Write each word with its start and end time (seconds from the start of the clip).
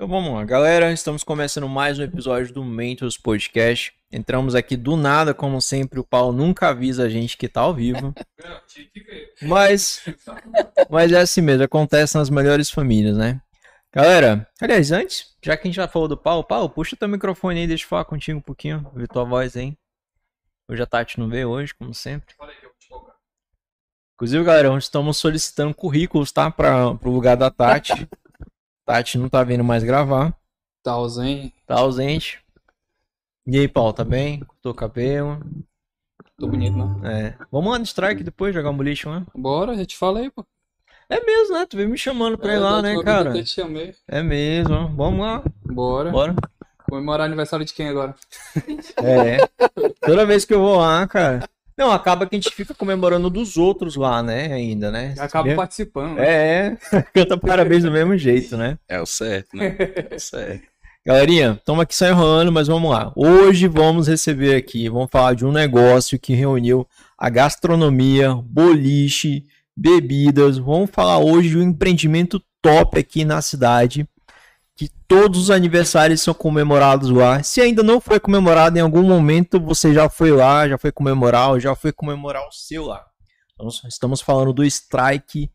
Então 0.00 0.08
vamos 0.08 0.32
lá, 0.32 0.42
galera. 0.46 0.90
Estamos 0.90 1.22
começando 1.22 1.68
mais 1.68 1.98
um 1.98 2.02
episódio 2.02 2.54
do 2.54 2.64
Mentors 2.64 3.18
Podcast. 3.18 3.92
Entramos 4.10 4.54
aqui 4.54 4.74
do 4.74 4.96
nada, 4.96 5.34
como 5.34 5.60
sempre. 5.60 6.00
O 6.00 6.04
Paulo 6.04 6.32
nunca 6.32 6.68
avisa 6.68 7.04
a 7.04 7.08
gente 7.10 7.36
que 7.36 7.46
tá 7.46 7.60
ao 7.60 7.74
vivo. 7.74 8.14
Mas, 9.42 10.02
mas 10.88 11.12
é 11.12 11.20
assim 11.20 11.42
mesmo, 11.42 11.64
acontece 11.64 12.16
nas 12.16 12.30
melhores 12.30 12.70
famílias, 12.70 13.16
né? 13.16 13.42
Galera, 13.92 14.48
aliás, 14.58 14.90
antes, 14.90 15.36
já 15.42 15.54
que 15.54 15.66
a 15.66 15.70
gente 15.70 15.76
já 15.76 15.88
falou 15.88 16.08
do 16.08 16.16
Paulo, 16.16 16.44
Paulo, 16.44 16.70
puxa 16.70 16.96
teu 16.96 17.08
microfone 17.08 17.60
aí, 17.60 17.66
deixa 17.66 17.84
eu 17.84 17.88
falar 17.88 18.04
contigo 18.06 18.38
um 18.38 18.42
pouquinho, 18.42 18.90
ver 18.94 19.06
tua 19.06 19.24
voz 19.24 19.54
aí. 19.54 19.76
Hoje 20.66 20.82
a 20.82 20.86
Tati 20.86 21.18
não 21.18 21.28
veio 21.28 21.50
hoje, 21.50 21.74
como 21.74 21.92
sempre. 21.92 22.34
Inclusive, 24.14 24.44
galera, 24.44 24.76
estamos 24.78 25.18
solicitando 25.18 25.74
currículos, 25.74 26.32
tá? 26.32 26.50
Para 26.50 26.90
o 26.90 27.10
lugar 27.10 27.36
da 27.36 27.50
Tati. 27.50 28.08
Tati 28.90 29.18
não 29.18 29.28
tá 29.28 29.44
vindo 29.44 29.62
mais 29.62 29.84
gravar. 29.84 30.34
Tá 30.82 30.90
ausente. 30.90 31.54
Tá 31.64 31.78
ausente. 31.78 32.40
E 33.46 33.56
aí, 33.56 33.68
Paulo, 33.68 33.92
tá 33.92 34.02
bem? 34.02 34.42
O 34.64 34.74
cabelo. 34.74 35.40
Tô 36.36 36.48
bonito, 36.48 36.76
né? 36.76 37.36
É. 37.38 37.44
Vamos 37.52 37.70
lá 37.70 37.78
no 37.78 37.84
strike 37.84 38.24
depois, 38.24 38.52
jogar 38.52 38.70
um 38.70 38.76
boliche, 38.76 39.08
né? 39.08 39.24
Bora, 39.32 39.76
já 39.76 39.86
te 39.86 39.96
falei, 39.96 40.28
pô. 40.28 40.44
É 41.08 41.24
mesmo, 41.24 41.54
né? 41.54 41.66
Tu 41.66 41.76
veio 41.76 41.88
me 41.88 41.96
chamando 41.96 42.36
pra 42.36 42.52
ir 42.52 42.58
lá, 42.58 42.82
né, 42.82 43.00
cara? 43.00 43.30
Eu 43.30 43.44
te 43.44 43.50
chamei. 43.50 43.94
É 44.08 44.24
mesmo. 44.24 44.88
Vamos 44.96 45.20
lá. 45.20 45.44
Bora. 45.64 46.10
Bora. 46.10 46.34
Comemorar 46.88 47.26
aniversário 47.26 47.64
de 47.64 47.72
quem 47.72 47.88
agora? 47.88 48.16
É. 49.04 49.36
Toda 50.04 50.26
vez 50.26 50.44
que 50.44 50.52
eu 50.52 50.60
vou 50.60 50.78
lá, 50.78 51.06
cara. 51.06 51.48
Não, 51.80 51.90
acaba 51.90 52.26
que 52.26 52.36
a 52.36 52.38
gente 52.38 52.54
fica 52.54 52.74
comemorando 52.74 53.30
dos 53.30 53.56
outros 53.56 53.96
lá, 53.96 54.22
né? 54.22 54.52
Ainda, 54.52 54.90
né? 54.90 55.14
Acaba 55.18 55.44
Mesmo- 55.44 55.56
participando. 55.56 56.18
É, 56.18 56.76
é. 56.92 57.02
Canta 57.14 57.38
parabéns 57.38 57.84
do 57.84 57.90
mesmo 57.90 58.18
jeito, 58.18 58.54
né? 58.54 58.76
É 58.86 59.00
o 59.00 59.06
certo, 59.06 59.56
né? 59.56 59.74
É 59.78 60.14
o 60.14 60.20
certo. 60.20 60.62
Galerinha, 61.06 61.52
estamos 61.58 61.80
aqui 61.80 61.96
só 61.96 62.06
enrolando, 62.06 62.52
mas 62.52 62.68
vamos 62.68 62.90
lá. 62.90 63.10
Hoje 63.16 63.66
vamos 63.66 64.08
receber 64.08 64.56
aqui, 64.56 64.90
vamos 64.90 65.08
falar 65.10 65.32
de 65.32 65.46
um 65.46 65.50
negócio 65.50 66.18
que 66.18 66.34
reuniu 66.34 66.86
a 67.16 67.30
gastronomia, 67.30 68.34
boliche, 68.34 69.46
bebidas. 69.74 70.58
Vamos 70.58 70.90
falar 70.92 71.18
hoje 71.18 71.48
de 71.48 71.56
um 71.56 71.62
empreendimento 71.62 72.42
top 72.60 72.98
aqui 72.98 73.24
na 73.24 73.40
cidade, 73.40 74.06
que 74.80 74.88
todos 75.06 75.38
os 75.38 75.50
aniversários 75.50 76.22
são 76.22 76.32
comemorados 76.32 77.10
lá. 77.10 77.42
Se 77.42 77.60
ainda 77.60 77.82
não 77.82 78.00
foi 78.00 78.18
comemorado 78.18 78.78
em 78.78 78.80
algum 78.80 79.02
momento, 79.02 79.60
você 79.60 79.92
já 79.92 80.08
foi 80.08 80.30
lá, 80.30 80.66
já 80.66 80.78
foi 80.78 80.90
comemorar, 80.90 81.60
já 81.60 81.74
foi 81.74 81.92
comemorar 81.92 82.48
o 82.48 82.50
seu 82.50 82.86
lá. 82.86 83.04
Nós 83.58 83.82
estamos 83.84 84.22
falando 84.22 84.54
do 84.54 84.64
Strike 84.64 85.50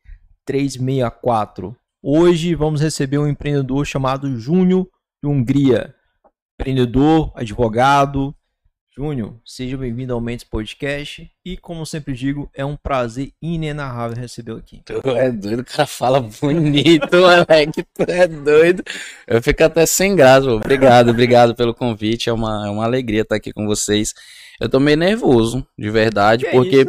364. 0.45 1.75
Hoje 2.03 2.53
vamos 2.53 2.81
receber 2.81 3.17
um 3.17 3.27
empreendedor 3.27 3.83
chamado 3.83 4.39
Júnior 4.39 4.87
de 5.23 5.27
Hungria. 5.27 5.95
Empreendedor, 6.53 7.31
advogado. 7.33 8.31
Júnior, 8.97 9.35
seja 9.43 9.75
bem-vindo 9.75 10.13
ao 10.13 10.21
Mentes 10.21 10.45
Podcast. 10.45 11.29
E 11.43 11.57
como 11.57 11.85
sempre 11.85 12.13
digo, 12.13 12.49
é 12.53 12.63
um 12.63 12.77
prazer 12.77 13.33
inenarrável 13.41 14.15
recebê-lo 14.15 14.59
aqui. 14.59 14.83
Tu 14.85 14.93
é 15.09 15.29
doido, 15.29 15.59
o 15.59 15.65
cara 15.65 15.85
fala 15.85 16.21
bonito, 16.21 17.09
moleque. 17.11 17.83
Tu 17.93 18.03
é 18.07 18.25
doido. 18.25 18.81
Eu 19.27 19.43
fico 19.43 19.65
até 19.65 19.85
sem 19.85 20.15
graça. 20.15 20.47
pô. 20.47 20.53
Obrigado, 20.53 21.09
obrigado 21.09 21.53
pelo 21.53 21.73
convite. 21.73 22.29
É 22.29 22.33
uma, 22.33 22.67
é 22.67 22.69
uma 22.69 22.85
alegria 22.85 23.23
estar 23.23 23.35
aqui 23.35 23.51
com 23.51 23.65
vocês. 23.65 24.13
Eu 24.61 24.69
tô 24.69 24.79
meio 24.79 24.95
nervoso, 24.95 25.67
de 25.77 25.89
verdade, 25.89 26.45
Que 26.45 26.51
porque? 26.51 26.85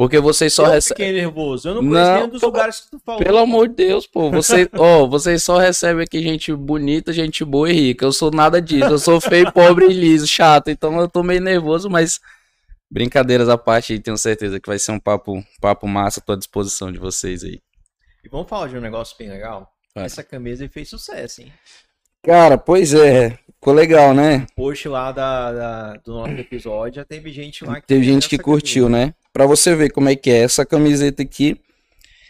Porque 0.00 0.18
vocês 0.18 0.54
só 0.54 0.64
eu 0.64 0.70
recebem. 0.70 1.08
fiquei 1.08 1.20
nervoso. 1.20 1.68
Eu 1.68 1.74
não 1.74 1.82
Não, 1.82 1.90
conheço 1.90 2.12
nenhum 2.14 2.28
dos 2.30 2.40
pô, 2.40 2.46
lugares 2.46 2.80
que 2.80 2.90
tu 2.92 2.98
falou. 3.04 3.22
Pelo 3.22 3.36
amor 3.36 3.68
de 3.68 3.74
Deus, 3.74 4.06
pô. 4.06 4.30
Vocês, 4.30 4.66
ó, 4.72 5.06
vocês 5.06 5.42
só 5.42 5.58
recebem 5.58 6.04
aqui 6.04 6.22
gente 6.22 6.54
bonita, 6.54 7.12
gente 7.12 7.44
boa 7.44 7.68
e 7.70 7.74
rica. 7.74 8.06
Eu 8.06 8.10
sou 8.10 8.30
nada 8.30 8.62
disso. 8.62 8.88
Eu 8.88 8.98
sou 8.98 9.20
feio, 9.20 9.52
pobre 9.52 9.88
e 9.90 9.92
liso, 9.92 10.26
chato. 10.26 10.68
Então 10.68 10.98
eu 10.98 11.06
tô 11.06 11.22
meio 11.22 11.42
nervoso, 11.42 11.90
mas 11.90 12.18
brincadeiras 12.90 13.50
à 13.50 13.58
parte, 13.58 13.98
tenho 13.98 14.16
certeza 14.16 14.58
que 14.58 14.66
vai 14.66 14.78
ser 14.78 14.92
um 14.92 14.98
papo, 14.98 15.44
papo 15.60 15.86
massa. 15.86 16.22
Tô 16.22 16.32
à 16.32 16.36
disposição 16.36 16.90
de 16.90 16.98
vocês 16.98 17.44
aí. 17.44 17.60
E 18.24 18.28
vamos 18.30 18.48
falar 18.48 18.68
de 18.68 18.78
um 18.78 18.80
negócio 18.80 19.14
bem 19.18 19.28
legal. 19.28 19.70
Vai. 19.94 20.06
Essa 20.06 20.24
camisa 20.24 20.64
aí 20.64 20.70
fez 20.70 20.88
sucesso, 20.88 21.42
hein? 21.42 21.52
Cara, 22.22 22.56
pois 22.56 22.94
é. 22.94 23.38
Ficou 23.60 23.74
legal, 23.74 24.14
né? 24.14 24.46
Post 24.56 24.88
lá 24.88 25.12
da, 25.12 25.52
da- 25.52 25.92
do 26.04 26.14
nosso 26.14 26.32
episódio, 26.32 26.96
já 26.96 27.04
teve 27.04 27.30
gente 27.30 27.62
lá 27.62 27.78
que 27.78 27.86
Teve 27.86 28.02
gente 28.04 28.26
que 28.26 28.38
curtiu, 28.38 28.86
camisa. 28.86 29.06
né? 29.06 29.14
Pra 29.34 29.44
você 29.44 29.76
ver 29.76 29.90
como 29.92 30.08
é 30.08 30.16
que 30.16 30.30
é. 30.30 30.38
Essa 30.38 30.64
camiseta 30.64 31.22
aqui, 31.22 31.60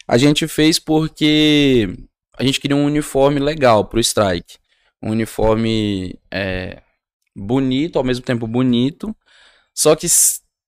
a 0.08 0.18
gente 0.18 0.48
fez 0.48 0.80
porque 0.80 1.88
a 2.36 2.42
gente 2.42 2.58
queria 2.60 2.76
um 2.76 2.84
uniforme 2.84 3.38
legal 3.38 3.84
pro 3.84 4.00
Strike. 4.00 4.56
Um 5.00 5.10
uniforme 5.12 6.18
é, 6.32 6.82
bonito, 7.36 7.96
ao 7.96 8.04
mesmo 8.04 8.24
tempo 8.24 8.46
bonito, 8.48 9.14
só 9.72 9.94
que 9.94 10.06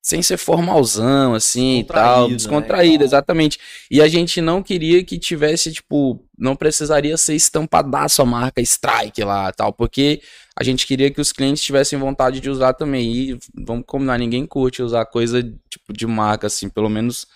sem 0.02 0.20
ser 0.20 0.36
formalzão, 0.36 1.32
assim 1.32 1.78
e 1.78 1.84
tal. 1.84 2.28
Descontraído, 2.28 2.98
né? 2.98 3.04
Exatamente. 3.04 3.58
E 3.88 4.02
a 4.02 4.08
gente 4.08 4.40
não 4.40 4.60
queria 4.60 5.04
que 5.04 5.16
tivesse, 5.16 5.72
tipo, 5.72 6.20
não 6.36 6.56
precisaria 6.56 7.16
ser 7.16 7.36
estampadaço 7.36 8.20
a 8.20 8.26
marca 8.26 8.60
Strike 8.60 9.22
lá 9.22 9.52
tal, 9.52 9.72
porque 9.72 10.20
a 10.56 10.64
gente 10.64 10.88
queria 10.88 11.08
que 11.08 11.20
os 11.20 11.32
clientes 11.32 11.62
tivessem 11.62 11.96
vontade 11.96 12.40
de 12.40 12.50
usar 12.50 12.72
também. 12.72 13.12
E 13.12 13.38
vamos 13.54 13.84
combinar, 13.86 14.18
ninguém 14.18 14.44
curte 14.44 14.82
usar 14.82 15.06
coisa 15.06 15.40
tipo 15.70 15.92
de 15.92 16.04
marca, 16.04 16.48
assim, 16.48 16.68
pelo 16.68 16.90
menos 16.90 17.28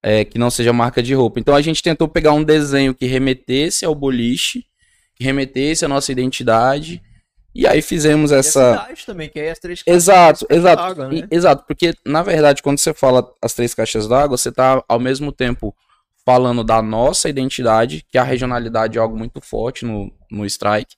é, 0.00 0.24
que 0.24 0.38
não 0.38 0.48
seja 0.48 0.72
marca 0.72 1.02
de 1.02 1.12
roupa. 1.12 1.40
Então 1.40 1.56
a 1.56 1.60
gente 1.60 1.82
tentou 1.82 2.06
pegar 2.06 2.32
um 2.32 2.44
desenho 2.44 2.94
que 2.94 3.06
remetesse 3.06 3.84
ao 3.84 3.96
boliche, 3.96 4.64
que 5.16 5.24
remetesse 5.24 5.84
à 5.84 5.88
nossa 5.88 6.12
identidade. 6.12 7.02
E 7.58 7.66
aí 7.66 7.80
fizemos 7.80 8.30
E 8.30 8.34
a 8.34 8.38
essa. 8.38 8.72
cidade 8.80 9.06
também, 9.06 9.28
que 9.28 9.38
é 9.40 9.50
as 9.50 9.58
três 9.58 9.82
Exato, 9.86 10.46
caixas 10.46 10.58
exato. 10.64 10.82
d'água, 10.94 11.14
E- 11.14 11.20
né? 11.22 11.28
Exato, 11.30 11.64
porque 11.66 11.94
na 12.04 12.22
verdade, 12.22 12.62
quando 12.62 12.78
você 12.78 12.92
fala 12.92 13.26
as 13.40 13.54
três 13.54 13.74
caixas 13.74 14.06
d'água, 14.06 14.36
você 14.36 14.52
tá 14.52 14.82
ao 14.88 14.98
mesmo 15.00 15.32
tempo 15.32 15.74
falando 16.24 16.62
da 16.64 16.82
nossa 16.82 17.28
identidade, 17.28 18.04
que 18.10 18.18
a 18.18 18.24
regionalidade 18.24 18.98
é 18.98 19.00
algo 19.00 19.16
muito 19.16 19.40
forte 19.40 19.84
no, 19.84 20.12
no 20.30 20.44
Strike, 20.44 20.96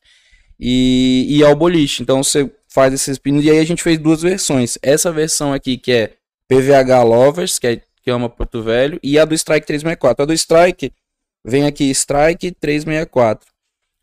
e, 0.59 1.27
e 1.29 1.45
ao 1.45 1.55
boliche. 1.55 2.03
Então 2.03 2.23
você 2.23 2.51
faz 2.69 2.93
esses 2.93 3.19
pinos, 3.19 3.45
e 3.45 3.51
aí 3.51 3.59
a 3.59 3.65
gente 3.65 3.83
fez 3.83 3.99
duas 3.99 4.23
versões. 4.23 4.79
Essa 4.83 5.13
versão 5.13 5.53
aqui, 5.53 5.77
que 5.77 5.93
é 5.93 6.15
PVH 6.49 7.03
Lovers, 7.05 7.59
que, 7.59 7.67
é, 7.67 7.81
que 8.03 8.11
ama 8.11 8.29
Porto 8.29 8.63
Velho, 8.63 8.99
e 9.03 9.19
a 9.19 9.25
do 9.25 9.35
Strike 9.35 9.67
364. 9.67 10.23
A 10.23 10.27
do 10.27 10.33
Strike 10.33 10.93
vem 11.45 11.67
aqui 11.67 11.85
Strike 11.91 12.51
364. 12.53 13.47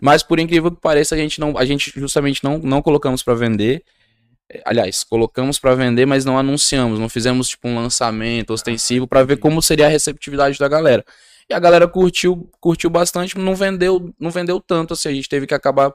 Mas 0.01 0.23
por 0.23 0.39
incrível 0.39 0.71
que 0.71 0.81
pareça, 0.81 1.15
a 1.15 1.17
gente 1.17 1.39
não, 1.39 1.57
a 1.57 1.65
gente 1.65 1.91
justamente 1.95 2.43
não, 2.43 2.57
não 2.57 2.81
colocamos 2.81 3.23
para 3.23 3.33
vender. 3.33 3.83
É, 4.51 4.61
Aliás, 4.65 5.03
colocamos 5.03 5.57
para 5.57 5.73
vender, 5.75 6.05
mas 6.05 6.25
não 6.25 6.37
anunciamos, 6.37 6.99
não 6.99 7.09
fizemos 7.09 7.49
tipo 7.49 7.67
um 7.67 7.75
lançamento 7.75 8.51
ostensivo 8.51 9.07
para 9.07 9.23
ver 9.23 9.37
como 9.37 9.61
seria 9.61 9.85
a 9.85 9.89
receptividade 9.89 10.59
da 10.59 10.67
galera. 10.67 11.03
E 11.49 11.53
a 11.53 11.59
galera 11.59 11.87
curtiu, 11.87 12.49
curtiu 12.59 12.89
bastante, 12.89 13.37
não 13.37 13.55
vendeu, 13.55 14.13
não 14.19 14.31
vendeu 14.31 14.59
tanto 14.59 14.93
assim, 14.93 15.09
a 15.09 15.13
gente 15.13 15.29
teve 15.29 15.45
que 15.45 15.53
acabar 15.53 15.93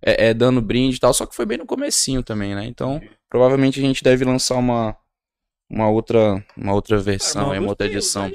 é, 0.00 0.28
é, 0.28 0.34
dando 0.34 0.62
brinde 0.62 0.96
e 0.96 1.00
tal, 1.00 1.12
só 1.12 1.26
que 1.26 1.34
foi 1.34 1.44
bem 1.44 1.58
no 1.58 1.66
comecinho 1.66 2.22
também, 2.22 2.54
né? 2.54 2.64
Então, 2.64 3.00
provavelmente 3.28 3.80
a 3.80 3.82
gente 3.82 4.02
deve 4.02 4.24
lançar 4.24 4.56
uma 4.56 4.96
uma 5.70 5.88
outra 5.88 6.44
uma 6.56 6.74
outra 6.74 6.98
versão, 6.98 7.46
Cara, 7.46 7.60
uma 7.60 7.68
outra 7.68 7.86
edição. 7.86 8.30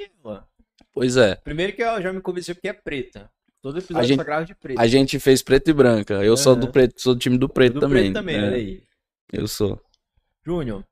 Pois 0.93 1.15
é. 1.15 1.35
Primeiro 1.35 1.73
que 1.73 1.83
ela 1.83 2.01
já 2.01 2.11
me 2.11 2.21
convenceu 2.21 2.55
porque 2.55 2.69
é 2.69 2.73
preta. 2.73 3.29
Todo 3.61 3.77
episódio 3.79 3.99
A 3.99 4.07
gente- 4.07 4.17
só 4.17 4.23
grava 4.23 4.45
de 4.45 4.55
preto. 4.55 4.79
A 4.79 4.87
gente 4.87 5.19
fez 5.19 5.41
preto 5.41 5.69
e 5.69 5.73
branca. 5.73 6.13
Eu 6.23 6.37
sou 6.37 6.55
do 6.55 6.71
preto, 6.71 7.01
sou 7.01 7.13
do 7.13 7.19
time 7.19 7.37
do 7.37 7.49
preto 7.49 7.73
Do 7.75 7.79
também. 7.81 8.03
preto 8.11 8.13
também, 8.13 8.35
é, 8.37 8.43
olha 8.43 8.55
aí. 8.55 8.83
Eu 9.33 9.47
sou. 9.47 9.81
Júnior, 10.45 10.85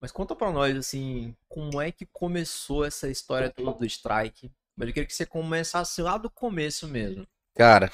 mas 0.00 0.10
conta 0.12 0.34
pra 0.34 0.50
nós, 0.50 0.76
assim, 0.76 1.34
como 1.48 1.80
é 1.80 1.90
que 1.92 2.06
começou 2.06 2.84
essa 2.84 3.08
história 3.08 3.50
toda 3.50 3.72
do 3.78 3.84
strike? 3.84 4.50
Mas 4.76 4.88
eu 4.88 4.94
queria 4.94 5.06
que 5.06 5.14
você 5.14 5.26
começasse 5.26 6.00
lá 6.02 6.16
do 6.16 6.30
começo 6.30 6.88
mesmo. 6.88 7.26
Cara, 7.54 7.90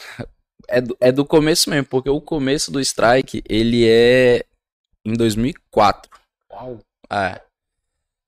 é 0.69 0.81
do, 0.81 0.97
é 1.01 1.11
do 1.13 1.25
começo 1.27 1.69
mesmo, 1.69 1.87
porque 1.87 2.09
o 2.09 2.21
começo 2.21 2.71
do 2.71 2.81
Strike, 2.81 3.43
ele 3.49 3.87
é 3.87 4.45
em 5.05 5.13
2004. 5.13 6.11
Uau. 6.51 6.79
É. 7.13 7.41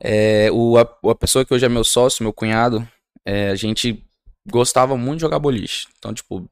É, 0.04 0.50
o, 0.52 0.76
a, 0.76 0.82
a 0.82 1.14
pessoa 1.14 1.44
que 1.46 1.54
hoje 1.54 1.64
é 1.64 1.68
meu 1.68 1.84
sócio, 1.84 2.22
meu 2.24 2.32
cunhado, 2.32 2.86
é, 3.24 3.48
a 3.50 3.54
gente 3.54 4.04
gostava 4.50 4.96
muito 4.96 5.18
de 5.18 5.22
jogar 5.22 5.38
boliche. 5.38 5.86
Então, 5.98 6.12
tipo, 6.12 6.48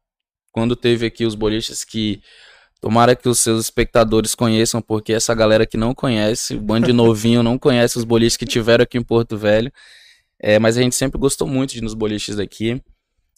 quando 0.53 0.77
teve 0.77 1.07
aqui 1.07 1.25
os 1.25 1.35
boliches 1.35 1.85
que. 1.85 2.23
Tomara 2.81 3.15
que 3.15 3.29
os 3.29 3.39
seus 3.39 3.65
espectadores 3.65 4.35
conheçam, 4.35 4.81
porque 4.81 5.13
essa 5.13 5.35
galera 5.35 5.67
que 5.67 5.77
não 5.77 5.95
conhece, 5.95 6.55
o 6.55 6.61
bando 6.63 6.87
de 6.87 6.95
novinho 6.95 7.43
não 7.43 7.59
conhece 7.59 7.99
os 7.99 8.05
boliches 8.05 8.39
que 8.39 8.47
tiveram 8.47 8.85
aqui 8.85 8.97
em 8.97 9.03
Porto 9.03 9.37
Velho. 9.37 9.71
É, 10.39 10.59
mas 10.59 10.79
a 10.79 10.81
gente 10.81 10.97
sempre 10.97 11.21
gostou 11.21 11.47
muito 11.47 11.73
de 11.73 11.79
ir 11.79 11.83
nos 11.83 11.93
boliches 11.93 12.37
daqui. 12.37 12.83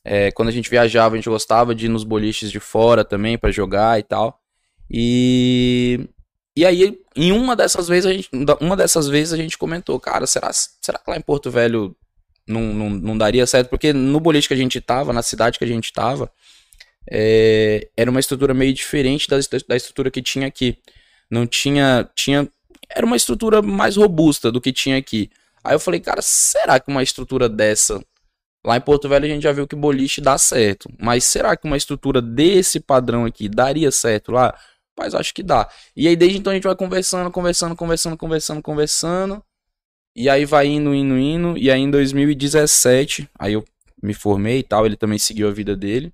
É, 0.05 0.31
quando 0.31 0.49
a 0.49 0.53
gente 0.53 0.71
viajava, 0.71 1.17
a 1.17 1.19
gente 1.19 1.29
gostava 1.29 1.75
de 1.75 1.87
ir 1.87 1.89
nos 1.89 2.05
boliches 2.05 2.53
de 2.53 2.61
fora 2.61 3.05
também 3.05 3.37
pra 3.37 3.51
jogar 3.51 3.99
e 3.99 4.05
tal. 4.05 4.41
E 4.89 6.09
e 6.55 6.67
aí, 6.67 7.01
em 7.17 7.33
uma 7.33 7.57
dessas 7.57 7.89
vezes, 7.89 8.07
a 8.07 8.13
gente, 8.13 8.29
uma 8.61 8.77
dessas 8.77 9.09
vezes 9.09 9.33
a 9.33 9.37
gente 9.37 9.57
comentou, 9.57 9.99
cara, 9.99 10.27
será, 10.27 10.51
será 10.53 10.99
que 10.99 11.11
lá 11.11 11.17
em 11.17 11.23
Porto 11.23 11.51
Velho 11.51 11.97
não, 12.47 12.61
não, 12.61 12.91
não 12.91 13.19
daria 13.19 13.47
certo? 13.47 13.69
Porque 13.69 13.93
no 13.93 14.21
boliche 14.21 14.49
que 14.49 14.55
a 14.55 14.57
gente 14.57 14.81
tava, 14.81 15.13
na 15.13 15.23
cidade 15.23 15.59
que 15.59 15.65
a 15.65 15.69
gente 15.69 15.93
tava, 15.93 16.31
é, 17.11 17.89
era 17.97 18.11
uma 18.11 18.21
estrutura 18.21 18.55
meio 18.55 18.73
diferente 18.73 19.29
da, 19.29 19.37
da 19.69 19.77
estrutura 19.77 20.11
que 20.11 20.23
tinha 20.23 20.47
aqui. 20.47 20.79
Não 21.31 21.47
tinha, 21.47 22.09
tinha. 22.15 22.49
Era 22.91 23.07
uma 23.07 23.17
estrutura 23.17 23.63
mais 23.63 23.97
robusta 23.97 24.53
do 24.53 24.61
que 24.61 24.73
tinha 24.73 24.99
aqui. 24.99 25.31
Aí 25.65 25.75
eu 25.75 25.81
falei, 25.81 26.01
cara, 26.01 26.21
será 26.23 26.79
que 26.81 26.91
uma 26.91 27.03
estrutura 27.03 27.49
dessa. 27.49 28.05
Lá 28.65 28.77
em 28.77 28.81
Porto 28.81 29.09
Velho 29.09 29.25
a 29.25 29.29
gente 29.29 29.43
já 29.43 29.53
viu 29.53 29.67
que 29.67 29.75
boliche 29.75 30.21
dá 30.21 30.39
certo. 30.39 30.89
Mas 31.01 31.25
será 31.25 31.57
que 31.57 31.67
uma 31.67 31.77
estrutura 31.77 32.23
desse 32.23 32.79
padrão 32.79 33.25
aqui 33.25 33.49
daria 33.49 33.91
certo 33.91 34.31
lá? 34.31 34.57
Mas 34.97 35.15
acho 35.15 35.35
que 35.35 35.43
dá. 35.43 35.69
E 35.97 36.07
aí 36.07 36.15
desde 36.15 36.39
então 36.39 36.53
a 36.53 36.55
gente 36.55 36.65
vai 36.65 36.77
conversando, 36.77 37.31
conversando, 37.31 37.75
conversando, 37.75 38.17
conversando, 38.17 38.63
conversando. 38.63 39.45
E 40.15 40.29
aí 40.29 40.45
vai 40.45 40.67
indo, 40.67 40.95
indo, 40.95 41.19
indo. 41.19 41.59
E 41.59 41.71
aí 41.71 41.81
em 41.81 41.91
2017, 41.91 43.29
aí 43.39 43.55
eu 43.55 43.65
me 44.03 44.13
formei 44.15 44.59
e 44.59 44.63
tal, 44.63 44.85
ele 44.85 44.97
também 44.97 45.19
seguiu 45.19 45.49
a 45.49 45.53
vida 45.53 45.75
dele. 45.77 46.13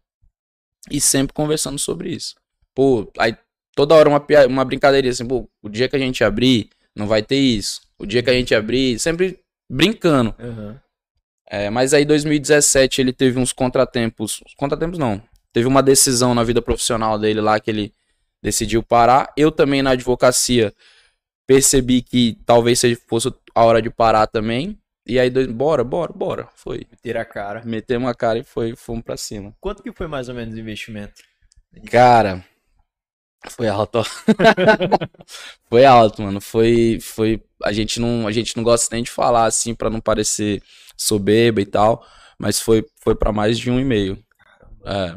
E 0.91 1.01
sempre 1.01 1.35
conversando 1.35 1.79
sobre 1.79 2.11
isso. 2.11 2.35
Pô, 2.75 3.11
aí 3.19 3.37
toda 3.75 3.95
hora 3.95 4.09
uma, 4.09 4.25
uma 4.47 4.65
brincadeirinha 4.65 5.11
assim, 5.11 5.27
pô, 5.27 5.49
o 5.63 5.69
dia 5.69 5.89
que 5.89 5.97
a 5.97 5.99
gente 5.99 6.23
abrir, 6.23 6.71
não 6.95 7.07
vai 7.07 7.23
ter 7.23 7.37
isso. 7.37 7.81
O 7.99 8.07
dia 8.07 8.23
que 8.23 8.31
a 8.31 8.33
gente 8.33 8.55
abrir, 8.55 8.99
sempre 8.99 9.41
brincando. 9.71 10.35
Uhum. 10.39 10.77
É, 11.51 11.71
mas 11.71 11.95
aí 11.95 12.05
2017 12.05 13.01
ele 13.01 13.13
teve 13.13 13.39
uns 13.39 13.53
contratempos. 13.53 14.43
Contratempos 14.57 14.99
não. 14.99 15.23
Teve 15.53 15.67
uma 15.67 15.83
decisão 15.83 16.35
na 16.35 16.45
vida 16.45 16.61
profissional 16.61 17.19
dele 17.19 17.41
lá 17.41 17.59
que 17.59 17.71
ele 17.71 17.93
decidiu 18.43 18.83
parar. 18.83 19.33
Eu 19.37 19.51
também 19.51 19.83
na 19.83 19.91
advocacia 19.91 20.73
percebi 21.49 22.03
que 22.03 22.39
talvez 22.45 22.83
fosse 23.09 23.33
a 23.55 23.65
hora 23.65 23.81
de 23.81 23.89
parar 23.89 24.27
também. 24.27 24.79
E 25.07 25.19
aí, 25.19 25.31
dois, 25.31 25.47
bora, 25.47 25.83
bora, 25.83 26.13
bora. 26.13 26.49
Foi. 26.55 26.87
Meter 26.91 27.17
a 27.17 27.25
cara. 27.25 27.63
Metemos 27.65 28.11
a 28.11 28.15
cara 28.15 28.39
e 28.39 28.45
foi, 28.45 28.77
fomos 28.77 29.03
pra 29.03 29.17
cima. 29.17 29.57
Quanto 29.59 29.83
que 29.83 29.91
foi 29.91 30.07
mais 30.07 30.29
ou 30.29 30.35
menos 30.35 30.55
o 30.55 30.59
investimento? 30.59 31.15
Cara, 31.91 32.45
foi 33.49 33.67
alto. 33.67 34.03
foi 35.71 35.87
alto, 35.87 36.21
mano. 36.21 36.39
Foi, 36.39 36.99
foi. 37.01 37.43
A 37.65 37.73
gente 37.73 37.99
não, 37.99 38.27
a 38.27 38.33
gente 38.33 38.55
não 38.55 38.63
gosta 38.63 38.95
nem 38.95 39.03
de 39.03 39.11
falar 39.11 39.47
assim 39.47 39.75
para 39.75 39.89
não 39.89 40.01
parecer 40.01 40.63
soberba 40.95 41.63
e 41.63 41.67
tal, 41.67 42.07
mas 42.39 42.61
foi, 42.61 42.85
foi 43.01 43.15
para 43.15 43.33
mais 43.33 43.59
de 43.59 43.71
um 43.71 43.81
e 43.81 43.85
meio. 43.85 44.23
É. 44.85 45.17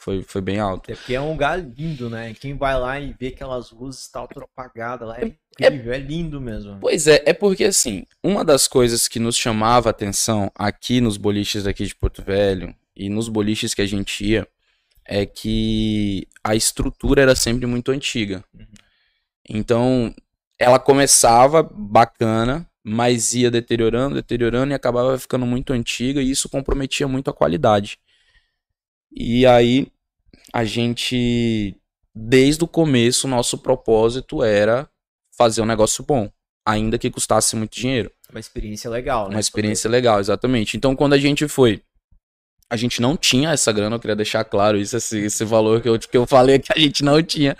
Foi, 0.00 0.22
foi 0.22 0.40
bem 0.40 0.58
alto. 0.58 0.90
É 0.90 0.94
porque 0.94 1.14
é 1.14 1.20
um 1.20 1.32
lugar 1.32 1.60
lindo, 1.60 2.08
né? 2.08 2.32
Quem 2.32 2.56
vai 2.56 2.74
lá 2.80 2.98
e 2.98 3.14
vê 3.20 3.26
aquelas 3.26 3.70
luzes 3.70 4.08
tal 4.08 4.26
apagadas 4.34 5.06
lá 5.06 5.18
é, 5.18 5.24
é 5.24 5.66
incrível, 5.66 5.92
é, 5.92 5.96
é, 5.96 5.98
lindo 5.98 6.40
mesmo. 6.40 6.78
Pois 6.80 7.06
é, 7.06 7.22
é 7.26 7.34
porque 7.34 7.64
assim, 7.64 8.06
uma 8.24 8.42
das 8.42 8.66
coisas 8.66 9.06
que 9.06 9.18
nos 9.18 9.36
chamava 9.36 9.90
a 9.90 9.92
atenção 9.92 10.50
aqui 10.54 11.02
nos 11.02 11.18
boliches 11.18 11.64
daqui 11.64 11.84
de 11.84 11.94
Porto 11.94 12.22
Velho 12.22 12.74
e 12.96 13.10
nos 13.10 13.28
boliches 13.28 13.74
que 13.74 13.82
a 13.82 13.86
gente 13.86 14.24
ia 14.24 14.48
é 15.04 15.26
que 15.26 16.26
a 16.42 16.54
estrutura 16.54 17.20
era 17.20 17.36
sempre 17.36 17.66
muito 17.66 17.92
antiga. 17.92 18.42
Uhum. 18.54 18.66
Então, 19.50 20.14
ela 20.58 20.78
começava 20.78 21.62
bacana, 21.62 22.66
mas 22.82 23.34
ia 23.34 23.50
deteriorando, 23.50 24.14
deteriorando 24.14 24.72
e 24.72 24.74
acabava 24.74 25.18
ficando 25.18 25.44
muito 25.44 25.74
antiga 25.74 26.22
e 26.22 26.30
isso 26.30 26.48
comprometia 26.48 27.06
muito 27.06 27.28
a 27.28 27.34
qualidade. 27.34 27.98
E 29.12 29.46
aí 29.46 29.88
a 30.52 30.64
gente 30.64 31.76
desde 32.14 32.64
o 32.64 32.68
começo 32.68 33.28
nosso 33.28 33.58
propósito 33.58 34.42
era 34.42 34.88
fazer 35.36 35.62
um 35.62 35.66
negócio 35.66 36.04
bom, 36.04 36.30
ainda 36.66 36.98
que 36.98 37.10
custasse 37.10 37.56
muito 37.56 37.72
dinheiro. 37.72 38.10
Uma 38.30 38.40
experiência 38.40 38.90
legal, 38.90 39.28
né? 39.28 39.34
Uma 39.34 39.40
experiência 39.40 39.88
legal, 39.88 40.20
exatamente. 40.20 40.76
Então 40.76 40.94
quando 40.94 41.14
a 41.14 41.18
gente 41.18 41.48
foi 41.48 41.82
a 42.70 42.76
gente 42.76 43.02
não 43.02 43.16
tinha 43.16 43.50
essa 43.50 43.72
grana, 43.72 43.96
eu 43.96 44.00
queria 44.00 44.14
deixar 44.14 44.44
claro 44.44 44.78
isso, 44.78 44.96
esse, 44.96 45.18
esse 45.18 45.44
valor 45.44 45.82
que 45.82 45.88
eu, 45.88 45.98
que 45.98 46.16
eu 46.16 46.24
falei 46.24 46.60
que 46.60 46.72
a 46.72 46.78
gente 46.78 47.02
não 47.02 47.20
tinha. 47.20 47.56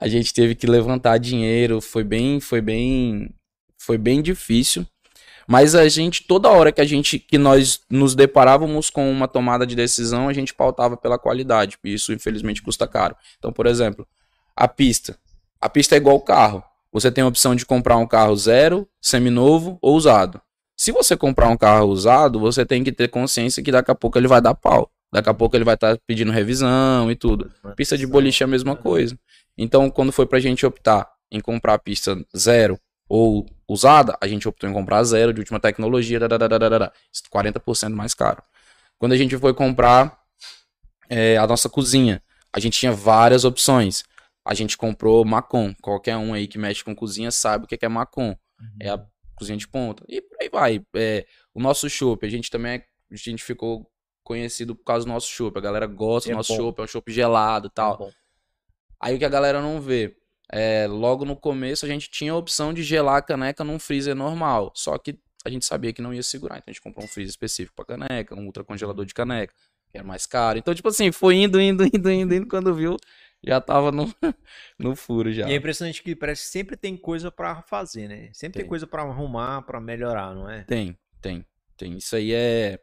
A 0.00 0.08
gente 0.08 0.32
teve 0.32 0.54
que 0.54 0.66
levantar 0.66 1.18
dinheiro, 1.18 1.80
foi 1.80 2.02
bem, 2.02 2.40
foi 2.40 2.62
bem, 2.62 3.34
foi 3.78 3.98
bem 3.98 4.22
difícil. 4.22 4.86
Mas 5.46 5.74
a 5.74 5.88
gente, 5.88 6.24
toda 6.24 6.50
hora 6.50 6.72
que 6.72 6.80
a 6.80 6.84
gente, 6.84 7.18
que 7.18 7.38
nós 7.38 7.80
nos 7.88 8.14
deparávamos 8.14 8.90
com 8.90 9.10
uma 9.10 9.28
tomada 9.28 9.66
de 9.66 9.76
decisão, 9.76 10.28
a 10.28 10.32
gente 10.32 10.52
pautava 10.52 10.96
pela 10.96 11.18
qualidade. 11.18 11.78
E 11.84 11.94
isso, 11.94 12.12
infelizmente, 12.12 12.62
custa 12.62 12.86
caro. 12.88 13.14
Então, 13.38 13.52
por 13.52 13.66
exemplo, 13.66 14.06
a 14.56 14.66
pista. 14.66 15.16
A 15.60 15.68
pista 15.68 15.94
é 15.94 15.98
igual 15.98 16.16
o 16.16 16.20
carro. 16.20 16.62
Você 16.92 17.10
tem 17.10 17.22
a 17.22 17.26
opção 17.28 17.54
de 17.54 17.64
comprar 17.64 17.96
um 17.96 18.06
carro 18.06 18.34
zero, 18.36 18.88
seminovo 19.00 19.78
ou 19.80 19.96
usado. 19.96 20.40
Se 20.76 20.92
você 20.92 21.16
comprar 21.16 21.48
um 21.48 21.56
carro 21.56 21.86
usado, 21.86 22.40
você 22.40 22.64
tem 22.66 22.82
que 22.82 22.92
ter 22.92 23.08
consciência 23.08 23.62
que 23.62 23.70
daqui 23.70 23.90
a 23.90 23.94
pouco 23.94 24.18
ele 24.18 24.28
vai 24.28 24.40
dar 24.40 24.54
pau. 24.54 24.90
Daqui 25.12 25.28
a 25.28 25.34
pouco 25.34 25.56
ele 25.56 25.64
vai 25.64 25.74
estar 25.74 25.96
tá 25.96 26.02
pedindo 26.06 26.32
revisão 26.32 27.10
e 27.10 27.16
tudo. 27.16 27.50
Pista 27.76 27.96
de 27.96 28.06
boliche 28.06 28.42
é 28.42 28.46
a 28.46 28.48
mesma 28.48 28.76
coisa. 28.76 29.18
Então, 29.56 29.88
quando 29.88 30.12
foi 30.12 30.26
pra 30.26 30.40
gente 30.40 30.66
optar 30.66 31.08
em 31.30 31.40
comprar 31.40 31.74
a 31.74 31.78
pista 31.78 32.18
zero 32.36 32.78
ou 33.08 33.46
usada, 33.68 34.16
a 34.20 34.26
gente 34.26 34.48
optou 34.48 34.68
em 34.68 34.72
comprar 34.72 35.02
zero, 35.04 35.32
de 35.32 35.40
última 35.40 35.60
tecnologia, 35.60 36.18
40% 36.20 37.90
mais 37.90 38.14
caro. 38.14 38.42
Quando 38.98 39.12
a 39.12 39.16
gente 39.16 39.36
foi 39.38 39.52
comprar 39.54 40.18
é, 41.08 41.36
a 41.36 41.46
nossa 41.46 41.68
cozinha, 41.68 42.22
a 42.52 42.58
gente 42.58 42.78
tinha 42.78 42.92
várias 42.92 43.44
opções. 43.44 44.04
A 44.44 44.54
gente 44.54 44.76
comprou 44.76 45.24
Macon. 45.24 45.74
Qualquer 45.82 46.16
um 46.16 46.32
aí 46.32 46.46
que 46.46 46.58
mexe 46.58 46.82
com 46.82 46.94
cozinha 46.94 47.30
sabe 47.30 47.64
o 47.64 47.68
que 47.68 47.84
é 47.84 47.88
Macon. 47.88 48.30
Uhum. 48.60 48.76
É 48.80 48.90
a 48.90 49.04
cozinha 49.34 49.58
de 49.58 49.68
ponta. 49.68 50.04
E 50.08 50.22
por 50.22 50.36
aí 50.40 50.48
vai. 50.48 50.86
É, 50.94 51.26
o 51.52 51.60
nosso 51.60 51.88
chopp, 51.90 52.24
a 52.24 52.28
gente 52.28 52.50
também 52.50 52.72
é, 52.72 52.84
a 53.12 53.16
gente 53.16 53.42
ficou 53.42 53.90
conhecido 54.24 54.74
por 54.74 54.84
causa 54.84 55.04
do 55.04 55.12
nosso 55.12 55.28
chopp. 55.28 55.58
A 55.58 55.60
galera 55.60 55.86
gosta 55.86 56.30
é 56.30 56.32
do 56.32 56.36
nosso 56.36 56.54
chopp, 56.54 56.80
é 56.80 56.84
um 56.84 56.86
chopp 56.86 57.12
gelado 57.12 57.66
e 57.66 57.70
tal. 57.70 58.08
É 58.08 58.12
aí 59.00 59.14
o 59.14 59.18
que 59.18 59.24
a 59.24 59.28
galera 59.28 59.60
não 59.60 59.80
vê 59.80 60.16
é, 60.50 60.86
logo 60.86 61.24
no 61.24 61.36
começo 61.36 61.84
a 61.84 61.88
gente 61.88 62.10
tinha 62.10 62.32
a 62.32 62.36
opção 62.36 62.72
de 62.72 62.82
gelar 62.82 63.16
a 63.16 63.22
caneca 63.22 63.64
num 63.64 63.78
freezer 63.78 64.14
normal, 64.14 64.72
só 64.74 64.96
que 64.98 65.18
a 65.44 65.50
gente 65.50 65.64
sabia 65.64 65.92
que 65.92 66.02
não 66.02 66.12
ia 66.12 66.22
segurar, 66.22 66.56
então 66.56 66.64
a 66.68 66.72
gente 66.72 66.82
comprou 66.82 67.04
um 67.04 67.08
freezer 67.08 67.30
específico 67.30 67.74
para 67.74 67.96
caneca, 67.96 68.34
um 68.34 68.46
ultracongelador 68.46 69.04
de 69.04 69.14
caneca, 69.14 69.54
que 69.90 69.96
era 69.96 70.06
mais 70.06 70.26
caro. 70.26 70.58
Então, 70.58 70.74
tipo 70.74 70.88
assim, 70.88 71.12
foi 71.12 71.36
indo, 71.36 71.60
indo, 71.60 71.84
indo, 71.86 72.10
indo, 72.10 72.34
indo, 72.34 72.48
quando 72.48 72.74
viu, 72.74 72.96
já 73.44 73.60
tava 73.60 73.92
no, 73.92 74.12
no 74.78 74.96
furo 74.96 75.32
já. 75.32 75.48
E 75.48 75.52
é 75.52 75.56
impressionante 75.56 76.02
que 76.02 76.16
parece 76.16 76.42
que 76.42 76.48
sempre 76.48 76.76
tem 76.76 76.96
coisa 76.96 77.30
para 77.30 77.62
fazer, 77.62 78.08
né? 78.08 78.30
Sempre 78.32 78.54
tem, 78.54 78.62
tem 78.62 78.68
coisa 78.68 78.86
para 78.86 79.02
arrumar, 79.02 79.62
para 79.62 79.80
melhorar, 79.80 80.34
não 80.34 80.50
é? 80.50 80.64
Tem, 80.64 80.98
tem, 81.20 81.44
tem. 81.76 81.96
Isso 81.96 82.16
aí 82.16 82.32
é. 82.32 82.80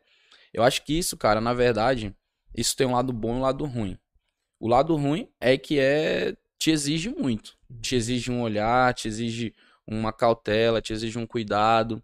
Eu 0.53 0.63
acho 0.63 0.83
que 0.85 0.97
isso, 0.97 1.17
cara, 1.17 1.41
na 1.41 1.53
verdade, 1.53 2.15
isso 2.55 2.75
tem 2.77 2.87
um 2.87 2.93
lado 2.93 3.11
bom 3.11 3.35
e 3.35 3.37
um 3.39 3.41
lado 3.41 3.65
ruim. 3.65 3.97
O 4.59 4.67
lado 4.67 4.95
ruim 4.95 5.29
é 5.41 5.57
que 5.57 5.79
é 5.79 6.35
te 6.63 6.71
exige 6.71 7.09
muito. 7.09 7.57
Te 7.81 7.93
exige 7.93 8.31
um 8.31 8.41
olhar, 8.41 8.93
te 8.93 9.09
exige 9.09 9.53
uma 9.85 10.13
cautela, 10.13 10.81
te 10.81 10.93
exige 10.93 11.19
um 11.19 11.27
cuidado. 11.27 12.01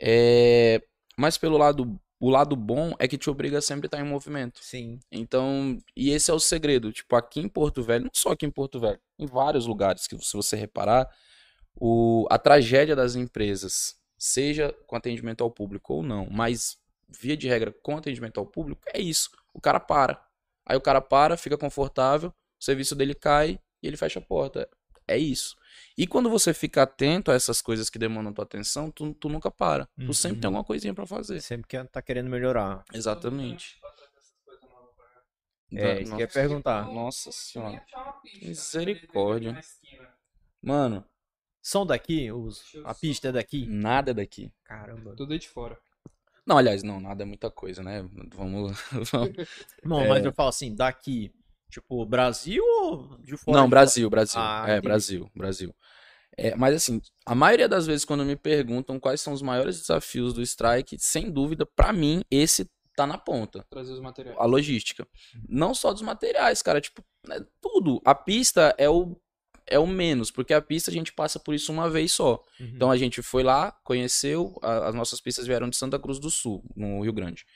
É... 0.00 0.80
Mas 1.18 1.36
pelo 1.36 1.58
lado, 1.58 2.00
o 2.20 2.30
lado 2.30 2.54
bom 2.54 2.94
é 3.00 3.08
que 3.08 3.18
te 3.18 3.28
obriga 3.28 3.58
a 3.58 3.60
sempre 3.60 3.88
estar 3.88 3.98
em 3.98 4.08
movimento. 4.08 4.60
Sim. 4.62 5.00
Então, 5.10 5.76
e 5.96 6.10
esse 6.10 6.30
é 6.30 6.34
o 6.34 6.38
segredo. 6.38 6.92
Tipo, 6.92 7.16
aqui 7.16 7.40
em 7.40 7.48
Porto 7.48 7.82
Velho, 7.82 8.04
não 8.04 8.10
só 8.14 8.30
aqui 8.30 8.46
em 8.46 8.52
Porto 8.52 8.78
Velho, 8.78 9.00
em 9.18 9.26
vários 9.26 9.66
lugares 9.66 10.06
que 10.06 10.16
se 10.16 10.36
você 10.36 10.54
reparar, 10.54 11.10
o... 11.74 12.24
a 12.30 12.38
tragédia 12.38 12.94
das 12.94 13.16
empresas, 13.16 13.96
seja 14.16 14.72
com 14.86 14.94
atendimento 14.94 15.42
ao 15.42 15.50
público 15.50 15.94
ou 15.94 16.02
não, 16.04 16.28
mas 16.30 16.78
via 17.08 17.36
de 17.36 17.48
regra 17.48 17.74
com 17.82 17.96
atendimento 17.96 18.38
ao 18.38 18.46
público, 18.46 18.80
é 18.94 19.00
isso. 19.00 19.28
O 19.52 19.60
cara 19.60 19.80
para. 19.80 20.24
Aí 20.64 20.76
o 20.76 20.80
cara 20.80 21.00
para, 21.00 21.36
fica 21.36 21.58
confortável, 21.58 22.28
o 22.30 22.64
serviço 22.64 22.94
dele 22.94 23.16
cai 23.16 23.58
e 23.82 23.86
ele 23.86 23.96
fecha 23.96 24.18
a 24.18 24.22
porta. 24.22 24.68
É 25.06 25.16
isso. 25.16 25.56
E 25.96 26.06
quando 26.06 26.30
você 26.30 26.54
fica 26.54 26.82
atento 26.82 27.30
a 27.30 27.34
essas 27.34 27.60
coisas 27.60 27.90
que 27.90 27.98
demandam 27.98 28.32
tua 28.32 28.44
atenção, 28.44 28.90
tu, 28.90 29.12
tu 29.14 29.28
nunca 29.28 29.50
para. 29.50 29.88
Uhum. 29.98 30.06
Tu 30.06 30.14
sempre 30.14 30.40
tem 30.40 30.46
alguma 30.46 30.64
coisinha 30.64 30.94
para 30.94 31.06
fazer. 31.06 31.40
Sempre 31.40 31.68
que 31.68 31.84
tá 31.84 32.00
querendo 32.00 32.30
melhorar. 32.30 32.84
Exatamente. 32.92 33.80
É, 35.74 36.02
isso 36.02 36.14
que 36.14 36.20
ia 36.20 36.28
perguntar. 36.28 36.86
Nossa 36.86 37.32
senhora. 37.32 37.84
Misericórdia. 38.42 39.58
Mano. 40.62 41.04
São 41.60 41.86
daqui? 41.86 42.30
Os, 42.30 42.62
a 42.84 42.94
pista 42.94 43.28
é 43.28 43.32
daqui? 43.32 43.66
Nada 43.66 44.10
é 44.10 44.14
daqui. 44.14 44.52
Caramba. 44.64 45.14
Tudo 45.16 45.34
é 45.34 45.38
de 45.38 45.48
fora. 45.48 45.78
Não, 46.44 46.58
aliás, 46.58 46.82
não, 46.82 47.00
nada 47.00 47.22
é 47.22 47.26
muita 47.26 47.50
coisa, 47.50 47.82
né? 47.82 48.04
Vamos. 48.34 48.76
vamos. 49.12 49.32
Não, 49.84 50.00
é... 50.00 50.08
mas 50.08 50.24
eu 50.24 50.32
falo 50.32 50.48
assim, 50.48 50.74
daqui 50.74 51.32
Tipo, 51.72 52.04
Brasil 52.04 52.62
ou 52.62 53.16
de 53.22 53.34
fora? 53.34 53.56
Não, 53.56 53.68
Brasil, 53.68 54.10
Brasil. 54.10 54.38
Ah, 54.38 54.66
é, 54.66 54.72
entendi. 54.72 54.88
Brasil, 54.88 55.30
Brasil. 55.34 55.74
É, 56.36 56.54
mas 56.54 56.74
assim, 56.74 57.00
a 57.24 57.34
maioria 57.34 57.66
das 57.66 57.86
vezes 57.86 58.04
quando 58.04 58.24
me 58.24 58.36
perguntam 58.36 59.00
quais 59.00 59.22
são 59.22 59.32
os 59.32 59.40
maiores 59.40 59.78
desafios 59.80 60.34
do 60.34 60.42
strike, 60.42 60.98
sem 60.98 61.30
dúvida, 61.30 61.64
para 61.64 61.90
mim, 61.90 62.22
esse 62.30 62.70
tá 62.94 63.06
na 63.06 63.16
ponta. 63.16 63.64
Trazer 63.70 63.92
os 63.92 64.00
materiais. 64.00 64.36
A 64.38 64.44
logística. 64.44 65.08
Não 65.48 65.74
só 65.74 65.94
dos 65.94 66.02
materiais, 66.02 66.60
cara, 66.60 66.78
tipo, 66.78 67.02
né, 67.26 67.42
tudo. 67.60 68.02
A 68.04 68.14
pista 68.14 68.74
é 68.76 68.88
o 68.88 69.16
é 69.66 69.78
o 69.78 69.86
menos, 69.86 70.30
porque 70.30 70.52
a 70.52 70.60
pista 70.60 70.90
a 70.90 70.92
gente 70.92 71.12
passa 71.12 71.38
por 71.38 71.54
isso 71.54 71.72
uma 71.72 71.88
vez 71.88 72.12
só. 72.12 72.42
Uhum. 72.60 72.72
Então 72.74 72.90
a 72.90 72.96
gente 72.96 73.22
foi 73.22 73.42
lá, 73.42 73.72
conheceu, 73.84 74.58
a, 74.60 74.88
as 74.88 74.94
nossas 74.94 75.20
pistas 75.20 75.46
vieram 75.46 75.70
de 75.70 75.76
Santa 75.76 75.98
Cruz 75.98 76.18
do 76.18 76.30
Sul, 76.30 76.62
no 76.76 77.00
Rio 77.00 77.12
Grande. 77.12 77.46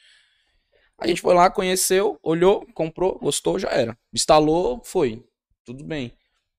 A 0.98 1.06
gente 1.06 1.20
foi 1.20 1.34
lá, 1.34 1.50
conheceu, 1.50 2.18
olhou, 2.22 2.66
comprou, 2.74 3.18
gostou, 3.18 3.58
já 3.58 3.68
era. 3.68 3.96
Instalou, 4.14 4.80
foi. 4.84 5.22
Tudo 5.64 5.84
bem. 5.84 6.12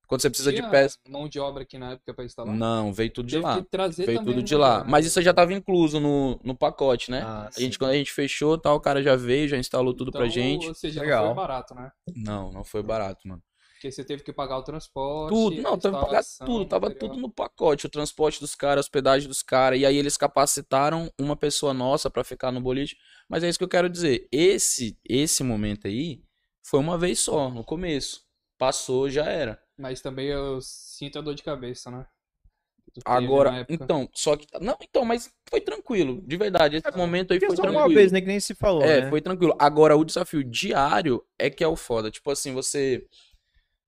Quando 0.07 0.21
você 0.21 0.29
precisa 0.29 0.51
Tinha 0.53 0.63
de 0.63 0.69
peça. 0.71 0.97
mão 1.09 1.27
de 1.27 1.37
obra 1.37 1.63
aqui 1.63 1.77
na 1.77 1.91
época 1.91 2.13
pra 2.13 2.23
instalar? 2.23 2.55
Não, 2.55 2.93
veio 2.93 3.11
tudo 3.11 3.27
de 3.27 3.39
lá. 3.39 3.57
que 3.61 3.63
trazer 3.69 4.05
Veio 4.05 4.23
tudo 4.23 4.41
de 4.41 4.53
né, 4.53 4.59
lá. 4.61 4.77
cara? 4.77 4.89
Mas 4.89 5.05
isso 5.05 5.21
já 5.21 5.31
estava 5.31 5.53
incluso 5.53 5.99
no, 5.99 6.39
no 6.43 6.55
pacote, 6.55 7.11
né? 7.11 7.23
Ah, 7.25 7.49
a 7.53 7.59
gente, 7.59 7.73
sim. 7.73 7.79
quando 7.79 7.91
a 7.91 7.95
gente 7.95 8.13
fechou, 8.13 8.57
tal, 8.57 8.77
o 8.77 8.79
cara 8.79 9.03
já 9.03 9.17
veio, 9.17 9.49
já 9.49 9.57
instalou 9.57 9.93
tudo 9.93 10.11
pra 10.11 10.21
Então, 10.21 10.31
gente. 10.33 10.67
Ou 10.67 10.73
seja, 10.73 11.01
Legal. 11.01 11.25
não 11.25 11.35
foi 11.35 11.35
barato, 11.35 11.75
né? 11.75 11.91
Não, 12.15 12.51
não 12.53 12.63
foi 12.63 12.81
barato, 12.83 13.27
mano. 13.27 13.41
Porque 13.87 13.91
você 13.91 14.03
teve 14.03 14.23
que 14.23 14.33
pagar 14.33 14.57
o 14.57 14.63
transporte. 14.63 15.33
Tudo, 15.33 15.61
não, 15.61 15.77
teve 15.77 15.95
que 15.95 16.05
pagar 16.05 16.23
tudo, 16.45 16.65
tava 16.65 16.89
material. 16.89 17.09
tudo 17.09 17.21
no 17.21 17.29
pacote, 17.29 17.85
o 17.85 17.89
transporte 17.89 18.39
dos 18.39 18.53
caras, 18.53 18.77
a 18.77 18.85
hospedagem 18.85 19.27
dos 19.27 19.41
caras, 19.41 19.79
e 19.79 19.85
aí 19.85 19.97
eles 19.97 20.17
capacitaram 20.17 21.11
uma 21.19 21.35
pessoa 21.35 21.73
nossa 21.73 22.09
pra 22.09 22.23
ficar 22.23 22.51
no 22.51 22.59
boliche. 22.59 22.97
Mas 23.29 23.43
é 23.43 23.49
isso 23.49 23.57
que 23.57 23.63
eu 23.63 23.69
quero 23.69 23.89
dizer. 23.89 24.27
Esse 24.31 24.97
esse 25.07 25.43
momento 25.43 25.87
aí 25.87 26.21
foi 26.63 26.79
uma 26.79 26.97
vez 26.97 27.19
só, 27.19 27.49
no 27.49 27.63
começo. 27.63 28.25
Passou, 28.57 29.09
já 29.09 29.25
era. 29.25 29.61
Mas 29.77 30.01
também 30.01 30.27
eu 30.27 30.59
sinto 30.61 31.19
a 31.19 31.21
dor 31.21 31.35
de 31.35 31.43
cabeça, 31.43 31.89
né? 31.91 32.05
Agora, 33.05 33.65
então, 33.69 34.09
só 34.13 34.35
que 34.35 34.47
não, 34.59 34.75
então, 34.81 35.05
mas 35.05 35.31
foi 35.49 35.61
tranquilo, 35.61 36.21
de 36.25 36.35
verdade, 36.35 36.77
esse 36.77 36.97
momento 36.97 37.31
aí 37.31 37.39
foi 37.39 37.55
Só 37.55 37.61
uma 37.61 37.71
tranquilo. 37.71 37.95
vez, 37.95 38.11
né? 38.11 38.21
Que 38.21 38.27
nem 38.27 38.39
se 38.39 38.55
falou, 38.55 38.81
É, 38.81 39.01
né? 39.01 39.09
foi 39.09 39.21
tranquilo. 39.21 39.55
Agora, 39.59 39.95
o 39.95 40.03
desafio 40.03 40.43
diário 40.43 41.23
é 41.37 41.49
que 41.49 41.63
é 41.63 41.67
o 41.67 41.75
foda. 41.75 42.09
Tipo 42.09 42.31
assim, 42.31 42.53
você. 42.53 43.05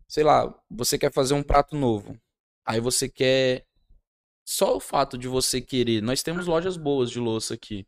Sei 0.10 0.24
lá, 0.24 0.51
você 0.68 0.98
quer 0.98 1.13
fazer 1.13 1.36
um 1.36 1.44
prato 1.44 1.75
novo. 1.75 2.20
Aí 2.66 2.82
você 2.82 3.08
quer. 3.08 3.63
Só 4.44 4.75
o 4.75 4.80
fato 4.80 5.16
de 5.16 5.28
você 5.28 5.62
querer. 5.62 6.01
Nós 6.01 6.24
temos 6.24 6.48
lojas 6.48 6.75
boas 6.75 7.12
de 7.12 7.20
louça 7.20 7.54
aqui. 7.54 7.86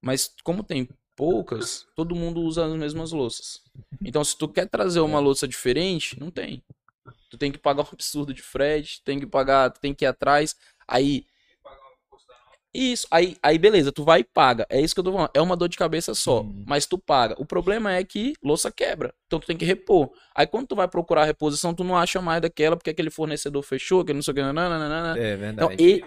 Mas 0.00 0.32
como 0.44 0.62
tem 0.62 0.88
poucas, 1.16 1.88
todo 1.96 2.14
mundo 2.14 2.40
usa 2.40 2.64
as 2.64 2.72
mesmas 2.74 3.10
louças. 3.10 3.60
Então, 4.00 4.22
se 4.22 4.38
tu 4.38 4.48
quer 4.48 4.68
trazer 4.68 5.00
uma 5.00 5.18
louça 5.18 5.48
diferente, 5.48 6.18
não 6.20 6.30
tem. 6.30 6.62
Tu 7.28 7.36
tem 7.36 7.50
que 7.50 7.58
pagar 7.58 7.82
um 7.82 7.88
absurdo 7.92 8.32
de 8.32 8.40
frete, 8.40 9.02
tem 9.02 9.18
que 9.18 9.26
pagar, 9.26 9.70
tem 9.70 9.92
que 9.92 10.04
ir 10.04 10.08
atrás. 10.08 10.54
Aí. 10.86 11.26
Isso, 12.74 13.06
aí, 13.10 13.36
aí 13.42 13.58
beleza, 13.58 13.92
tu 13.92 14.02
vai 14.02 14.20
e 14.20 14.24
paga. 14.24 14.66
É 14.70 14.80
isso 14.80 14.94
que 14.94 15.00
eu 15.00 15.04
tô 15.04 15.12
falando. 15.12 15.30
É 15.34 15.40
uma 15.42 15.54
dor 15.56 15.68
de 15.68 15.76
cabeça 15.76 16.14
só, 16.14 16.40
Hum. 16.40 16.64
mas 16.66 16.86
tu 16.86 16.96
paga. 16.98 17.34
O 17.38 17.44
problema 17.44 17.92
é 17.92 18.02
que 18.02 18.32
louça 18.42 18.70
quebra. 18.72 19.12
Então 19.26 19.38
tu 19.38 19.46
tem 19.46 19.56
que 19.56 19.64
repor. 19.64 20.10
Aí 20.34 20.46
quando 20.46 20.68
tu 20.68 20.74
vai 20.76 20.88
procurar 20.88 21.22
a 21.22 21.26
reposição, 21.26 21.74
tu 21.74 21.84
não 21.84 21.96
acha 21.96 22.20
mais 22.22 22.40
daquela 22.40 22.74
porque 22.76 22.88
aquele 22.90 23.10
fornecedor 23.10 23.62
fechou, 23.62 24.02
que 24.04 24.14
não 24.14 24.22
sei 24.22 24.32
o 24.32 24.34
que. 24.34 24.40
nananana. 24.42 25.18
É 25.18 25.34
Então, 25.34 25.68
verdade. 25.68 25.84
e... 25.84 26.02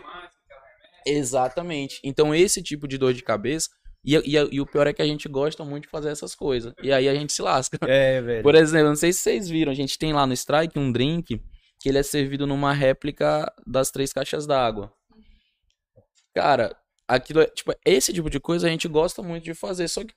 Exatamente. 1.06 2.00
Então, 2.04 2.34
esse 2.34 2.62
tipo 2.64 2.88
de 2.88 2.98
dor 2.98 3.14
de 3.14 3.22
cabeça. 3.22 3.70
E, 4.04 4.16
e, 4.16 4.36
e 4.52 4.62
o 4.62 4.66
pior 4.66 4.86
é 4.88 4.94
que 4.94 5.02
a 5.02 5.06
gente 5.06 5.28
gosta 5.28 5.64
muito 5.64 5.84
de 5.84 5.90
fazer 5.90 6.10
essas 6.10 6.36
coisas. 6.36 6.74
E 6.82 6.92
aí 6.92 7.08
a 7.10 7.14
gente 7.14 7.34
se 7.34 7.42
lasca. 7.42 7.78
É, 7.88 8.22
velho. 8.22 8.44
Por 8.44 8.54
exemplo, 8.56 8.90
não 8.90 8.96
sei 8.96 9.12
se 9.12 9.20
vocês 9.20 9.50
viram, 9.50 9.72
a 9.72 9.76
gente 9.76 9.98
tem 9.98 10.14
lá 10.14 10.26
no 10.28 10.34
Strike 10.34 10.78
um 10.78 10.92
drink 10.92 11.42
que 11.80 11.90
ele 11.90 11.98
é 11.98 12.04
servido 12.04 12.46
numa 12.48 12.72
réplica 12.74 13.52
das 13.66 13.90
três 13.92 14.12
caixas 14.14 14.46
d'água. 14.48 14.92
Cara, 16.36 16.76
aquilo 17.08 17.40
é, 17.42 17.46
tipo, 17.48 17.74
esse 17.86 18.12
tipo 18.12 18.30
de 18.30 18.40
coisa 18.40 18.68
a 18.68 18.70
gente 18.70 18.88
gosta 18.88 19.24
muito 19.24 19.44
de 19.46 19.54
fazer, 19.54 19.88
só 19.88 20.04
que 20.04 20.14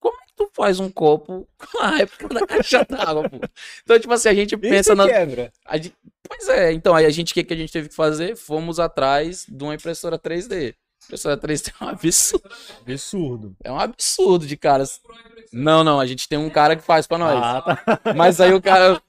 como 0.00 0.16
é 0.16 0.26
que 0.26 0.34
tu 0.34 0.50
faz 0.52 0.80
um 0.80 0.90
copo 0.90 1.48
com 1.58 1.78
a 1.82 1.90
réplica 1.90 2.28
da 2.28 2.46
caixa 2.46 2.84
d'água, 2.84 3.28
pô? 3.30 3.38
Então, 3.84 3.98
tipo 4.00 4.12
assim, 4.12 4.28
a 4.30 4.34
gente 4.34 4.56
pensa 4.56 4.92
Isso 4.92 4.94
na, 4.96 5.06
quebra. 5.06 5.52
a 5.64 5.76
gente- 5.76 5.94
Pois 6.26 6.48
é, 6.48 6.72
então 6.72 6.94
aí 6.94 7.04
a 7.06 7.10
gente, 7.10 7.30
o 7.32 7.34
que, 7.34 7.42
que 7.44 7.54
a 7.54 7.56
gente 7.56 7.72
teve 7.72 7.88
que 7.88 7.94
fazer? 7.94 8.36
Fomos 8.36 8.78
atrás 8.80 9.44
de 9.48 9.62
uma 9.64 9.74
impressora 9.74 10.18
3D. 10.18 10.74
Impressora 11.04 11.36
3D 11.36 11.72
é 11.80 11.84
um 11.84 11.88
absurdo. 11.88 12.50
Absurdo. 12.80 13.56
É 13.64 13.72
um 13.72 13.78
absurdo 13.80 14.46
de 14.46 14.56
caras. 14.56 15.00
Não, 15.52 15.82
não, 15.82 15.98
a 15.98 16.06
gente 16.06 16.28
tem 16.28 16.38
um 16.38 16.48
cara 16.50 16.76
que 16.76 16.82
faz 16.82 17.06
pra 17.06 17.18
nós. 17.18 17.36
Ah, 17.42 17.62
tá. 17.62 18.14
Mas 18.14 18.40
aí 18.40 18.52
o 18.54 18.62
cara. 18.62 19.02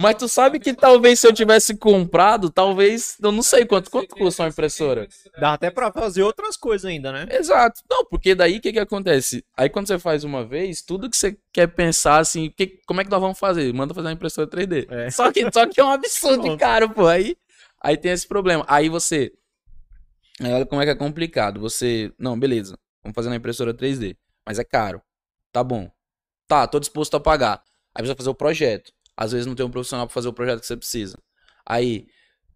Mas 0.00 0.14
tu 0.14 0.28
sabe 0.28 0.60
que 0.60 0.72
talvez 0.72 1.18
se 1.18 1.26
eu 1.26 1.32
tivesse 1.32 1.76
comprado, 1.76 2.50
talvez. 2.50 3.16
Eu 3.20 3.32
não 3.32 3.42
sei 3.42 3.66
quanto, 3.66 3.90
quanto 3.90 4.14
custa 4.14 4.44
uma 4.44 4.48
impressora. 4.48 5.08
Dá 5.40 5.54
até 5.54 5.72
pra 5.72 5.90
fazer 5.90 6.22
outras 6.22 6.56
coisas 6.56 6.84
ainda, 6.84 7.10
né? 7.10 7.26
Exato. 7.32 7.82
Não, 7.90 8.04
porque 8.04 8.32
daí 8.32 8.58
o 8.58 8.60
que, 8.60 8.72
que 8.72 8.78
acontece? 8.78 9.44
Aí 9.56 9.68
quando 9.68 9.88
você 9.88 9.98
faz 9.98 10.22
uma 10.22 10.44
vez, 10.44 10.82
tudo 10.82 11.10
que 11.10 11.16
você 11.16 11.36
quer 11.52 11.66
pensar 11.66 12.18
assim, 12.18 12.48
que, 12.48 12.78
como 12.86 13.00
é 13.00 13.04
que 13.04 13.10
nós 13.10 13.20
vamos 13.20 13.40
fazer? 13.40 13.74
Manda 13.74 13.92
fazer 13.92 14.06
uma 14.06 14.12
impressora 14.12 14.46
3D. 14.46 14.86
É. 14.88 15.10
Só, 15.10 15.32
que, 15.32 15.50
só 15.52 15.66
que 15.66 15.80
é 15.80 15.84
um 15.84 15.90
absurdo 15.90 16.56
caro, 16.56 16.90
pô. 16.90 17.08
Aí, 17.08 17.36
aí 17.80 17.96
tem 17.96 18.12
esse 18.12 18.28
problema. 18.28 18.64
Aí 18.68 18.88
você. 18.88 19.32
Aí 20.40 20.52
olha 20.52 20.64
como 20.64 20.80
é 20.80 20.84
que 20.84 20.92
é 20.92 20.94
complicado. 20.94 21.58
Você. 21.58 22.12
Não, 22.16 22.38
beleza. 22.38 22.78
Vamos 23.02 23.16
fazer 23.16 23.30
uma 23.30 23.36
impressora 23.36 23.74
3D. 23.74 24.16
Mas 24.46 24.60
é 24.60 24.64
caro. 24.64 25.02
Tá 25.50 25.64
bom. 25.64 25.90
Tá, 26.46 26.68
tô 26.68 26.78
disposto 26.78 27.16
a 27.16 27.20
pagar. 27.20 27.64
Aí 27.92 28.02
precisa 28.02 28.14
fazer 28.14 28.30
o 28.30 28.34
projeto. 28.34 28.92
Às 29.18 29.32
vezes 29.32 29.46
não 29.46 29.54
tem 29.56 29.66
um 29.66 29.70
profissional 29.70 30.06
pra 30.06 30.14
fazer 30.14 30.28
o 30.28 30.32
projeto 30.32 30.60
que 30.60 30.66
você 30.66 30.76
precisa. 30.76 31.18
Aí. 31.66 32.06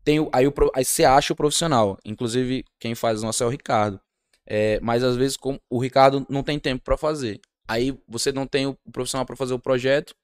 Tem 0.04 0.19
o, 0.21 0.28
aí, 0.33 0.47
o, 0.49 0.52
aí 0.75 0.85
você 0.85 1.04
acha 1.04 1.33
o 1.33 1.37
profissional. 1.37 1.97
Inclusive, 2.04 2.64
quem 2.81 2.95
faz 2.95 3.23
o 3.23 3.26
nosso 3.26 3.42
é 3.42 3.47
o 3.47 3.50
Ricardo. 3.50 4.00
É, 4.47 4.81
mas 4.81 5.04
às 5.04 5.16
vezes 5.16 5.37
com- 5.37 5.59
o 5.71 5.78
Ricardo 5.78 6.26
não 6.28 6.42
tem 6.42 6.59
tempo 6.59 6.83
pra 6.85 6.97
fazer. 6.97 7.40
Aí 7.69 7.97
você 8.09 8.33
não 8.33 8.47
tem 8.47 8.66
o 8.66 8.76
profissional 8.92 9.25
pra 9.25 9.37
fazer 9.37 9.54
o 9.54 9.59
projeto. 9.59 10.14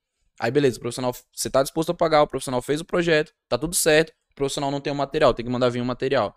Aí 0.40 0.50
beleza, 0.50 0.78
o 0.78 0.80
profissional, 0.80 1.14
você 1.32 1.50
tá 1.50 1.62
disposto 1.62 1.90
a 1.90 1.94
pagar, 1.94 2.22
o 2.22 2.26
profissional 2.26 2.62
fez 2.62 2.80
o 2.80 2.84
projeto, 2.84 3.32
tá 3.48 3.58
tudo 3.58 3.74
certo, 3.74 4.10
o 4.32 4.34
profissional 4.36 4.70
não 4.70 4.80
tem 4.80 4.92
o 4.92 4.96
material, 4.96 5.34
tem 5.34 5.44
que 5.44 5.50
mandar 5.50 5.68
vir 5.68 5.80
o 5.80 5.84
material. 5.84 6.36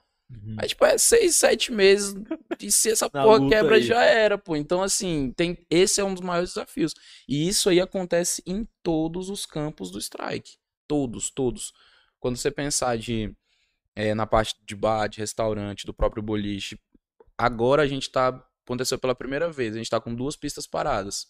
Aí 0.58 0.68
tipo, 0.68 0.86
é 0.86 0.98
seis, 0.98 1.36
sete 1.36 1.72
meses 1.72 2.16
e 2.60 2.72
se 2.72 2.92
essa 2.92 3.10
Na 3.14 3.24
porra 3.24 3.48
quebra 3.50 3.76
aí. 3.76 3.84
já 3.84 4.04
era, 4.04 4.38
pô. 4.38 4.56
Então 4.56 4.82
assim, 4.82 5.34
tem, 5.36 5.58
esse 5.70 6.00
é 6.02 6.04
um 6.04 6.14
dos 6.14 6.24
maiores 6.24 6.54
desafios. 6.54 6.94
E 7.28 7.48
isso 7.48 7.70
aí 7.70 7.80
acontece 7.80 8.42
em 8.46 8.68
todos 8.84 9.30
os 9.30 9.46
campos 9.46 9.92
do 9.92 10.00
strike. 10.00 10.58
Todos, 10.88 11.30
todos. 11.30 11.74
Quando 12.20 12.38
você 12.38 12.52
pensar 12.52 12.98
de 12.98 13.36
é, 13.96 14.14
na 14.14 14.26
parte 14.26 14.56
de 14.66 14.76
bar, 14.76 15.08
de 15.08 15.20
restaurante, 15.20 15.86
do 15.86 15.94
próprio 15.94 16.24
boliche, 16.24 16.80
agora 17.38 17.84
a 17.84 17.88
gente 17.88 18.10
tá. 18.10 18.48
Aconteceu 18.64 18.98
pela 18.98 19.16
primeira 19.16 19.52
vez, 19.52 19.74
a 19.74 19.78
gente 19.78 19.90
tá 19.90 20.00
com 20.00 20.14
duas 20.14 20.36
pistas 20.36 20.66
paradas. 20.66 21.28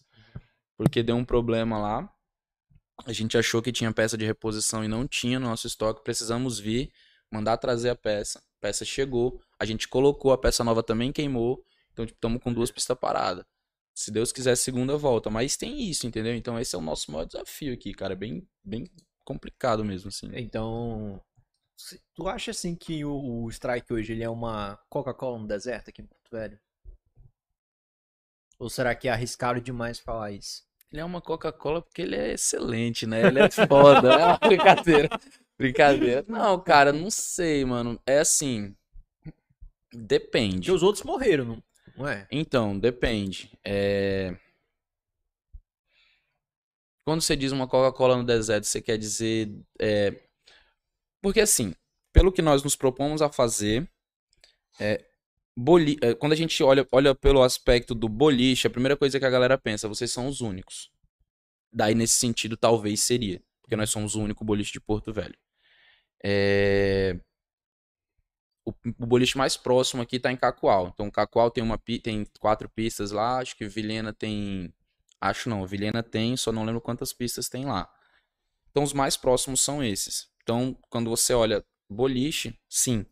Porque 0.76 1.02
deu 1.02 1.16
um 1.16 1.24
problema 1.24 1.78
lá. 1.78 2.08
A 3.04 3.12
gente 3.12 3.36
achou 3.36 3.60
que 3.60 3.72
tinha 3.72 3.92
peça 3.92 4.16
de 4.16 4.24
reposição 4.24 4.84
e 4.84 4.88
não 4.88 5.08
tinha 5.08 5.40
no 5.40 5.48
nosso 5.48 5.66
estoque. 5.66 6.04
Precisamos 6.04 6.58
vir, 6.60 6.92
mandar 7.32 7.56
trazer 7.56 7.88
a 7.88 7.96
peça. 7.96 8.40
Peça 8.62 8.84
chegou, 8.84 9.40
a 9.58 9.64
gente 9.64 9.88
colocou, 9.88 10.32
a 10.32 10.38
peça 10.38 10.62
nova 10.62 10.84
também 10.84 11.10
queimou. 11.12 11.64
Então, 11.92 12.06
tipo, 12.06 12.16
estamos 12.16 12.40
com 12.40 12.52
duas 12.52 12.70
pistas 12.70 12.96
paradas. 12.96 13.44
Se 13.92 14.12
Deus 14.12 14.30
quiser, 14.30 14.56
segunda 14.56 14.96
volta. 14.96 15.28
Mas 15.28 15.56
tem 15.56 15.82
isso, 15.82 16.06
entendeu? 16.06 16.32
Então, 16.32 16.56
esse 16.60 16.74
é 16.76 16.78
o 16.78 16.82
nosso 16.82 17.10
maior 17.10 17.24
desafio 17.24 17.74
aqui, 17.74 17.92
cara. 17.92 18.12
É 18.12 18.16
bem, 18.16 18.48
bem 18.64 18.88
complicado 19.24 19.84
mesmo, 19.84 20.08
assim. 20.08 20.30
Então, 20.34 21.20
tu 22.14 22.28
acha 22.28 22.52
assim 22.52 22.76
que 22.76 23.04
o, 23.04 23.42
o 23.42 23.50
Strike 23.50 23.92
hoje 23.92 24.12
ele 24.12 24.22
é 24.22 24.30
uma 24.30 24.78
Coca-Cola 24.88 25.40
no 25.40 25.48
deserto 25.48 25.90
aqui 25.90 26.00
em 26.00 26.06
Porto 26.06 26.30
Velho? 26.30 26.60
Ou 28.60 28.70
será 28.70 28.94
que 28.94 29.08
é 29.08 29.10
arriscado 29.10 29.60
demais 29.60 29.98
falar 29.98 30.30
isso? 30.30 30.62
Ele 30.92 31.00
é 31.00 31.04
uma 31.04 31.20
Coca-Cola 31.20 31.82
porque 31.82 32.02
ele 32.02 32.14
é 32.14 32.34
excelente, 32.34 33.08
né? 33.08 33.26
Ele 33.26 33.40
é 33.40 33.50
foda. 33.50 34.12
é 34.12 34.24
uma 34.24 34.38
brincadeira. 34.46 35.08
Brincadeira. 35.58 36.24
Não, 36.28 36.60
cara, 36.62 36.92
não 36.92 37.10
sei, 37.10 37.64
mano. 37.64 38.00
É 38.06 38.18
assim. 38.18 38.74
Depende. 39.92 40.56
Porque 40.56 40.72
os 40.72 40.82
outros 40.82 41.04
morreram, 41.04 41.44
não, 41.44 41.62
não 41.96 42.08
é? 42.08 42.26
Então, 42.30 42.78
depende. 42.78 43.50
É... 43.64 44.34
Quando 47.04 47.20
você 47.20 47.36
diz 47.36 47.52
uma 47.52 47.68
Coca-Cola 47.68 48.16
no 48.16 48.24
deserto, 48.24 48.64
você 48.64 48.80
quer 48.80 48.96
dizer. 48.96 49.52
é, 49.80 50.14
Porque 51.20 51.40
assim, 51.40 51.74
pelo 52.12 52.32
que 52.32 52.40
nós 52.40 52.62
nos 52.62 52.76
propomos 52.76 53.20
a 53.20 53.28
fazer, 53.28 53.88
é, 54.80 55.04
boli... 55.56 55.98
é, 56.00 56.14
quando 56.14 56.32
a 56.32 56.36
gente 56.36 56.62
olha, 56.62 56.86
olha 56.92 57.14
pelo 57.14 57.42
aspecto 57.42 57.94
do 57.94 58.08
boliche, 58.08 58.66
a 58.66 58.70
primeira 58.70 58.96
coisa 58.96 59.18
que 59.18 59.26
a 59.26 59.30
galera 59.30 59.58
pensa, 59.58 59.88
vocês 59.88 60.10
são 60.10 60.26
os 60.26 60.40
únicos. 60.40 60.90
Daí, 61.72 61.94
nesse 61.94 62.14
sentido, 62.14 62.56
talvez 62.56 63.00
seria. 63.00 63.42
Porque 63.62 63.76
nós 63.76 63.90
somos 63.90 64.14
o 64.14 64.20
único 64.22 64.44
boliche 64.44 64.72
de 64.72 64.80
Porto 64.80 65.12
Velho. 65.12 65.36
É... 66.22 67.18
O, 68.64 68.72
o 68.98 69.06
boliche 69.06 69.36
mais 69.36 69.56
próximo 69.56 70.02
aqui 70.02 70.20
tá 70.20 70.30
em 70.30 70.36
Cacoal. 70.36 70.88
Então, 70.92 71.10
Cacoal 71.10 71.50
tem 71.50 71.64
uma 71.64 71.78
tem 71.78 72.24
quatro 72.38 72.68
pistas 72.68 73.10
lá. 73.10 73.38
Acho 73.38 73.56
que 73.56 73.66
Vilhena 73.66 74.12
tem. 74.12 74.72
Acho 75.20 75.48
não, 75.48 75.66
Vilhena 75.66 76.02
tem, 76.02 76.36
só 76.36 76.50
não 76.52 76.64
lembro 76.64 76.80
quantas 76.80 77.12
pistas 77.12 77.48
tem 77.48 77.64
lá. 77.64 77.92
Então, 78.70 78.82
os 78.82 78.92
mais 78.92 79.16
próximos 79.16 79.60
são 79.60 79.82
esses. 79.82 80.28
Então, 80.42 80.76
quando 80.90 81.10
você 81.10 81.32
olha 81.34 81.64
boliche, 81.88 82.58
sim, 82.68 83.06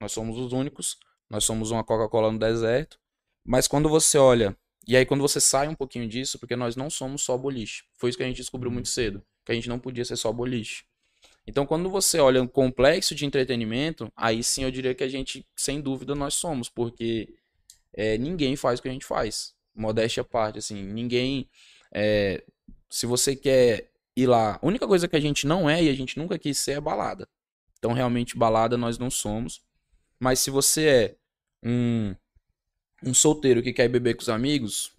nós 0.00 0.12
somos 0.12 0.38
os 0.38 0.52
únicos. 0.52 0.98
Nós 1.30 1.44
somos 1.44 1.70
uma 1.70 1.82
Coca-Cola 1.82 2.30
no 2.30 2.38
deserto. 2.38 2.98
Mas 3.44 3.66
quando 3.66 3.88
você 3.88 4.18
olha. 4.18 4.56
E 4.86 4.96
aí, 4.96 5.06
quando 5.06 5.22
você 5.22 5.40
sai 5.40 5.66
um 5.66 5.74
pouquinho 5.74 6.06
disso, 6.06 6.38
porque 6.38 6.54
nós 6.54 6.76
não 6.76 6.90
somos 6.90 7.22
só 7.22 7.38
boliche. 7.38 7.84
Foi 7.96 8.10
isso 8.10 8.18
que 8.18 8.24
a 8.24 8.26
gente 8.26 8.36
descobriu 8.36 8.70
muito 8.70 8.88
cedo. 8.88 9.24
Que 9.44 9.52
a 9.52 9.54
gente 9.54 9.68
não 9.68 9.78
podia 9.78 10.04
ser 10.04 10.16
só 10.16 10.32
boliche. 10.32 10.84
Então, 11.46 11.66
quando 11.66 11.90
você 11.90 12.18
olha 12.18 12.42
um 12.42 12.46
complexo 12.46 13.14
de 13.14 13.26
entretenimento, 13.26 14.10
aí 14.16 14.42
sim 14.42 14.64
eu 14.64 14.70
diria 14.70 14.94
que 14.94 15.04
a 15.04 15.08
gente, 15.08 15.46
sem 15.54 15.80
dúvida, 15.80 16.14
nós 16.14 16.34
somos, 16.34 16.68
porque 16.68 17.34
é, 17.92 18.16
ninguém 18.16 18.56
faz 18.56 18.78
o 18.78 18.82
que 18.82 18.88
a 18.88 18.92
gente 18.92 19.04
faz. 19.04 19.54
modéstia 19.74 20.22
à 20.22 20.24
parte, 20.24 20.58
assim, 20.58 20.82
ninguém. 20.82 21.48
é, 21.92 22.42
se 22.88 23.06
você 23.06 23.34
quer 23.34 23.90
ir 24.16 24.26
lá, 24.26 24.58
a 24.62 24.66
única 24.66 24.86
coisa 24.86 25.08
que 25.08 25.16
a 25.16 25.20
gente 25.20 25.46
não 25.46 25.68
é 25.68 25.82
e 25.82 25.88
a 25.88 25.94
gente 25.94 26.16
nunca 26.18 26.38
quis 26.38 26.58
ser 26.58 26.72
é 26.72 26.80
balada. 26.80 27.28
Então, 27.78 27.92
realmente, 27.92 28.36
balada 28.36 28.76
nós 28.76 28.98
não 28.98 29.10
somos. 29.10 29.62
Mas 30.18 30.38
se 30.38 30.50
você 30.50 30.86
é 30.88 31.16
um, 31.62 32.14
um 33.02 33.12
solteiro 33.12 33.62
que 33.62 33.72
quer 33.72 33.88
beber 33.88 34.14
com 34.14 34.22
os 34.22 34.28
amigos, 34.28 34.92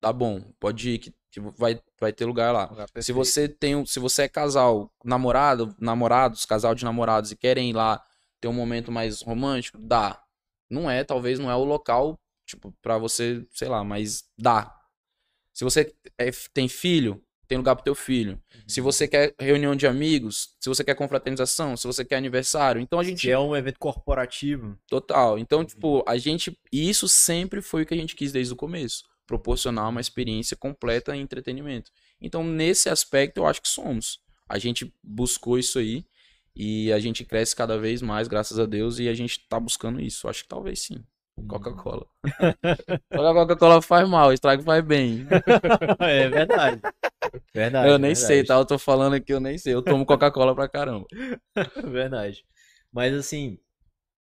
tá 0.00 0.12
bom, 0.12 0.40
pode 0.60 0.90
ir, 0.90 0.98
que, 0.98 1.12
que 1.36 1.40
vai, 1.58 1.78
vai 2.00 2.12
ter 2.14 2.24
lugar 2.24 2.50
lá. 2.50 2.70
Se 3.00 3.12
você 3.12 3.46
tem, 3.46 3.84
se 3.84 4.00
você 4.00 4.22
é 4.22 4.28
casal, 4.28 4.90
namorado, 5.04 5.74
namorados, 5.78 6.46
casal 6.46 6.74
de 6.74 6.82
namorados 6.82 7.30
e 7.30 7.36
querem 7.36 7.68
ir 7.70 7.74
lá 7.74 8.02
ter 8.40 8.48
um 8.48 8.54
momento 8.54 8.90
mais 8.90 9.20
romântico, 9.20 9.76
dá. 9.78 10.22
Não 10.70 10.90
é, 10.90 11.04
talvez 11.04 11.38
não 11.38 11.50
é 11.50 11.54
o 11.54 11.64
local, 11.64 12.18
tipo, 12.46 12.72
pra 12.80 12.96
você, 12.96 13.46
sei 13.52 13.68
lá, 13.68 13.84
mas 13.84 14.24
dá. 14.38 14.74
Se 15.52 15.62
você 15.62 15.94
é- 16.16 16.30
tem 16.54 16.68
filho, 16.68 17.22
tem 17.46 17.58
lugar 17.58 17.76
pro 17.76 17.84
teu 17.84 17.94
filho. 17.94 18.40
Se 18.66 18.80
você 18.80 19.06
quer 19.06 19.34
reunião 19.38 19.76
de 19.76 19.86
amigos, 19.86 20.54
se 20.58 20.70
você 20.70 20.82
quer 20.82 20.94
confraternização, 20.94 21.76
se 21.76 21.86
você 21.86 22.02
quer 22.04 22.16
aniversário, 22.16 22.80
então 22.80 22.98
a 22.98 23.04
gente 23.04 23.20
Que 23.22 23.30
é 23.30 23.38
um 23.38 23.54
evento 23.54 23.78
corporativo. 23.78 24.78
Total. 24.88 25.38
Então, 25.38 25.64
tipo, 25.64 26.02
a 26.08 26.16
gente. 26.16 26.58
E 26.72 26.88
isso 26.88 27.06
sempre 27.08 27.60
foi 27.60 27.82
o 27.82 27.86
que 27.86 27.94
a 27.94 27.96
gente 27.96 28.16
quis 28.16 28.32
desde 28.32 28.52
o 28.52 28.56
começo. 28.56 29.04
Proporcionar 29.26 29.88
uma 29.88 30.00
experiência 30.00 30.56
completa 30.56 31.16
em 31.16 31.20
entretenimento. 31.20 31.90
Então, 32.20 32.44
nesse 32.44 32.88
aspecto, 32.88 33.38
eu 33.38 33.46
acho 33.46 33.60
que 33.60 33.68
somos. 33.68 34.20
A 34.48 34.58
gente 34.58 34.94
buscou 35.02 35.58
isso 35.58 35.78
aí. 35.78 36.06
E 36.54 36.90
a 36.90 36.98
gente 36.98 37.22
cresce 37.22 37.54
cada 37.54 37.78
vez 37.78 38.00
mais, 38.00 38.28
graças 38.28 38.58
a 38.58 38.64
Deus. 38.64 38.98
E 38.98 39.08
a 39.08 39.14
gente 39.14 39.46
tá 39.48 39.60
buscando 39.60 40.00
isso. 40.00 40.28
Acho 40.28 40.42
que 40.44 40.48
talvez 40.48 40.80
sim. 40.80 41.04
Coca-Cola. 41.46 42.06
Só 43.12 43.18
que 43.18 43.26
a 43.26 43.34
Coca-Cola 43.34 43.82
faz 43.82 44.08
mal, 44.08 44.30
o 44.30 44.32
estrago 44.32 44.62
faz 44.62 44.82
bem. 44.82 45.26
é 46.00 46.28
verdade. 46.28 46.80
Verdade. 47.52 47.88
eu 47.88 47.98
nem 47.98 48.14
verdade. 48.14 48.26
sei, 48.26 48.44
tá? 48.44 48.54
Eu 48.54 48.64
tô 48.64 48.78
falando 48.78 49.14
aqui, 49.14 49.32
eu 49.32 49.40
nem 49.40 49.58
sei. 49.58 49.74
Eu 49.74 49.82
tomo 49.82 50.06
Coca-Cola 50.06 50.54
pra 50.54 50.68
caramba. 50.68 51.06
Verdade. 51.84 52.44
Mas 52.90 53.14
assim, 53.14 53.58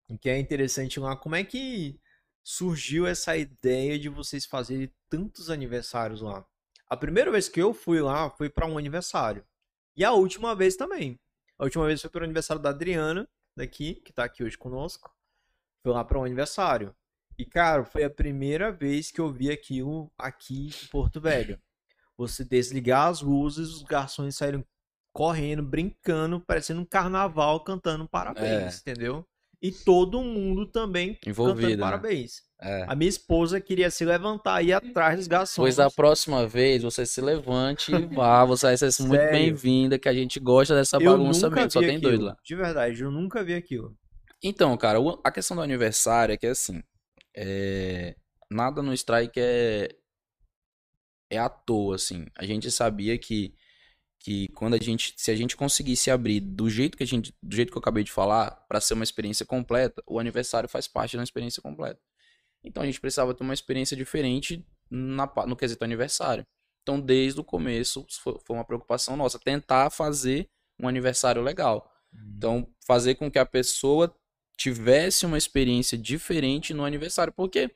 o 0.08 0.16
que 0.16 0.30
é 0.30 0.38
interessante 0.38 1.00
lá, 1.00 1.16
como 1.16 1.34
é 1.34 1.42
que 1.42 1.98
surgiu 2.42 3.06
essa 3.06 3.36
ideia 3.36 3.98
de 3.98 4.08
vocês 4.08 4.44
fazerem 4.44 4.92
tantos 5.08 5.50
aniversários 5.50 6.20
lá? 6.20 6.44
A 6.88 6.96
primeira 6.96 7.30
vez 7.30 7.48
que 7.48 7.60
eu 7.60 7.72
fui 7.72 8.00
lá 8.00 8.28
foi 8.30 8.50
para 8.50 8.66
um 8.66 8.76
aniversário. 8.76 9.44
E 9.96 10.04
a 10.04 10.12
última 10.12 10.54
vez 10.54 10.76
também. 10.76 11.18
A 11.58 11.64
última 11.64 11.86
vez 11.86 12.00
foi 12.00 12.10
para 12.10 12.22
o 12.22 12.24
aniversário 12.24 12.62
da 12.62 12.70
Adriana, 12.70 13.28
daqui, 13.56 13.94
que 13.94 14.12
tá 14.12 14.24
aqui 14.24 14.42
hoje 14.42 14.58
conosco. 14.58 15.14
Foi 15.82 15.92
lá 15.92 16.04
para 16.04 16.18
um 16.18 16.24
aniversário. 16.24 16.94
E, 17.38 17.46
cara, 17.46 17.84
foi 17.84 18.04
a 18.04 18.10
primeira 18.10 18.70
vez 18.70 19.10
que 19.10 19.20
eu 19.20 19.30
vi 19.30 19.50
aquilo 19.50 20.10
aqui 20.18 20.68
em 20.68 20.86
Porto 20.88 21.20
Velho. 21.20 21.60
Você 22.16 22.44
desligar 22.44 23.08
as 23.08 23.20
luzes, 23.22 23.68
os 23.70 23.82
garçons 23.82 24.36
saíram 24.36 24.64
correndo, 25.12 25.62
brincando, 25.62 26.40
parecendo 26.40 26.80
um 26.80 26.84
carnaval, 26.84 27.62
cantando 27.64 28.08
parabéns, 28.08 28.80
entendeu? 28.80 29.26
E 29.62 29.70
todo 29.70 30.20
mundo 30.22 30.66
também 30.66 31.16
Envolvido, 31.24 31.60
cantando 31.60 31.76
né? 31.76 31.82
parabéns. 31.82 32.42
É. 32.60 32.84
A 32.88 32.96
minha 32.96 33.08
esposa 33.08 33.60
queria 33.60 33.90
se 33.90 34.04
levantar 34.04 34.60
e 34.60 34.68
ir 34.68 34.72
atrás 34.72 35.16
dos 35.16 35.28
garçons. 35.28 35.62
Pois 35.62 35.76
da 35.76 35.88
próxima 35.88 36.46
vez 36.48 36.82
você 36.82 37.06
se 37.06 37.20
levante 37.20 37.94
e 37.94 38.06
vá, 38.06 38.44
você 38.44 38.66
vai 38.66 38.76
ser 38.76 38.90
muito 39.06 39.30
bem-vinda, 39.30 39.98
que 40.00 40.08
a 40.08 40.12
gente 40.12 40.40
gosta 40.40 40.74
dessa 40.74 40.96
eu 40.96 41.12
bagunça 41.12 41.48
mesmo, 41.48 41.70
só 41.70 41.80
tem 41.80 41.96
aquilo. 41.96 42.10
doido 42.10 42.24
lá. 42.24 42.36
De 42.44 42.56
verdade, 42.56 43.02
eu 43.02 43.10
nunca 43.10 43.44
vi 43.44 43.54
aquilo. 43.54 43.96
Então, 44.42 44.76
cara, 44.76 44.98
a 45.22 45.30
questão 45.30 45.56
do 45.56 45.62
aniversário 45.62 46.32
é 46.32 46.36
que 46.36 46.48
assim, 46.48 46.82
é, 47.36 48.16
nada 48.50 48.82
no 48.82 48.92
strike 48.92 49.38
é 49.38 49.94
é 51.30 51.38
à 51.38 51.48
toa, 51.48 51.94
assim. 51.94 52.26
A 52.36 52.44
gente 52.44 52.70
sabia 52.70 53.16
que 53.16 53.54
que 54.22 54.46
quando 54.48 54.74
a 54.74 54.78
gente, 54.78 55.14
se 55.16 55.32
a 55.32 55.36
gente 55.36 55.56
conseguisse 55.56 56.08
abrir 56.08 56.40
do 56.40 56.70
jeito 56.70 56.96
que 56.96 57.02
a 57.02 57.06
gente, 57.06 57.34
do 57.42 57.56
jeito 57.56 57.72
que 57.72 57.76
eu 57.76 57.80
acabei 57.80 58.04
de 58.04 58.12
falar, 58.12 58.52
para 58.68 58.80
ser 58.80 58.94
uma 58.94 59.02
experiência 59.02 59.44
completa, 59.44 60.00
o 60.06 60.20
aniversário 60.20 60.68
faz 60.68 60.86
parte 60.86 61.16
da 61.16 61.24
experiência 61.24 61.60
completa. 61.60 62.00
Então 62.62 62.84
a 62.84 62.86
gente 62.86 63.00
precisava 63.00 63.34
ter 63.34 63.42
uma 63.42 63.52
experiência 63.52 63.96
diferente 63.96 64.64
na, 64.88 65.30
no 65.46 65.56
quesito 65.56 65.82
aniversário. 65.82 66.46
Então 66.82 67.00
desde 67.00 67.40
o 67.40 67.44
começo 67.44 68.06
foi, 68.22 68.38
foi 68.46 68.56
uma 68.56 68.64
preocupação 68.64 69.16
nossa 69.16 69.40
tentar 69.40 69.90
fazer 69.90 70.48
um 70.78 70.86
aniversário 70.86 71.42
legal. 71.42 71.90
Então 72.36 72.72
fazer 72.86 73.16
com 73.16 73.28
que 73.28 73.40
a 73.40 73.46
pessoa 73.46 74.14
tivesse 74.56 75.26
uma 75.26 75.38
experiência 75.38 75.98
diferente 75.98 76.72
no 76.72 76.84
aniversário, 76.84 77.32
porque 77.32 77.74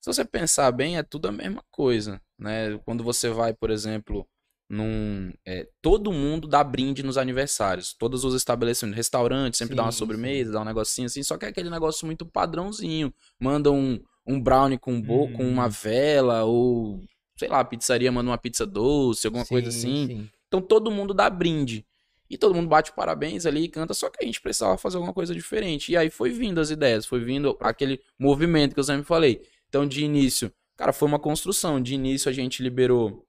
se 0.00 0.06
você 0.06 0.24
pensar 0.24 0.70
bem, 0.70 0.96
é 0.96 1.02
tudo 1.02 1.26
a 1.26 1.32
mesma 1.32 1.64
coisa, 1.72 2.22
né? 2.38 2.78
Quando 2.84 3.02
você 3.02 3.30
vai, 3.30 3.54
por 3.54 3.70
exemplo, 3.70 4.28
num, 4.68 5.32
é, 5.46 5.68
todo 5.82 6.12
mundo 6.12 6.48
dá 6.48 6.64
brinde 6.64 7.02
nos 7.02 7.18
aniversários, 7.18 7.92
todos 7.92 8.24
os 8.24 8.34
estabelecimentos, 8.34 8.96
restaurantes 8.96 9.58
sempre 9.58 9.76
dá 9.76 9.82
uma 9.82 9.92
Sim, 9.92 9.98
sobremesa, 9.98 10.52
dá 10.52 10.60
um 10.62 10.64
negocinho 10.64 11.06
assim, 11.06 11.22
só 11.22 11.36
que 11.36 11.44
é 11.44 11.48
aquele 11.48 11.70
negócio 11.70 12.06
muito 12.06 12.24
padrãozinho. 12.24 13.12
Manda 13.38 13.70
um, 13.70 14.00
um 14.26 14.40
brownie 14.40 14.78
com, 14.78 15.00
bo 15.00 15.28
com 15.32 15.46
uma 15.46 15.66
Hum. 15.66 15.70
vela, 15.70 16.44
ou 16.44 17.00
sei 17.36 17.48
lá, 17.48 17.60
a 17.60 17.64
pizzaria 17.64 18.10
manda 18.10 18.30
uma 18.30 18.38
pizza 18.38 18.64
doce, 18.64 19.26
alguma 19.26 19.44
coisa 19.44 19.70
Sim, 19.70 19.78
assim. 19.78 20.06
sim. 20.06 20.30
Então 20.48 20.60
todo 20.62 20.90
mundo 20.90 21.12
dá 21.12 21.28
brinde. 21.28 21.84
E 22.30 22.38
todo 22.38 22.54
mundo 22.54 22.68
bate 22.68 22.90
parabéns 22.92 23.44
ali 23.44 23.64
e 23.64 23.68
canta, 23.68 23.92
só 23.92 24.08
que 24.08 24.22
a 24.22 24.26
gente 24.26 24.40
precisava 24.40 24.78
fazer 24.78 24.96
alguma 24.96 25.12
coisa 25.12 25.34
diferente. 25.34 25.92
E 25.92 25.96
aí 25.96 26.08
foi 26.08 26.30
vindo 26.30 26.58
as 26.58 26.70
ideias, 26.70 27.04
foi 27.04 27.20
vindo 27.20 27.56
aquele 27.60 28.00
movimento 28.18 28.72
que 28.72 28.80
eu 28.80 28.84
sempre 28.84 29.04
falei. 29.04 29.42
Então, 29.68 29.86
de 29.86 30.02
início, 30.04 30.50
cara, 30.76 30.92
foi 30.92 31.06
uma 31.06 31.18
construção. 31.18 31.80
De 31.80 31.94
início 31.94 32.30
a 32.30 32.32
gente 32.32 32.62
liberou. 32.62 33.26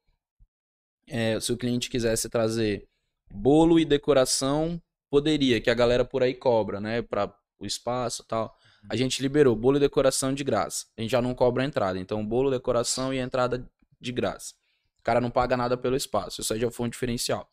É, 1.08 1.40
se 1.40 1.52
o 1.52 1.58
cliente 1.58 1.90
quisesse 1.90 2.30
trazer 2.30 2.88
bolo 3.30 3.80
e 3.80 3.86
decoração, 3.86 4.82
poderia, 5.10 5.62
que 5.62 5.70
a 5.70 5.74
galera 5.74 6.06
por 6.06 6.24
aí 6.24 6.34
cobra, 6.34 6.80
né? 6.80 7.02
Para 7.02 7.34
o 7.60 7.66
espaço 7.66 8.24
e 8.24 8.26
tal. 8.26 8.56
A 8.90 8.96
gente 8.96 9.22
liberou 9.22 9.56
bolo 9.56 9.78
e 9.78 9.80
decoração 9.80 10.34
de 10.34 10.44
graça. 10.44 10.86
A 10.98 11.02
gente 11.02 11.12
já 11.12 11.22
não 11.22 11.34
cobra 11.34 11.64
a 11.64 11.66
entrada. 11.66 11.98
Então, 12.00 12.26
bolo, 12.26 12.52
decoração 12.52 13.14
e 13.14 13.18
entrada 13.18 13.68
de 14.00 14.12
graça. 14.12 14.54
O 15.00 15.04
cara 15.04 15.20
não 15.20 15.32
paga 15.32 15.58
nada 15.58 15.76
pelo 15.76 15.96
espaço. 15.96 16.42
Isso 16.42 16.54
aí 16.54 16.60
já 16.60 16.70
foi 16.70 16.88
um 16.88 16.90
diferencial. 16.90 17.50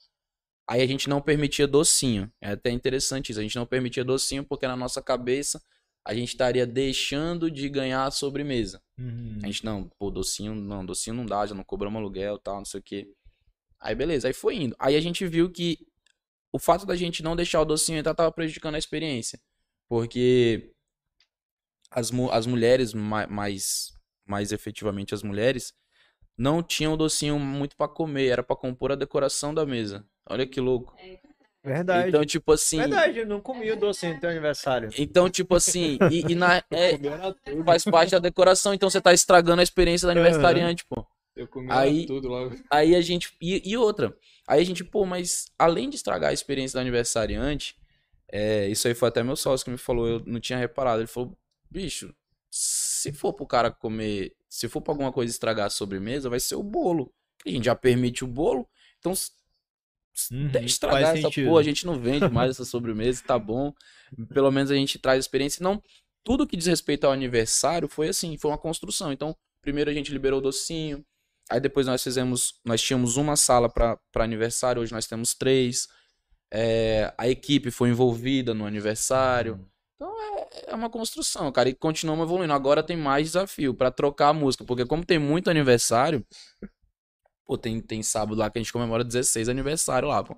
Aí 0.69 0.83
a 0.83 0.87
gente 0.87 1.09
não 1.09 1.21
permitia 1.21 1.67
docinho. 1.67 2.31
É 2.41 2.53
até 2.53 2.71
interessante 2.71 3.31
isso. 3.31 3.41
A 3.41 3.43
gente 3.43 3.57
não 3.57 3.67
permitia 3.67 4.05
docinho 4.05 4.45
porque 4.45 4.67
na 4.67 4.77
nossa 4.77 5.03
cabeça 5.03 5.63
a 6.05 6.15
gente 6.15 6.29
estaria 6.29 6.67
deixando 6.67 7.51
de 7.51 7.69
ganhar 7.69 8.05
a 8.05 8.11
sobremesa. 8.11 8.83
Uhum. 8.99 9.39
A 9.43 9.47
gente, 9.47 9.65
não, 9.65 9.89
pô, 9.99 10.11
docinho, 10.11 10.55
não, 10.55 10.85
docinho 10.85 11.15
não 11.15 11.25
dá, 11.25 11.47
já 11.47 11.55
não 11.55 11.65
cobramos 11.65 11.99
aluguel 11.99 12.39
tal, 12.39 12.57
não 12.57 12.65
sei 12.65 12.81
o 12.81 12.83
quê. 12.83 13.09
Aí 13.83 13.95
beleza, 13.95 14.29
aí 14.29 14.33
foi 14.35 14.57
indo. 14.57 14.77
Aí 14.79 14.95
a 14.97 15.01
gente 15.01 15.27
viu 15.27 15.51
que 15.51 15.79
o 16.53 16.59
fato 16.59 16.87
da 16.87 16.95
gente 16.95 17.23
não 17.23 17.35
deixar 17.35 17.61
o 17.61 17.65
docinho 17.65 17.99
entrar 17.99 18.15
tava 18.15 18.31
prejudicando 18.31 18.77
a 18.77 18.79
experiência. 18.79 19.39
Porque 19.89 20.71
as, 21.91 22.11
mu- 22.11 22.31
as 22.31 22.47
mulheres, 22.47 22.95
ma- 22.95 23.27
mais, 23.27 23.93
mais 24.27 24.53
efetivamente 24.53 25.15
as 25.15 25.23
mulheres, 25.23 25.73
não 26.39 26.63
tinham 26.63 26.97
docinho 26.97 27.39
muito 27.39 27.77
pra 27.77 27.89
comer, 27.89 28.29
era 28.29 28.43
pra 28.43 28.57
compor 28.57 28.93
a 28.93 28.97
decoração 28.97 29.53
da 29.53 29.67
mesa. 29.67 30.07
Olha 30.29 30.47
que 30.47 30.61
louco. 30.61 30.95
Verdade. 31.65 32.09
Então, 32.09 32.25
tipo 32.25 32.53
assim. 32.53 32.79
Verdade, 32.79 33.19
eu 33.21 33.27
não 33.27 33.41
comi 33.41 33.71
o 33.71 33.77
docinho 33.77 34.15
no 34.15 34.21
teu 34.21 34.31
aniversário. 34.31 34.91
Então, 34.99 35.29
tipo 35.31 35.55
assim, 35.55 35.99
e, 36.11 36.33
e 36.33 36.35
na, 36.35 36.57
é, 36.71 36.99
faz 37.65 37.85
parte 37.85 38.11
da 38.13 38.19
decoração, 38.19 38.73
então 38.75 38.89
você 38.91 39.01
tá 39.01 39.13
estragando 39.13 39.61
a 39.61 39.63
experiência 39.63 40.07
do 40.07 40.11
aniversariante, 40.13 40.85
pô. 40.87 41.07
Eu 41.35 41.49
comi 41.49 41.69
Aí- 41.71 42.07
tudo 42.07 42.29
lá. 42.29 42.51
Aí 42.71 42.95
a 42.95 43.01
gente. 43.01 43.35
E, 43.41 43.63
e 43.71 43.77
outra. 43.77 44.17
Aí 44.47 44.61
a 44.61 44.65
gente, 44.65 44.85
pô, 44.85 45.07
mas 45.07 45.47
além 45.59 45.89
de 45.89 45.97
estragar 45.97 46.31
a 46.31 46.35
experiência 46.35 46.79
do 46.79 46.81
aniversariante, 46.83 47.77
é, 48.31 48.69
isso 48.69 48.89
aí 48.89 48.95
foi 48.95 49.09
até 49.09 49.23
meu 49.23 49.37
sócio 49.37 49.65
que 49.65 49.71
me 49.71 49.79
falou, 49.79 50.07
eu 50.09 50.23
não 50.27 50.41
tinha 50.41 50.59
reparado. 50.59 51.01
Ele 51.01 51.07
falou, 51.07 51.37
bicho, 51.71 52.15
se 52.51 53.13
for 53.13 53.33
pro 53.33 53.47
cara 53.47 53.71
comer, 53.71 54.35
se 54.49 54.69
for 54.69 54.81
pra 54.81 54.93
alguma 54.93 55.13
coisa 55.13 55.31
estragar 55.31 55.67
a 55.67 55.71
sobremesa, 55.71 56.29
vai 56.29 56.41
ser 56.41 56.55
o 56.57 56.63
bolo. 56.63 57.13
A 57.47 57.51
gente 57.51 57.65
já 57.65 57.75
permite 57.75 58.25
o 58.25 58.27
bolo, 58.27 58.69
então 58.99 59.13
Uhum, 60.31 60.51
estragar 60.65 61.15
essa 61.15 61.23
sentido. 61.23 61.47
porra, 61.49 61.61
a 61.61 61.65
gente 61.65 61.87
não 61.87 61.99
vende 61.99 62.29
mais 62.29 62.51
essa 62.51 62.65
sobremesa, 62.65 63.23
tá 63.27 63.39
bom. 63.39 63.73
Pelo 64.33 64.51
menos 64.51 64.71
a 64.71 64.75
gente 64.75 64.99
traz 64.99 65.19
experiência. 65.25 65.63
Não, 65.65 65.83
tudo 66.23 66.47
que 66.47 66.57
diz 66.57 66.67
respeito 66.67 67.05
ao 67.05 67.13
aniversário 67.13 67.89
foi 67.89 68.09
assim, 68.09 68.37
foi 68.37 68.51
uma 68.51 68.59
construção. 68.59 69.11
Então, 69.13 69.35
primeiro 69.63 69.91
a 69.91 69.95
gente 69.95 70.13
liberou 70.13 70.39
o 70.39 70.43
docinho, 70.43 71.05
Aí 71.53 71.61
depois 71.61 71.87
nós 71.87 72.03
fizemos, 72.03 72.55
nós 72.65 72.81
tínhamos 72.81 73.19
uma 73.19 73.37
sala 73.37 73.69
para 73.69 73.99
aniversário, 74.15 74.81
hoje 74.81 74.91
nós 74.91 75.07
temos 75.07 75.35
três. 75.35 75.87
É, 76.51 77.13
a 77.19 77.29
equipe 77.29 77.71
foi 77.71 77.91
envolvida 77.91 78.55
no 78.55 78.65
aniversário. 78.65 79.61
Então 79.95 80.11
é, 80.19 80.71
é 80.71 80.75
uma 80.75 80.89
construção, 80.89 81.53
cara, 81.53 81.69
e 81.69 81.75
continuamos 81.75 82.25
evoluindo. 82.25 82.55
Agora 82.55 82.83
tem 82.83 82.97
mais 82.97 83.27
desafio 83.27 83.75
para 83.75 83.91
trocar 83.91 84.29
a 84.29 84.33
música, 84.33 84.65
porque 84.65 84.87
como 84.87 85.05
tem 85.05 85.19
muito 85.19 85.51
aniversário, 85.51 86.25
pô, 87.45 87.59
tem, 87.59 87.83
tem 87.83 88.03
sábado 88.03 88.39
lá 88.39 88.49
que 88.49 88.59
a 88.59 88.63
gente 88.63 88.73
comemora 88.73 89.05
16 89.05 89.51
aniversário 89.51 90.09
lá, 90.09 90.25
pô. 90.25 90.35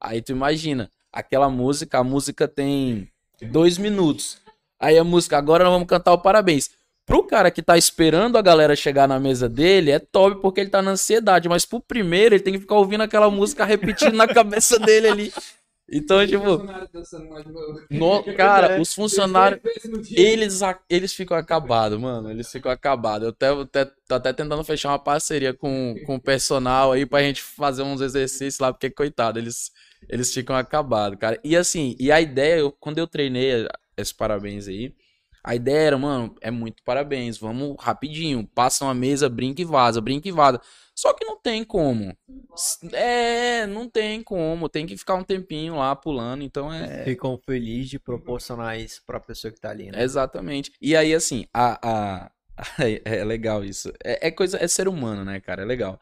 Aí 0.00 0.22
tu 0.22 0.30
imagina, 0.30 0.88
aquela 1.12 1.50
música, 1.50 1.98
a 1.98 2.04
música 2.04 2.46
tem 2.46 3.10
dois 3.50 3.76
minutos. 3.76 4.38
Aí 4.78 4.96
a 4.96 5.02
música, 5.02 5.36
agora 5.36 5.64
nós 5.64 5.72
vamos 5.72 5.88
cantar 5.88 6.12
o 6.12 6.18
parabéns. 6.18 6.70
Pro 7.06 7.22
cara 7.22 7.50
que 7.50 7.62
tá 7.62 7.76
esperando 7.76 8.38
a 8.38 8.42
galera 8.42 8.74
chegar 8.74 9.06
na 9.06 9.20
mesa 9.20 9.48
dele, 9.48 9.90
é 9.90 9.98
top 9.98 10.40
porque 10.40 10.60
ele 10.60 10.70
tá 10.70 10.80
na 10.80 10.92
ansiedade. 10.92 11.48
Mas 11.48 11.64
pro 11.66 11.80
primeiro, 11.80 12.34
ele 12.34 12.42
tem 12.42 12.54
que 12.54 12.60
ficar 12.60 12.76
ouvindo 12.76 13.02
aquela 13.02 13.30
música 13.30 13.64
repetindo 13.64 14.14
na 14.14 14.26
cabeça 14.26 14.78
dele 14.78 15.08
ali. 15.08 15.32
Então, 15.86 16.26
tipo. 16.26 16.56
No, 17.90 18.22
cara, 18.34 18.80
os 18.80 18.94
funcionários. 18.94 19.60
Eles, 20.16 20.60
eles 20.88 21.12
ficam 21.12 21.36
acabados, 21.36 22.00
mano. 22.00 22.30
Eles 22.30 22.50
ficam 22.50 22.72
acabados. 22.72 23.26
Eu 23.26 23.30
até, 23.32 23.48
até, 23.84 23.92
tô 24.08 24.14
até 24.14 24.32
tentando 24.32 24.64
fechar 24.64 24.88
uma 24.88 24.98
parceria 24.98 25.52
com, 25.52 25.94
com 26.06 26.14
o 26.14 26.20
personal 26.20 26.92
aí 26.92 27.04
pra 27.04 27.20
gente 27.22 27.42
fazer 27.42 27.82
uns 27.82 28.00
exercícios 28.00 28.58
lá, 28.58 28.72
porque, 28.72 28.88
coitado, 28.88 29.38
eles, 29.38 29.70
eles 30.08 30.32
ficam 30.32 30.56
acabados, 30.56 31.18
cara. 31.18 31.38
E 31.44 31.54
assim, 31.54 31.94
e 32.00 32.10
a 32.10 32.18
ideia, 32.18 32.60
eu- 32.60 32.72
quando 32.72 32.96
eu 32.98 33.06
treinei 33.06 33.68
esse 33.94 34.14
parabéns 34.14 34.66
aí, 34.66 34.90
a 35.44 35.54
ideia 35.54 35.88
era, 35.88 35.98
mano, 35.98 36.34
é 36.40 36.50
muito 36.50 36.82
parabéns, 36.82 37.36
vamos 37.36 37.76
rapidinho, 37.78 38.48
passa 38.54 38.82
uma 38.86 38.94
mesa, 38.94 39.28
brinca 39.28 39.60
e 39.60 39.64
vaza, 39.64 40.00
brinca 40.00 40.26
e 40.26 40.32
vaza. 40.32 40.58
Só 40.94 41.12
que 41.12 41.22
não 41.22 41.38
tem 41.38 41.62
como. 41.62 42.16
É, 42.92 43.66
não 43.66 43.86
tem 43.86 44.22
como, 44.22 44.70
tem 44.70 44.86
que 44.86 44.96
ficar 44.96 45.16
um 45.16 45.22
tempinho 45.22 45.76
lá 45.76 45.94
pulando, 45.94 46.42
então 46.42 46.72
é. 46.72 47.04
Ficam 47.04 47.38
felizes 47.44 47.90
de 47.90 47.98
proporcionar 47.98 48.80
isso 48.80 49.02
pra 49.06 49.20
pessoa 49.20 49.52
que 49.52 49.60
tá 49.60 49.68
ali, 49.68 49.90
né? 49.90 50.02
Exatamente. 50.02 50.72
E 50.80 50.96
aí, 50.96 51.14
assim, 51.14 51.44
a, 51.52 51.78
a... 51.82 52.30
é 53.04 53.22
legal 53.22 53.62
isso. 53.62 53.92
É, 54.02 54.28
é 54.28 54.30
coisa, 54.30 54.56
é 54.58 54.66
ser 54.66 54.88
humano, 54.88 55.26
né, 55.26 55.40
cara? 55.40 55.60
É 55.60 55.66
legal. 55.66 56.00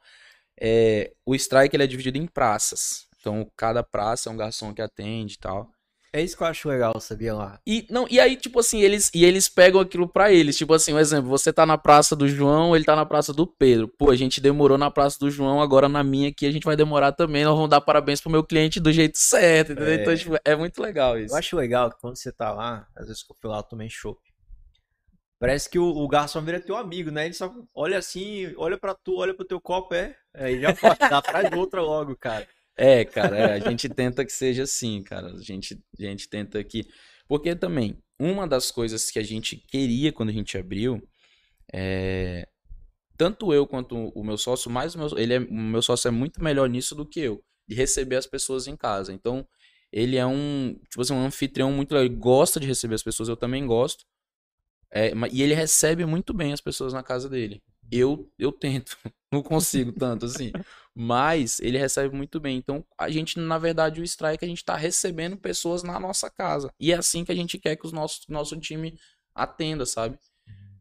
É, 0.60 1.12
o 1.26 1.34
strike 1.34 1.74
ele 1.74 1.82
é 1.82 1.86
dividido 1.88 2.16
em 2.18 2.26
praças. 2.26 3.08
Então, 3.18 3.50
cada 3.56 3.82
praça 3.82 4.28
é 4.28 4.32
um 4.32 4.36
garçom 4.36 4.72
que 4.72 4.82
atende 4.82 5.34
e 5.34 5.38
tal. 5.38 5.68
É 6.14 6.20
isso 6.20 6.36
que 6.36 6.42
eu 6.42 6.46
acho 6.46 6.68
legal, 6.68 7.00
sabia 7.00 7.34
lá? 7.34 7.58
E, 7.66 7.86
não, 7.88 8.06
e 8.10 8.20
aí, 8.20 8.36
tipo 8.36 8.60
assim, 8.60 8.82
eles, 8.82 9.10
e 9.14 9.24
eles 9.24 9.48
pegam 9.48 9.80
aquilo 9.80 10.06
pra 10.06 10.30
eles. 10.30 10.58
Tipo 10.58 10.74
assim, 10.74 10.92
um 10.92 10.98
exemplo, 10.98 11.30
você 11.30 11.50
tá 11.50 11.64
na 11.64 11.78
praça 11.78 12.14
do 12.14 12.28
João, 12.28 12.76
ele 12.76 12.84
tá 12.84 12.94
na 12.94 13.06
praça 13.06 13.32
do 13.32 13.46
Pedro. 13.46 13.88
Pô, 13.88 14.10
a 14.10 14.14
gente 14.14 14.38
demorou 14.38 14.76
na 14.76 14.90
praça 14.90 15.18
do 15.18 15.30
João, 15.30 15.62
agora 15.62 15.88
na 15.88 16.04
minha 16.04 16.28
aqui 16.28 16.44
a 16.46 16.50
gente 16.50 16.64
vai 16.64 16.76
demorar 16.76 17.12
também. 17.12 17.44
Nós 17.44 17.54
vamos 17.54 17.70
dar 17.70 17.80
parabéns 17.80 18.20
pro 18.20 18.30
meu 18.30 18.44
cliente 18.44 18.78
do 18.78 18.92
jeito 18.92 19.16
certo, 19.16 19.72
entendeu? 19.72 19.90
É. 19.90 20.02
Então, 20.02 20.14
tipo, 20.14 20.36
é 20.44 20.54
muito 20.54 20.82
legal 20.82 21.18
isso. 21.18 21.32
Eu 21.32 21.38
acho 21.38 21.56
legal 21.56 21.90
que 21.90 21.98
quando 21.98 22.16
você 22.16 22.30
tá 22.30 22.52
lá, 22.52 22.86
às 22.94 23.06
vezes 23.06 23.22
que 23.22 23.32
eu 23.32 23.36
fui 23.40 23.48
lá, 23.48 23.58
eu 23.60 23.62
tomei 23.62 23.88
chopp. 23.88 24.20
Parece 25.40 25.68
que 25.70 25.78
o, 25.78 25.84
o 25.84 26.06
garçom 26.06 26.42
vira 26.42 26.60
teu 26.60 26.76
amigo, 26.76 27.10
né? 27.10 27.24
Ele 27.24 27.34
só 27.34 27.52
olha 27.74 27.96
assim, 27.96 28.52
olha 28.56 28.78
pra 28.78 28.94
tu, 28.94 29.16
olha 29.16 29.34
pro 29.34 29.46
teu 29.46 29.60
copo, 29.60 29.94
é. 29.94 30.14
Aí 30.34 30.60
já 30.60 30.72
dá 31.32 31.42
de 31.42 31.56
outra 31.56 31.80
logo, 31.80 32.14
cara. 32.16 32.46
É, 32.76 33.04
cara, 33.04 33.36
é, 33.36 33.52
a 33.54 33.70
gente 33.70 33.88
tenta 33.88 34.24
que 34.24 34.32
seja 34.32 34.62
assim, 34.62 35.02
cara. 35.02 35.32
A 35.34 35.42
gente, 35.42 35.78
a 35.98 36.02
gente 36.02 36.28
tenta 36.28 36.62
que. 36.64 36.86
Porque 37.28 37.54
também, 37.54 37.98
uma 38.18 38.46
das 38.46 38.70
coisas 38.70 39.10
que 39.10 39.18
a 39.18 39.22
gente 39.22 39.56
queria 39.56 40.12
quando 40.12 40.30
a 40.30 40.32
gente 40.32 40.56
abriu 40.56 41.02
é. 41.72 42.46
Tanto 43.16 43.52
eu 43.52 43.66
quanto 43.66 44.08
o 44.14 44.24
meu 44.24 44.38
sócio, 44.38 44.70
mais 44.70 44.94
o 44.94 44.98
meu, 44.98 45.18
ele 45.18 45.34
é, 45.34 45.38
o 45.38 45.54
meu 45.54 45.82
sócio 45.82 46.08
é 46.08 46.10
muito 46.10 46.42
melhor 46.42 46.68
nisso 46.68 46.94
do 46.94 47.06
que 47.06 47.20
eu, 47.20 47.44
de 47.68 47.74
receber 47.76 48.16
as 48.16 48.26
pessoas 48.26 48.66
em 48.66 48.76
casa. 48.76 49.12
Então, 49.12 49.46
ele 49.92 50.16
é 50.16 50.26
um, 50.26 50.74
tipo 50.90 51.02
assim, 51.02 51.12
um 51.14 51.24
anfitrião 51.24 51.70
muito 51.70 51.92
legal. 51.92 52.06
Ele 52.06 52.16
gosta 52.16 52.58
de 52.58 52.66
receber 52.66 52.94
as 52.94 53.02
pessoas, 53.02 53.28
eu 53.28 53.36
também 53.36 53.66
gosto. 53.66 54.04
É, 54.90 55.12
e 55.30 55.42
ele 55.42 55.54
recebe 55.54 56.04
muito 56.06 56.34
bem 56.34 56.52
as 56.52 56.60
pessoas 56.60 56.92
na 56.92 57.02
casa 57.02 57.28
dele. 57.28 57.62
Eu, 57.92 58.30
eu 58.38 58.50
tento, 58.50 58.96
não 59.30 59.42
consigo 59.42 59.92
tanto 59.92 60.24
assim. 60.26 60.50
Mas 60.94 61.60
ele 61.60 61.78
recebe 61.78 62.14
muito 62.14 62.40
bem. 62.40 62.56
Então, 62.56 62.84
a 62.98 63.08
gente, 63.10 63.38
na 63.38 63.58
verdade, 63.58 64.00
o 64.00 64.04
strike, 64.04 64.44
a 64.44 64.48
gente 64.48 64.64
tá 64.64 64.76
recebendo 64.76 65.36
pessoas 65.36 65.82
na 65.82 65.98
nossa 66.00 66.30
casa. 66.30 66.72
E 66.78 66.92
é 66.92 66.96
assim 66.96 67.24
que 67.24 67.32
a 67.32 67.34
gente 67.34 67.58
quer 67.58 67.76
que 67.76 67.86
o 67.86 67.90
nosso, 67.92 68.20
nosso 68.28 68.58
time 68.58 68.98
atenda, 69.34 69.86
sabe? 69.86 70.18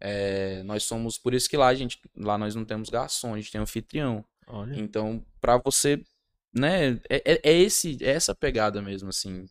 É, 0.02 0.63
nós 0.63 0.84
somos, 0.84 1.17
por 1.17 1.34
isso 1.34 1.47
que 1.50 1.56
lá 1.56 1.67
a 1.67 1.76
gente, 1.76 2.00
lá 2.17 2.38
nós 2.38 2.56
não 2.56 2.65
temos 2.65 2.89
garçom, 2.89 3.34
a 3.34 3.38
gente 3.38 3.52
tem 3.52 3.62
anfitrião. 3.62 4.26
Olha. 4.47 4.78
Então, 4.80 5.24
pra 5.39 5.58
você, 5.58 6.04
né, 6.54 6.93
é, 7.10 7.21
é, 7.24 7.41
é 7.43 7.54
esse, 7.54 7.97
é 8.04 8.10
essa 8.10 8.34
pegada 8.34 8.82
mesmo, 8.82 9.10
assim, 9.10 9.43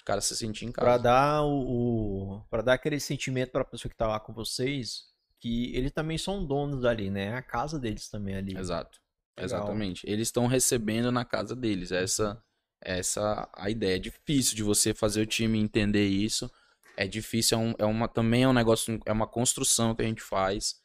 o 0.00 0.04
cara 0.04 0.20
se 0.20 0.36
sentir 0.36 0.64
em 0.66 0.72
Pra 0.72 0.84
casa. 0.92 1.02
dar 1.02 1.42
o, 1.42 2.36
o 2.36 2.44
para 2.48 2.62
dar 2.62 2.74
aquele 2.74 3.00
sentimento 3.00 3.50
pra 3.50 3.64
pessoa 3.64 3.90
que 3.90 3.96
tá 3.96 4.06
lá 4.06 4.20
com 4.20 4.32
vocês, 4.32 5.12
que 5.44 5.76
eles 5.76 5.92
também 5.92 6.16
são 6.16 6.42
donos 6.42 6.80
dali, 6.80 7.10
né? 7.10 7.26
É 7.26 7.34
a 7.34 7.42
casa 7.42 7.78
deles 7.78 8.08
também 8.08 8.34
ali. 8.34 8.56
Exato. 8.56 8.98
Legal. 9.36 9.58
Exatamente. 9.58 10.02
Eles 10.08 10.28
estão 10.28 10.46
recebendo 10.46 11.12
na 11.12 11.22
casa 11.22 11.54
deles. 11.54 11.92
Essa 11.92 12.42
essa 12.80 13.46
a 13.52 13.68
ideia. 13.68 13.96
É 13.96 13.98
difícil 13.98 14.56
de 14.56 14.62
você 14.62 14.94
fazer 14.94 15.20
o 15.20 15.26
time 15.26 15.58
entender 15.58 16.06
isso. 16.06 16.50
É 16.96 17.06
difícil, 17.06 17.58
é, 17.58 17.60
um, 17.60 17.74
é 17.80 17.84
uma 17.84 18.08
também 18.08 18.44
é 18.44 18.48
um 18.48 18.54
negócio, 18.54 18.98
é 19.04 19.12
uma 19.12 19.26
construção 19.26 19.94
que 19.94 20.00
a 20.00 20.06
gente 20.06 20.22
faz, 20.22 20.80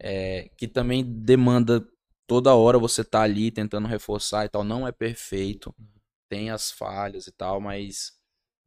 é, 0.00 0.48
que 0.56 0.66
também 0.66 1.04
demanda 1.04 1.86
toda 2.26 2.54
hora 2.54 2.78
você 2.78 3.04
tá 3.04 3.20
ali 3.20 3.50
tentando 3.50 3.86
reforçar 3.86 4.46
e 4.46 4.48
tal. 4.48 4.64
Não 4.64 4.88
é 4.88 4.92
perfeito, 4.92 5.74
tem 6.30 6.50
as 6.50 6.70
falhas 6.70 7.26
e 7.26 7.32
tal, 7.32 7.60
mas 7.60 8.12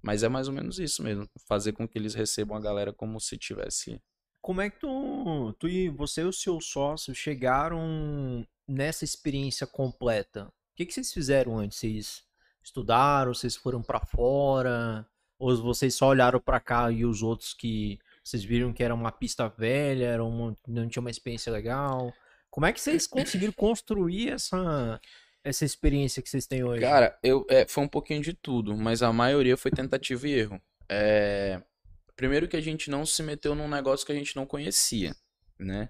mas 0.03 0.21
é 0.21 0.29
mais 0.29 0.47
ou 0.47 0.53
menos 0.53 0.77
isso 0.77 1.01
mesmo, 1.01 1.27
fazer 1.47 1.71
com 1.71 1.87
que 1.87 1.97
eles 1.97 2.13
recebam 2.13 2.55
a 2.55 2.61
galera 2.61 2.93
como 2.93 3.19
se 3.19 3.39
tivesse 3.39 3.99
Como 4.45 4.61
é 4.61 4.69
que 4.69 4.77
tu, 4.77 5.55
tu 5.57 5.67
e 5.67 5.89
você 5.89 6.21
e 6.21 6.25
o 6.25 6.31
seu 6.31 6.61
sócio 6.61 7.15
chegaram 7.15 8.45
nessa 8.67 9.03
experiência 9.03 9.65
completa? 9.65 10.43
O 10.45 10.75
que 10.75 10.85
que 10.85 10.93
vocês 10.93 11.11
fizeram 11.11 11.57
antes? 11.57 11.79
Vocês 11.79 12.23
estudaram? 12.61 13.33
Vocês 13.33 13.55
foram 13.55 13.81
pra 13.81 13.99
fora? 13.99 15.03
Ou 15.39 15.57
vocês 15.63 15.95
só 15.95 16.09
olharam 16.09 16.39
pra 16.39 16.59
cá 16.59 16.91
e 16.91 17.03
os 17.03 17.23
outros 17.23 17.55
que 17.55 17.97
vocês 18.23 18.43
viram 18.43 18.71
que 18.71 18.83
era 18.83 18.93
uma 18.93 19.11
pista 19.11 19.49
velha, 19.49 20.05
era 20.05 20.23
uma, 20.23 20.55
não 20.67 20.87
tinha 20.87 21.01
uma 21.01 21.09
experiência 21.09 21.51
legal? 21.51 22.13
Como 22.51 22.67
é 22.67 22.71
que 22.71 22.79
vocês 22.79 23.07
conseguiram 23.07 23.53
construir 23.57 24.29
essa 24.29 25.01
essa 25.43 25.65
experiência 25.65 26.21
que 26.21 26.29
vocês 26.29 26.45
têm 26.45 26.63
hoje? 26.63 26.81
Cara, 26.81 27.17
eu, 27.23 27.47
é, 27.49 27.65
foi 27.67 27.83
um 27.83 27.87
pouquinho 27.87 28.21
de 28.21 28.33
tudo, 28.33 28.77
mas 28.77 29.01
a 29.01 29.11
maioria 29.11 29.57
foi 29.57 29.71
tentativa 29.71 30.27
e 30.27 30.33
erro. 30.33 30.61
É, 30.87 31.63
primeiro 32.15 32.47
que 32.47 32.57
a 32.57 32.61
gente 32.61 32.89
não 32.89 33.05
se 33.05 33.21
meteu 33.23 33.55
num 33.55 33.67
negócio 33.67 34.05
que 34.05 34.11
a 34.11 34.15
gente 34.15 34.35
não 34.35 34.45
conhecia, 34.45 35.15
né? 35.59 35.89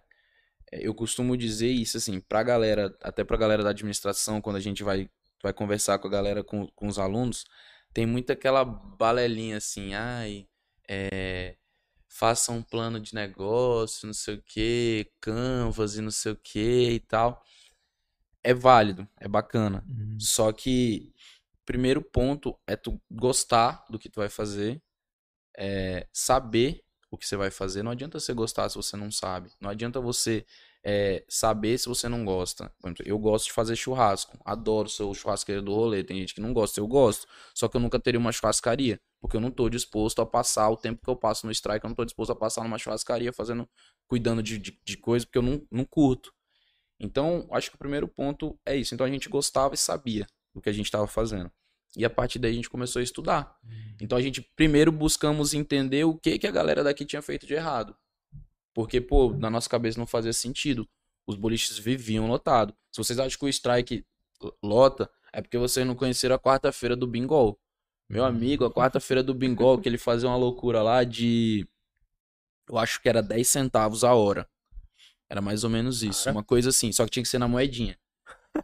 É, 0.71 0.85
Eu 0.85 0.93
costumo 0.93 1.37
dizer 1.37 1.69
isso, 1.69 1.97
assim, 1.97 2.19
pra 2.19 2.43
galera, 2.43 2.95
até 3.01 3.23
pra 3.23 3.37
galera 3.37 3.63
da 3.63 3.69
administração, 3.69 4.41
quando 4.41 4.57
a 4.57 4.61
gente 4.61 4.83
vai, 4.83 5.09
vai 5.41 5.53
conversar 5.53 5.99
com 5.99 6.07
a 6.07 6.11
galera, 6.11 6.43
com, 6.43 6.67
com 6.67 6.87
os 6.87 6.99
alunos, 6.99 7.45
tem 7.93 8.05
muito 8.05 8.31
aquela 8.31 8.65
balelinha 8.65 9.57
assim, 9.57 9.93
ai, 9.93 10.47
é, 10.87 11.55
faça 12.07 12.51
um 12.51 12.61
plano 12.61 12.99
de 12.99 13.13
negócio, 13.13 14.07
não 14.07 14.13
sei 14.13 14.35
o 14.35 14.41
que, 14.41 15.11
canvas 15.19 15.97
e 15.97 16.01
não 16.01 16.11
sei 16.11 16.31
o 16.31 16.35
que 16.35 16.91
e 16.91 16.99
tal. 16.99 17.43
É 18.43 18.53
válido, 18.53 19.07
é 19.19 19.27
bacana. 19.27 19.83
Uhum. 19.87 20.19
Só 20.19 20.51
que 20.51 21.13
primeiro 21.65 22.01
ponto 22.01 22.57
é 22.67 22.75
tu 22.75 23.01
gostar 23.09 23.85
do 23.89 23.97
que 23.97 24.09
tu 24.09 24.19
vai 24.19 24.29
fazer, 24.29 24.81
é, 25.57 26.07
saber 26.11 26.83
o 27.09 27.17
que 27.17 27.27
você 27.27 27.35
vai 27.35 27.49
fazer. 27.49 27.83
Não 27.83 27.91
adianta 27.91 28.19
você 28.19 28.33
gostar 28.33 28.69
se 28.69 28.75
você 28.75 28.95
não 28.95 29.11
sabe. 29.11 29.49
Não 29.59 29.69
adianta 29.69 29.99
você 29.99 30.45
é, 30.83 31.23
saber 31.27 31.77
se 31.77 31.87
você 31.87 32.07
não 32.07 32.23
gosta. 32.23 32.71
Exemplo, 32.83 33.03
eu 33.07 33.17
gosto 33.17 33.45
de 33.45 33.53
fazer 33.53 33.75
churrasco. 33.75 34.37
Adoro 34.45 34.89
ser 34.89 35.03
o 35.03 35.13
churrasqueiro 35.13 35.61
do 35.61 35.73
rolê. 35.73 36.03
Tem 36.03 36.17
gente 36.17 36.35
que 36.35 36.41
não 36.41 36.53
gosta, 36.53 36.79
eu 36.79 36.87
gosto. 36.87 37.27
Só 37.53 37.67
que 37.67 37.77
eu 37.77 37.81
nunca 37.81 37.99
teria 37.99 38.19
uma 38.19 38.31
churrascaria. 38.31 38.99
Porque 39.19 39.37
eu 39.37 39.41
não 39.41 39.49
tô 39.49 39.69
disposto 39.69 40.21
a 40.21 40.25
passar 40.25 40.69
o 40.69 40.77
tempo 40.77 41.03
que 41.03 41.09
eu 41.09 41.15
passo 41.15 41.45
no 41.45 41.51
strike. 41.51 41.83
Eu 41.83 41.89
não 41.89 41.95
tô 41.95 42.05
disposto 42.05 42.31
a 42.31 42.35
passar 42.35 42.63
numa 42.63 42.77
churrascaria 42.77 43.33
fazendo, 43.33 43.67
cuidando 44.07 44.43
de, 44.43 44.59
de, 44.59 44.79
de 44.83 44.97
coisa, 44.97 45.25
porque 45.25 45.37
eu 45.37 45.41
não, 45.41 45.65
não 45.71 45.85
curto. 45.85 46.31
Então, 46.99 47.47
acho 47.51 47.69
que 47.69 47.75
o 47.75 47.79
primeiro 47.79 48.07
ponto 48.07 48.57
é 48.65 48.75
isso. 48.75 48.93
Então 48.93 49.05
a 49.05 49.09
gente 49.09 49.27
gostava 49.29 49.73
e 49.73 49.77
sabia 49.77 50.27
o 50.53 50.61
que 50.61 50.69
a 50.69 50.73
gente 50.73 50.85
estava 50.85 51.07
fazendo. 51.07 51.51
E 51.97 52.03
a 52.03 52.09
partir 52.09 52.39
daí 52.39 52.51
a 52.51 52.55
gente 52.55 52.69
começou 52.69 52.99
a 52.99 53.03
estudar. 53.03 53.57
Então 53.99 54.17
a 54.17 54.21
gente 54.21 54.41
primeiro 54.55 54.91
buscamos 54.91 55.53
entender 55.53 56.03
o 56.03 56.15
que, 56.15 56.37
que 56.37 56.47
a 56.47 56.51
galera 56.51 56.83
daqui 56.83 57.05
tinha 57.05 57.21
feito 57.21 57.45
de 57.45 57.53
errado. 57.53 57.95
Porque, 58.73 58.99
pô, 58.99 59.31
na 59.31 59.49
nossa 59.49 59.69
cabeça 59.69 59.97
não 59.97 60.05
fazia 60.05 60.33
sentido. 60.33 60.87
Os 61.25 61.35
boliches 61.35 61.77
viviam 61.77 62.27
lotados. 62.27 62.75
Se 62.91 62.97
vocês 62.97 63.17
acham 63.17 63.39
que 63.39 63.45
o 63.45 63.49
strike 63.49 64.05
lota, 64.61 65.09
é 65.31 65.41
porque 65.41 65.57
vocês 65.57 65.87
não 65.87 65.95
conheceram 65.95 66.35
a 66.35 66.39
quarta-feira 66.39 66.95
do 66.95 67.07
Bingol. 67.07 67.57
Meu 68.07 68.23
amigo, 68.23 68.65
a 68.65 68.71
quarta-feira 68.71 69.23
do 69.23 69.33
Bingol, 69.33 69.79
que 69.79 69.89
ele 69.89 69.97
fazia 69.97 70.29
uma 70.29 70.37
loucura 70.37 70.83
lá 70.83 71.03
de. 71.03 71.67
Eu 72.69 72.77
acho 72.77 73.01
que 73.01 73.09
era 73.09 73.21
10 73.21 73.47
centavos 73.47 74.03
a 74.03 74.13
hora. 74.13 74.47
Era 75.29 75.41
mais 75.41 75.63
ou 75.63 75.69
menos 75.69 76.03
isso. 76.03 76.25
Cara. 76.25 76.35
Uma 76.35 76.43
coisa 76.43 76.69
assim, 76.69 76.91
só 76.91 77.05
que 77.05 77.11
tinha 77.11 77.23
que 77.23 77.29
ser 77.29 77.39
na 77.39 77.47
moedinha. 77.47 77.97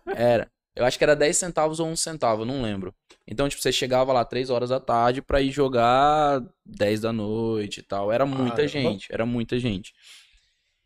Era. 0.08 0.52
Eu 0.76 0.86
acho 0.86 0.98
que 0.98 1.04
era 1.04 1.16
10 1.16 1.36
centavos 1.36 1.80
ou 1.80 1.88
1 1.88 1.96
centavo, 1.96 2.46
não 2.46 2.62
lembro. 2.62 2.94
Então, 3.28 3.48
tipo, 3.50 3.62
você 3.62 3.72
chegava 3.72 4.14
lá 4.14 4.24
3 4.24 4.50
horas 4.50 4.70
da 4.70 4.80
tarde 4.80 5.22
pra 5.22 5.42
ir 5.42 5.52
jogar 5.52 6.42
10 6.66 7.02
da 7.02 7.12
noite 7.12 7.80
e 7.80 7.84
tal. 7.84 8.12
Era 8.12 8.26
muita 8.26 8.56
Caramba. 8.56 8.70
gente, 8.70 9.12
era 9.12 9.26
muita 9.26 9.60
gente. 9.60 9.94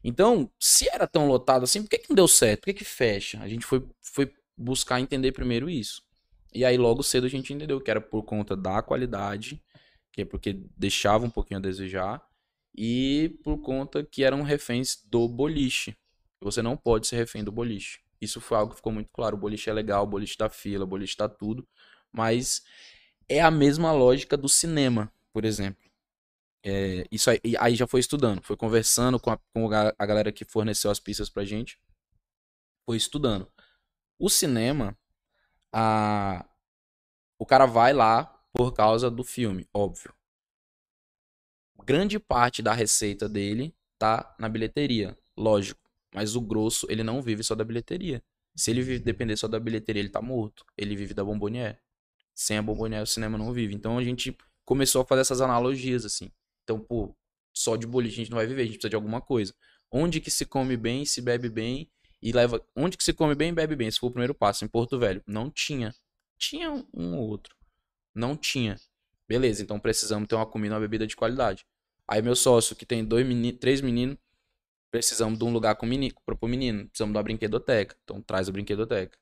Então, 0.03 0.49
se 0.59 0.87
era 0.89 1.07
tão 1.07 1.27
lotado 1.27 1.63
assim, 1.63 1.81
por 1.81 1.89
que, 1.89 1.99
que 1.99 2.09
não 2.09 2.15
deu 2.15 2.27
certo? 2.27 2.61
Por 2.61 2.65
que, 2.65 2.73
que 2.75 2.85
fecha? 2.85 3.39
A 3.41 3.47
gente 3.47 3.65
foi, 3.65 3.83
foi 4.01 4.31
buscar 4.57 4.99
entender 4.99 5.31
primeiro 5.31 5.69
isso. 5.69 6.03
E 6.53 6.63
aí, 6.63 6.77
logo 6.77 7.03
cedo, 7.03 7.25
a 7.25 7.29
gente 7.29 7.51
entendeu 7.53 7.81
que 7.81 7.91
era 7.91 7.99
por 7.99 8.23
conta 8.23 8.55
da 8.55 8.81
qualidade, 8.81 9.61
que 10.11 10.21
é 10.21 10.25
porque 10.25 10.53
deixava 10.77 11.25
um 11.25 11.29
pouquinho 11.29 11.59
a 11.59 11.61
desejar, 11.61 12.21
e 12.73 13.37
por 13.43 13.57
conta 13.57 14.03
que 14.03 14.23
eram 14.23 14.41
reféns 14.41 14.97
do 15.05 15.27
boliche. 15.27 15.95
Você 16.41 16.61
não 16.61 16.77
pode 16.77 17.07
ser 17.07 17.15
refém 17.15 17.43
do 17.43 17.51
boliche. 17.51 18.04
Isso 18.25 18.41
foi 18.41 18.57
algo 18.57 18.71
que 18.71 18.77
ficou 18.77 18.91
muito 18.91 19.09
claro. 19.11 19.35
O 19.35 19.39
boliche 19.39 19.69
é 19.69 19.73
legal, 19.73 20.03
o 20.03 20.07
boliche 20.07 20.37
da 20.37 20.49
fila, 20.49 20.83
o 20.83 20.87
boliche 20.87 21.15
tá 21.15 21.29
tudo, 21.29 21.67
mas 22.11 22.63
é 23.29 23.41
a 23.41 23.51
mesma 23.51 23.91
lógica 23.91 24.35
do 24.37 24.49
cinema, 24.49 25.11
por 25.31 25.45
exemplo. 25.45 25.83
É, 26.63 27.05
isso 27.11 27.29
aí, 27.29 27.39
aí, 27.59 27.75
já 27.75 27.85
foi 27.85 27.99
estudando, 27.99 28.41
foi 28.41 28.57
conversando 28.57 29.19
com, 29.19 29.29
a, 29.29 29.37
com 29.53 29.69
a 29.71 30.05
galera 30.05 30.31
que 30.31 30.43
forneceu 30.43 30.89
as 30.89 30.99
pistas 30.99 31.29
pra 31.29 31.45
gente, 31.45 31.79
foi 32.85 32.97
estudando. 32.97 33.47
O 34.17 34.29
cinema, 34.29 34.97
a, 35.71 36.43
o 37.37 37.45
cara 37.45 37.67
vai 37.67 37.93
lá 37.93 38.25
por 38.51 38.73
causa 38.73 39.11
do 39.11 39.23
filme, 39.23 39.67
óbvio. 39.71 40.13
Grande 41.83 42.17
parte 42.19 42.63
da 42.63 42.73
receita 42.73 43.29
dele 43.29 43.75
tá 43.99 44.35
na 44.39 44.49
bilheteria, 44.49 45.15
lógico. 45.37 45.84
Mas 46.15 46.35
o 46.35 46.41
grosso, 46.41 46.87
ele 46.89 47.03
não 47.03 47.21
vive 47.21 47.43
só 47.43 47.53
da 47.53 47.63
bilheteria. 47.63 48.23
Se 48.55 48.71
ele 48.71 48.81
vive, 48.81 49.03
depender 49.03 49.35
só 49.35 49.47
da 49.47 49.59
bilheteria, 49.59 50.01
ele 50.01 50.09
tá 50.09 50.21
morto. 50.21 50.65
Ele 50.77 50.95
vive 50.95 51.13
da 51.13 51.23
bombonier. 51.23 51.79
Sem 52.33 52.57
a 52.57 52.61
bombonier, 52.61 53.03
o 53.03 53.07
cinema 53.07 53.37
não 53.37 53.51
vive. 53.51 53.75
Então 53.75 53.97
a 53.97 54.03
gente 54.03 54.35
começou 54.63 55.01
a 55.01 55.05
fazer 55.05 55.21
essas 55.21 55.41
analogias, 55.41 56.05
assim. 56.05 56.31
Então, 56.63 56.79
pô, 56.79 57.13
só 57.53 57.75
de 57.75 57.85
boliche 57.85 58.15
a 58.15 58.17
gente 58.23 58.31
não 58.31 58.37
vai 58.37 58.47
viver, 58.47 58.61
a 58.61 58.65
gente 58.65 58.75
precisa 58.75 58.89
de 58.89 58.95
alguma 58.95 59.21
coisa. 59.21 59.53
Onde 59.91 60.19
que 60.19 60.31
se 60.31 60.45
come 60.45 60.75
bem, 60.75 61.05
se 61.05 61.21
bebe 61.21 61.49
bem 61.49 61.89
e 62.21 62.31
leva. 62.31 62.65
Onde 62.75 62.97
que 62.97 63.03
se 63.03 63.13
come 63.13 63.35
bem, 63.35 63.53
bebe 63.53 63.75
bem. 63.75 63.87
Esse 63.87 63.99
foi 63.99 64.09
o 64.09 64.11
primeiro 64.11 64.33
passo. 64.33 64.65
Em 64.65 64.67
Porto 64.67 64.97
Velho. 64.97 65.21
Não 65.27 65.49
tinha. 65.49 65.93
Tinha 66.37 66.71
um 66.93 67.15
ou 67.15 67.29
outro. 67.29 67.55
Não 68.13 68.35
tinha. 68.35 68.79
Beleza, 69.27 69.63
então 69.63 69.79
precisamos 69.79 70.27
ter 70.27 70.35
uma 70.35 70.45
comida 70.45 70.73
e 70.73 70.75
uma 70.75 70.81
bebida 70.81 71.07
de 71.07 71.15
qualidade. 71.15 71.65
Aí 72.07 72.21
meu 72.21 72.35
sócio, 72.35 72.75
que 72.75 72.85
tem 72.85 73.03
dois 73.03 73.25
meninos, 73.25 73.59
três 73.59 73.81
meninos, 73.81 74.17
precisamos 74.95 75.37
de 75.37 75.43
um 75.43 75.51
lugar 75.51 75.75
com 75.75 75.85
menino, 75.85 76.15
pro 76.25 76.47
menino. 76.47 76.87
Precisamos 76.87 77.11
de 77.11 77.17
uma 77.17 77.23
brinquedoteca. 77.23 77.97
Então 78.05 78.21
traz 78.21 78.47
a 78.47 78.51
brinquedoteca. 78.51 79.17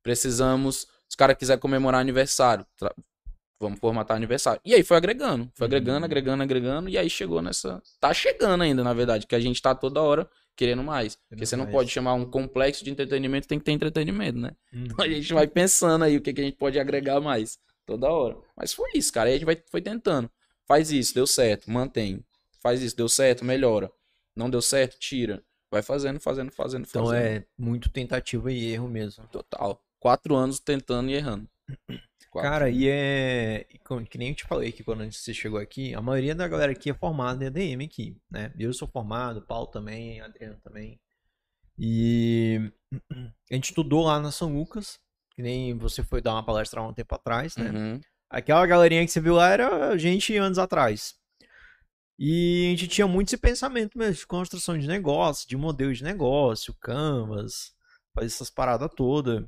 Precisamos, 0.00 0.82
se 0.82 0.86
os 1.10 1.16
caras 1.16 1.36
quiserem 1.36 1.60
comemorar 1.60 2.00
aniversário, 2.00 2.64
vamos 3.58 3.80
formatar 3.80 4.16
aniversário. 4.16 4.60
E 4.64 4.72
aí 4.72 4.84
foi 4.84 4.96
agregando, 4.96 5.50
foi 5.52 5.66
agregando, 5.66 5.98
uhum. 5.98 6.04
agregando, 6.04 6.42
agregando, 6.44 6.88
e 6.88 6.96
aí 6.96 7.10
chegou 7.10 7.42
nessa. 7.42 7.82
Tá 7.98 8.14
chegando 8.14 8.62
ainda, 8.62 8.84
na 8.84 8.94
verdade, 8.94 9.26
que 9.26 9.34
a 9.34 9.40
gente 9.40 9.60
tá 9.60 9.74
toda 9.74 10.00
hora 10.00 10.30
querendo 10.54 10.84
mais. 10.84 11.18
Porque 11.28 11.44
você 11.44 11.56
não 11.56 11.66
pode 11.66 11.90
chamar 11.90 12.14
um 12.14 12.24
complexo 12.24 12.84
de 12.84 12.90
entretenimento, 12.90 13.48
tem 13.48 13.58
que 13.58 13.64
ter 13.64 13.72
entretenimento, 13.72 14.38
né? 14.38 14.52
Uhum. 14.72 14.84
Então 14.84 15.04
a 15.04 15.08
gente 15.08 15.34
vai 15.34 15.48
pensando 15.48 16.04
aí 16.04 16.16
o 16.16 16.20
que, 16.20 16.32
que 16.32 16.40
a 16.40 16.44
gente 16.44 16.56
pode 16.56 16.78
agregar 16.78 17.20
mais. 17.20 17.58
Toda 17.84 18.08
hora. 18.08 18.36
Mas 18.56 18.72
foi 18.72 18.90
isso, 18.94 19.12
cara. 19.12 19.28
Aí 19.28 19.34
a 19.34 19.38
gente 19.38 19.46
vai, 19.46 19.60
foi 19.70 19.82
tentando. 19.82 20.30
Faz 20.68 20.92
isso, 20.92 21.12
deu 21.12 21.26
certo, 21.26 21.68
mantém. 21.68 22.24
Faz 22.62 22.80
isso, 22.80 22.96
deu 22.96 23.08
certo, 23.08 23.44
melhora. 23.44 23.90
Não 24.36 24.50
deu 24.50 24.60
certo, 24.60 24.98
tira. 24.98 25.42
Vai 25.70 25.82
fazendo, 25.82 26.20
fazendo, 26.20 26.52
fazendo, 26.52 26.86
então 26.86 27.06
fazendo. 27.06 27.26
Então 27.26 27.36
é 27.36 27.44
muito 27.58 27.90
tentativa 27.90 28.52
e 28.52 28.72
erro 28.72 28.88
mesmo. 28.88 29.26
Total. 29.28 29.82
Quatro 29.98 30.36
anos 30.36 30.60
tentando 30.60 31.10
e 31.10 31.14
errando. 31.14 31.48
Quatro. 32.30 32.50
Cara, 32.50 32.70
e 32.70 32.88
é. 32.88 33.66
Que 34.10 34.18
nem 34.18 34.28
eu 34.28 34.34
te 34.34 34.44
falei 34.44 34.70
que 34.70 34.84
quando 34.84 35.10
você 35.10 35.32
chegou 35.32 35.58
aqui, 35.58 35.94
a 35.94 36.02
maioria 36.02 36.34
da 36.34 36.46
galera 36.46 36.72
aqui 36.72 36.90
é 36.90 36.94
formada 36.94 37.42
em 37.42 37.46
ADM 37.46 37.84
aqui, 37.84 38.16
né? 38.30 38.52
Eu 38.58 38.72
sou 38.72 38.86
formado, 38.86 39.42
Paulo 39.42 39.66
também, 39.68 40.20
Adriano 40.20 40.58
também. 40.62 41.00
E 41.78 42.70
a 43.50 43.54
gente 43.54 43.70
estudou 43.70 44.04
lá 44.04 44.20
na 44.20 44.30
São 44.30 44.52
Lucas, 44.52 44.98
que 45.34 45.42
nem 45.42 45.76
você 45.76 46.02
foi 46.02 46.20
dar 46.20 46.32
uma 46.34 46.44
palestra 46.44 46.80
há 46.80 46.86
um 46.86 46.92
tempo 46.92 47.14
atrás, 47.14 47.56
né? 47.56 47.70
Uhum. 47.70 48.00
Aquela 48.28 48.66
galerinha 48.66 49.04
que 49.04 49.10
você 49.10 49.20
viu 49.20 49.34
lá 49.34 49.48
era 49.50 49.96
gente 49.96 50.36
anos 50.36 50.58
atrás. 50.58 51.14
E 52.18 52.66
a 52.66 52.70
gente 52.70 52.88
tinha 52.88 53.06
muito 53.06 53.28
esse 53.28 53.36
pensamento 53.36 53.98
mesmo 53.98 54.14
de 54.14 54.26
construção 54.26 54.78
de 54.78 54.86
negócio, 54.86 55.48
de 55.48 55.56
modelo 55.56 55.92
de 55.92 56.02
negócio, 56.02 56.74
canvas, 56.74 57.74
fazer 58.14 58.26
essas 58.26 58.50
paradas 58.50 58.90
todas. 58.96 59.44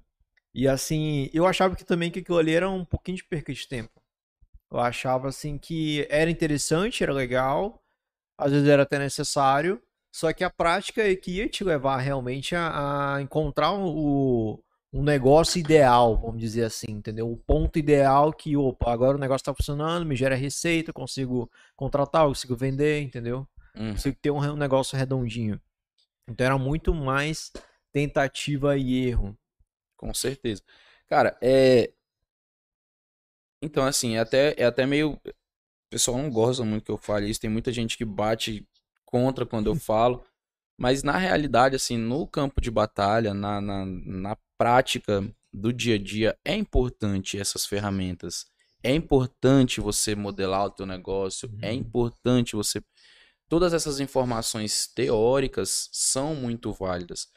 E 0.55 0.69
assim, 0.69 1.31
eu 1.33 1.47
achava 1.47 1.75
que 1.77 1.85
também 1.85 2.11
que 2.11 2.19
aquilo 2.19 2.39
ali 2.39 2.55
era 2.55 2.69
um 2.69 2.85
pouquinho 2.85 3.17
de 3.17 3.25
perca 3.25 3.53
de 3.53 3.67
tempo. 3.67 4.03
Eu 4.71 4.81
achava 4.81 5.29
assim 5.29 5.57
que 5.57 6.07
era 6.11 6.31
interessante, 6.31 7.03
era 7.03 7.13
legal, 7.13 7.83
às 8.37 8.53
vezes 8.53 8.69
era 8.69 8.83
até 8.83 8.99
necessário, 8.99 9.83
só 10.13 10.33
que 10.33 10.45
a 10.45 10.51
prática 10.51 11.03
é 11.03 11.17
que 11.17 11.33
ia 11.33 11.49
te 11.49 11.65
levar 11.65 11.99
realmente 11.99 12.55
a, 12.55 13.15
a 13.15 13.23
encontrar 13.23 13.73
o, 13.73 14.63
um 14.93 15.03
negócio 15.03 15.59
ideal, 15.59 16.17
vamos 16.17 16.41
dizer 16.41 16.65
assim, 16.65 16.91
entendeu? 16.91 17.31
O 17.31 17.37
ponto 17.37 17.79
ideal 17.79 18.33
que, 18.33 18.57
opa, 18.57 18.91
agora 18.91 19.17
o 19.17 19.21
negócio 19.21 19.43
está 19.43 19.55
funcionando, 19.55 20.07
me 20.07 20.17
gera 20.17 20.35
receita, 20.35 20.93
consigo 20.93 21.51
contratar, 21.77 22.27
consigo 22.27 22.57
vender, 22.57 23.03
entendeu? 23.03 23.47
Hum. 23.75 23.93
Consigo 23.93 24.17
ter 24.21 24.31
um, 24.31 24.39
um 24.39 24.57
negócio 24.57 24.97
redondinho. 24.97 25.61
Então 26.27 26.47
era 26.47 26.59
muito 26.59 26.95
mais 26.95 27.53
tentativa 27.93 28.77
e 28.77 29.09
erro. 29.09 29.37
Com 29.97 30.13
certeza. 30.15 30.63
Cara, 31.07 31.37
é. 31.41 31.93
Então, 33.61 33.85
assim, 33.85 34.17
é 34.17 34.21
até, 34.21 34.55
é 34.57 34.65
até 34.65 34.87
meio. 34.87 35.13
O 35.15 35.91
pessoal 35.91 36.19
não 36.19 36.31
gosta 36.31 36.65
muito 36.65 36.85
que 36.85 36.91
eu 36.91 36.99
fale 36.99 37.29
isso. 37.29 37.41
Tem 37.41 37.51
muita 37.51 37.73
gente 37.73 37.97
que 37.97 38.05
bate 38.05 38.67
contra 39.05 39.45
quando 39.45 39.67
eu 39.67 39.75
falo. 39.77 40.25
Mas 40.79 41.03
na 41.03 41.17
realidade, 41.17 41.75
assim, 41.75 41.97
no 41.97 42.27
campo 42.27 42.61
de 42.61 42.71
batalha, 42.71 43.35
na, 43.35 43.61
na, 43.61 43.85
na 43.85 44.37
prática 44.59 45.25
do 45.53 45.73
dia 45.73 45.95
a 45.95 45.99
dia, 45.99 46.37
é 46.45 46.55
importante 46.55 47.39
essas 47.39 47.65
ferramentas. 47.65 48.45
É 48.83 48.95
importante 48.95 49.81
você 49.81 50.15
modelar 50.15 50.67
o 50.67 50.71
teu 50.71 50.87
negócio, 50.87 51.49
é 51.63 51.67
uhum. 51.67 51.73
é 51.73 51.73
importante 51.73 52.55
você 52.55 52.83
todas 53.49 53.73
essas 53.73 53.99
informações 53.99 54.87
teóricas 54.95 55.89
são 55.91 56.35
muito 56.35 56.71
válidas. 56.73 57.29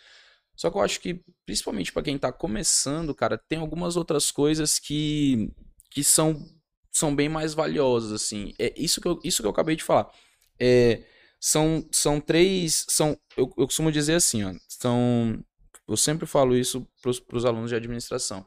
Só 0.56 0.70
que 0.70 0.78
eu 0.78 0.82
acho 0.82 1.00
que 1.00 1.24
principalmente 1.46 1.92
para 1.92 2.04
quem 2.04 2.16
está 2.18 2.32
começando, 2.32 3.16
cara, 3.16 3.38
tem 3.38 3.60
algumas 3.60 3.96
outras 3.96 4.30
coisas 4.30 4.78
que 4.78 5.50
que 5.90 6.04
são 6.04 6.36
são 6.92 7.16
bem 7.16 7.30
mais 7.30 7.54
valiosas 7.54 8.12
assim. 8.12 8.54
É 8.60 8.74
isso 8.78 9.02
que 9.02 9.08
eu, 9.08 9.20
isso 9.24 9.42
que 9.42 9.48
eu 9.48 9.52
acabei 9.52 9.76
de 9.76 9.84
falar. 9.84 10.12
É, 10.60 11.04
são 11.40 11.88
são 11.92 12.20
três, 12.20 12.86
são 12.90 13.18
eu, 13.38 13.52
eu 13.58 13.66
costumo 13.66 13.92
dizer 13.92 14.16
assim, 14.16 14.44
ó, 14.44 14.54
são 14.68 15.44
eu 15.94 15.98
sempre 15.98 16.26
falo 16.26 16.56
isso 16.56 16.88
para 17.02 17.38
os 17.38 17.46
alunos 17.46 17.70
de 17.70 17.76
administração. 17.76 18.46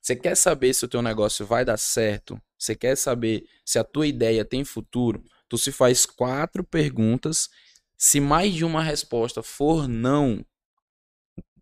Você 0.00 0.16
quer 0.16 0.36
saber 0.36 0.74
se 0.74 0.84
o 0.84 0.88
teu 0.88 1.00
negócio 1.00 1.46
vai 1.46 1.64
dar 1.64 1.76
certo? 1.76 2.40
Você 2.58 2.74
quer 2.74 2.96
saber 2.96 3.44
se 3.64 3.78
a 3.78 3.84
tua 3.84 4.06
ideia 4.06 4.44
tem 4.44 4.64
futuro? 4.64 5.22
Tu 5.48 5.58
se 5.58 5.70
faz 5.70 6.04
quatro 6.04 6.64
perguntas. 6.64 7.48
Se 7.96 8.20
mais 8.20 8.52
de 8.52 8.64
uma 8.64 8.82
resposta 8.82 9.42
for 9.42 9.86
não, 9.86 10.44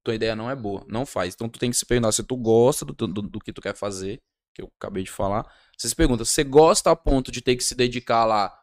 tua 0.03 0.15
ideia 0.15 0.35
não 0.35 0.51
é 0.51 0.57
boa. 0.57 0.85
Não 0.89 1.05
faz. 1.05 1.35
Então 1.35 1.51
tu 1.51 1.59
tem 1.59 1.71
que 1.71 1.77
se 1.77 1.85
perguntar 1.85 2.13
se 2.13 2.23
tu 2.23 2.37
gosta 2.37 2.85
do, 2.87 2.95
do, 2.95 3.23
do 3.23 3.41
que 3.41 3.53
tu 3.53 3.61
quer 3.61 3.77
fazer, 3.77 4.23
que 4.55 4.63
eu 4.63 4.73
acabei 4.79 5.03
de 5.03 5.11
falar. 5.11 5.45
Você 5.77 5.89
se 5.89 5.95
pergunta, 5.95 6.25
você 6.25 6.43
gosta 6.43 6.91
a 6.91 6.97
ponto 6.97 7.31
de 7.31 7.43
ter 7.43 7.57
que 7.57 7.65
se 7.65 7.75
dedicar 7.75 8.25
lá 8.25 8.59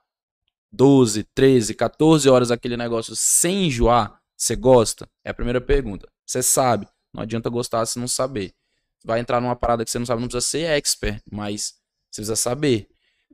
12, 0.72 1.24
13, 1.36 1.76
14 1.76 2.28
horas 2.30 2.50
àquele 2.50 2.78
negócio 2.78 3.16
sem 3.16 3.68
enjoar? 3.68 4.20
Você 4.36 4.56
gosta? 4.56 5.08
É 5.24 5.30
a 5.30 5.34
primeira 5.34 5.62
pergunta. 5.62 6.08
Você 6.28 6.44
sabe. 6.44 6.88
Não 7.14 7.24
adianta 7.24 7.50
gostar 7.50 7.86
se 7.86 7.98
não 7.98 8.08
saber. 8.08 8.54
Vai 9.04 9.20
entrar 9.20 9.40
numa 9.40 9.56
parada 9.56 9.86
que 9.86 9.90
você 9.90 9.98
não 9.98 10.06
sabe, 10.06 10.22
não 10.22 10.28
precisa 10.28 10.46
ser 10.46 10.66
expert, 10.66 11.22
mas 11.32 11.76
você 12.10 12.22
precisa 12.22 12.36
saber. 12.36 12.88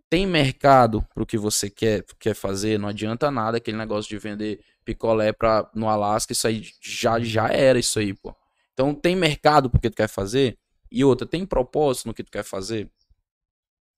Tem 0.10 0.28
mercado 0.28 1.06
pro 1.14 1.26
que 1.26 1.38
você 1.38 1.70
quer, 1.70 2.06
quer 2.20 2.36
fazer, 2.36 2.78
não 2.78 2.88
adianta 2.88 3.32
nada 3.32 3.58
aquele 3.58 3.78
negócio 3.78 4.08
de 4.08 4.18
vender 4.20 4.64
picolé 4.86 5.34
pra, 5.34 5.70
no 5.74 5.90
Alasca, 5.90 6.34
isso 6.34 6.46
aí 6.48 6.70
já, 6.80 7.20
já 7.20 7.48
era 7.48 7.80
isso 7.80 7.98
aí, 7.98 8.14
pô. 8.14 8.36
Então 8.74 8.94
tem 8.94 9.16
mercado 9.16 9.70
pro 9.70 9.80
que 9.80 9.90
tu 9.90 9.96
quer 9.96 10.10
fazer? 10.10 10.60
E 10.92 11.04
outra, 11.04 11.26
tem 11.26 11.46
propósito 11.46 12.08
no 12.08 12.14
que 12.14 12.24
tu 12.24 12.32
quer 12.32 12.44
fazer? 12.44 12.92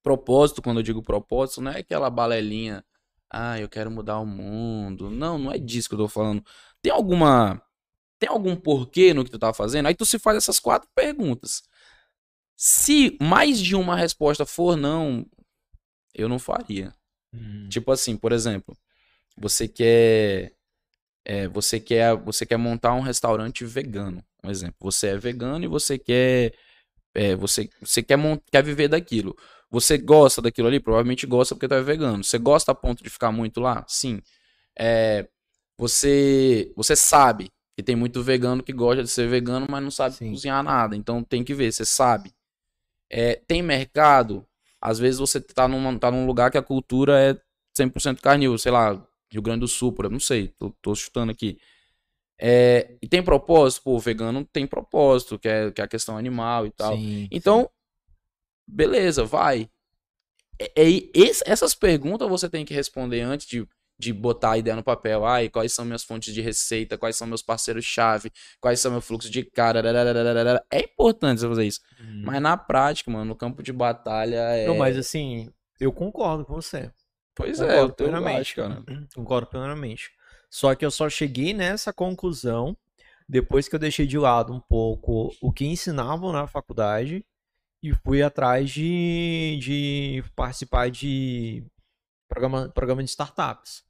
Propósito, 0.02 0.62
quando 0.62 0.80
eu 0.80 0.84
digo 0.84 1.04
propósito, 1.04 1.62
não 1.62 1.72
é 1.72 1.80
aquela 1.80 2.10
balelinha, 2.10 2.86
ah, 3.30 3.60
eu 3.60 3.68
quero 3.68 3.92
mudar 3.92 4.20
o 4.20 4.26
mundo. 4.26 5.10
Não, 5.10 5.38
não 5.38 5.52
é 5.52 5.58
disso 5.58 5.90
que 5.90 5.96
eu 5.96 6.00
tô 6.00 6.08
falando. 6.08 6.44
Tem 6.82 6.92
alguma 6.92 7.62
tem 8.20 8.30
algum 8.30 8.56
porquê 8.56 9.14
no 9.14 9.24
que 9.24 9.32
tu 9.32 9.40
tá 9.40 9.54
fazendo? 9.54 9.88
Aí 9.88 9.96
tu 9.96 10.06
se 10.06 10.18
faz 10.20 10.38
essas 10.38 10.60
quatro 10.60 10.90
perguntas. 10.96 11.64
Se 12.56 13.18
mais 13.22 13.60
de 13.60 13.76
uma 13.76 13.96
resposta 13.96 14.46
for 14.46 14.78
não, 14.78 15.26
eu 16.14 16.30
não 16.30 16.40
faria. 16.40 16.94
Hum. 17.34 17.68
Tipo 17.70 17.92
assim, 17.92 18.16
por 18.16 18.32
exemplo, 18.32 18.78
você 19.38 19.68
quer 19.68 20.54
é, 21.26 21.48
você 21.48 21.80
quer 21.80 22.16
você 22.16 22.46
quer 22.46 22.58
montar 22.58 22.94
um 22.94 23.02
restaurante 23.02 23.66
vegano, 23.66 24.24
um 24.44 24.50
exemplo. 24.50 24.76
Você 24.82 25.08
é 25.08 25.18
vegano 25.18 25.66
e 25.66 25.68
você 25.68 25.98
quer 25.98 26.54
é, 27.14 27.36
você 27.36 27.70
você 27.82 28.02
quer 28.04 28.18
quer 28.52 28.64
viver 28.64 28.88
daquilo. 28.88 29.36
Você 29.70 29.98
gosta 29.98 30.42
daquilo 30.42 30.68
ali? 30.68 30.80
Provavelmente 30.80 31.26
gosta 31.28 31.56
porque 31.56 31.68
tu 31.68 31.74
é 31.74 31.82
vegano. 31.82 32.24
Você 32.24 32.38
gosta 32.38 32.72
a 32.72 32.76
ponto 32.76 33.04
de 33.04 33.10
ficar 33.10 33.32
muito 33.32 33.60
lá? 33.60 33.86
Sim. 33.88 34.22
É, 34.78 35.28
você 35.78 36.72
você 36.76 36.96
sabe 36.96 37.52
que 37.76 37.84
tem 37.84 37.96
muito 37.96 38.24
vegano 38.24 38.64
que 38.64 38.72
gosta 38.72 39.04
de 39.04 39.10
ser 39.10 39.28
vegano, 39.28 39.68
mas 39.70 39.84
não 39.84 39.92
sabe 39.92 40.16
Sim. 40.16 40.32
cozinhar 40.32 40.64
nada. 40.64 40.96
Então 40.96 41.24
tem 41.24 41.44
que 41.44 41.54
ver, 41.54 41.72
você 41.72 41.86
sabe. 41.86 42.34
É, 43.10 43.36
tem 43.36 43.62
mercado, 43.62 44.46
às 44.82 44.98
vezes 44.98 45.20
você 45.20 45.40
tá 45.42 45.68
num, 45.68 46.00
tá 46.00 46.10
num 46.10 46.26
lugar 46.26 46.50
que 46.50 46.58
a 46.58 46.64
cultura 46.64 47.20
é 47.20 47.38
100% 47.78 48.22
carnívoro, 48.22 48.58
sei 48.58 48.72
lá, 48.72 49.06
Rio 49.30 49.42
Grande 49.42 49.62
do 49.62 49.68
Sul, 49.68 49.92
por 49.92 50.06
exemplo, 50.06 50.14
não 50.16 50.20
sei, 50.20 50.48
tô, 50.48 50.72
tô 50.82 50.96
chutando 50.96 51.32
aqui. 51.32 51.60
É, 52.40 52.98
e 53.02 53.08
tem 53.08 53.24
propósito? 53.24 53.84
Pô, 53.84 54.00
vegano 54.00 54.46
tem 54.46 54.66
propósito, 54.66 55.40
que 55.40 55.48
é, 55.48 55.72
que 55.72 55.82
é 55.82 55.84
a 55.84 55.88
questão 55.88 56.18
animal 56.18 56.66
e 56.66 56.72
tal. 56.72 56.96
Sim, 56.96 57.28
Então, 57.32 57.70
beleza, 58.68 59.24
vai. 59.26 59.70
É, 60.60 60.66
é, 60.76 61.02
essas 61.46 61.76
perguntas 61.76 62.30
você 62.30 62.50
tem 62.50 62.66
que 62.66 62.74
responder 62.74 63.22
antes 63.22 63.46
de, 63.48 63.68
de 63.98 64.12
botar 64.12 64.52
a 64.52 64.58
ideia 64.58 64.76
no 64.76 64.84
papel. 64.84 65.26
Ai, 65.26 65.50
quais 65.50 65.74
são 65.74 65.86
minhas 65.86 66.04
fontes 66.04 66.34
de 66.34 66.42
receita? 66.42 66.98
Quais 66.98 67.16
são 67.16 67.28
meus 67.28 67.42
parceiros-chave? 67.42 68.32
Quais 68.60 68.80
são 68.80 68.92
meu 68.92 69.02
fluxo 69.02 69.30
de 69.30 69.44
cara? 69.44 69.82
É 70.72 70.82
importante 70.82 71.40
você 71.40 71.48
fazer 71.48 71.66
isso. 71.66 71.82
sim. 71.98 72.22
Mas 72.24 72.42
na 72.42 72.58
prática, 72.58 73.10
mano, 73.10 73.26
no 73.26 73.36
campo 73.36 73.64
de 73.64 73.72
batalha 73.72 74.36
é. 74.36 74.68
Não, 74.68 74.78
mas 74.78 74.98
assim, 74.98 75.52
eu 75.80 75.92
concordo 75.92 76.46
com 76.46 76.54
você. 76.54 76.92
Pois 77.34 77.60
é, 77.60 77.64
Concordo 77.68 77.80
eu, 77.82 77.88
eu 77.88 77.94
plenamente. 78.12 78.56
cara. 78.56 78.84
Concordo 79.14 79.48
plenamente. 79.48 80.12
Só 80.50 80.74
que 80.74 80.86
eu 80.86 80.92
só 80.92 81.10
cheguei 81.10 81.54
nessa 81.54 81.92
conclusão 81.92 82.78
depois 83.28 83.68
que 83.68 83.76
eu 83.76 83.80
deixei 83.80 84.06
de 84.06 84.18
lado 84.18 84.54
um 84.54 84.60
pouco 84.60 85.32
o 85.42 85.52
que 85.52 85.66
ensinavam 85.66 86.32
na 86.32 86.48
faculdade 86.48 87.26
e 87.82 87.94
fui 87.94 88.22
atrás 88.22 88.70
de, 88.70 89.60
de 89.62 90.24
participar 90.36 90.90
de 90.90 91.66
programa, 92.30 92.70
programa 92.70 93.04
de 93.04 93.10
startups. 93.10 93.84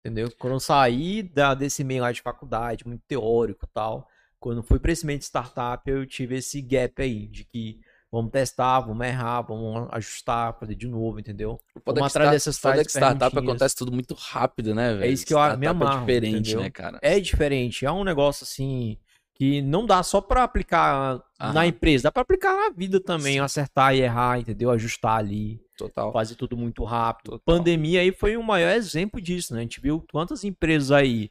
Entendeu? 0.00 0.30
Quando 0.38 0.54
eu 0.54 0.60
saí 0.60 1.22
da, 1.22 1.54
desse 1.54 1.82
meio 1.82 2.02
lá 2.02 2.12
de 2.12 2.22
faculdade, 2.22 2.86
muito 2.86 3.02
teórico 3.06 3.64
e 3.64 3.68
tal, 3.72 4.08
quando 4.38 4.62
fui 4.62 4.78
para 4.78 4.92
esse 4.92 5.04
meio 5.04 5.18
de 5.18 5.24
startup, 5.24 5.82
eu 5.90 6.06
tive 6.06 6.36
esse 6.36 6.62
gap 6.62 7.02
aí, 7.02 7.26
de 7.26 7.44
que 7.44 7.80
vamos 8.10 8.30
testar, 8.30 8.80
vamos 8.80 9.06
errar, 9.06 9.42
vamos 9.42 9.88
ajustar, 9.92 10.58
fazer 10.58 10.74
de 10.74 10.86
novo, 10.86 11.18
entendeu? 11.18 11.60
O 11.74 11.78
é 11.78 11.82
Vamos 11.84 12.02
atrás 12.10 12.30
dessas 12.30 12.58
foda 12.58 12.74
é 12.74 12.76
tais 12.76 12.86
que 12.86 12.92
startup 12.92 13.38
acontece 13.38 13.76
tudo 13.76 13.92
muito 13.92 14.14
rápido, 14.14 14.74
né, 14.74 14.94
velho? 14.94 15.12
isso 15.12 15.26
que 15.26 15.34
eu 15.34 15.38
me 15.38 15.44
Startup 15.44 15.66
amarro, 15.66 15.96
é 15.96 16.00
diferente, 16.00 16.36
entendeu? 16.36 16.60
né, 16.62 16.70
cara? 16.70 16.98
É 17.02 17.20
diferente, 17.20 17.84
é 17.84 17.92
um 17.92 18.04
negócio 18.04 18.44
assim 18.44 18.96
que 19.38 19.62
não 19.62 19.86
dá 19.86 20.02
só 20.02 20.20
pra 20.20 20.42
aplicar 20.42 21.22
na 21.38 21.50
Aham. 21.60 21.66
empresa, 21.66 22.04
dá 22.04 22.12
pra 22.12 22.22
aplicar 22.22 22.56
na 22.56 22.70
vida 22.70 22.98
também, 23.00 23.38
acertar 23.38 23.94
e 23.94 24.00
errar, 24.00 24.40
entendeu? 24.40 24.68
Ajustar 24.70 25.18
ali, 25.18 25.60
Total. 25.76 26.12
fazer 26.12 26.34
tudo 26.34 26.56
muito 26.56 26.82
rápido. 26.82 27.38
Total. 27.38 27.56
Pandemia 27.56 28.00
aí 28.00 28.10
foi 28.10 28.36
o 28.36 28.42
maior 28.42 28.72
exemplo 28.72 29.20
disso, 29.20 29.54
né? 29.54 29.60
A 29.60 29.62
gente 29.62 29.80
viu 29.80 30.04
quantas 30.10 30.42
empresas 30.42 30.90
aí, 30.90 31.30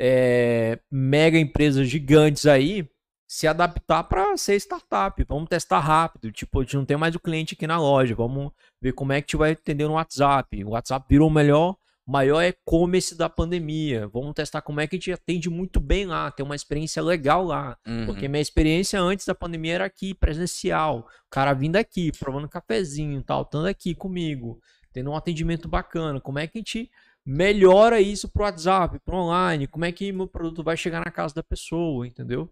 é, 0.00 0.80
mega 0.90 1.38
empresas 1.38 1.88
gigantes 1.88 2.44
aí, 2.44 2.88
se 3.26 3.46
adaptar 3.46 4.02
para 4.04 4.36
ser 4.36 4.56
startup. 4.56 5.24
Vamos 5.28 5.48
testar 5.48 5.78
rápido. 5.78 6.32
Tipo, 6.32 6.58
a 6.60 6.62
gente 6.62 6.76
não 6.76 6.84
tem 6.84 6.96
mais 6.96 7.14
o 7.14 7.20
cliente 7.20 7.54
aqui 7.54 7.66
na 7.66 7.78
loja. 7.78 8.14
Vamos 8.16 8.50
ver 8.82 8.92
como 8.92 9.12
é 9.12 9.16
que 9.20 9.24
a 9.24 9.26
gente 9.26 9.36
vai 9.36 9.52
atender 9.52 9.86
no 9.86 9.94
WhatsApp. 9.94 10.64
O 10.64 10.70
WhatsApp 10.70 11.06
virou 11.08 11.28
o 11.28 11.32
melhor, 11.32 11.76
maior 12.06 12.42
e-commerce 12.42 13.16
da 13.16 13.28
pandemia. 13.28 14.06
Vamos 14.08 14.34
testar 14.34 14.60
como 14.60 14.80
é 14.80 14.86
que 14.86 14.96
a 14.96 14.98
gente 14.98 15.12
atende 15.12 15.48
muito 15.48 15.80
bem 15.80 16.06
lá, 16.06 16.30
ter 16.30 16.42
uma 16.42 16.54
experiência 16.54 17.02
legal 17.02 17.44
lá. 17.44 17.78
Uhum. 17.86 18.06
Porque 18.06 18.28
minha 18.28 18.42
experiência 18.42 19.00
antes 19.00 19.24
da 19.24 19.34
pandemia 19.34 19.74
era 19.74 19.84
aqui, 19.84 20.14
presencial. 20.14 21.08
O 21.26 21.30
cara 21.30 21.54
vindo 21.54 21.76
aqui, 21.76 22.12
provando 22.18 22.48
cafezinho, 22.48 23.22
tal, 23.22 23.42
estando 23.42 23.66
aqui 23.66 23.94
comigo, 23.94 24.60
tendo 24.92 25.10
um 25.10 25.16
atendimento 25.16 25.66
bacana. 25.66 26.20
Como 26.20 26.38
é 26.38 26.46
que 26.46 26.58
a 26.58 26.60
gente 26.60 26.90
melhora 27.24 28.00
isso 28.00 28.28
pro 28.28 28.42
WhatsApp, 28.42 28.98
pro 29.00 29.16
online? 29.16 29.66
Como 29.66 29.84
é 29.84 29.92
que 29.92 30.12
meu 30.12 30.28
produto 30.28 30.62
vai 30.62 30.76
chegar 30.76 31.02
na 31.02 31.10
casa 31.10 31.34
da 31.34 31.42
pessoa, 31.42 32.06
entendeu? 32.06 32.50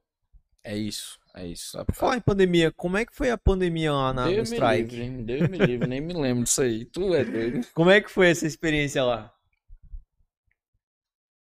É 0.64 0.76
isso, 0.76 1.18
é 1.34 1.44
isso. 1.44 1.76
Por 1.84 1.94
falar 1.94 2.16
em 2.16 2.20
pandemia, 2.20 2.70
como 2.70 2.96
é 2.96 3.04
que 3.04 3.14
foi 3.14 3.30
a 3.30 3.36
pandemia 3.36 3.92
lá 3.92 4.12
na, 4.14 4.26
no 4.26 4.30
Deus 4.30 4.48
me 4.48 4.56
Strike? 4.56 4.96
livre? 4.96 5.22
Deus 5.24 5.48
me 5.48 5.58
livre, 5.58 5.88
nem 5.88 6.00
me 6.00 6.14
lembro 6.14 6.44
disso 6.44 6.62
aí. 6.62 6.84
Tu 6.84 7.14
é 7.14 7.24
doido. 7.24 7.66
Como 7.74 7.90
é 7.90 8.00
que 8.00 8.08
foi 8.08 8.30
essa 8.30 8.46
experiência 8.46 9.02
lá? 9.02 9.32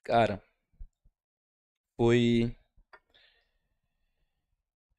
Cara, 0.09 0.41
foi. 1.95 2.55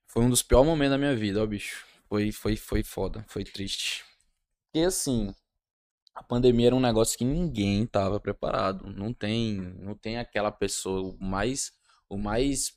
Foi 0.07 0.23
um 0.23 0.31
dos 0.31 0.43
piores 0.43 0.69
momentos 0.69 0.93
da 0.93 0.99
minha 0.99 1.17
vida, 1.17 1.43
ó, 1.43 1.47
bicho. 1.47 1.85
Foi, 2.09 2.31
foi, 2.31 2.57
foi 2.57 2.83
foda, 2.85 3.25
foi 3.29 3.43
triste. 3.43 4.05
Porque 4.67 4.87
assim, 4.87 5.35
a 6.15 6.23
pandemia 6.23 6.69
era 6.69 6.77
um 6.77 6.81
negócio 6.81 7.19
que 7.19 7.25
ninguém 7.25 7.87
tava 7.87 8.21
preparado. 8.21 8.89
Não 8.91 9.13
tem, 9.15 9.57
não 9.81 9.95
tem 9.97 10.19
aquela 10.19 10.53
pessoa, 10.53 11.17
mais, 11.21 11.73
o 12.09 12.19
mais 12.19 12.73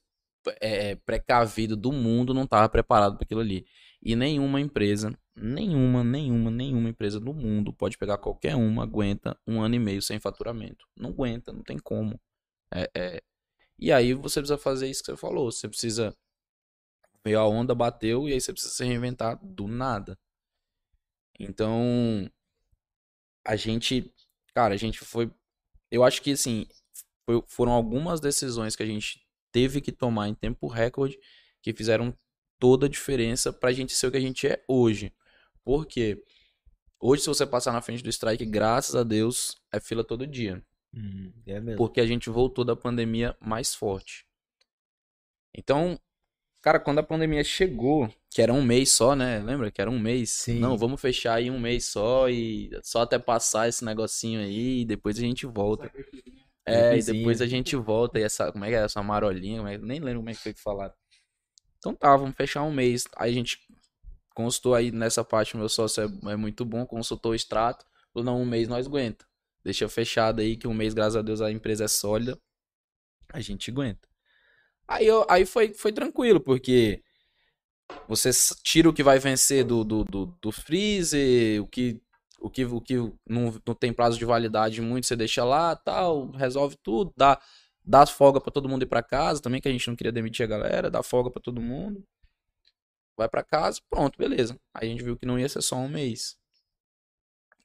é, 0.61 0.95
precavido 0.95 1.77
do 1.77 1.91
mundo 1.91 2.33
não 2.33 2.47
tava 2.47 2.69
preparado 2.69 3.15
para 3.17 3.25
aquilo 3.25 3.41
ali. 3.41 3.65
E 4.01 4.15
nenhuma 4.15 4.61
empresa, 4.61 5.17
nenhuma, 5.35 6.03
nenhuma, 6.03 6.51
nenhuma 6.51 6.89
empresa 6.89 7.19
do 7.19 7.33
mundo 7.33 7.73
pode 7.73 7.97
pegar 7.97 8.17
qualquer 8.17 8.55
uma, 8.55 8.83
aguenta 8.83 9.37
um 9.47 9.61
ano 9.61 9.75
e 9.75 9.79
meio 9.79 10.01
sem 10.01 10.19
faturamento. 10.19 10.85
Não 10.97 11.09
aguenta, 11.11 11.51
não 11.53 11.63
tem 11.63 11.77
como. 11.79 12.19
É, 12.73 12.89
é. 12.95 13.23
E 13.79 13.91
aí 13.91 14.13
você 14.13 14.41
precisa 14.41 14.57
fazer 14.59 14.89
isso 14.89 15.03
que 15.03 15.11
você 15.11 15.17
falou. 15.17 15.51
Você 15.51 15.69
precisa 15.69 16.15
veio 17.21 17.37
a 17.39 17.45
onda, 17.47 17.75
bateu, 17.75 18.29
e 18.29 18.33
aí 18.33 18.39
você 18.39 18.53
precisa 18.53 18.73
se 18.73 18.85
reinventar 18.85 19.37
do 19.43 19.67
nada. 19.67 20.17
Então, 21.39 22.27
a 23.45 23.55
gente, 23.55 24.11
cara, 24.53 24.73
a 24.73 24.77
gente 24.77 24.99
foi, 24.99 25.31
eu 25.91 26.03
acho 26.03 26.21
que 26.21 26.31
assim, 26.33 26.67
foi- 27.25 27.43
foram 27.47 27.71
algumas 27.73 28.19
decisões 28.19 28.75
que 28.75 28.83
a 28.83 28.87
gente 28.87 29.21
teve 29.51 29.81
que 29.81 29.91
tomar 29.91 30.29
em 30.29 30.35
tempo 30.35 30.67
recorde 30.67 31.17
que 31.61 31.73
fizeram 31.73 32.17
toda 32.59 32.87
a 32.87 32.89
diferença 32.89 33.53
pra 33.53 33.73
gente 33.73 33.93
ser 33.95 34.07
o 34.07 34.11
que 34.11 34.17
a 34.17 34.21
gente 34.21 34.47
é 34.47 34.63
hoje. 34.67 35.13
Porque 35.63 36.21
hoje 36.99 37.23
se 37.23 37.27
você 37.29 37.45
passar 37.45 37.71
na 37.71 37.81
frente 37.81 38.03
do 38.03 38.09
strike, 38.09 38.45
graças 38.45 38.95
a 38.95 39.03
Deus, 39.03 39.55
é 39.71 39.79
fila 39.79 40.03
todo 40.03 40.27
dia. 40.27 40.63
é 41.47 41.59
mesmo. 41.59 41.77
Porque 41.77 41.99
a 42.01 42.05
gente 42.05 42.29
voltou 42.29 42.63
da 42.65 42.75
pandemia 42.75 43.35
mais 43.39 43.73
forte. 43.73 44.25
Então, 45.55 45.99
cara, 46.61 46.79
quando 46.79 46.99
a 46.99 47.03
pandemia 47.03 47.43
chegou, 47.43 48.09
que 48.29 48.41
era 48.41 48.51
um 48.53 48.63
mês 48.63 48.91
só, 48.91 49.15
né? 49.15 49.39
Lembra 49.39 49.71
que 49.71 49.81
era 49.81 49.89
um 49.89 49.99
mês? 49.99 50.31
Sim. 50.31 50.59
Não, 50.59 50.77
vamos 50.77 50.99
fechar 50.99 51.35
aí 51.35 51.51
um 51.51 51.59
mês 51.59 51.85
só 51.85 52.29
e 52.29 52.69
só 52.83 53.01
até 53.01 53.19
passar 53.19 53.67
esse 53.69 53.85
negocinho 53.85 54.39
aí 54.41 54.81
e 54.81 54.85
depois 54.85 55.17
a 55.17 55.21
gente 55.21 55.45
volta. 55.45 55.91
É, 56.65 56.97
e 56.97 57.03
depois 57.03 57.41
a 57.41 57.45
gente 57.45 57.75
volta 57.75 58.19
e 58.19 58.23
essa, 58.23 58.51
como 58.51 58.63
é 58.65 58.69
que 58.69 58.75
é 58.75 58.83
essa 58.83 59.03
marolinha, 59.03 59.57
como 59.57 59.67
é- 59.69 59.77
nem 59.77 59.99
lembro 59.99 60.21
como 60.21 60.29
é 60.29 60.33
que 60.33 60.39
foi 60.41 60.53
que 60.53 60.61
falaram. 60.61 60.93
Então 61.77 61.93
tá, 61.93 62.15
vamos 62.15 62.35
fechar 62.35 62.63
um 62.63 62.71
mês. 62.73 63.05
Aí 63.17 63.31
a 63.31 63.33
gente 63.33 63.59
consultou 64.33 64.75
aí 64.75 64.91
nessa 64.91 65.23
parte, 65.23 65.55
meu 65.57 65.69
sócio 65.69 66.03
é, 66.03 66.31
é 66.31 66.35
muito 66.35 66.65
bom, 66.65 66.85
consultou 66.85 67.31
o 67.31 67.35
extrato, 67.35 67.85
falou, 68.13 68.25
não, 68.25 68.41
um 68.41 68.45
mês 68.45 68.67
nós 68.67 68.87
aguenta. 68.87 69.25
Deixa 69.63 69.87
fechado 69.87 70.41
aí 70.41 70.57
que 70.57 70.67
um 70.67 70.73
mês, 70.73 70.93
graças 70.93 71.15
a 71.15 71.21
Deus, 71.21 71.41
a 71.41 71.51
empresa 71.51 71.85
é 71.85 71.87
sólida. 71.87 72.37
A 73.31 73.39
gente 73.39 73.71
aguenta. 73.71 74.07
Aí, 74.87 75.07
eu, 75.07 75.25
aí 75.29 75.45
foi, 75.45 75.73
foi 75.73 75.91
tranquilo, 75.93 76.39
porque 76.41 77.01
você 78.07 78.29
tira 78.61 78.89
o 78.89 78.93
que 78.93 79.03
vai 79.03 79.19
vencer 79.19 79.63
do, 79.63 79.83
do, 79.83 80.03
do, 80.03 80.25
do 80.41 80.51
freezer, 80.51 81.61
o 81.61 81.67
que, 81.67 82.01
o 82.39 82.49
que, 82.49 82.65
o 82.65 82.81
que 82.81 82.95
não, 83.27 83.59
não 83.65 83.75
tem 83.75 83.93
prazo 83.93 84.17
de 84.17 84.25
validade 84.25 84.81
muito, 84.81 85.07
você 85.07 85.15
deixa 85.15 85.43
lá, 85.45 85.75
tal, 85.75 86.31
resolve 86.31 86.75
tudo, 86.83 87.13
dá, 87.15 87.39
dá 87.83 88.05
folga 88.05 88.41
pra 88.41 88.51
todo 88.51 88.67
mundo 88.67 88.83
ir 88.83 88.87
pra 88.87 89.01
casa, 89.01 89.41
também 89.41 89.61
que 89.61 89.67
a 89.67 89.71
gente 89.71 89.87
não 89.87 89.95
queria 89.95 90.11
demitir 90.11 90.43
a 90.43 90.47
galera, 90.47 90.91
dá 90.91 91.01
folga 91.01 91.31
pra 91.31 91.41
todo 91.41 91.61
mundo. 91.61 92.03
Vai 93.17 93.29
pra 93.29 93.43
casa, 93.43 93.79
pronto, 93.89 94.17
beleza. 94.17 94.59
Aí 94.73 94.87
a 94.87 94.91
gente 94.91 95.03
viu 95.03 95.17
que 95.17 95.25
não 95.25 95.39
ia 95.39 95.47
ser 95.47 95.61
só 95.61 95.75
um 95.75 95.87
mês. 95.87 96.37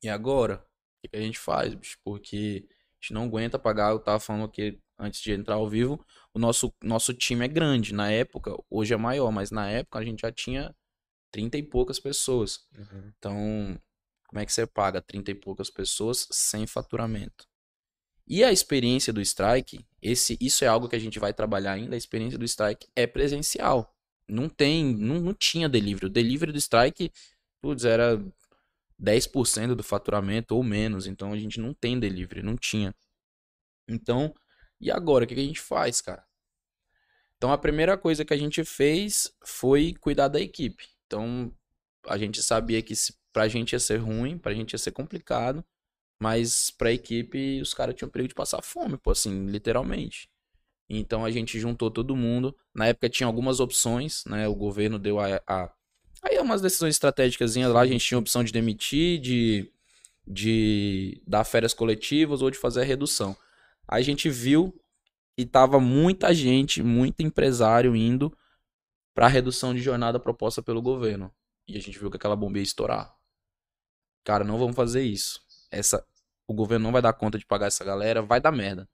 E 0.03 0.09
agora? 0.09 0.57
O 0.57 1.03
que 1.03 1.09
que 1.09 1.17
a 1.17 1.21
gente 1.21 1.39
faz, 1.39 1.75
bicho? 1.75 1.99
Porque 2.05 2.67
a 2.69 2.75
gente 3.01 3.15
não 3.15 3.25
aguenta 3.25 3.59
pagar, 3.59 3.91
eu 3.91 4.01
tava 4.01 4.21
falando 4.21 4.45
aqui 4.45 4.81
antes 4.99 5.21
de 5.21 5.33
entrar 5.33 5.55
ao 5.55 5.69
vivo, 5.69 6.05
o 6.35 6.39
nosso, 6.39 6.75
nosso 6.83 7.15
time 7.15 7.45
é 7.45 7.49
grande. 7.49 7.95
Na 7.95 8.11
época, 8.11 8.57
hoje 8.69 8.93
é 8.93 8.97
maior, 8.97 9.31
mas 9.31 9.51
na 9.51 9.71
época 9.71 9.99
a 9.99 10.05
gente 10.05 10.21
já 10.23 10.33
tinha 10.33 10.75
30 11.31 11.57
e 11.57 11.63
poucas 11.63 12.01
pessoas. 12.01 12.67
Uhum. 12.77 13.13
Então, 13.17 13.81
como 14.27 14.41
é 14.41 14.45
que 14.45 14.53
você 14.53 14.67
paga 14.67 15.01
30 15.01 15.31
e 15.31 15.35
poucas 15.35 15.71
pessoas 15.71 16.27
sem 16.31 16.67
faturamento? 16.67 17.47
E 18.27 18.45
a 18.45 18.53
experiência 18.53 19.13
do 19.13 19.23
strike, 19.23 19.87
esse, 20.03 20.37
isso 20.41 20.65
é 20.65 20.69
algo 20.69 20.89
que 20.89 20.97
a 20.97 20.99
gente 20.99 21.19
vai 21.19 21.33
trabalhar 21.33 21.73
ainda. 21.73 21.95
A 21.95 21.99
experiência 21.99 22.39
do 22.39 22.45
strike 22.45 22.87
é 22.95 23.07
presencial. 23.07 23.97
Não 24.29 24.49
tem, 24.49 24.85
não, 24.95 25.21
não 25.21 25.35
tinha 25.35 25.69
delivery. 25.69 26.07
O 26.07 26.11
delivery 26.11 26.53
do 26.53 26.59
strike, 26.59 27.11
putz, 27.61 27.85
era 27.85 28.23
10% 28.99 29.75
do 29.75 29.83
faturamento 29.83 30.55
ou 30.55 30.63
menos. 30.63 31.07
Então 31.07 31.33
a 31.33 31.39
gente 31.39 31.61
não 31.61 31.73
tem 31.73 31.99
delivery, 31.99 32.43
não 32.43 32.57
tinha. 32.57 32.95
Então, 33.89 34.35
e 34.81 34.91
agora? 34.91 35.25
O 35.25 35.29
que 35.29 35.35
a 35.35 35.39
gente 35.39 35.61
faz, 35.61 36.01
cara? 36.01 36.25
Então 37.37 37.53
a 37.53 37.59
primeira 37.59 37.97
coisa 37.97 38.25
que 38.25 38.35
a 38.35 38.37
gente 38.37 38.65
fez 38.65 39.33
foi 39.45 39.95
cuidar 39.95 40.29
da 40.29 40.41
equipe. 40.41 40.89
Então 41.07 41.53
a 42.07 42.19
gente 42.19 42.43
sabia 42.43 42.83
que 42.83 42.97
se, 42.97 43.15
pra 43.33 43.49
gente 43.49 43.73
ia 43.73 43.81
ser 43.81 43.99
ruim, 43.99 44.37
pra 44.39 44.55
gente 44.55 44.73
ia 44.73 44.79
ser 44.79 44.93
complicado, 44.93 45.65
mas 46.21 46.71
pra 46.71 46.93
equipe 46.93 47.61
os 47.61 47.73
caras 47.73 47.95
tinham 47.95 48.11
perigo 48.11 48.29
de 48.29 48.35
passar 48.35 48.63
fome, 48.63 48.99
pô, 48.99 49.13
assim, 49.13 49.47
literalmente. 49.47 50.29
Então 50.89 51.25
a 51.25 51.31
gente 51.31 51.59
juntou 51.61 51.91
todo 51.91 52.17
mundo. 52.17 52.57
Na 52.75 52.87
época 52.87 53.09
tinha 53.09 53.27
algumas 53.27 53.61
opções, 53.61 54.25
né? 54.25 54.49
O 54.49 54.55
governo 54.55 54.99
deu 54.99 55.21
a. 55.21 55.41
a... 55.47 55.71
Aí 56.23 56.39
umas 56.39 56.61
decisões 56.61 56.95
estratégicas 56.95 57.55
lá, 57.57 57.81
a 57.81 57.87
gente 57.87 58.05
tinha 58.05 58.19
a 58.19 58.21
opção 58.21 58.43
de 58.43 58.53
demitir, 58.53 59.21
de, 59.21 59.71
de 60.27 61.23
dar 61.27 61.45
férias 61.45 61.73
coletivas 61.75 62.43
ou 62.43 62.51
de 62.51 62.59
fazer 62.59 62.81
a 62.81 62.85
redução. 62.85 63.37
A 63.87 64.01
gente 64.01 64.29
viu 64.29 64.75
e 65.37 65.47
tava 65.47 65.79
muita 65.79 66.35
gente, 66.35 66.83
muito 66.83 67.23
empresário 67.23 67.95
indo 67.95 68.37
para 69.15 69.27
a 69.27 69.29
redução 69.29 69.75
de 69.75 69.81
jornada 69.81 70.19
proposta 70.19 70.63
pelo 70.63 70.83
governo. 70.83 71.33
E 71.67 71.77
a 71.77 71.81
gente 71.81 71.99
viu 71.99 72.11
que 72.11 72.17
aquela 72.17 72.35
bomba 72.35 72.59
ia 72.59 72.63
estourar. 72.65 73.15
Cara, 74.25 74.43
não 74.43 74.59
vamos 74.59 74.75
fazer 74.75 75.03
isso. 75.03 75.41
Essa, 75.71 76.05
o 76.47 76.55
governo 76.55 76.85
não 76.85 76.93
vai 76.93 77.03
dar 77.03 77.13
conta 77.13 77.39
de 77.39 77.47
pagar 77.47 77.67
essa 77.67 77.85
galera, 77.85 78.23
vai 78.23 78.41
dar 78.41 78.51
merda. 78.51 78.89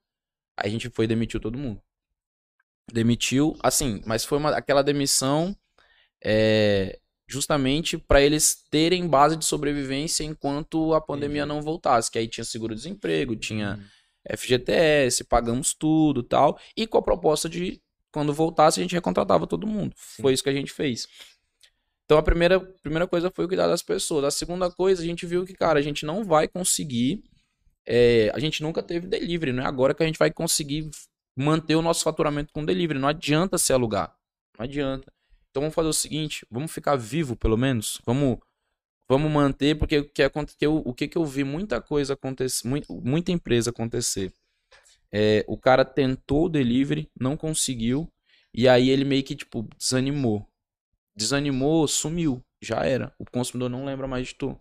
Aí 0.57 0.69
a 0.69 0.71
gente 0.71 0.89
foi 0.89 1.05
e 1.05 1.07
demitiu 1.07 1.39
todo 1.39 1.57
mundo. 1.57 1.81
Demitiu, 2.91 3.57
assim, 3.63 4.01
mas 4.05 4.23
foi 4.23 4.37
uma, 4.37 4.51
aquela 4.51 4.83
demissão 4.83 5.55
é, 6.23 6.99
justamente 7.27 7.97
para 7.97 8.21
eles 8.21 8.63
terem 8.69 9.07
base 9.07 9.35
de 9.35 9.45
sobrevivência 9.45 10.23
enquanto 10.23 10.93
a 10.93 11.01
pandemia 11.01 11.43
Entendi. 11.43 11.55
não 11.55 11.61
voltasse. 11.61 12.11
Que 12.11 12.19
aí 12.19 12.27
tinha 12.27 12.43
seguro-desemprego, 12.43 13.35
tinha 13.35 13.75
uhum. 13.75 14.37
FGTS, 14.37 15.23
pagamos 15.25 15.73
tudo 15.73 16.23
tal. 16.23 16.59
E 16.75 16.85
com 16.87 16.97
a 16.97 17.01
proposta 17.01 17.49
de 17.49 17.81
quando 18.11 18.33
voltasse 18.33 18.79
a 18.79 18.83
gente 18.83 18.95
recontratava 18.95 19.45
todo 19.45 19.67
mundo. 19.67 19.93
Sim. 19.97 20.21
Foi 20.21 20.33
isso 20.33 20.43
que 20.43 20.49
a 20.49 20.53
gente 20.53 20.71
fez. 20.71 21.07
Então 22.05 22.17
a 22.17 22.23
primeira, 22.23 22.59
primeira 22.59 23.07
coisa 23.07 23.31
foi 23.33 23.45
o 23.45 23.47
cuidar 23.47 23.67
das 23.67 23.81
pessoas. 23.81 24.23
A 24.23 24.31
segunda 24.31 24.69
coisa, 24.71 25.01
a 25.01 25.05
gente 25.05 25.25
viu 25.25 25.45
que, 25.45 25.53
cara, 25.53 25.79
a 25.79 25.81
gente 25.81 26.05
não 26.05 26.23
vai 26.23 26.47
conseguir. 26.47 27.23
É, 27.85 28.31
a 28.33 28.39
gente 28.39 28.63
nunca 28.63 28.81
teve 28.81 29.07
delivery, 29.07 29.51
não 29.51 29.63
é 29.63 29.67
agora 29.67 29.93
que 29.93 30.01
a 30.01 30.05
gente 30.05 30.17
vai 30.17 30.31
conseguir 30.31 30.89
manter 31.35 31.75
o 31.75 31.81
nosso 31.81 32.03
faturamento 32.03 32.53
com 32.53 32.63
delivery. 32.63 32.99
Não 32.99 33.07
adianta 33.07 33.57
se 33.57 33.73
alugar. 33.73 34.15
Não 34.57 34.63
adianta. 34.63 35.11
Então 35.49 35.61
vamos 35.61 35.75
fazer 35.75 35.89
o 35.89 35.93
seguinte, 35.93 36.45
vamos 36.49 36.71
ficar 36.71 36.95
vivo 36.95 37.35
pelo 37.35 37.57
menos. 37.57 38.01
Vamos 38.05 38.39
vamos 39.07 39.31
manter, 39.31 39.77
porque 39.77 39.99
o 39.99 40.09
que, 40.09 40.23
aconteceu, 40.23 40.77
o 40.77 40.93
que, 40.93 41.07
que 41.07 41.17
eu 41.17 41.25
vi 41.25 41.43
muita 41.43 41.79
coisa 41.81 42.13
acontecer, 42.13 42.67
muita 42.89 43.31
empresa 43.31 43.69
acontecer. 43.69 44.33
É, 45.11 45.45
o 45.47 45.57
cara 45.57 45.85
tentou 45.85 46.45
o 46.45 46.49
delivery, 46.49 47.09
não 47.19 47.37
conseguiu, 47.37 48.11
e 48.53 48.67
aí 48.67 48.89
ele 48.89 49.05
meio 49.05 49.23
que, 49.23 49.35
tipo, 49.35 49.67
desanimou. 49.77 50.47
Desanimou, 51.15 51.87
sumiu, 51.87 52.43
já 52.61 52.83
era. 52.83 53.13
O 53.19 53.25
consumidor 53.29 53.69
não 53.69 53.85
lembra 53.85 54.07
mais 54.07 54.27
de 54.27 54.35
tu. 54.35 54.59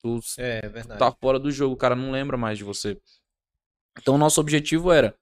Tu 0.00 0.20
é, 0.38 0.60
é 0.64 0.82
tá 0.98 1.10
fora 1.12 1.38
do 1.38 1.50
jogo, 1.50 1.74
o 1.74 1.78
cara 1.78 1.96
não 1.96 2.10
lembra 2.10 2.36
mais 2.36 2.58
de 2.58 2.64
você. 2.64 3.00
Então, 3.98 4.18
nosso 4.18 4.40
objetivo 4.40 4.92
era 4.92 5.16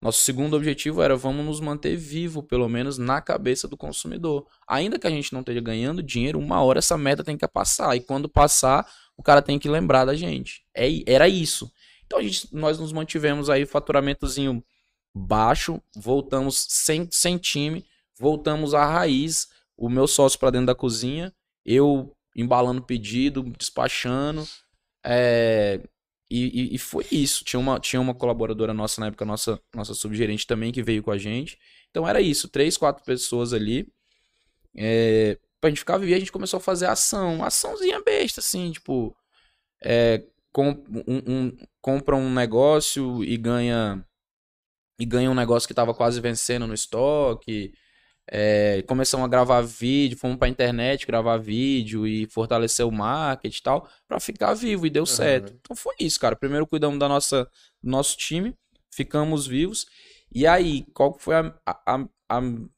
nosso 0.00 0.22
segundo 0.22 0.56
objetivo 0.56 1.02
era 1.02 1.16
vamos 1.16 1.44
nos 1.44 1.60
manter 1.60 1.96
vivo, 1.96 2.42
pelo 2.42 2.68
menos 2.68 2.98
na 2.98 3.20
cabeça 3.20 3.66
do 3.66 3.76
consumidor. 3.76 4.46
Ainda 4.66 4.98
que 4.98 5.06
a 5.06 5.10
gente 5.10 5.32
não 5.32 5.40
esteja 5.40 5.60
ganhando 5.60 6.02
dinheiro, 6.02 6.38
uma 6.38 6.62
hora 6.62 6.78
essa 6.78 6.96
meta 6.96 7.24
tem 7.24 7.36
que 7.36 7.48
passar. 7.48 7.96
E 7.96 8.00
quando 8.00 8.28
passar, 8.28 8.88
o 9.16 9.22
cara 9.22 9.42
tem 9.42 9.58
que 9.58 9.68
lembrar 9.68 10.04
da 10.04 10.14
gente. 10.14 10.64
É, 10.72 10.86
era 11.04 11.28
isso. 11.28 11.70
Então 12.06 12.20
a 12.20 12.22
gente, 12.22 12.54
nós 12.54 12.78
nos 12.78 12.92
mantivemos 12.92 13.50
aí, 13.50 13.66
faturamentozinho 13.66 14.64
baixo, 15.12 15.82
voltamos 15.96 16.66
sem, 16.68 17.08
sem 17.10 17.36
time, 17.36 17.84
voltamos 18.16 18.74
à 18.74 18.84
raiz. 18.84 19.48
O 19.76 19.88
meu 19.88 20.06
sócio 20.06 20.38
para 20.38 20.50
dentro 20.50 20.66
da 20.66 20.74
cozinha, 20.74 21.32
eu 21.64 22.16
embalando 22.36 22.82
pedido, 22.82 23.42
despachando. 23.58 24.46
É, 25.04 25.80
e, 26.30 26.72
e, 26.72 26.74
e, 26.74 26.78
foi 26.78 27.06
isso. 27.10 27.44
Tinha 27.44 27.58
uma, 27.58 27.80
tinha 27.80 28.00
uma 28.00 28.14
colaboradora 28.14 28.74
nossa 28.74 29.00
na 29.00 29.06
época, 29.06 29.24
nossa, 29.24 29.60
nossa 29.74 29.94
subgerente 29.94 30.46
também, 30.46 30.70
que 30.70 30.82
veio 30.82 31.02
com 31.02 31.10
a 31.10 31.18
gente. 31.18 31.58
Então 31.90 32.06
era 32.06 32.20
isso, 32.20 32.48
três, 32.48 32.76
quatro 32.76 33.04
pessoas 33.04 33.52
ali. 33.52 33.90
É, 34.76 35.38
pra 35.60 35.70
gente 35.70 35.80
ficar 35.80 35.96
vivo, 35.98 36.14
a 36.14 36.18
gente 36.18 36.32
começou 36.32 36.58
a 36.58 36.60
fazer 36.60 36.86
ação. 36.86 37.42
Açãozinha 37.42 38.02
besta, 38.02 38.40
assim, 38.40 38.72
tipo. 38.72 39.16
É, 39.82 40.24
com, 40.52 40.70
um, 41.06 41.22
um, 41.26 41.56
compra 41.80 42.16
um 42.16 42.32
negócio 42.32 43.24
e 43.24 43.36
ganha. 43.36 44.04
E 45.00 45.06
ganha 45.06 45.30
um 45.30 45.34
negócio 45.34 45.68
que 45.68 45.74
tava 45.74 45.94
quase 45.94 46.20
vencendo 46.20 46.66
no 46.66 46.74
estoque. 46.74 47.72
É, 48.30 48.82
começamos 48.82 49.24
a 49.24 49.28
gravar 49.28 49.62
vídeo, 49.62 50.18
fomos 50.18 50.36
pra 50.36 50.48
internet 50.48 51.06
gravar 51.06 51.38
vídeo 51.38 52.06
e 52.06 52.26
fortalecer 52.26 52.86
o 52.86 52.92
marketing 52.92 53.58
e 53.58 53.62
tal, 53.62 53.88
para 54.06 54.20
ficar 54.20 54.52
vivo 54.54 54.86
e 54.86 54.90
deu 54.90 55.02
uhum. 55.02 55.06
certo. 55.06 55.54
Então 55.58 55.74
foi 55.74 55.94
isso, 55.98 56.20
cara. 56.20 56.36
Primeiro 56.36 56.66
cuidamos 56.66 56.98
da 56.98 57.08
nossa 57.08 57.44
do 57.82 57.90
nosso 57.90 58.16
time, 58.16 58.54
ficamos 58.92 59.46
vivos. 59.46 59.86
E 60.30 60.46
aí, 60.46 60.84
qual 60.92 61.18
foi 61.18 61.36
a, 61.36 61.54
a, 61.64 61.94
a, 61.94 62.06
a 62.28 62.40
não 62.40 62.68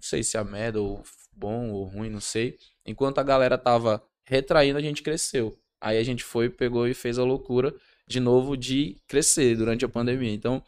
sei 0.00 0.22
se 0.22 0.38
a 0.38 0.44
merda 0.44 0.80
ou 0.80 1.02
bom 1.32 1.70
ou 1.70 1.84
ruim, 1.84 2.08
não 2.08 2.20
sei. 2.20 2.56
Enquanto 2.86 3.18
a 3.18 3.22
galera 3.22 3.58
tava 3.58 4.02
retraindo, 4.24 4.78
a 4.78 4.82
gente 4.82 5.02
cresceu. 5.02 5.56
Aí 5.80 5.98
a 5.98 6.02
gente 6.02 6.24
foi, 6.24 6.48
pegou 6.48 6.86
e 6.86 6.94
fez 6.94 7.18
a 7.18 7.24
loucura 7.24 7.74
de 8.06 8.20
novo 8.20 8.56
de 8.56 8.96
crescer 9.06 9.56
durante 9.56 9.84
a 9.84 9.88
pandemia. 9.88 10.32
Então, 10.32 10.62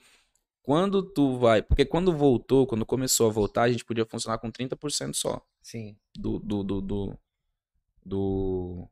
quando 0.64 1.02
tu 1.02 1.38
vai. 1.38 1.62
Porque 1.62 1.84
quando 1.84 2.16
voltou, 2.16 2.66
quando 2.66 2.86
começou 2.86 3.28
a 3.28 3.32
voltar, 3.32 3.64
a 3.64 3.70
gente 3.70 3.84
podia 3.84 4.06
funcionar 4.06 4.38
com 4.38 4.50
30% 4.50 5.14
só. 5.14 5.40
Sim. 5.62 5.94
Do. 6.16 6.38
Do. 6.40 6.64
Do. 6.64 6.80
Do. 6.80 7.18
do, 8.04 8.88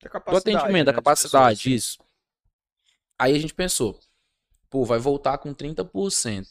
do 0.00 0.36
atendimento, 0.36 0.72
né, 0.72 0.84
da 0.84 0.94
capacidade, 0.94 1.64
pessoas, 1.64 1.74
isso. 1.74 1.98
Aí 3.18 3.34
a 3.34 3.38
gente 3.38 3.52
pensou, 3.52 3.98
pô, 4.70 4.84
vai 4.84 5.00
voltar 5.00 5.36
com 5.38 5.52
30%. 5.52 6.46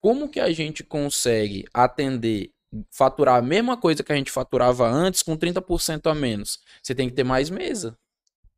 Como 0.00 0.28
que 0.28 0.38
a 0.38 0.52
gente 0.52 0.84
consegue 0.84 1.66
atender, 1.74 2.52
faturar 2.88 3.36
a 3.36 3.42
mesma 3.42 3.76
coisa 3.76 4.04
que 4.04 4.12
a 4.12 4.16
gente 4.16 4.30
faturava 4.30 4.88
antes 4.88 5.24
com 5.24 5.36
30% 5.36 6.08
a 6.08 6.14
menos? 6.14 6.60
Você 6.80 6.94
tem 6.94 7.08
que 7.08 7.16
ter 7.16 7.24
mais 7.24 7.50
mesa 7.50 7.98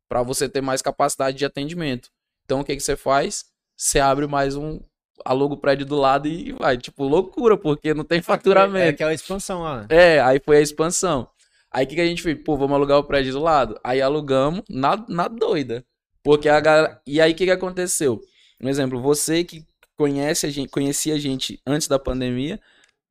para 0.07 0.21
você 0.21 0.47
ter 0.47 0.61
mais 0.61 0.83
capacidade 0.83 1.35
de 1.35 1.45
atendimento. 1.45 2.11
Então 2.45 2.59
o 2.59 2.63
que, 2.63 2.75
que 2.75 2.83
você 2.83 2.95
faz? 2.95 3.51
Você 3.83 3.99
abre 3.99 4.25
mais 4.27 4.55
um. 4.55 4.79
Aluga 5.25 5.55
o 5.55 5.57
prédio 5.57 5.85
do 5.85 5.97
lado 5.97 6.27
e 6.27 6.53
vai. 6.53 6.77
Tipo, 6.77 7.03
loucura, 7.03 7.57
porque 7.57 7.93
não 7.93 8.05
tem 8.05 8.21
faturamento. 8.21 8.85
É, 8.85 8.89
aquela 8.89 9.13
expansão 9.13 9.61
lá. 9.61 9.85
É, 9.89 10.21
aí 10.21 10.39
foi 10.39 10.57
a 10.57 10.61
expansão. 10.61 11.27
Aí 11.69 11.85
o 11.85 11.87
que, 11.87 11.95
que 11.95 12.01
a 12.01 12.05
gente 12.05 12.21
fez? 12.21 12.37
Pô, 12.43 12.55
vamos 12.55 12.75
alugar 12.75 12.97
o 12.97 13.03
prédio 13.03 13.33
do 13.33 13.39
lado. 13.39 13.77
Aí 13.83 14.01
alugamos 14.01 14.63
na, 14.69 15.03
na 15.09 15.27
doida. 15.27 15.85
Porque 16.23 16.47
a 16.47 16.59
galera. 16.61 17.01
E 17.05 17.19
aí 17.19 17.33
o 17.33 17.35
que, 17.35 17.43
que 17.43 17.51
aconteceu? 17.51 18.21
Um 18.61 18.69
exemplo, 18.69 19.01
você 19.01 19.43
que 19.43 19.65
conhece 19.97 20.45
a 20.45 20.49
gente, 20.49 20.69
conhecia 20.69 21.15
a 21.15 21.19
gente 21.19 21.59
antes 21.67 21.87
da 21.87 21.99
pandemia, 21.99 22.59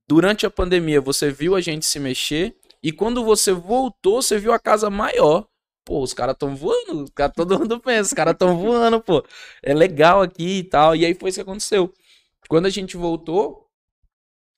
durante 0.09 0.47
a 0.47 0.51
pandemia 0.51 1.01
você 1.01 1.31
viu 1.31 1.55
a 1.55 1.61
gente 1.61 1.85
se 1.85 2.01
mexer, 2.01 2.57
e 2.83 2.91
quando 2.91 3.23
você 3.23 3.53
voltou, 3.53 4.23
você 4.23 4.39
viu 4.39 4.53
a 4.53 4.59
casa 4.59 4.89
maior. 4.89 5.47
Pô, 5.85 6.03
os 6.03 6.15
caras 6.15 6.37
tão 6.39 6.55
voando, 6.55 7.11
cara, 7.13 7.33
todo 7.33 7.59
mundo 7.59 7.81
pensa, 7.81 8.03
os 8.03 8.13
caras 8.13 8.37
tão 8.39 8.57
voando, 8.57 9.01
pô. 9.01 9.25
É 9.63 9.75
legal 9.75 10.23
aqui 10.23 10.59
e 10.59 10.65
tal. 10.65 10.95
E 10.95 11.05
aí 11.05 11.15
foi 11.15 11.31
isso 11.31 11.39
que 11.39 11.43
aconteceu. 11.43 11.93
Quando 12.49 12.67
a 12.67 12.71
gente 12.71 12.97
voltou, 12.97 13.69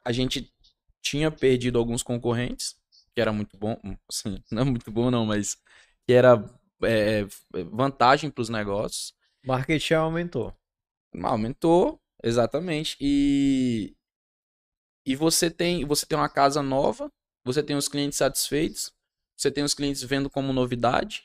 a 0.05 0.13
gente 0.13 0.53
tinha 1.03 1.31
perdido 1.31 1.79
alguns 1.79 2.03
concorrentes, 2.03 2.77
que 3.15 3.21
era 3.21 3.33
muito 3.33 3.57
bom, 3.57 3.77
assim, 4.09 4.43
não 4.51 4.63
é 4.63 4.65
muito 4.65 4.91
bom 4.91 5.11
não, 5.11 5.25
mas 5.27 5.57
que 6.07 6.13
era 6.13 6.45
é, 6.83 7.27
vantagem 7.71 8.31
para 8.31 8.43
os 8.43 8.49
negócios. 8.49 9.15
Marketing 9.45 9.95
aumentou. 9.95 10.55
Aumentou, 11.23 12.01
exatamente. 12.23 12.97
E 13.01 13.95
e 15.07 15.15
você 15.15 15.51
tem 15.51 15.85
você 15.85 16.07
tem 16.07 16.17
uma 16.17 16.29
casa 16.29 16.63
nova, 16.63 17.13
você 17.45 17.63
tem 17.63 17.77
os 17.77 17.89
clientes 17.89 18.19
satisfeitos, 18.19 18.93
você 19.37 19.51
tem 19.51 19.65
os 19.65 19.75
clientes 19.75 20.03
vendo 20.03 20.31
como 20.31 20.53
novidade. 20.53 21.25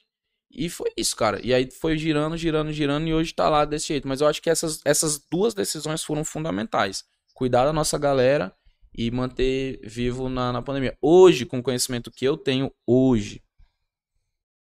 E 0.52 0.70
foi 0.70 0.92
isso, 0.98 1.16
cara. 1.16 1.40
E 1.46 1.54
aí 1.54 1.70
foi 1.70 1.98
girando, 1.98 2.36
girando, 2.36 2.72
girando 2.72 3.08
e 3.08 3.14
hoje 3.14 3.34
tá 3.34 3.48
lá 3.50 3.66
desse 3.66 3.90
jeito. 3.90 4.08
Mas 4.08 4.22
eu 4.22 4.28
acho 4.28 4.42
que 4.42 4.50
essas, 4.50 4.82
essas 4.84 5.20
duas 5.32 5.54
decisões 5.54 6.04
foram 6.04 6.24
fundamentais. 6.24 7.04
Cuidar 7.34 7.66
da 7.66 7.74
nossa 7.74 7.98
galera 7.98 8.54
e 8.94 9.12
manter 9.12 9.80
vivo 9.84 10.28
na, 10.28 10.52
na 10.52 10.62
pandemia. 10.62 10.98
Hoje, 11.02 11.46
com 11.46 11.60
o 11.60 11.64
conhecimento 11.64 12.12
que 12.12 12.26
eu 12.26 12.36
tenho 12.36 12.74
hoje, 12.86 13.44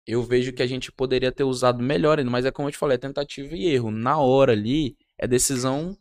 eu 0.06 0.22
vejo 0.22 0.52
que 0.52 0.62
a 0.62 0.66
gente 0.66 0.90
poderia 0.90 1.30
ter 1.30 1.44
usado 1.44 1.82
melhor 1.82 2.18
ainda. 2.18 2.30
Mas 2.30 2.44
é 2.44 2.50
como 2.50 2.68
eu 2.68 2.72
te 2.72 2.78
falei, 2.78 2.96
é 2.96 2.98
tentativa 2.98 3.54
e 3.54 3.66
erro. 3.66 3.90
Na 3.90 4.18
hora 4.18 4.52
ali, 4.52 4.96
é 5.16 5.26
decisão 5.26 5.96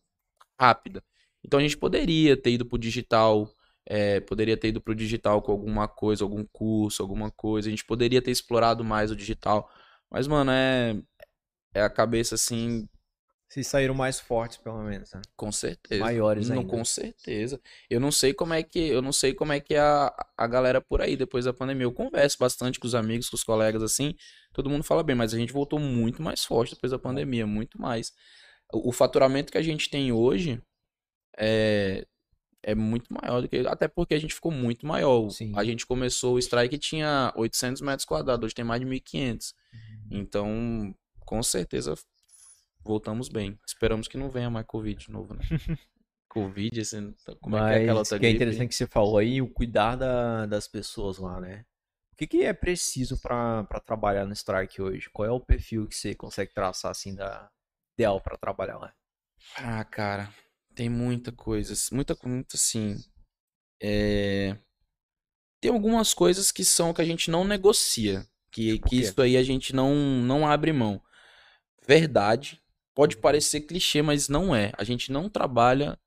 rápida. 0.59 1.03
Então 1.43 1.59
a 1.59 1.63
gente 1.63 1.77
poderia 1.77 2.35
ter 2.35 2.51
ido 2.51 2.65
pro 2.65 2.77
digital 2.77 3.49
é, 3.85 4.19
poderia 4.19 4.57
ter 4.57 4.69
ido 4.69 4.81
para 4.81 4.91
o 4.91 4.95
digital 4.95 5.41
com 5.41 5.51
alguma 5.51 5.87
coisa, 5.87 6.23
algum 6.23 6.43
curso, 6.43 7.03
alguma 7.03 7.29
coisa. 7.29 7.67
A 7.67 7.71
gente 7.71 7.85
poderia 7.85 8.21
ter 8.21 8.31
explorado 8.31 8.83
mais 8.83 9.11
o 9.11 9.15
digital. 9.15 9.69
Mas, 10.09 10.27
mano, 10.27 10.51
é, 10.51 10.99
é 11.73 11.81
a 11.81 11.89
cabeça 11.89 12.35
assim. 12.35 12.89
Se 13.47 13.63
saíram 13.63 13.93
mais 13.93 14.19
fortes, 14.19 14.57
pelo 14.57 14.81
menos, 14.83 15.13
né? 15.13 15.21
Com 15.35 15.51
certeza. 15.51 16.03
Maiores 16.03 16.49
ainda. 16.49 16.63
Não, 16.63 16.67
com 16.67 16.83
certeza. 16.83 17.61
Eu 17.87 17.99
não 17.99 18.11
sei 18.11 18.33
como 18.33 18.53
é 18.53 18.63
que 18.63 18.79
eu 18.79 19.03
não 19.03 19.13
sei 19.13 19.33
como 19.35 19.53
é 19.53 19.59
que 19.59 19.75
é 19.75 19.79
a, 19.79 20.11
a 20.35 20.47
galera 20.47 20.81
por 20.81 20.99
aí 20.99 21.15
depois 21.15 21.45
da 21.45 21.53
pandemia. 21.53 21.83
Eu 21.83 21.93
converso 21.93 22.37
bastante 22.39 22.79
com 22.79 22.87
os 22.87 22.95
amigos, 22.95 23.29
com 23.29 23.35
os 23.35 23.43
colegas 23.43 23.83
assim. 23.83 24.15
Todo 24.51 24.69
mundo 24.69 24.83
fala 24.83 25.03
bem, 25.03 25.15
mas 25.15 25.33
a 25.33 25.37
gente 25.37 25.53
voltou 25.53 25.79
muito 25.79 26.23
mais 26.23 26.43
forte 26.43 26.73
depois 26.73 26.91
da 26.91 26.97
pandemia, 26.99 27.45
muito 27.45 27.79
mais. 27.79 28.11
O, 28.73 28.89
o 28.89 28.91
faturamento 28.91 29.51
que 29.51 29.59
a 29.59 29.61
gente 29.61 29.89
tem 29.89 30.11
hoje 30.11 30.59
é, 31.37 32.05
é 32.65 32.73
muito 32.75 33.13
maior 33.13 33.41
do 33.41 33.47
que. 33.47 33.57
Até 33.67 33.87
porque 33.87 34.15
a 34.15 34.19
gente 34.19 34.33
ficou 34.33 34.51
muito 34.51 34.85
maior. 34.87 35.29
Sim. 35.29 35.53
A 35.55 35.63
gente 35.63 35.85
começou 35.85 36.35
o 36.35 36.39
strike 36.39 36.77
tinha 36.79 37.31
800 37.35 37.81
metros 37.81 38.05
quadrados, 38.05 38.43
hoje 38.45 38.55
tem 38.55 38.65
mais 38.65 38.81
de 38.81 38.87
1.500. 38.87 39.53
Então, 40.09 40.93
com 41.19 41.41
certeza, 41.43 41.93
voltamos 42.83 43.29
bem. 43.29 43.57
Esperamos 43.65 44.07
que 44.07 44.17
não 44.17 44.29
venha 44.29 44.49
mais 44.49 44.65
Covid 44.65 45.05
de 45.05 45.11
novo, 45.11 45.33
né? 45.35 45.41
Covid, 46.27 46.81
assim, 46.81 47.15
como 47.39 47.55
é 47.57 47.61
que 47.61 47.73
é 47.73 47.75
aquela 47.83 47.99
Mas 47.99 48.07
outra 48.11 48.19
que 48.19 48.25
é 48.25 48.29
interessante 48.31 48.69
que 48.69 48.75
você 48.75 48.87
falou 48.87 49.17
aí, 49.17 49.41
o 49.41 49.47
cuidar 49.47 49.95
da- 49.95 50.45
das 50.45 50.67
pessoas 50.67 51.17
lá, 51.17 51.39
né? 51.39 51.65
O 52.11 52.15
que, 52.17 52.27
que 52.27 52.43
é 52.43 52.51
preciso 52.53 53.17
pra 53.21 53.63
pra 53.65 53.79
trabalhar 53.79 54.25
no 54.25 54.33
Strike 54.33 54.81
hoje? 54.81 55.09
Qual 55.11 55.25
é 55.27 55.31
o 55.31 55.39
perfil 55.39 55.87
que 55.87 55.95
você 55.95 56.15
consegue 56.15 56.53
traçar 56.53 56.91
assim 56.91 57.13
da 57.15 57.49
ideal 57.97 58.19
pra 58.21 58.37
trabalhar 58.37 58.77
lá? 58.77 58.93
Ah, 59.57 59.83
cara, 59.85 60.33
tem 60.75 60.89
muita 60.89 61.31
coisa, 61.31 61.73
muita, 61.91 62.15
muita 62.23 62.55
assim. 62.55 62.97
É... 63.81 64.57
Tem 65.61 65.71
algumas 65.71 66.13
coisas 66.13 66.51
que 66.51 66.63
são 66.63 66.93
que 66.93 67.01
a 67.01 67.05
gente 67.05 67.31
não 67.31 67.43
negocia, 67.43 68.27
que, 68.51 68.73
Tipo 68.73 68.89
que 68.89 68.97
isso 68.97 69.21
aí 69.21 69.37
a 69.37 69.43
gente 69.43 69.73
não, 69.73 69.95
não 69.95 70.47
abre 70.47 70.71
mão. 70.71 71.01
Verdade, 71.87 72.61
pode 72.93 73.17
parecer 73.17 73.61
clichê, 73.61 74.01
mas 74.01 74.27
não 74.27 74.55
é. 74.55 74.71
A 74.77 74.83
gente 74.83 75.11
não 75.11 75.29
trabalha 75.29 75.97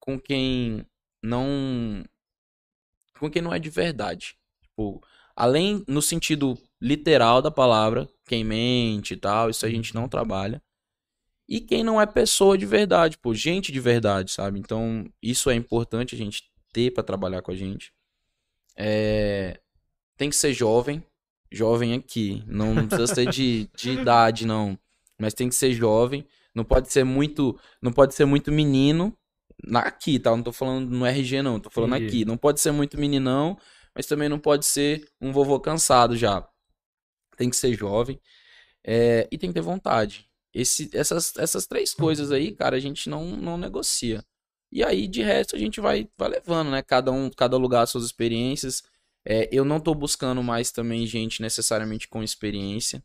com 0.00 0.18
quem 0.18 0.84
não, 1.22 2.04
com 3.18 3.30
quem 3.30 3.42
não 3.42 3.52
é 3.52 3.58
de 3.58 3.70
verdade. 3.70 4.36
Tipo, 4.62 5.02
além 5.36 5.84
no 5.86 6.02
sentido 6.02 6.58
literal 6.80 7.40
da 7.40 7.50
palavra, 7.50 8.08
quem 8.26 8.44
mente 8.44 9.14
e 9.14 9.16
tal, 9.16 9.50
isso 9.50 9.64
a 9.64 9.70
gente 9.70 9.94
não 9.94 10.08
trabalha. 10.08 10.62
E 11.48 11.60
quem 11.60 11.84
não 11.84 12.00
é 12.00 12.06
pessoa 12.06 12.56
de 12.56 12.64
verdade, 12.66 13.18
pô, 13.18 13.34
gente 13.34 13.70
de 13.70 13.80
verdade, 13.80 14.30
sabe? 14.32 14.58
Então, 14.58 15.04
isso 15.22 15.50
é 15.50 15.54
importante 15.54 16.14
a 16.14 16.18
gente 16.18 16.42
ter 16.72 16.90
pra 16.92 17.02
trabalhar 17.04 17.42
com 17.42 17.50
a 17.50 17.54
gente. 17.56 17.92
É, 18.76 19.60
Tem 20.16 20.30
que 20.30 20.36
ser 20.36 20.52
jovem, 20.52 21.04
jovem 21.52 21.94
aqui. 21.94 22.42
Não, 22.46 22.74
precisa 22.88 23.06
ser 23.14 23.28
de, 23.30 23.68
de 23.76 23.90
idade, 23.90 24.46
não. 24.46 24.78
Mas 25.18 25.34
tem 25.34 25.48
que 25.48 25.54
ser 25.54 25.72
jovem. 25.72 26.26
Não 26.54 26.64
pode 26.64 26.90
ser 26.92 27.04
muito, 27.04 27.58
não 27.82 27.92
pode 27.92 28.14
ser 28.14 28.24
muito 28.24 28.50
menino. 28.52 29.16
Aqui, 29.74 30.18
tá? 30.18 30.30
Não 30.36 30.42
tô 30.42 30.52
falando 30.52 30.90
no 30.90 31.06
RG, 31.06 31.42
não. 31.42 31.58
Tô 31.60 31.70
falando 31.70 31.96
Entendi. 31.96 32.06
aqui. 32.08 32.24
Não 32.24 32.36
pode 32.36 32.60
ser 32.60 32.70
muito 32.72 32.98
meninão, 32.98 33.56
mas 33.94 34.06
também 34.06 34.28
não 34.28 34.38
pode 34.38 34.66
ser 34.66 35.06
um 35.20 35.32
vovô 35.32 35.58
cansado 35.60 36.16
já. 36.16 36.46
Tem 37.36 37.50
que 37.50 37.56
ser 37.56 37.74
jovem. 37.74 38.20
é, 38.84 39.28
e 39.32 39.38
tem 39.38 39.50
que 39.50 39.54
ter 39.54 39.60
vontade. 39.62 40.28
Esse, 40.54 40.88
essas, 40.92 41.36
essas 41.36 41.66
três 41.66 41.92
coisas 41.92 42.30
aí, 42.30 42.52
cara, 42.52 42.76
a 42.76 42.80
gente 42.80 43.10
não, 43.10 43.36
não 43.36 43.58
negocia. 43.58 44.24
E 44.70 44.84
aí, 44.84 45.08
de 45.08 45.22
resto, 45.22 45.56
a 45.56 45.58
gente 45.58 45.80
vai, 45.80 46.08
vai 46.16 46.28
levando, 46.28 46.70
né? 46.70 46.82
Cada 46.82 47.10
um, 47.10 47.30
cada 47.30 47.56
lugar 47.56 47.86
suas 47.86 48.04
experiências. 48.04 48.82
É, 49.26 49.48
eu 49.52 49.64
não 49.64 49.80
tô 49.80 49.94
buscando 49.94 50.42
mais 50.42 50.70
também 50.70 51.06
gente 51.06 51.42
necessariamente 51.42 52.08
com 52.08 52.22
experiência. 52.22 53.02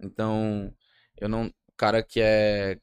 Então, 0.00 0.72
eu 1.20 1.28
não. 1.28 1.46
O 1.46 1.76
cara 1.76 2.02
que 2.02 2.20
é. 2.20 2.78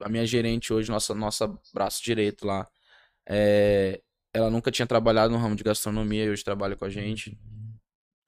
A 0.00 0.08
minha 0.08 0.26
gerente 0.26 0.72
hoje, 0.72 0.90
nossa, 0.90 1.14
nossa 1.14 1.48
braço 1.72 2.04
direito 2.04 2.46
lá. 2.46 2.68
é, 3.28 4.00
ela 4.34 4.50
nunca 4.50 4.70
tinha 4.70 4.86
trabalhado 4.86 5.32
no 5.32 5.38
ramo 5.38 5.56
de 5.56 5.64
gastronomia 5.64 6.24
e 6.24 6.30
hoje 6.30 6.44
trabalha 6.44 6.76
com 6.76 6.84
a 6.84 6.90
gente. 6.90 7.38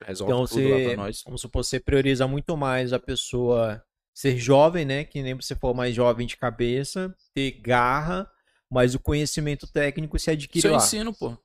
Resolve 0.03 0.33
Então 0.33 0.45
tudo 0.45 0.67
lá 0.69 0.77
você, 0.77 0.85
pra 0.85 0.97
nós. 0.97 1.23
vamos 1.23 1.41
supor, 1.41 1.63
você 1.63 1.79
prioriza 1.79 2.27
muito 2.27 2.57
mais 2.57 2.93
a 2.93 2.99
pessoa 2.99 3.83
ser 4.19 4.37
jovem, 4.37 4.83
né? 4.83 5.05
Que 5.05 5.21
nem 5.23 5.33
você 5.33 5.55
for 5.55 5.73
mais 5.73 5.95
jovem 5.95 6.27
de 6.27 6.35
cabeça, 6.35 7.15
ter 7.33 7.51
garra, 7.51 8.29
mas 8.69 8.93
o 8.93 8.99
conhecimento 8.99 9.65
técnico 9.65 10.19
se 10.19 10.29
adquire 10.29 10.59
Isso 10.59 10.67
eu 10.67 10.71
lá. 10.73 10.77
ensino, 10.77 11.13
pô. 11.13 11.37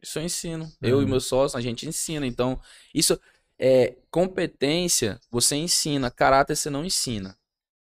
Isso 0.00 0.20
eu 0.20 0.22
ensino. 0.22 0.72
Eu 0.80 1.00
e 1.00 1.02
Uhum. 1.02 1.10
meu 1.10 1.20
sócio, 1.20 1.58
a 1.58 1.60
gente 1.60 1.84
ensina. 1.88 2.24
Então, 2.24 2.60
isso 2.94 3.18
é 3.58 3.96
competência, 4.08 5.18
você 5.28 5.56
ensina, 5.56 6.08
caráter 6.08 6.54
você 6.54 6.70
não 6.70 6.84
ensina. 6.84 7.36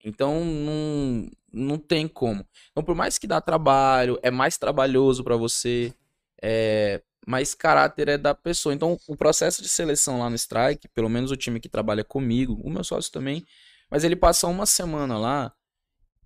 Então, 0.06 0.46
não, 0.46 1.30
não 1.52 1.78
tem 1.78 2.08
como. 2.08 2.48
Então, 2.72 2.82
por 2.82 2.96
mais 2.96 3.18
que 3.18 3.28
dá 3.28 3.42
trabalho, 3.42 4.18
é 4.24 4.32
mais 4.32 4.58
trabalhoso 4.58 5.22
pra 5.22 5.36
você, 5.36 5.94
é, 6.42 7.02
mas 7.28 7.54
caráter 7.54 8.08
é 8.08 8.18
da 8.18 8.34
pessoa. 8.34 8.74
Então, 8.74 8.98
o 9.06 9.18
processo 9.18 9.62
de 9.62 9.68
seleção 9.68 10.20
lá 10.20 10.30
no 10.30 10.36
Strike, 10.38 10.88
pelo 10.88 11.10
menos 11.10 11.30
o 11.30 11.36
time 11.36 11.60
que 11.60 11.68
trabalha 11.68 12.06
comigo, 12.06 12.54
o 12.64 12.70
meu 12.70 12.86
sócio 12.86 13.12
também, 13.12 13.46
mas 13.94 14.04
ele 14.04 14.16
passa 14.16 14.48
uma 14.48 14.66
semana 14.66 15.20
lá, 15.20 15.54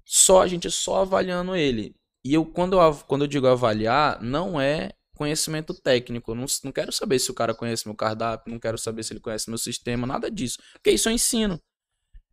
só 0.05 0.41
a 0.41 0.47
gente 0.47 0.71
só 0.71 1.01
avaliando 1.01 1.53
ele. 1.53 1.93
E 2.23 2.33
eu 2.33 2.45
quando 2.45 2.79
eu, 2.79 2.95
quando 3.05 3.25
eu 3.25 3.27
digo 3.27 3.45
avaliar, 3.45 4.21
não 4.21 4.59
é 4.59 4.93
conhecimento 5.17 5.73
técnico. 5.73 6.31
Eu 6.31 6.35
não, 6.35 6.45
não 6.63 6.71
quero 6.71 6.93
saber 6.93 7.19
se 7.19 7.29
o 7.29 7.33
cara 7.33 7.53
conhece 7.53 7.85
meu 7.85 7.95
cardápio, 7.95 8.53
não 8.53 8.59
quero 8.59 8.77
saber 8.77 9.03
se 9.03 9.11
ele 9.11 9.19
conhece 9.19 9.49
meu 9.49 9.57
sistema, 9.57 10.07
nada 10.07 10.31
disso. 10.31 10.59
Porque 10.75 10.91
isso 10.91 11.09
eu 11.09 11.13
ensino. 11.13 11.61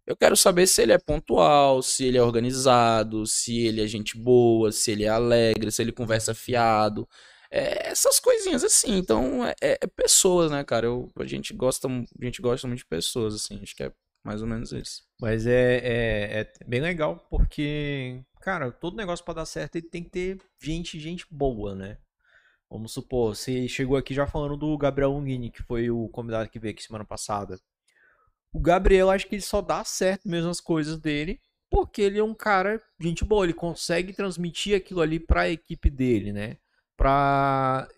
Eu 0.07 0.16
quero 0.16 0.37
saber 0.37 0.68
se 0.68 0.82
ele 0.82 0.93
é 0.93 0.99
pontual, 0.99 1.82
se 1.82 2.05
ele 2.05 2.16
é 2.18 2.22
organizado, 2.22 3.26
se 3.26 3.59
ele 3.66 3.82
é 3.82 3.87
gente 3.89 4.16
boa, 4.16 4.70
se 4.70 4.93
ele 4.93 5.03
é 5.05 5.09
alegre, 5.09 5.72
se 5.72 5.82
ele 5.82 5.91
conversa 5.93 6.32
fiado. 6.32 7.09
É, 7.51 7.89
essas 7.89 8.20
coisinhas 8.20 8.62
assim. 8.62 8.97
Então, 8.99 9.45
é, 9.45 9.55
é- 9.61 9.78
é 9.82 9.87
pessoas, 9.89 10.51
né, 10.53 10.62
cara? 10.62 10.87
Eu, 10.87 11.11
a, 11.18 11.26
gente 11.26 11.53
gosta, 11.55 11.89
a 11.89 12.24
gente 12.24 12.41
gosta 12.43 12.68
muito 12.68 12.80
de 12.80 12.87
pessoas, 12.87 13.35
assim. 13.35 13.61
Acho 13.62 13.74
que 13.74 13.82
é 13.85 13.93
mais 14.25 14.41
ou 14.41 14.49
menos 14.49 14.72
isso. 14.72 15.03
Mas 15.20 15.47
é, 15.47 15.77
é, 15.77 16.41
é 16.41 16.53
bem 16.66 16.81
legal 16.81 17.27
porque, 17.31 18.25
cara, 18.41 18.72
todo 18.72 18.97
negócio 18.97 19.25
pra 19.25 19.35
dar 19.35 19.47
certo 19.47 19.77
ele 19.77 19.89
tem 19.89 20.03
que 20.03 20.11
ter 20.11 20.41
gente, 20.61 20.99
gente 20.99 21.27
boa, 21.31 21.75
né? 21.75 21.99
Vamos 22.70 22.93
supor, 22.93 23.37
você 23.37 23.68
chegou 23.68 23.97
aqui 23.97 24.14
já 24.14 24.27
falando 24.27 24.57
do 24.57 24.77
Gabriel 24.79 25.12
Longini, 25.12 25.51
que 25.51 25.62
foi 25.62 25.91
o 25.91 26.09
convidado 26.09 26.49
que 26.51 26.59
veio 26.59 26.72
aqui 26.72 26.83
semana 26.83 27.05
passada. 27.05 27.61
O 28.53 28.59
Gabriel, 28.59 29.11
acho 29.11 29.29
que 29.29 29.35
ele 29.35 29.43
só 29.43 29.61
dá 29.61 29.85
certo 29.85 30.29
mesmo 30.29 30.51
as 30.51 30.61
coisas 30.61 30.99
dele, 30.99 31.41
porque 31.70 32.03
ele 32.03 32.18
é 32.18 32.25
um 32.25 32.35
cara, 32.35 32.83
gente 33.01 33.25
boa, 33.25 33.45
ele 33.45 33.55
consegue 33.55 34.12
transmitir 34.12 34.77
aquilo 34.77 35.01
ali 35.01 35.20
pra 35.20 35.51
equipe 35.51 35.91
dele, 35.91 36.33
né? 36.33 36.57
Pra 36.97 37.89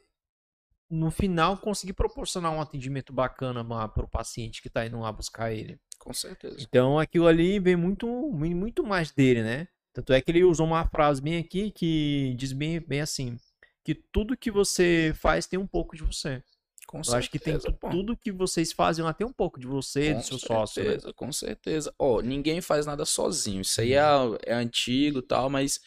no 0.90 1.10
final 1.10 1.56
conseguir 1.58 1.92
proporcionar 1.92 2.52
um 2.52 2.60
atendimento 2.60 3.12
bacana 3.12 3.62
lá 3.62 3.88
pro 3.88 4.08
paciente 4.08 4.62
que 4.62 4.70
tá 4.70 4.86
indo 4.86 5.00
lá 5.00 5.10
buscar 5.12 5.52
ele. 5.52 5.80
Com 5.98 6.12
certeza. 6.12 6.56
Então 6.60 6.98
aquilo 6.98 7.26
ali 7.26 7.58
vem 7.58 7.76
muito, 7.76 8.06
muito 8.06 8.84
mais 8.84 9.10
dele, 9.10 9.42
né? 9.42 9.68
Tanto 9.92 10.12
é 10.12 10.20
que 10.20 10.30
ele 10.30 10.44
usou 10.44 10.66
uma 10.66 10.86
frase 10.88 11.20
bem 11.22 11.38
aqui 11.38 11.70
que 11.70 12.34
diz 12.36 12.52
bem, 12.52 12.80
bem 12.80 13.00
assim, 13.00 13.38
que 13.82 13.94
tudo 13.94 14.36
que 14.36 14.50
você 14.50 15.12
faz 15.16 15.46
tem 15.46 15.58
um 15.58 15.66
pouco 15.66 15.96
de 15.96 16.02
você. 16.02 16.42
Com 16.86 17.00
Eu 17.04 17.14
acho 17.14 17.28
que 17.30 17.38
tem 17.38 17.54
certeza, 17.58 17.76
tu- 17.80 17.90
tudo 17.90 18.16
que 18.16 18.30
vocês 18.30 18.72
fazem 18.72 19.04
lá 19.04 19.12
tem 19.12 19.26
um 19.26 19.32
pouco 19.32 19.58
de 19.58 19.66
você, 19.66 20.12
Com 20.14 20.20
do 20.20 20.24
seu 20.24 20.38
sócio, 20.38 20.82
né? 20.84 20.90
certeza, 20.90 21.12
com 21.14 21.32
certeza. 21.32 21.94
Ó, 21.98 22.20
ninguém 22.20 22.60
faz 22.60 22.86
nada 22.86 23.04
sozinho. 23.04 23.62
Isso 23.62 23.80
aí 23.80 23.94
é, 23.94 24.04
Uhum. 24.16 24.36
é 24.44 24.54
antigo 24.54 25.18
e 25.18 25.22
tal, 25.22 25.50
mas 25.50 25.80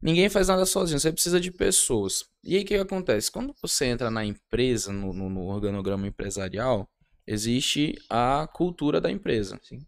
ninguém 0.00 0.28
faz 0.28 0.48
nada 0.48 0.64
sozinho. 0.64 0.98
Você 0.98 1.12
precisa 1.12 1.40
de 1.40 1.50
pessoas. 1.50 2.24
E 2.42 2.56
aí 2.56 2.62
o 2.62 2.66
que 2.66 2.74
que 2.74 2.80
acontece? 2.80 3.30
Quando 3.30 3.54
você 3.60 3.86
entra 3.86 4.10
na 4.10 4.24
empresa, 4.24 4.92
no, 4.92 5.12
no- 5.12 5.28
no 5.28 5.46
organograma 5.46 6.06
empresarial, 6.06 6.88
existe 7.32 7.94
a 8.08 8.46
cultura 8.52 9.00
da 9.00 9.10
empresa. 9.10 9.58
Sim. 9.62 9.84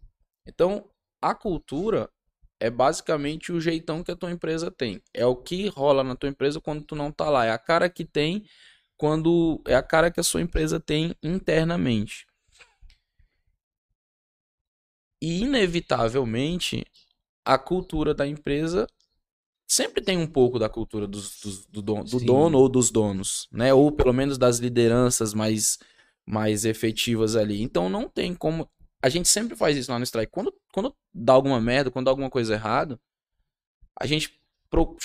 Então, 0.47 0.89
a 1.21 1.33
cultura 1.33 2.09
é 2.59 2.69
basicamente 2.69 3.51
o 3.51 3.59
jeitão 3.59 4.03
que 4.03 4.11
a 4.11 4.15
tua 4.15 4.31
empresa 4.31 4.71
tem. 4.71 5.01
É 5.13 5.25
o 5.25 5.35
que 5.35 5.67
rola 5.67 6.03
na 6.03 6.15
tua 6.15 6.29
empresa 6.29 6.61
quando 6.61 6.83
tu 6.83 6.95
não 6.95 7.11
tá 7.11 7.29
lá. 7.29 7.45
É 7.45 7.51
a 7.51 7.57
cara 7.57 7.89
que 7.89 8.05
tem 8.05 8.45
quando 8.97 9.61
é 9.67 9.75
a 9.75 9.83
cara 9.83 10.09
que 10.09 10.19
a 10.19 10.23
sua 10.23 10.41
empresa 10.41 10.79
tem 10.79 11.13
internamente. 11.21 12.25
E 15.21 15.41
inevitavelmente 15.41 16.85
a 17.43 17.57
cultura 17.57 18.13
da 18.13 18.27
empresa 18.27 18.87
sempre 19.67 20.01
tem 20.01 20.17
um 20.17 20.27
pouco 20.27 20.59
da 20.59 20.69
cultura 20.69 21.07
dos- 21.07 21.39
dos- 21.41 21.65
do, 21.65 21.81
dono, 21.81 22.03
do 22.03 22.19
dono 22.19 22.57
ou 22.57 22.69
dos 22.69 22.91
donos, 22.91 23.47
né? 23.51 23.73
Ou 23.73 23.91
pelo 23.91 24.13
menos 24.13 24.37
das 24.37 24.59
lideranças 24.59 25.33
mais 25.33 25.79
mais 26.25 26.65
efetivas 26.65 27.35
ali. 27.35 27.61
Então 27.61 27.89
não 27.89 28.09
tem 28.09 28.33
como 28.33 28.69
a 29.01 29.09
gente 29.09 29.29
sempre 29.29 29.55
faz 29.55 29.77
isso 29.77 29.91
lá 29.91 29.99
no 29.99 30.03
Strike. 30.03 30.31
Quando, 30.31 30.51
quando 30.73 30.95
dá 31.13 31.33
alguma 31.33 31.61
merda, 31.61 31.91
quando 31.91 32.05
dá 32.05 32.11
alguma 32.11 32.29
coisa 32.29 32.55
errada, 32.55 32.99
a 33.99 34.07
gente 34.07 34.39
pro- 34.69 34.97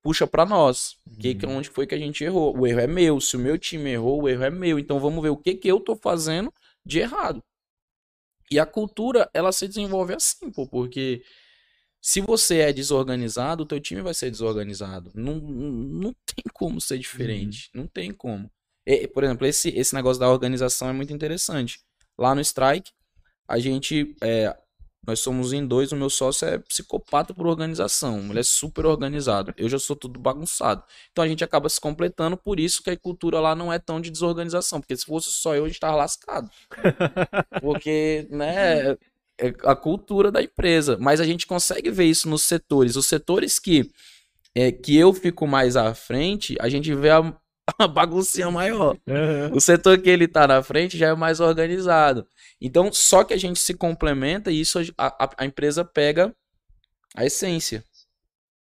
puxa 0.00 0.26
pra 0.26 0.46
nós. 0.46 0.96
Que, 1.18 1.34
que, 1.34 1.44
onde 1.46 1.68
foi 1.68 1.86
que 1.86 1.94
a 1.94 1.98
gente 1.98 2.22
errou? 2.22 2.56
O 2.56 2.66
erro 2.66 2.80
é 2.80 2.86
meu. 2.86 3.20
Se 3.20 3.36
o 3.36 3.40
meu 3.40 3.58
time 3.58 3.90
errou, 3.90 4.22
o 4.22 4.28
erro 4.28 4.44
é 4.44 4.50
meu. 4.50 4.78
Então 4.78 5.00
vamos 5.00 5.20
ver 5.22 5.30
o 5.30 5.36
que, 5.36 5.54
que 5.54 5.66
eu 5.66 5.80
tô 5.80 5.96
fazendo 5.96 6.52
de 6.86 7.00
errado. 7.00 7.42
E 8.50 8.60
a 8.60 8.66
cultura, 8.66 9.28
ela 9.32 9.50
se 9.50 9.66
desenvolve 9.66 10.14
assim, 10.14 10.50
pô, 10.50 10.66
porque 10.68 11.24
se 12.00 12.20
você 12.20 12.58
é 12.58 12.72
desorganizado, 12.72 13.62
o 13.62 13.66
teu 13.66 13.80
time 13.80 14.02
vai 14.02 14.14
ser 14.14 14.30
desorganizado. 14.30 15.10
Não, 15.14 15.36
não, 15.36 15.70
não 15.72 16.12
tem 16.26 16.44
como 16.52 16.80
ser 16.80 16.98
diferente. 16.98 17.70
Não 17.74 17.86
tem 17.86 18.12
como. 18.12 18.50
E, 18.86 19.06
por 19.06 19.24
exemplo, 19.24 19.46
esse, 19.46 19.68
esse 19.70 19.94
negócio 19.94 20.20
da 20.20 20.30
organização 20.30 20.88
é 20.88 20.92
muito 20.92 21.12
interessante. 21.12 21.80
Lá 22.18 22.34
no 22.34 22.40
Strike, 22.40 22.90
a 23.48 23.58
gente. 23.58 24.16
é, 24.20 24.56
nós 25.04 25.18
somos 25.18 25.52
em 25.52 25.66
dois, 25.66 25.90
o 25.90 25.96
meu 25.96 26.08
sócio 26.08 26.46
é 26.46 26.58
psicopata 26.58 27.34
por 27.34 27.46
organização. 27.46 28.20
Ele 28.30 28.38
é 28.38 28.42
super 28.44 28.86
organizado. 28.86 29.52
Eu 29.56 29.68
já 29.68 29.78
sou 29.78 29.96
tudo 29.96 30.20
bagunçado. 30.20 30.84
Então 31.10 31.24
a 31.24 31.28
gente 31.28 31.42
acaba 31.42 31.68
se 31.68 31.80
completando, 31.80 32.36
por 32.36 32.60
isso 32.60 32.84
que 32.84 32.90
a 32.90 32.96
cultura 32.96 33.40
lá 33.40 33.56
não 33.56 33.72
é 33.72 33.80
tão 33.80 34.00
de 34.00 34.10
desorganização. 34.10 34.80
Porque 34.80 34.96
se 34.96 35.04
fosse 35.04 35.30
só 35.30 35.56
eu, 35.56 35.64
a 35.64 35.68
gente 35.68 35.80
tava 35.80 35.96
lascado. 35.96 36.48
Porque, 37.60 38.28
né? 38.30 38.96
é 39.38 39.52
a 39.64 39.74
cultura 39.74 40.30
da 40.30 40.40
empresa. 40.40 40.96
Mas 41.00 41.20
a 41.20 41.24
gente 41.24 41.46
consegue 41.48 41.90
ver 41.90 42.04
isso 42.04 42.28
nos 42.28 42.42
setores. 42.42 42.94
Os 42.94 43.06
setores 43.06 43.58
que, 43.58 43.90
é, 44.54 44.70
que 44.70 44.96
eu 44.96 45.12
fico 45.12 45.48
mais 45.48 45.76
à 45.76 45.92
frente, 45.94 46.56
a 46.60 46.68
gente 46.68 46.94
vê 46.94 47.10
a, 47.10 47.36
a 47.78 47.86
baguncinha 47.86 48.50
maior. 48.50 48.96
O 49.52 49.60
setor 49.60 49.98
que 50.00 50.10
ele 50.10 50.26
tá 50.26 50.46
na 50.46 50.62
frente 50.62 50.98
já 50.98 51.08
é 51.08 51.14
mais 51.14 51.40
organizado. 51.40 52.26
Então, 52.60 52.92
só 52.92 53.24
que 53.24 53.34
a 53.34 53.36
gente 53.36 53.58
se 53.58 53.74
complementa 53.74 54.50
e 54.50 54.60
isso 54.60 54.78
a, 54.98 55.24
a, 55.24 55.30
a 55.38 55.46
empresa 55.46 55.84
pega 55.84 56.34
a 57.14 57.24
essência. 57.24 57.84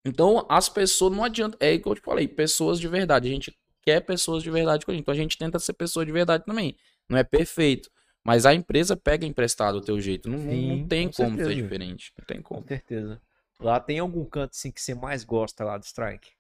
Então, 0.05 0.47
as 0.49 0.69
pessoas 0.69 1.15
não 1.15 1.25
adianta. 1.25 1.57
É 1.61 1.79
que 1.79 1.87
eu 1.87 1.95
te 1.95 2.01
falei, 2.01 2.27
pessoas 2.27 2.81
de 2.81 2.89
verdade. 2.89 3.29
A 3.29 3.31
gente 3.31 3.55
quer 3.83 4.01
pessoas 4.01 4.43
de 4.43 4.51
verdade 4.51 4.85
com 4.85 4.91
a 4.91 4.95
gente. 4.95 5.03
Então 5.03 5.15
a 5.15 5.17
gente 5.17 5.39
tenta 5.39 5.59
ser 5.59 5.73
pessoa 5.75 6.05
de 6.05 6.13
verdade 6.13 6.45
também. 6.45 6.77
Não 7.09 7.19
é 7.19 7.25
perfeito. 7.25 7.91
Mas 8.25 8.45
a 8.45 8.55
empresa 8.55 8.97
pega 8.97 9.27
emprestado 9.27 9.77
o 9.77 9.81
teu 9.81 10.01
jeito. 10.01 10.29
Não, 10.29 10.39
Sim, 10.39 10.81
não 10.81 10.89
tem 10.89 11.09
com 11.09 11.15
como 11.15 11.37
certeza. 11.37 11.49
ser 11.49 11.63
diferente. 11.63 12.13
Não 12.19 12.25
tem 12.27 12.43
como. 12.43 12.61
Com 12.61 12.69
certeza. 12.69 13.21
Lá 13.59 13.81
tem 13.81 13.99
algum 13.99 14.25
canto 14.25 14.53
assim 14.53 14.71
que 14.71 14.81
você 14.81 14.95
mais 14.95 15.25
gosta 15.25 15.65
lá 15.65 15.77
do 15.77 15.85
Strike? 15.85 16.31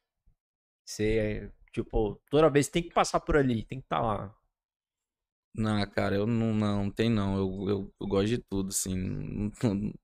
Você, 0.84 1.51
tipo, 1.72 2.20
toda 2.30 2.50
vez 2.50 2.68
tem 2.68 2.82
que 2.82 2.92
passar 2.92 3.20
por 3.20 3.36
ali, 3.36 3.64
tem 3.64 3.80
que 3.80 3.86
estar 3.86 4.00
tá 4.00 4.02
lá. 4.02 4.36
Não, 5.54 5.84
cara, 5.90 6.14
eu 6.16 6.26
não, 6.26 6.54
não, 6.54 6.90
tem 6.90 7.10
não. 7.10 7.36
Eu, 7.36 7.68
eu, 7.68 7.94
eu 8.00 8.06
gosto 8.06 8.28
de 8.28 8.38
tudo, 8.38 8.68
assim. 8.68 9.50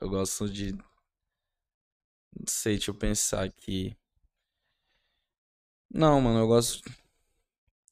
Eu 0.00 0.10
gosto 0.10 0.48
de. 0.48 0.72
Não 0.72 2.46
sei, 2.46 2.74
deixa 2.74 2.90
eu 2.90 2.94
pensar 2.94 3.44
aqui. 3.44 3.96
Não, 5.90 6.20
mano, 6.20 6.40
eu 6.40 6.46
gosto. 6.46 6.82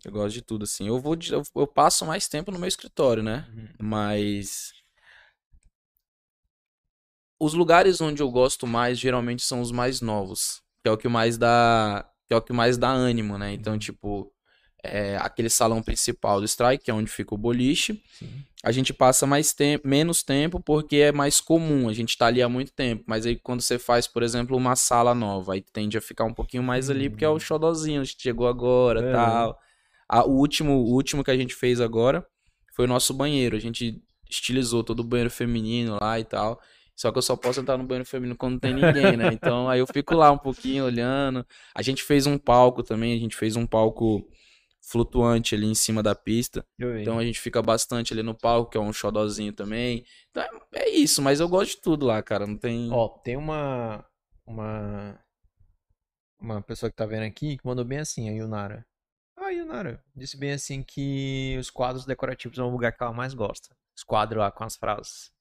Eu 0.04 0.12
gosto 0.12 0.34
de 0.34 0.42
tudo, 0.42 0.64
assim. 0.64 0.86
Eu 0.86 1.00
vou. 1.00 1.16
Eu, 1.30 1.42
eu 1.56 1.66
passo 1.66 2.04
mais 2.04 2.28
tempo 2.28 2.50
no 2.50 2.58
meu 2.58 2.68
escritório, 2.68 3.22
né? 3.22 3.48
Uhum. 3.54 3.68
Mas. 3.80 4.72
Os 7.40 7.54
lugares 7.54 8.00
onde 8.00 8.22
eu 8.22 8.30
gosto 8.30 8.66
mais 8.66 8.98
geralmente 8.98 9.42
são 9.42 9.60
os 9.60 9.72
mais 9.72 10.00
novos. 10.00 10.62
Que 10.82 10.88
é 10.88 10.92
o 10.92 10.98
que 10.98 11.08
mais 11.08 11.38
dá. 11.38 12.08
Que 12.26 12.34
é 12.34 12.36
o 12.36 12.42
que 12.42 12.52
mais 12.52 12.76
dá 12.76 12.90
ânimo, 12.90 13.36
né? 13.36 13.52
Então, 13.52 13.74
uhum. 13.74 13.78
tipo 13.78 14.32
é, 14.84 15.16
aquele 15.16 15.48
salão 15.48 15.82
principal 15.82 16.40
do 16.40 16.44
strike, 16.44 16.84
que 16.84 16.90
é 16.90 16.94
onde 16.94 17.10
fica 17.10 17.34
o 17.34 17.38
boliche. 17.38 18.02
Sim. 18.18 18.28
A 18.62 18.70
gente 18.70 18.92
passa 18.92 19.26
mais 19.26 19.52
tempo, 19.52 19.86
menos 19.88 20.22
tempo 20.22 20.60
porque 20.60 20.96
é 20.96 21.12
mais 21.12 21.40
comum, 21.40 21.88
a 21.88 21.92
gente 21.92 22.10
está 22.10 22.26
ali 22.26 22.42
há 22.42 22.48
muito 22.48 22.72
tempo. 22.72 23.02
Mas 23.06 23.24
aí 23.24 23.36
quando 23.36 23.62
você 23.62 23.78
faz, 23.78 24.06
por 24.06 24.22
exemplo, 24.22 24.56
uma 24.56 24.76
sala 24.76 25.14
nova, 25.14 25.54
aí 25.54 25.62
tende 25.62 25.96
a 25.96 26.00
ficar 26.00 26.24
um 26.24 26.34
pouquinho 26.34 26.62
mais 26.62 26.90
ali, 26.90 27.08
porque 27.08 27.24
é 27.24 27.28
o 27.28 27.40
xodozinho, 27.40 28.02
a 28.02 28.04
gente 28.04 28.20
chegou 28.20 28.46
agora 28.46 29.00
é. 29.00 29.12
tal. 29.12 29.58
A, 30.08 30.24
o, 30.24 30.32
último, 30.32 30.72
o 30.72 30.92
último 30.92 31.24
que 31.24 31.30
a 31.30 31.36
gente 31.36 31.54
fez 31.54 31.80
agora 31.80 32.24
foi 32.74 32.84
o 32.84 32.88
nosso 32.88 33.14
banheiro. 33.14 33.56
A 33.56 33.60
gente 33.60 34.02
estilizou 34.28 34.84
todo 34.84 35.00
o 35.00 35.04
banheiro 35.04 35.30
feminino 35.30 35.98
lá 36.00 36.20
e 36.20 36.24
tal. 36.24 36.60
Só 36.96 37.10
que 37.10 37.18
eu 37.18 37.22
só 37.22 37.36
posso 37.36 37.60
entrar 37.60 37.76
no 37.76 37.84
banheiro 37.84 38.08
feminino 38.08 38.36
quando 38.36 38.52
não 38.52 38.60
tem 38.60 38.74
ninguém, 38.74 39.16
né? 39.16 39.28
Então 39.32 39.68
aí 39.68 39.80
eu 39.80 39.86
fico 39.86 40.14
lá 40.14 40.30
um 40.30 40.38
pouquinho 40.38 40.84
olhando. 40.84 41.44
A 41.74 41.82
gente 41.82 42.02
fez 42.02 42.26
um 42.26 42.38
palco 42.38 42.82
também, 42.82 43.14
a 43.14 43.18
gente 43.18 43.36
fez 43.36 43.56
um 43.56 43.66
palco 43.66 44.24
flutuante 44.80 45.54
ali 45.54 45.66
em 45.66 45.74
cima 45.74 46.02
da 46.02 46.14
pista. 46.14 46.64
Então 47.00 47.18
a 47.18 47.24
gente 47.24 47.40
fica 47.40 47.60
bastante 47.62 48.12
ali 48.12 48.22
no 48.22 48.34
palco, 48.34 48.70
que 48.70 48.78
é 48.78 48.80
um 48.80 48.92
xodozinho 48.92 49.52
também. 49.52 50.04
Então 50.30 50.42
é, 50.72 50.84
é 50.84 50.88
isso, 50.90 51.20
mas 51.22 51.40
eu 51.40 51.48
gosto 51.48 51.76
de 51.76 51.82
tudo 51.82 52.06
lá, 52.06 52.22
cara. 52.22 52.46
Não 52.46 52.56
tem. 52.56 52.90
Ó, 52.92 53.08
tem 53.08 53.36
uma. 53.36 54.04
Uma. 54.46 55.18
Uma 56.38 56.62
pessoa 56.62 56.90
que 56.90 56.96
tá 56.96 57.06
vendo 57.06 57.24
aqui 57.24 57.56
que 57.56 57.66
mandou 57.66 57.84
bem 57.84 57.98
assim, 57.98 58.28
a 58.28 58.32
Yunara. 58.32 58.86
Ah, 59.36 59.50
Yunara. 59.50 60.02
Disse 60.14 60.36
bem 60.36 60.52
assim 60.52 60.82
que 60.82 61.56
os 61.58 61.70
quadros 61.70 62.04
decorativos 62.04 62.58
é 62.58 62.62
o 62.62 62.68
lugar 62.68 62.92
que 62.92 63.02
ela 63.02 63.12
mais 63.12 63.34
gosta. 63.34 63.74
Os 63.96 64.04
quadros 64.04 64.40
lá 64.40 64.50
com 64.50 64.64
as 64.64 64.76
frases. 64.76 65.33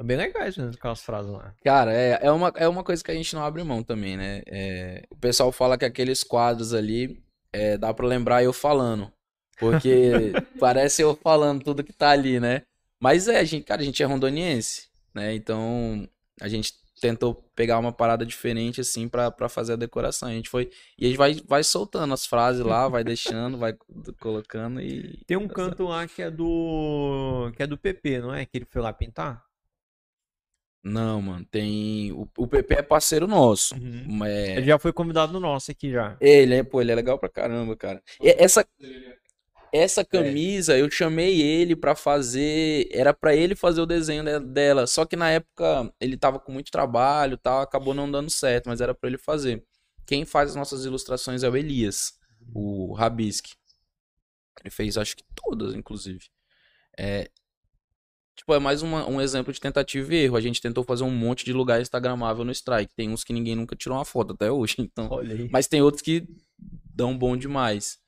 São 0.00 0.06
bem 0.06 0.16
legais 0.16 0.56
mesmo 0.56 0.78
com 0.78 0.88
as 0.88 1.02
frases 1.02 1.30
lá. 1.30 1.54
Cara, 1.62 1.92
é, 1.92 2.20
é, 2.22 2.32
uma, 2.32 2.50
é 2.56 2.66
uma 2.66 2.82
coisa 2.82 3.04
que 3.04 3.10
a 3.10 3.14
gente 3.14 3.34
não 3.34 3.44
abre 3.44 3.62
mão 3.62 3.82
também, 3.82 4.16
né? 4.16 4.40
É, 4.46 5.04
o 5.10 5.16
pessoal 5.16 5.52
fala 5.52 5.76
que 5.76 5.84
aqueles 5.84 6.24
quadros 6.24 6.72
ali 6.72 7.22
é, 7.52 7.76
dá 7.76 7.92
pra 7.92 8.06
lembrar 8.06 8.42
eu 8.42 8.50
falando. 8.50 9.12
Porque 9.58 10.32
parece 10.58 11.02
eu 11.02 11.14
falando 11.14 11.62
tudo 11.62 11.84
que 11.84 11.92
tá 11.92 12.12
ali, 12.12 12.40
né? 12.40 12.62
Mas 12.98 13.28
é, 13.28 13.40
a 13.40 13.44
gente, 13.44 13.64
cara, 13.64 13.82
a 13.82 13.84
gente 13.84 14.02
é 14.02 14.06
rondoniense, 14.06 14.88
né? 15.14 15.34
Então 15.34 16.08
a 16.40 16.48
gente 16.48 16.72
tentou 16.98 17.34
pegar 17.54 17.78
uma 17.78 17.92
parada 17.92 18.24
diferente, 18.24 18.80
assim, 18.80 19.06
pra, 19.06 19.30
pra 19.30 19.50
fazer 19.50 19.74
a 19.74 19.76
decoração. 19.76 20.30
A 20.30 20.32
gente 20.32 20.48
foi. 20.48 20.70
E 20.98 21.04
a 21.04 21.08
gente 21.08 21.18
vai, 21.18 21.34
vai 21.46 21.62
soltando 21.62 22.14
as 22.14 22.24
frases 22.24 22.64
lá, 22.64 22.88
vai 22.88 23.04
deixando, 23.04 23.58
vai 23.58 23.76
colocando 24.18 24.80
e. 24.80 25.22
Tem 25.26 25.36
um 25.36 25.46
tá 25.46 25.54
canto 25.54 25.84
lá 25.84 26.08
que 26.08 26.22
é 26.22 26.30
do. 26.30 27.52
que 27.54 27.62
é 27.62 27.66
do 27.66 27.76
PP, 27.76 28.20
não 28.20 28.34
é? 28.34 28.46
Que 28.46 28.56
ele 28.56 28.64
foi 28.64 28.80
lá 28.80 28.94
pintar? 28.94 29.49
Não, 30.82 31.20
mano, 31.20 31.44
tem. 31.50 32.10
O, 32.12 32.26
o 32.38 32.46
PP 32.46 32.74
é 32.74 32.82
parceiro 32.82 33.26
nosso. 33.26 33.74
Uhum. 33.74 34.24
É... 34.24 34.56
Ele 34.56 34.66
já 34.66 34.78
foi 34.78 34.92
convidado 34.92 35.32
no 35.32 35.40
nosso 35.40 35.70
aqui 35.70 35.90
já. 35.90 36.16
Ele 36.20 36.54
é, 36.54 36.62
pô, 36.62 36.80
ele 36.80 36.90
é 36.90 36.94
legal 36.94 37.18
pra 37.18 37.28
caramba, 37.28 37.76
cara. 37.76 38.02
E 38.20 38.30
essa, 38.30 38.66
essa 39.72 40.04
camisa, 40.04 40.74
é. 40.74 40.80
eu 40.80 40.90
chamei 40.90 41.40
ele 41.40 41.76
pra 41.76 41.94
fazer. 41.94 42.88
Era 42.92 43.12
pra 43.12 43.36
ele 43.36 43.54
fazer 43.54 43.80
o 43.82 43.86
desenho 43.86 44.40
dela. 44.40 44.86
Só 44.86 45.04
que 45.04 45.16
na 45.16 45.30
época 45.30 45.92
ele 46.00 46.16
tava 46.16 46.40
com 46.40 46.50
muito 46.50 46.70
trabalho 46.70 47.36
tal, 47.36 47.60
acabou 47.60 47.92
não 47.92 48.10
dando 48.10 48.30
certo, 48.30 48.68
mas 48.68 48.80
era 48.80 48.94
pra 48.94 49.08
ele 49.08 49.18
fazer. 49.18 49.62
Quem 50.06 50.24
faz 50.24 50.50
as 50.50 50.56
nossas 50.56 50.84
ilustrações 50.86 51.42
é 51.42 51.48
o 51.48 51.56
Elias, 51.56 52.14
o 52.54 52.94
Rabisque. 52.94 53.52
Ele 54.60 54.70
fez, 54.70 54.96
acho 54.96 55.16
que 55.16 55.24
todas, 55.34 55.74
inclusive. 55.74 56.24
É, 56.98 57.30
Tipo, 58.40 58.54
é 58.54 58.58
mais 58.58 58.80
uma, 58.80 59.06
um 59.06 59.20
exemplo 59.20 59.52
de 59.52 59.60
tentativa 59.60 60.14
e 60.14 60.24
erro. 60.24 60.34
A 60.34 60.40
gente 60.40 60.62
tentou 60.62 60.82
fazer 60.82 61.04
um 61.04 61.10
monte 61.10 61.44
de 61.44 61.52
lugar 61.52 61.78
instagramável 61.78 62.42
no 62.42 62.50
Strike. 62.50 62.94
Tem 62.96 63.10
uns 63.10 63.22
que 63.22 63.34
ninguém 63.34 63.54
nunca 63.54 63.76
tirou 63.76 63.98
uma 63.98 64.04
foto 64.04 64.32
até 64.32 64.50
hoje, 64.50 64.76
então. 64.80 65.10
Mas 65.50 65.66
tem 65.66 65.82
outros 65.82 66.02
que 66.02 66.26
dão 66.58 67.16
bom 67.16 67.36
demais, 67.36 67.98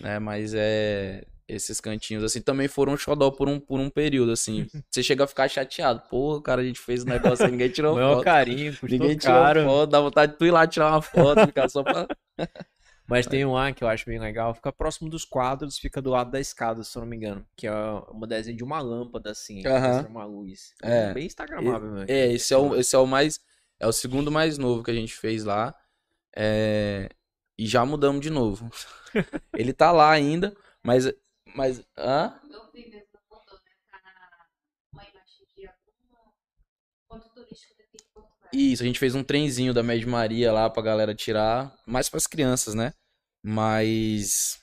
né? 0.00 0.20
Mas 0.20 0.54
é 0.54 1.24
esses 1.48 1.80
cantinhos 1.80 2.22
assim 2.22 2.40
também 2.40 2.68
foram 2.68 2.96
xodó 2.96 3.32
por 3.32 3.48
um, 3.48 3.58
por 3.58 3.80
um 3.80 3.90
período 3.90 4.30
assim. 4.30 4.64
Você 4.88 5.02
chega 5.02 5.24
a 5.24 5.26
ficar 5.26 5.48
chateado. 5.48 6.02
Pô, 6.08 6.40
cara, 6.40 6.62
a 6.62 6.64
gente 6.64 6.78
fez 6.78 7.02
um 7.02 7.08
negócio 7.08 7.44
aí, 7.44 7.50
ninguém 7.50 7.68
tirou 7.68 7.96
foto. 7.96 8.22
carinho, 8.22 8.76
ninguém 8.84 9.16
tirou 9.16 9.34
caro. 9.34 9.64
foto, 9.64 9.90
dá 9.90 10.00
vontade 10.00 10.32
de 10.32 10.38
tu 10.38 10.46
ir 10.46 10.52
lá 10.52 10.68
tirar 10.68 10.92
uma 10.92 11.02
foto, 11.02 11.46
ficar 11.46 11.68
só 11.68 11.82
pra 11.82 12.06
Mas 13.10 13.26
tem 13.26 13.44
um 13.44 13.54
lá 13.54 13.72
que 13.72 13.82
eu 13.82 13.88
acho 13.88 14.06
bem 14.06 14.20
legal, 14.20 14.54
fica 14.54 14.72
próximo 14.72 15.10
dos 15.10 15.24
quadros, 15.24 15.76
fica 15.76 16.00
do 16.00 16.10
lado 16.10 16.30
da 16.30 16.38
escada, 16.38 16.84
se 16.84 16.96
eu 16.96 17.00
não 17.00 17.08
me 17.08 17.16
engano. 17.16 17.44
Que 17.56 17.66
é 17.66 17.72
uma 18.08 18.24
desenho 18.24 18.56
de 18.56 18.62
uma 18.62 18.80
lâmpada, 18.80 19.32
assim, 19.32 19.66
uhum. 19.66 20.06
uma 20.06 20.24
luz. 20.24 20.72
É. 20.80 21.12
Bem 21.12 21.26
instagramável, 21.26 21.90
mesmo. 21.90 22.06
É, 22.08 22.32
esse 22.32 22.54
é, 22.54 22.56
o, 22.56 22.76
esse 22.76 22.94
é 22.94 22.98
o 23.00 23.06
mais. 23.06 23.40
É 23.80 23.86
o 23.86 23.92
segundo 23.92 24.30
mais 24.30 24.58
novo 24.58 24.84
que 24.84 24.92
a 24.92 24.94
gente 24.94 25.12
fez 25.12 25.42
lá. 25.42 25.74
É... 26.36 27.08
E 27.58 27.66
já 27.66 27.84
mudamos 27.84 28.20
de 28.20 28.30
novo. 28.30 28.70
Ele 29.54 29.72
tá 29.72 29.90
lá 29.90 30.10
ainda, 30.12 30.56
mas. 30.80 31.12
Mas. 31.52 31.82
Hã? 31.98 32.32
Isso, 38.52 38.82
a 38.82 38.86
gente 38.86 38.98
fez 38.98 39.14
um 39.14 39.22
trenzinho 39.22 39.72
da 39.72 39.82
Média 39.82 40.08
Maria 40.08 40.52
lá 40.52 40.68
pra 40.68 40.82
galera 40.82 41.14
tirar, 41.14 41.72
mais 41.86 42.08
pras 42.08 42.26
crianças, 42.26 42.74
né? 42.74 42.92
Mas 43.42 44.60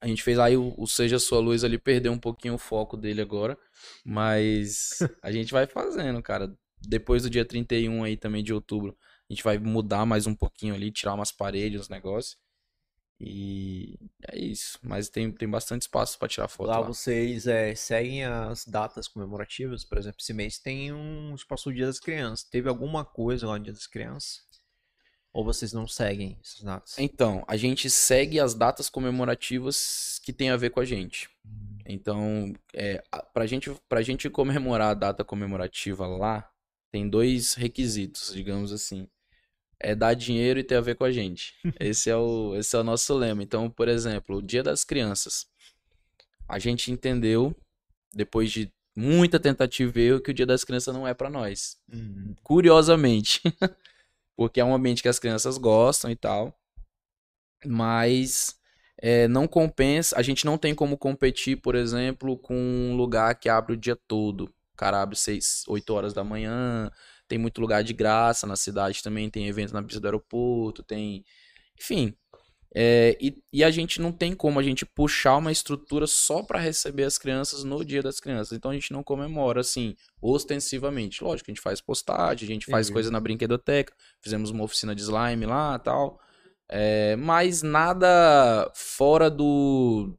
a 0.00 0.06
gente 0.06 0.22
fez 0.22 0.38
aí 0.38 0.56
o, 0.56 0.74
o 0.76 0.86
Seja 0.86 1.18
Sua 1.18 1.38
Luz 1.38 1.62
ali, 1.62 1.78
perdeu 1.78 2.12
um 2.12 2.18
pouquinho 2.18 2.54
o 2.54 2.58
foco 2.58 2.96
dele 2.96 3.20
agora. 3.20 3.56
Mas 4.04 4.98
a 5.22 5.30
gente 5.30 5.52
vai 5.52 5.66
fazendo, 5.66 6.20
cara. 6.22 6.52
Depois 6.80 7.22
do 7.22 7.30
dia 7.30 7.44
31 7.44 8.02
aí 8.02 8.16
também 8.16 8.42
de 8.42 8.52
outubro, 8.52 8.96
a 9.30 9.32
gente 9.32 9.44
vai 9.44 9.58
mudar 9.58 10.04
mais 10.04 10.26
um 10.26 10.34
pouquinho 10.34 10.74
ali, 10.74 10.90
tirar 10.90 11.14
umas 11.14 11.30
paredes, 11.30 11.82
uns 11.82 11.88
negócios. 11.88 12.36
E 13.24 13.96
é 14.28 14.36
isso. 14.36 14.80
Mas 14.82 15.08
tem, 15.08 15.30
tem 15.30 15.48
bastante 15.48 15.82
espaço 15.82 16.18
para 16.18 16.26
tirar 16.26 16.48
foto. 16.48 16.66
Lá, 16.66 16.80
lá. 16.80 16.86
vocês 16.88 17.46
é, 17.46 17.72
seguem 17.76 18.24
as 18.24 18.64
datas 18.64 19.06
comemorativas. 19.06 19.84
Por 19.84 19.96
exemplo, 19.96 20.18
esse 20.20 20.34
mês 20.34 20.58
tem 20.58 20.92
um 20.92 21.32
espaço 21.32 21.70
do 21.70 21.76
Dia 21.76 21.86
das 21.86 22.00
Crianças. 22.00 22.44
Teve 22.44 22.68
alguma 22.68 23.04
coisa 23.04 23.46
lá 23.46 23.56
no 23.56 23.64
Dia 23.64 23.72
das 23.72 23.86
Crianças? 23.86 24.42
Ou 25.32 25.44
vocês 25.44 25.72
não 25.72 25.88
seguem 25.88 26.36
essas 26.42 26.62
datas? 26.62 26.98
Então, 26.98 27.42
a 27.48 27.56
gente 27.56 27.88
segue 27.88 28.38
as 28.38 28.54
datas 28.54 28.90
comemorativas 28.90 30.20
que 30.22 30.32
tem 30.32 30.50
a 30.50 30.56
ver 30.56 30.70
com 30.70 30.80
a 30.80 30.84
gente. 30.84 31.30
Hum. 31.44 31.78
Então, 31.86 32.52
é, 32.74 33.02
pra, 33.32 33.46
gente, 33.46 33.70
pra 33.88 34.02
gente 34.02 34.28
comemorar 34.28 34.90
a 34.90 34.94
data 34.94 35.24
comemorativa 35.24 36.06
lá, 36.06 36.50
tem 36.90 37.08
dois 37.08 37.54
requisitos, 37.54 38.32
digamos 38.34 38.72
assim. 38.72 39.08
É 39.80 39.94
dar 39.94 40.14
dinheiro 40.14 40.60
e 40.60 40.64
ter 40.64 40.76
a 40.76 40.80
ver 40.80 40.96
com 40.96 41.04
a 41.04 41.10
gente. 41.10 41.54
Esse 41.80 42.10
é 42.10 42.16
o, 42.16 42.54
esse 42.54 42.76
é 42.76 42.78
o 42.78 42.84
nosso 42.84 43.14
lema. 43.14 43.42
Então, 43.42 43.68
por 43.68 43.88
exemplo, 43.88 44.36
o 44.36 44.42
Dia 44.42 44.62
das 44.62 44.84
Crianças. 44.84 45.46
A 46.46 46.58
gente 46.58 46.92
entendeu, 46.92 47.56
depois 48.12 48.52
de 48.52 48.70
muita 48.94 49.40
tentativa 49.40 49.98
e 49.98 50.02
erro, 50.02 50.20
que 50.20 50.30
o 50.30 50.34
Dia 50.34 50.46
das 50.46 50.62
Crianças 50.62 50.94
não 50.94 51.08
é 51.08 51.14
para 51.14 51.30
nós. 51.30 51.78
Uhum. 51.92 52.34
Curiosamente. 52.42 53.40
porque 54.36 54.60
é 54.60 54.64
um 54.64 54.74
ambiente 54.74 55.02
que 55.02 55.08
as 55.08 55.18
crianças 55.18 55.58
gostam 55.58 56.10
e 56.10 56.16
tal. 56.16 56.54
Mas 57.64 58.56
é, 58.98 59.28
não 59.28 59.46
compensa. 59.48 60.16
A 60.18 60.22
gente 60.22 60.44
não 60.44 60.58
tem 60.58 60.74
como 60.74 60.96
competir, 60.98 61.56
por 61.56 61.74
exemplo, 61.74 62.38
com 62.38 62.54
um 62.56 62.96
lugar 62.96 63.34
que 63.34 63.48
abre 63.48 63.74
o 63.74 63.76
dia 63.76 63.96
todo. 63.96 64.52
cara 64.76 65.02
abre 65.02 65.16
6, 65.16 65.64
8 65.68 65.94
horas 65.94 66.12
da 66.12 66.24
manhã, 66.24 66.90
tem 67.28 67.38
muito 67.38 67.60
lugar 67.60 67.82
de 67.84 67.92
graça 67.92 68.46
na 68.46 68.56
cidade 68.56 69.02
também, 69.02 69.30
tem 69.30 69.48
evento 69.48 69.72
na 69.74 69.82
pista 69.82 70.00
do 70.00 70.06
aeroporto, 70.06 70.82
tem. 70.82 71.24
Enfim. 71.78 72.14
É, 72.74 73.18
e, 73.20 73.36
e, 73.52 73.62
a 73.62 73.70
gente 73.70 74.00
não 74.00 74.10
tem 74.10 74.34
como 74.34 74.58
a 74.58 74.62
gente 74.62 74.86
puxar 74.86 75.36
uma 75.36 75.52
estrutura 75.52 76.06
só 76.06 76.42
para 76.42 76.58
receber 76.58 77.04
as 77.04 77.18
crianças 77.18 77.64
no 77.64 77.84
dia 77.84 78.02
das 78.02 78.18
crianças. 78.18 78.56
Então 78.56 78.70
a 78.70 78.74
gente 78.74 78.92
não 78.92 79.02
comemora 79.02 79.60
assim, 79.60 79.94
ostensivamente. 80.22 81.22
Lógico, 81.22 81.50
a 81.50 81.52
gente 81.52 81.60
faz 81.60 81.82
postagem, 81.82 82.48
a 82.48 82.52
gente 82.52 82.66
faz 82.66 82.88
coisa 82.88 83.10
na 83.10 83.20
brinquedoteca, 83.20 83.92
fizemos 84.22 84.50
uma 84.50 84.64
oficina 84.64 84.94
de 84.94 85.02
slime 85.02 85.44
lá 85.44 85.78
tal. 85.78 86.18
É, 86.74 87.14
mas 87.16 87.62
nada 87.62 88.70
fora 88.74 89.28
do. 89.28 90.16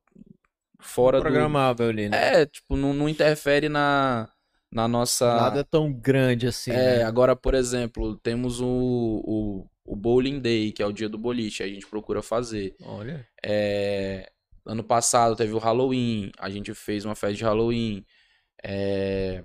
Fora 0.79 1.19
Programável 1.19 1.87
do. 1.87 1.89
ali, 1.89 2.09
né? 2.09 2.41
É, 2.41 2.45
tipo, 2.45 2.75
não, 2.75 2.93
não 2.93 3.09
interfere 3.09 3.67
na, 3.67 4.29
na 4.71 4.87
nossa. 4.87 5.25
Nada 5.25 5.63
tão 5.63 5.91
grande 5.91 6.45
assim. 6.45 6.69
É, 6.69 6.97
né? 6.99 7.03
agora, 7.03 7.35
por 7.35 7.55
exemplo, 7.55 8.15
temos 8.17 8.61
o, 8.61 8.67
o, 8.67 9.65
o 9.85 9.95
Bowling 9.95 10.39
Day, 10.39 10.71
que 10.71 10.81
é 10.81 10.85
o 10.85 10.93
dia 10.93 11.09
do 11.09 11.17
boliche, 11.17 11.63
a 11.63 11.67
gente 11.67 11.85
procura 11.85 12.21
fazer. 12.21 12.75
Olha. 12.81 13.27
É, 13.43 14.31
ano 14.65 14.83
passado 14.83 15.35
teve 15.35 15.53
o 15.53 15.57
Halloween, 15.57 16.31
a 16.37 16.49
gente 16.49 16.73
fez 16.73 17.05
uma 17.05 17.15
festa 17.15 17.35
de 17.35 17.43
Halloween. 17.43 18.05
É, 18.63 19.43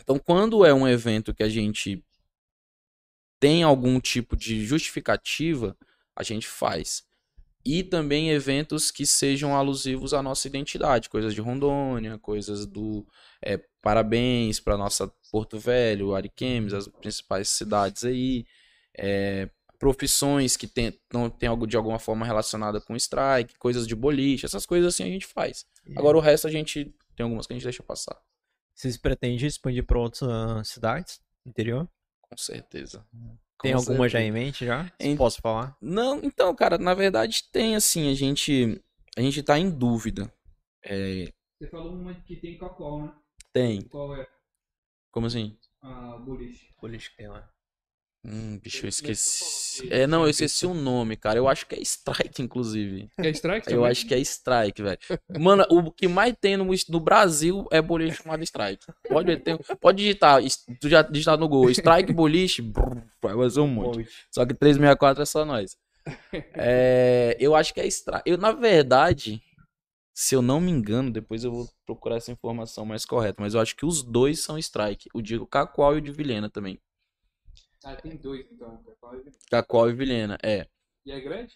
então, 0.00 0.18
quando 0.18 0.64
é 0.64 0.72
um 0.72 0.86
evento 0.86 1.34
que 1.34 1.42
a 1.42 1.48
gente 1.48 2.04
tem 3.40 3.62
algum 3.62 3.98
tipo 3.98 4.36
de 4.36 4.64
justificativa, 4.64 5.76
a 6.14 6.22
gente 6.22 6.46
faz. 6.46 7.04
E 7.64 7.82
também 7.82 8.30
eventos 8.30 8.90
que 8.90 9.06
sejam 9.06 9.56
alusivos 9.56 10.12
à 10.12 10.22
nossa 10.22 10.48
identidade, 10.48 11.08
coisas 11.08 11.34
de 11.34 11.40
Rondônia, 11.40 12.18
coisas 12.18 12.66
do 12.66 13.06
é, 13.40 13.60
parabéns 13.80 14.58
para 14.58 14.76
nossa 14.76 15.12
Porto 15.30 15.58
Velho, 15.58 16.14
Ariquemes, 16.14 16.72
as 16.72 16.88
principais 16.88 17.48
cidades 17.48 18.04
aí, 18.04 18.44
é, 18.96 19.48
profissões 19.78 20.56
que 20.56 20.66
tem, 20.66 20.98
não 21.12 21.28
tem 21.28 21.48
algo 21.48 21.66
de 21.66 21.76
alguma 21.76 21.98
forma 21.98 22.24
relacionada 22.24 22.80
com 22.80 22.94
strike, 22.96 23.58
coisas 23.58 23.86
de 23.86 23.94
boliche, 23.96 24.46
essas 24.46 24.64
coisas 24.66 24.94
assim 24.94 25.02
a 25.04 25.08
gente 25.08 25.26
faz. 25.26 25.66
Agora 25.96 26.16
o 26.16 26.20
resto 26.20 26.46
a 26.46 26.50
gente 26.50 26.94
tem 27.16 27.24
algumas 27.24 27.46
que 27.46 27.52
a 27.52 27.56
gente 27.56 27.64
deixa 27.64 27.82
passar. 27.82 28.16
Vocês 28.74 28.96
pretendem 28.96 29.44
expandir 29.46 29.84
para 29.84 29.98
outras 29.98 30.22
uh, 30.22 30.64
cidades 30.64 31.20
interior? 31.44 31.88
Com 32.20 32.36
certeza. 32.36 33.04
Tem 33.60 33.72
Com 33.72 33.78
alguma 33.78 34.08
já 34.08 34.18
certeza. 34.18 34.20
em 34.20 34.30
mente 34.32 34.64
já? 34.66 34.92
Em- 34.98 35.16
Posso 35.16 35.40
falar? 35.40 35.76
Não, 35.80 36.20
então, 36.22 36.54
cara, 36.54 36.78
na 36.78 36.94
verdade 36.94 37.44
tem 37.52 37.76
assim, 37.76 38.10
a 38.10 38.14
gente 38.14 38.82
a 39.16 39.20
gente 39.20 39.42
tá 39.42 39.58
em 39.58 39.68
dúvida. 39.70 40.32
É, 40.84 41.32
Você 41.58 41.68
falou 41.68 41.92
uma 41.92 42.14
que 42.22 42.36
tem 42.36 42.56
Cacau, 42.56 43.02
né? 43.02 43.12
tem. 43.52 43.82
Qual 43.82 44.16
é 44.16 44.26
Como 45.10 45.26
assim? 45.26 45.56
a 45.82 46.16
boliche? 46.18 46.72
Boliche 46.80 47.10
que 47.10 47.16
tem 47.18 47.28
lá. 47.28 47.48
Hum, 48.24 48.56
bicho, 48.62 48.86
eu 48.86 48.88
esqueci. 48.88 49.92
É, 49.92 50.06
não, 50.06 50.22
eu 50.22 50.30
esqueci 50.30 50.64
o 50.64 50.74
nome, 50.74 51.16
cara. 51.16 51.38
Eu 51.38 51.48
acho 51.48 51.66
que 51.66 51.74
é 51.74 51.80
Strike, 51.80 52.40
inclusive. 52.40 53.08
É 53.18 53.30
Strike 53.30 53.66
Eu 53.66 53.78
também? 53.78 53.90
acho 53.90 54.06
que 54.06 54.14
é 54.14 54.18
Strike, 54.20 54.80
velho. 54.80 54.98
Mano, 55.40 55.66
o 55.68 55.90
que 55.90 56.06
mais 56.06 56.32
tem 56.40 56.56
no, 56.56 56.64
no 56.88 57.00
Brasil 57.00 57.66
é 57.72 57.82
boliche 57.82 58.22
chamado 58.22 58.44
Strike. 58.44 58.86
Pode, 59.08 59.36
ter, 59.38 59.58
pode 59.80 59.98
digitar, 59.98 60.40
tu 60.80 60.88
já 60.88 61.02
digitar 61.02 61.36
no 61.36 61.48
Google, 61.48 61.70
Strike 61.70 62.12
boliche, 62.12 62.62
brrr, 62.62 63.02
vai 63.20 63.34
fazer 63.34 63.60
um 63.60 63.66
monte. 63.66 64.08
Só 64.30 64.46
que 64.46 64.54
364 64.54 65.22
é 65.22 65.26
só 65.26 65.44
nós. 65.44 65.76
É, 66.54 67.36
eu 67.40 67.56
acho 67.56 67.74
que 67.74 67.80
é 67.80 67.86
Strike. 67.88 68.22
Eu, 68.24 68.38
na 68.38 68.52
verdade, 68.52 69.42
se 70.14 70.36
eu 70.36 70.42
não 70.42 70.60
me 70.60 70.70
engano, 70.70 71.10
depois 71.10 71.42
eu 71.42 71.50
vou 71.50 71.68
procurar 71.84 72.16
essa 72.16 72.30
informação 72.30 72.84
mais 72.84 73.04
correta, 73.04 73.42
mas 73.42 73.54
eu 73.54 73.60
acho 73.60 73.74
que 73.74 73.84
os 73.84 74.00
dois 74.00 74.40
são 74.40 74.56
Strike. 74.58 75.08
O 75.12 75.20
de 75.20 75.44
Cacoal 75.46 75.96
e 75.96 75.98
o 75.98 76.00
de 76.00 76.12
Vilhena 76.12 76.48
também. 76.48 76.78
Ah, 77.84 77.96
tem 77.96 78.16
dois 78.16 78.46
então. 78.50 78.82
Cacau 78.84 79.16
e- 79.16 79.32
Cacoal 79.50 79.90
e 79.90 79.92
Vilhena, 79.92 80.38
é. 80.42 80.66
E 81.04 81.12
é 81.12 81.20
grande? 81.20 81.54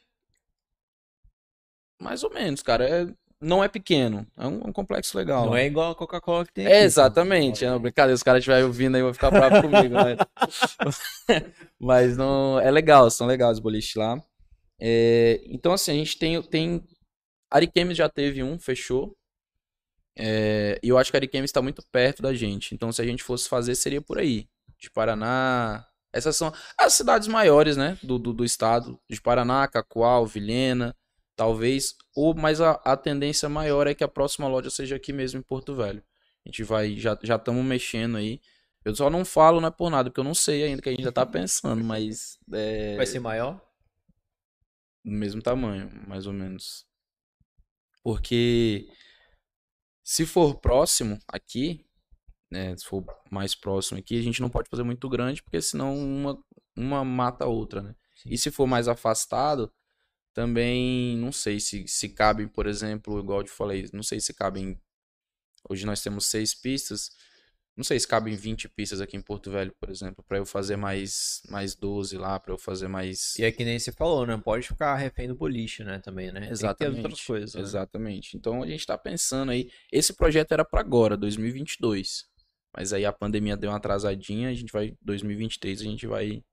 Mais 2.00 2.22
ou 2.24 2.30
menos, 2.32 2.62
cara. 2.62 2.88
É, 2.88 3.06
não 3.40 3.62
é 3.62 3.68
pequeno. 3.68 4.26
É 4.36 4.46
um, 4.46 4.68
um 4.68 4.72
complexo 4.72 5.16
legal. 5.16 5.46
Não 5.46 5.56
é 5.56 5.66
igual 5.66 5.92
a 5.92 5.94
Coca-Cola 5.94 6.44
que 6.44 6.52
tem 6.52 6.66
É, 6.66 6.76
aqui, 6.76 6.84
exatamente. 6.84 7.64
É 7.64 7.70
uma 7.70 7.78
brincadeira. 7.78 8.16
Se 8.16 8.20
os 8.20 8.22
caras 8.22 8.40
estiverem 8.40 8.64
ouvindo 8.64 8.96
aí, 8.96 9.02
vão 9.02 9.14
ficar 9.14 9.30
bravos 9.30 9.60
comigo, 9.60 9.94
né? 9.94 10.16
Mas 11.78 12.16
não. 12.16 12.58
É 12.60 12.70
legal, 12.70 13.10
são 13.10 13.26
legais 13.26 13.56
os 13.58 13.62
boliches 13.62 13.94
lá. 13.94 14.22
É, 14.80 15.40
então, 15.46 15.72
assim, 15.72 15.92
a 15.92 15.94
gente 15.94 16.18
tem. 16.18 16.40
tem... 16.42 16.84
Ariquemes 17.50 17.96
já 17.96 18.08
teve 18.08 18.42
um, 18.42 18.58
fechou. 18.58 19.16
É, 20.18 20.78
e 20.82 20.88
eu 20.88 20.98
acho 20.98 21.10
que 21.10 21.16
Ariquemes 21.16 21.50
está 21.50 21.62
muito 21.62 21.82
perto 21.92 22.22
da 22.22 22.34
gente. 22.34 22.74
Então, 22.74 22.90
se 22.90 23.00
a 23.00 23.04
gente 23.04 23.22
fosse 23.22 23.48
fazer, 23.48 23.74
seria 23.74 24.00
por 24.02 24.18
aí. 24.18 24.48
De 24.78 24.90
Paraná. 24.90 25.86
Essas 26.16 26.36
são 26.36 26.52
as 26.78 26.92
cidades 26.94 27.28
maiores, 27.28 27.76
né? 27.76 27.98
Do, 28.02 28.18
do, 28.18 28.32
do 28.32 28.44
estado. 28.44 28.98
De 29.08 29.20
Paraná, 29.20 29.66
Cacoal, 29.68 30.26
Vilhena. 30.26 30.94
Talvez. 31.34 31.94
Ou, 32.14 32.34
mas 32.34 32.60
a, 32.60 32.72
a 32.84 32.96
tendência 32.96 33.48
maior 33.48 33.86
é 33.86 33.94
que 33.94 34.04
a 34.04 34.08
próxima 34.08 34.48
loja 34.48 34.70
seja 34.70 34.96
aqui 34.96 35.12
mesmo 35.12 35.40
em 35.40 35.42
Porto 35.42 35.74
Velho. 35.74 36.02
A 36.44 36.48
gente 36.48 36.62
vai. 36.62 36.96
Já 36.96 37.18
já 37.22 37.36
estamos 37.36 37.64
mexendo 37.64 38.16
aí. 38.16 38.40
Eu 38.84 38.94
só 38.94 39.10
não 39.10 39.24
falo, 39.24 39.60
não 39.60 39.68
é 39.68 39.70
por 39.70 39.90
nada, 39.90 40.08
porque 40.08 40.20
eu 40.20 40.24
não 40.24 40.34
sei 40.34 40.62
ainda, 40.62 40.80
que 40.80 40.88
a 40.88 40.92
gente 40.92 41.02
já 41.02 41.12
tá 41.12 41.26
pensando, 41.26 41.82
mas. 41.84 42.38
É, 42.52 42.96
Vai 42.96 43.06
ser 43.06 43.18
maior? 43.18 43.60
do 45.06 45.12
mesmo 45.12 45.40
tamanho, 45.40 45.88
mais 46.08 46.26
ou 46.26 46.32
menos. 46.32 46.84
Porque 48.02 48.88
se 50.02 50.26
for 50.26 50.58
próximo 50.58 51.18
aqui, 51.28 51.85
né, 52.50 52.76
se 52.76 52.84
for 52.84 53.04
mais 53.30 53.54
próximo 53.54 53.98
aqui, 53.98 54.18
a 54.18 54.22
gente 54.22 54.40
não 54.40 54.48
pode 54.48 54.68
fazer 54.68 54.82
muito 54.82 55.08
grande, 55.08 55.42
porque 55.42 55.60
senão 55.60 55.96
uma, 55.96 56.38
uma 56.76 57.04
mata 57.04 57.44
a 57.44 57.48
outra, 57.48 57.82
né? 57.82 57.94
Sim. 58.14 58.30
E 58.30 58.38
se 58.38 58.50
for 58.50 58.66
mais 58.66 58.88
afastado, 58.88 59.72
também 60.32 61.16
não 61.16 61.32
sei 61.32 61.58
se, 61.58 61.86
se 61.88 62.08
cabem, 62.10 62.46
por 62.46 62.66
exemplo, 62.66 63.18
igual 63.18 63.40
eu 63.40 63.44
te 63.44 63.50
falei, 63.50 63.88
não 63.92 64.02
sei 64.02 64.20
se 64.20 64.34
cabem. 64.34 64.78
Hoje 65.68 65.86
nós 65.86 66.02
temos 66.02 66.26
seis 66.26 66.54
pistas. 66.54 67.10
Não 67.76 67.84
sei 67.84 68.00
se 68.00 68.08
cabem 68.08 68.34
20 68.34 68.70
pistas 68.70 69.02
aqui 69.02 69.18
em 69.18 69.20
Porto 69.20 69.50
Velho, 69.50 69.74
por 69.78 69.90
exemplo, 69.90 70.24
para 70.26 70.38
eu 70.38 70.46
fazer 70.46 70.76
mais 70.76 71.42
mais 71.50 71.74
12 71.74 72.16
lá, 72.16 72.40
para 72.40 72.54
eu 72.54 72.58
fazer 72.58 72.88
mais 72.88 73.38
E 73.38 73.44
é 73.44 73.52
que 73.52 73.64
nem 73.64 73.78
você 73.78 73.92
falou, 73.92 74.26
né? 74.26 74.40
Pode 74.42 74.66
ficar 74.66 74.94
refém 74.96 75.28
do 75.28 75.34
boliche, 75.34 75.84
né? 75.84 75.98
Também, 75.98 76.32
né? 76.32 76.48
Exatamente. 76.50 77.02
outras 77.02 77.20
coisas. 77.20 77.54
né? 77.54 77.60
Exatamente. 77.60 78.34
Então 78.36 78.62
a 78.62 78.66
gente 78.66 78.86
tá 78.86 78.96
pensando 78.96 79.52
aí. 79.52 79.70
Esse 79.92 80.14
projeto 80.14 80.52
era 80.52 80.64
para 80.64 80.80
agora, 80.80 81.18
2022. 81.18 82.26
Mas 82.76 82.92
aí 82.92 83.06
a 83.06 83.12
pandemia 83.12 83.56
deu 83.56 83.70
uma 83.70 83.78
atrasadinha, 83.78 84.50
a 84.50 84.54
gente 84.54 84.70
vai 84.70 84.94
2023 85.00 85.80
a 85.80 85.84
gente 85.84 86.06
vai 86.06 86.44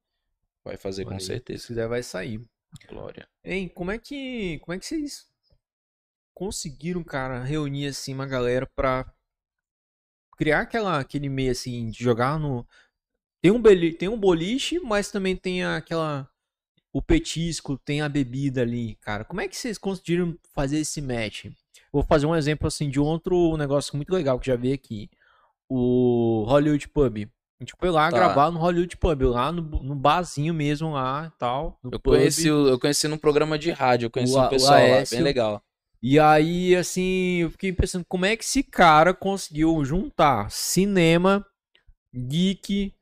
vai 0.64 0.78
fazer 0.78 1.04
com 1.04 1.14
aí, 1.14 1.20
Se 1.20 1.28
certeza. 1.28 1.68
quiser, 1.68 1.88
vai 1.88 2.02
sair. 2.02 2.42
Glória. 2.88 3.28
Hein, 3.44 3.68
como 3.68 3.92
é 3.92 4.00
que. 4.00 4.60
Como 4.60 4.74
é 4.74 4.80
que 4.80 4.86
vocês 4.86 5.28
conseguiram, 6.34 7.04
cara, 7.04 7.44
reunir 7.44 7.88
assim 7.88 8.14
uma 8.14 8.26
galera 8.26 8.66
pra 8.66 9.12
criar 10.38 10.62
aquela, 10.62 11.00
aquele 11.00 11.30
meio 11.30 11.52
assim, 11.52 11.90
de 11.90 12.04
jogar 12.04 12.40
no. 12.40 12.66
Tem 13.42 13.52
um, 13.52 13.62
beli... 13.62 13.94
tem 13.94 14.08
um 14.08 14.18
boliche, 14.18 14.80
mas 14.80 15.12
também 15.12 15.36
tem 15.36 15.64
aquela. 15.64 16.30
O 16.92 17.02
petisco, 17.02 17.78
tem 17.78 18.02
a 18.02 18.10
bebida 18.10 18.62
ali, 18.62 18.96
cara. 18.96 19.26
Como 19.26 19.42
é 19.42 19.48
que 19.48 19.58
vocês 19.58 19.78
conseguiram 19.78 20.38
fazer 20.54 20.78
esse 20.78 21.02
match? 21.02 21.48
Vou 21.92 22.04
fazer 22.04 22.26
um 22.28 22.36
exemplo 22.36 22.68
assim 22.68 22.90
de 22.90 23.00
outro 23.00 23.58
negócio 23.58 23.96
muito 23.96 24.14
legal 24.14 24.40
que 24.40 24.48
já 24.48 24.56
vi 24.56 24.72
aqui. 24.72 25.10
O 25.70 26.44
Hollywood 26.48 26.88
Pub. 26.90 27.18
A 27.60 27.64
gente 27.64 27.74
foi 27.80 27.90
lá 27.90 28.10
Tá. 28.12 28.18
gravar 28.18 28.52
no 28.52 28.60
Hollywood 28.60 28.98
Pub, 28.98 29.22
lá 29.24 29.52
no, 29.52 29.62
no 29.62 29.96
barzinho 29.96 30.54
mesmo 30.54 30.92
lá 30.94 31.32
e 31.34 31.40
tal. 31.40 31.80
Eu 31.84 31.92
pub. 31.92 32.16
conheci, 32.16 32.48
eu 32.48 32.80
conheci 32.80 33.08
num 33.08 33.18
programa 33.18 33.58
de 33.58 33.72
rádio, 33.72 34.08
eu 34.08 34.12
conheci 34.12 34.36
O 34.36 34.42
um 34.42 34.50
pessoal 34.50 34.80
lá, 34.88 35.04
bem 35.10 35.22
legal. 35.22 35.64
E 36.02 36.20
aí, 36.20 36.76
assim, 36.76 37.38
eu 37.44 37.52
fiquei 37.52 37.72
pensando 37.72 38.04
como 38.06 38.26
é 38.26 38.36
que 38.36 38.44
esse 38.44 38.62
cara 38.62 39.14
conseguiu 39.14 39.86
juntar 39.86 40.52
cinema, 40.52 41.46
geek, 42.14 42.94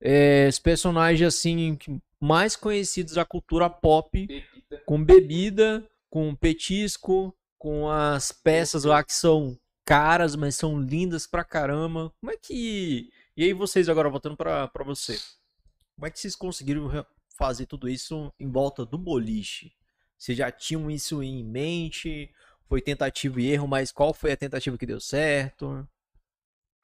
é, 0.00 0.46
os 0.48 0.58
personagens 0.60 1.26
assim 1.26 1.76
mais 2.20 2.54
conhecidos 2.54 3.14
da 3.14 3.24
cultura 3.24 3.68
pop, 3.68 4.26
Bebida. 4.26 4.82
com 4.86 5.02
bebida, 5.04 5.88
com 6.08 6.34
petisco, 6.34 7.34
com 7.58 7.88
as 7.90 8.30
peças 8.30 8.84
lá 8.84 9.02
que 9.02 9.12
são 9.12 9.58
caras, 9.84 10.34
mas 10.36 10.56
são 10.56 10.80
lindas 10.80 11.26
pra 11.26 11.44
caramba. 11.44 12.12
Como 12.20 12.32
é 12.32 12.36
que. 12.36 13.10
E 13.36 13.44
aí, 13.44 13.52
vocês 13.52 13.88
agora 13.88 14.08
voltando 14.08 14.36
pra, 14.36 14.68
pra 14.68 14.84
você. 14.84 15.18
Como 15.94 16.06
é 16.06 16.10
que 16.10 16.18
vocês 16.18 16.34
conseguiram 16.34 16.90
fazer 17.36 17.66
tudo 17.66 17.88
isso 17.88 18.32
em 18.38 18.50
volta 18.50 18.84
do 18.84 18.98
boliche? 18.98 19.72
Vocês 20.16 20.38
já 20.38 20.50
tinham 20.50 20.90
isso 20.90 21.22
em 21.22 21.44
mente? 21.44 22.32
Foi 22.68 22.80
tentativa 22.80 23.40
e 23.40 23.50
erro, 23.50 23.68
mas 23.68 23.92
qual 23.92 24.14
foi 24.14 24.32
a 24.32 24.36
tentativa 24.36 24.78
que 24.78 24.86
deu 24.86 25.00
certo? 25.00 25.86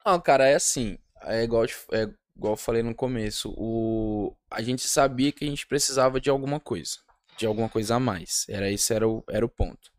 Não, 0.05 0.19
cara, 0.21 0.47
é 0.47 0.55
assim. 0.55 0.97
É 1.23 1.43
igual, 1.43 1.65
é 1.91 2.09
igual 2.35 2.53
eu 2.53 2.57
falei 2.57 2.83
no 2.83 2.95
começo. 2.95 3.53
O, 3.57 4.35
a 4.49 4.61
gente 4.61 4.87
sabia 4.87 5.31
que 5.31 5.43
a 5.43 5.47
gente 5.47 5.67
precisava 5.67 6.19
de 6.19 6.29
alguma 6.29 6.59
coisa. 6.59 6.97
De 7.37 7.45
alguma 7.45 7.69
coisa 7.69 7.95
a 7.95 7.99
mais. 7.99 8.45
Era 8.47 8.71
esse 8.71 8.93
era 8.93 9.07
o, 9.07 9.23
era 9.27 9.45
o 9.45 9.49
ponto. 9.49 9.90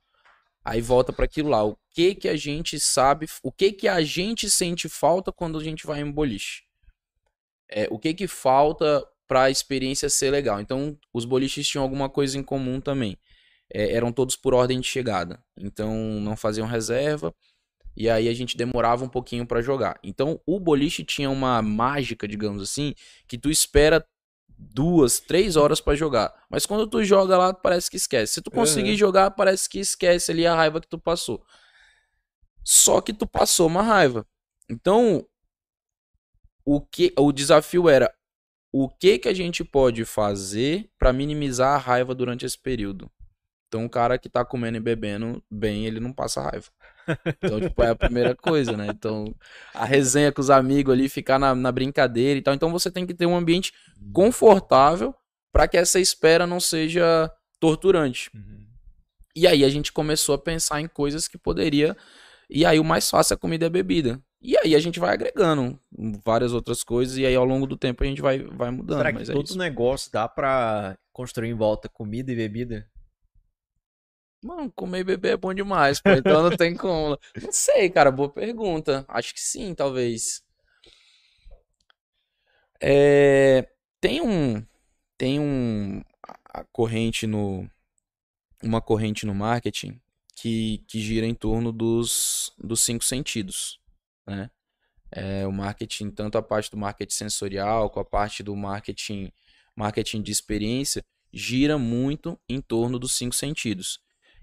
Aí 0.64 0.80
volta 0.80 1.12
para 1.12 1.24
aquilo 1.24 1.48
lá. 1.48 1.64
O 1.64 1.76
que 1.90 2.14
que 2.14 2.28
a 2.28 2.36
gente 2.36 2.78
sabe, 2.78 3.26
o 3.42 3.50
que 3.50 3.72
que 3.72 3.88
a 3.88 4.02
gente 4.02 4.48
sente 4.48 4.88
falta 4.88 5.32
quando 5.32 5.58
a 5.58 5.64
gente 5.64 5.86
vai 5.86 6.00
em 6.00 6.10
boliche? 6.10 6.62
É, 7.68 7.88
o 7.90 7.98
que 7.98 8.14
que 8.14 8.28
falta 8.28 9.04
para 9.26 9.44
a 9.44 9.50
experiência 9.50 10.08
ser 10.08 10.30
legal? 10.30 10.60
Então, 10.60 10.96
os 11.12 11.24
boliches 11.24 11.66
tinham 11.66 11.82
alguma 11.82 12.08
coisa 12.08 12.38
em 12.38 12.42
comum 12.42 12.80
também. 12.80 13.16
É, 13.72 13.92
eram 13.92 14.12
todos 14.12 14.36
por 14.36 14.54
ordem 14.54 14.80
de 14.80 14.86
chegada. 14.86 15.42
Então, 15.56 15.94
não 16.20 16.36
faziam 16.36 16.66
reserva. 16.66 17.34
E 17.96 18.08
aí 18.08 18.28
a 18.28 18.34
gente 18.34 18.56
demorava 18.56 19.04
um 19.04 19.08
pouquinho 19.08 19.46
para 19.46 19.60
jogar. 19.60 19.98
Então, 20.02 20.40
o 20.46 20.60
boliche 20.60 21.04
tinha 21.04 21.30
uma 21.30 21.60
mágica, 21.60 22.28
digamos 22.28 22.62
assim, 22.62 22.94
que 23.26 23.36
tu 23.36 23.50
espera 23.50 24.06
duas, 24.70 25.20
três 25.20 25.56
horas 25.56 25.80
para 25.80 25.96
jogar. 25.96 26.32
Mas 26.48 26.66
quando 26.66 26.86
tu 26.86 27.02
joga 27.04 27.36
lá, 27.36 27.52
parece 27.52 27.90
que 27.90 27.96
esquece. 27.96 28.34
Se 28.34 28.42
tu 28.42 28.50
conseguir 28.50 28.92
uhum. 28.92 28.96
jogar, 28.96 29.30
parece 29.32 29.68
que 29.68 29.78
esquece 29.80 30.30
ali 30.30 30.46
a 30.46 30.54
raiva 30.54 30.80
que 30.80 30.88
tu 30.88 30.98
passou. 30.98 31.44
Só 32.64 33.00
que 33.00 33.12
tu 33.12 33.26
passou 33.26 33.66
uma 33.66 33.82
raiva. 33.82 34.26
Então, 34.70 35.26
o 36.64 36.80
que 36.80 37.12
o 37.18 37.32
desafio 37.32 37.88
era 37.88 38.12
o 38.72 38.88
que 38.88 39.18
que 39.18 39.28
a 39.28 39.34
gente 39.34 39.64
pode 39.64 40.04
fazer 40.04 40.90
para 40.98 41.12
minimizar 41.12 41.74
a 41.74 41.78
raiva 41.78 42.14
durante 42.14 42.46
esse 42.46 42.58
período. 42.58 43.10
Então, 43.68 43.84
o 43.84 43.90
cara 43.90 44.18
que 44.18 44.28
tá 44.28 44.44
comendo 44.44 44.76
e 44.76 44.80
bebendo 44.80 45.42
bem, 45.50 45.86
ele 45.86 46.00
não 46.00 46.12
passa 46.12 46.42
raiva. 46.42 46.70
Então, 47.42 47.60
tipo, 47.60 47.82
é 47.82 47.90
a 47.90 47.94
primeira 47.94 48.34
coisa, 48.34 48.76
né? 48.76 48.86
Então, 48.88 49.34
a 49.74 49.84
resenha 49.84 50.32
com 50.32 50.40
os 50.40 50.50
amigos 50.50 50.92
ali, 50.92 51.08
ficar 51.08 51.38
na, 51.38 51.54
na 51.54 51.72
brincadeira 51.72 52.38
e 52.38 52.42
tal. 52.42 52.54
Então, 52.54 52.70
você 52.70 52.90
tem 52.90 53.06
que 53.06 53.14
ter 53.14 53.26
um 53.26 53.36
ambiente 53.36 53.72
confortável 54.12 55.14
para 55.52 55.68
que 55.68 55.76
essa 55.76 56.00
espera 56.00 56.46
não 56.46 56.58
seja 56.58 57.30
torturante. 57.60 58.30
Uhum. 58.34 58.66
E 59.34 59.46
aí 59.46 59.64
a 59.64 59.68
gente 59.68 59.92
começou 59.92 60.34
a 60.34 60.38
pensar 60.38 60.80
em 60.80 60.88
coisas 60.88 61.28
que 61.28 61.38
poderia. 61.38 61.96
E 62.48 62.66
aí 62.66 62.78
o 62.78 62.84
mais 62.84 63.08
fácil 63.08 63.34
é 63.34 63.36
a 63.36 63.38
comida 63.38 63.64
e 63.64 63.68
a 63.68 63.70
bebida. 63.70 64.20
E 64.40 64.56
aí 64.58 64.74
a 64.74 64.78
gente 64.80 64.98
vai 64.98 65.14
agregando 65.14 65.78
várias 66.24 66.52
outras 66.52 66.82
coisas 66.82 67.16
e 67.16 67.24
aí 67.24 67.34
ao 67.34 67.44
longo 67.44 67.66
do 67.66 67.76
tempo 67.76 68.02
a 68.02 68.06
gente 68.06 68.20
vai, 68.20 68.40
vai 68.40 68.70
mudando. 68.70 68.98
Será 68.98 69.12
que 69.12 69.22
é 69.22 69.32
todo 69.32 69.56
negócio 69.56 70.10
dá 70.10 70.28
para 70.28 70.98
construir 71.12 71.48
em 71.48 71.54
volta 71.54 71.88
comida 71.88 72.32
e 72.32 72.36
bebida? 72.36 72.90
Mano, 74.42 74.72
comer 74.72 75.00
e 75.00 75.04
beber 75.04 75.32
é 75.34 75.36
bom 75.36 75.54
demais, 75.54 76.00
pô, 76.00 76.10
então 76.10 76.42
não 76.42 76.56
tem 76.56 76.74
como. 76.76 77.16
Não 77.40 77.52
sei, 77.52 77.88
cara, 77.88 78.10
boa 78.10 78.28
pergunta. 78.28 79.04
Acho 79.08 79.32
que 79.32 79.40
sim, 79.40 79.72
talvez. 79.74 80.42
É, 82.80 83.68
tem 84.00 84.20
um 84.20 84.66
tem 85.16 85.38
um 85.38 86.02
a 86.44 86.64
corrente 86.64 87.26
no 87.26 87.70
uma 88.62 88.80
corrente 88.80 89.24
no 89.24 89.34
marketing 89.34 90.00
que, 90.34 90.78
que 90.88 91.00
gira 91.00 91.26
em 91.26 91.34
torno 91.34 91.70
dos, 91.72 92.52
dos 92.58 92.80
cinco 92.80 93.04
sentidos, 93.04 93.78
né? 94.26 94.50
É, 95.12 95.46
o 95.46 95.52
marketing, 95.52 96.10
tanto 96.10 96.38
a 96.38 96.42
parte 96.42 96.70
do 96.70 96.76
marketing 96.76 97.14
sensorial, 97.14 97.90
com 97.90 98.00
a 98.00 98.04
parte 98.04 98.42
do 98.42 98.56
marketing 98.56 99.30
marketing 99.76 100.22
de 100.22 100.32
experiência, 100.32 101.04
gira 101.32 101.78
muito 101.78 102.38
em 102.48 102.60
torno 102.60 102.98
dos 102.98 103.12
cinco 103.12 103.34
sentidos. 103.34 104.00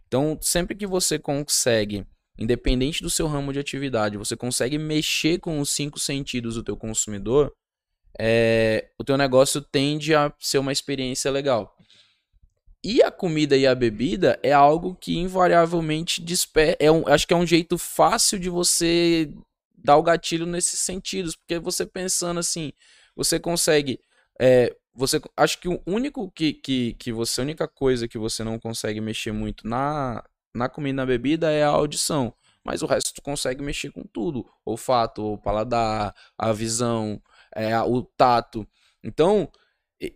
Então, 0.10 0.40
sempre 0.42 0.76
que 0.76 0.88
você 0.88 1.20
consegue, 1.20 2.04
independente 2.36 3.04
do 3.04 3.12
seu 3.12 3.28
ramo 3.28 3.54
de 3.54 3.60
atividade, 3.60 4.18
você 4.18 4.36
consegue 4.36 4.76
mexer 4.80 5.38
com 5.38 5.60
os 5.60 5.70
cinco 5.70 6.00
sentidos 6.00 6.56
do 6.56 6.64
teu 6.64 6.76
consumidor, 6.76 7.54
é, 8.18 8.90
o 8.98 9.04
teu 9.04 9.16
negócio 9.16 9.62
tende 9.62 10.16
a 10.16 10.34
ser 10.40 10.58
uma 10.58 10.72
experiência 10.72 11.30
legal. 11.30 11.78
E 12.84 13.04
a 13.04 13.12
comida 13.12 13.56
e 13.56 13.68
a 13.68 13.76
bebida 13.76 14.40
é 14.42 14.52
algo 14.52 14.96
que 14.96 15.16
invariavelmente 15.16 16.22
desperta. 16.22 16.84
É 16.84 16.92
um, 16.92 17.08
acho 17.08 17.28
que 17.28 17.34
é 17.34 17.38
um 17.38 17.46
jeito 17.46 17.78
fácil 17.78 18.40
de 18.40 18.50
você 18.50 19.32
dar 19.78 19.98
o 19.98 20.04
gatilho 20.04 20.48
nesses 20.48 20.80
sentidos, 20.80 21.36
porque 21.36 21.60
você 21.60 21.86
pensando 21.86 22.40
assim, 22.40 22.74
você 23.16 23.40
consegue 23.40 24.00
é, 24.42 24.76
você 24.94 25.22
acho 25.38 25.60
que 25.60 25.68
o 25.68 25.82
único 25.86 26.30
que, 26.32 26.54
que, 26.54 26.94
que 26.94 27.12
você 27.12 27.42
a 27.42 27.44
única 27.44 27.68
coisa 27.68 28.08
que 28.08 28.18
você 28.18 28.44
não 28.44 28.60
consegue 28.60 29.00
mexer 29.00 29.32
muito 29.32 29.68
na 29.68 30.24
na 30.54 30.68
comida 30.68 30.90
e 30.90 30.96
na 30.96 31.06
bebida 31.06 31.52
é 31.52 31.64
a 31.64 31.70
audição 31.70 32.34
mas 32.66 32.82
o 32.82 32.86
resto 32.86 33.14
tu 33.14 33.22
consegue 33.22 33.64
mexer 33.64 33.92
com 33.92 34.04
tudo 34.04 34.46
olfato 34.66 35.34
o 35.34 35.38
paladar 35.38 36.14
a 36.38 36.52
visão 36.52 37.22
é, 37.56 37.80
o 37.82 38.02
tato 38.02 38.68
então 39.04 39.50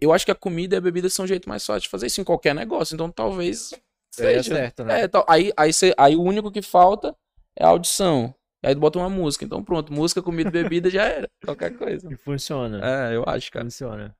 eu 0.02 0.14
acho 0.14 0.26
que 0.26 0.32
a 0.32 0.36
comida 0.36 0.76
e 0.76 0.78
a 0.78 0.82
bebida 0.82 1.10
são 1.10 1.26
o 1.26 1.28
jeito 1.28 1.48
mais 1.48 1.66
fácil 1.66 1.84
de 1.84 1.90
fazer 1.90 2.08
isso 2.08 2.22
em 2.22 2.24
qualquer 2.24 2.56
negócio 2.56 2.96
então 2.96 3.12
talvez 3.12 3.74
seja 4.12 4.56
certo 4.56 4.84
né 4.84 5.04
é, 5.04 5.10
aí 5.28 5.54
aí, 5.56 5.72
você, 5.72 5.94
aí 5.98 6.16
o 6.16 6.22
único 6.22 6.52
que 6.52 6.62
falta 6.62 7.16
é 7.56 7.64
a 7.64 7.70
audição 7.70 8.34
Aí 8.66 8.74
tu 8.74 8.80
bota 8.80 8.98
uma 8.98 9.10
música. 9.10 9.44
Então 9.44 9.62
pronto, 9.62 9.92
música, 9.92 10.22
comida 10.22 10.48
e 10.48 10.52
bebida 10.54 10.90
já 10.90 11.04
era. 11.04 11.30
Qualquer 11.44 11.78
coisa. 11.78 12.10
E 12.10 12.16
funciona. 12.16 12.80
É, 12.82 13.14
eu 13.14 13.26
acho, 13.28 13.52
cara. 13.52 13.66
Funciona 13.66 14.16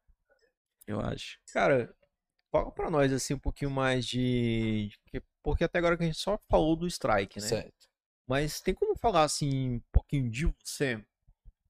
eu 0.88 1.00
acho. 1.00 1.40
Cara, 1.52 1.94
fala 2.52 2.72
pra 2.72 2.90
nós 2.90 3.12
assim 3.12 3.34
um 3.34 3.40
pouquinho 3.40 3.72
mais 3.72 4.06
de. 4.06 4.92
Porque 5.42 5.64
até 5.64 5.80
agora 5.80 5.98
que 5.98 6.04
a 6.04 6.06
gente 6.06 6.20
só 6.20 6.40
falou 6.50 6.76
do 6.76 6.88
strike, 6.88 7.40
né? 7.40 7.48
Certo. 7.48 7.88
Mas 8.28 8.62
tem 8.62 8.74
como 8.74 8.96
falar 8.96 9.24
assim 9.24 9.76
um 9.76 9.82
pouquinho 9.92 10.30
de 10.30 10.46
você? 10.46 11.04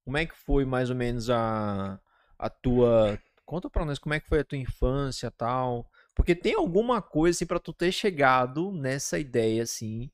Como 0.03 0.17
é 0.17 0.25
que 0.25 0.35
foi 0.35 0.65
mais 0.65 0.89
ou 0.89 0.95
menos 0.95 1.29
a, 1.29 1.99
a 2.37 2.49
tua. 2.49 3.19
Conta 3.45 3.69
pra 3.69 3.85
nós 3.85 3.99
como 3.99 4.13
é 4.13 4.19
que 4.19 4.27
foi 4.27 4.39
a 4.39 4.43
tua 4.43 4.57
infância 4.57 5.31
tal. 5.31 5.89
Porque 6.15 6.35
tem 6.35 6.53
alguma 6.53 7.01
coisa 7.01 7.37
assim 7.37 7.45
pra 7.45 7.59
tu 7.59 7.73
ter 7.73 7.91
chegado 7.91 8.71
nessa 8.71 9.17
ideia 9.17 9.63
assim. 9.63 10.11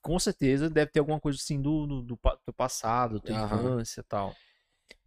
Com 0.00 0.18
certeza 0.18 0.70
deve 0.70 0.90
ter 0.90 1.00
alguma 1.00 1.20
coisa 1.20 1.38
assim 1.38 1.60
do, 1.60 1.86
do, 1.86 2.02
do 2.02 2.18
teu 2.44 2.54
passado, 2.54 3.20
tua 3.20 3.36
uhum. 3.36 3.44
infância 3.44 4.02
tal. 4.02 4.34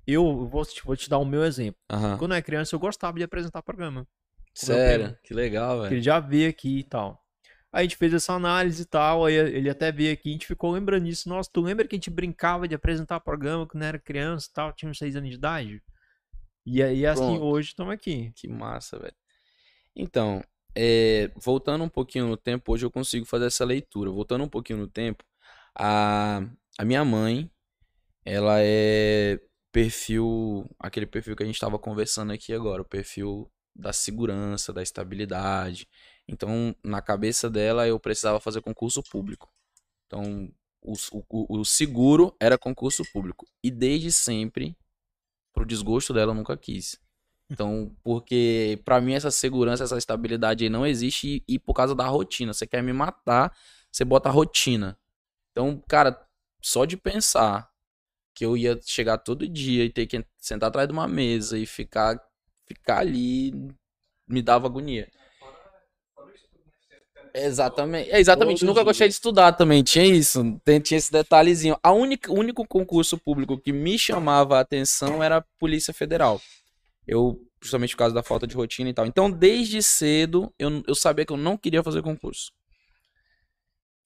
Eu 0.08 0.48
vou, 0.48 0.66
vou 0.86 0.96
te 0.96 1.10
dar 1.10 1.18
o 1.18 1.26
meu 1.26 1.44
exemplo. 1.44 1.80
Uhum. 1.92 2.18
Quando 2.18 2.32
eu 2.32 2.36
era 2.38 2.42
criança, 2.42 2.74
eu 2.74 2.80
gostava 2.80 3.18
de 3.18 3.24
apresentar 3.24 3.62
programa. 3.62 4.08
Sério? 4.54 5.18
Que 5.22 5.34
legal, 5.34 5.82
velho. 5.82 5.94
Ele 5.94 6.02
já 6.02 6.20
veio 6.20 6.50
aqui 6.50 6.80
e 6.80 6.84
tal. 6.84 7.22
Aí 7.72 7.82
a 7.82 7.84
gente 7.84 7.98
fez 7.98 8.14
essa 8.14 8.34
análise 8.34 8.82
e 8.82 8.86
tal, 8.86 9.26
aí 9.26 9.36
ele 9.36 9.70
até 9.70 9.92
veio 9.92 10.14
aqui, 10.14 10.30
a 10.30 10.32
gente 10.32 10.48
ficou 10.48 10.72
lembrando 10.72 11.06
disso. 11.06 11.28
Nossa, 11.28 11.50
tu 11.52 11.62
lembra 11.62 11.86
que 11.86 11.96
a 11.96 11.98
gente 11.98 12.10
brincava 12.10 12.68
de 12.68 12.74
apresentar 12.74 13.20
programa 13.20 13.68
quando 13.68 13.84
era 13.84 14.00
criança 14.00 14.48
e 14.50 14.54
tal, 14.54 14.74
tinha 14.74 14.90
uns 14.90 14.98
seis 14.98 15.16
anos 15.16 15.30
de 15.30 15.36
idade? 15.36 15.84
E 16.66 16.82
aí, 16.82 17.06
assim, 17.06 17.22
Pronto. 17.22 17.44
hoje 17.44 17.70
estamos 17.70 17.94
aqui. 17.94 18.32
Que 18.36 18.48
massa, 18.48 18.98
velho. 18.98 19.16
Então, 19.96 20.42
é, 20.76 21.30
voltando 21.36 21.84
um 21.84 21.90
pouquinho 21.90 22.28
no 22.28 22.38
tempo, 22.38 22.72
hoje 22.72 22.86
eu 22.86 22.92
consigo 22.92 23.26
fazer 23.26 23.46
essa 23.46 23.66
leitura. 23.66 24.10
Voltando 24.10 24.44
um 24.44 24.50
pouquinho 24.50 24.80
no 24.80 24.88
tempo, 24.88 25.24
a, 25.78 26.42
a 26.78 26.86
minha 26.86 27.04
mãe, 27.04 27.52
ela 28.26 28.58
é 28.60 29.40
perfil, 29.78 30.68
aquele 30.80 31.06
perfil 31.06 31.36
que 31.36 31.44
a 31.44 31.46
gente 31.46 31.54
estava 31.54 31.78
conversando 31.78 32.34
aqui 32.34 32.52
agora, 32.52 32.82
o 32.82 32.86
perfil 32.86 33.48
da 33.76 33.94
segurança, 33.94 34.74
da 34.74 34.82
estabilidade. 34.82 35.88
Então, 36.28 36.76
na 36.84 37.00
cabeça 37.00 37.48
dela, 37.48 37.88
eu 37.88 38.00
precisava 38.00 38.40
fazer 38.40 38.60
concurso 38.60 39.04
público. 39.04 39.48
Então, 40.08 40.52
o, 40.82 40.94
o, 41.30 41.60
o 41.60 41.64
seguro 41.64 42.36
era 42.40 42.58
concurso 42.58 43.04
público. 43.14 43.46
E 43.64 43.70
desde 43.70 44.12
sempre, 44.12 44.76
pro 45.54 45.64
desgosto 45.64 46.12
dela, 46.12 46.32
eu 46.32 46.36
nunca 46.36 46.58
quis. 46.58 47.00
Então, 47.48 47.96
porque 48.04 48.82
para 48.84 49.00
mim 49.00 49.14
essa 49.14 49.30
segurança, 49.30 49.84
essa 49.84 49.98
estabilidade 50.00 50.64
aí 50.64 50.72
não 50.72 50.88
existe 50.88 51.44
e, 51.48 51.54
e, 51.54 51.60
por 51.60 51.76
causa 51.76 51.94
da 51.94 52.08
rotina. 52.08 52.52
Você 52.52 52.66
quer 52.66 52.82
me 52.82 52.94
matar, 52.94 53.56
você 53.92 54.04
bota 54.04 54.28
a 54.28 54.32
rotina. 54.32 54.98
Então, 55.52 55.80
cara, 55.88 56.20
só 56.64 56.84
de 56.84 56.98
pensar 56.98 57.72
que 58.38 58.46
eu 58.46 58.56
ia 58.56 58.80
chegar 58.86 59.18
todo 59.18 59.48
dia 59.48 59.84
e 59.84 59.90
ter 59.90 60.06
que 60.06 60.24
sentar 60.38 60.70
atrás 60.70 60.88
de 60.88 60.94
uma 60.94 61.08
mesa 61.08 61.58
e 61.58 61.66
ficar, 61.66 62.22
ficar 62.68 63.00
ali 63.00 63.52
me 64.28 64.44
dava 64.44 64.68
agonia. 64.68 65.10
Exatamente. 67.34 68.12
É, 68.12 68.20
exatamente. 68.20 68.64
Nunca 68.64 68.84
gostei 68.84 69.08
de 69.08 69.16
estudar 69.16 69.54
também. 69.54 69.82
Tinha 69.82 70.06
isso. 70.06 70.44
Tinha 70.84 70.98
esse 71.00 71.12
detalhezinho. 71.12 71.80
A 71.82 71.92
única, 71.92 72.32
o 72.32 72.38
único 72.38 72.64
concurso 72.68 73.18
público 73.18 73.58
que 73.58 73.74
me 73.74 73.98
chamava 73.98 74.58
a 74.58 74.62
atenção 74.62 75.24
era 75.24 75.38
a 75.38 75.46
Polícia 75.58 75.92
Federal. 75.92 76.40
Eu, 77.08 77.42
justamente 77.60 77.96
por 77.96 78.00
causa 78.00 78.14
da 78.14 78.22
falta 78.22 78.46
de 78.46 78.56
rotina 78.56 78.92
e 78.92 78.94
tal. 78.94 79.08
Então, 79.08 79.32
desde 79.32 79.82
cedo, 79.82 80.54
eu, 80.60 80.84
eu 80.88 80.94
sabia 80.94 81.26
que 81.26 81.34
eu 81.34 81.38
não 81.38 81.58
queria 81.58 81.82
fazer 81.82 82.04
concurso. 82.04 82.52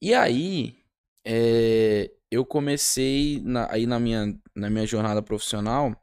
E 0.02 0.14
aí, 0.14 0.78
é, 1.26 2.10
eu 2.32 2.46
comecei 2.46 3.42
na, 3.44 3.70
aí 3.70 3.86
na 3.86 4.00
minha, 4.00 4.34
na 4.56 4.70
minha 4.70 4.88
jornada 4.88 5.22
profissional, 5.22 5.94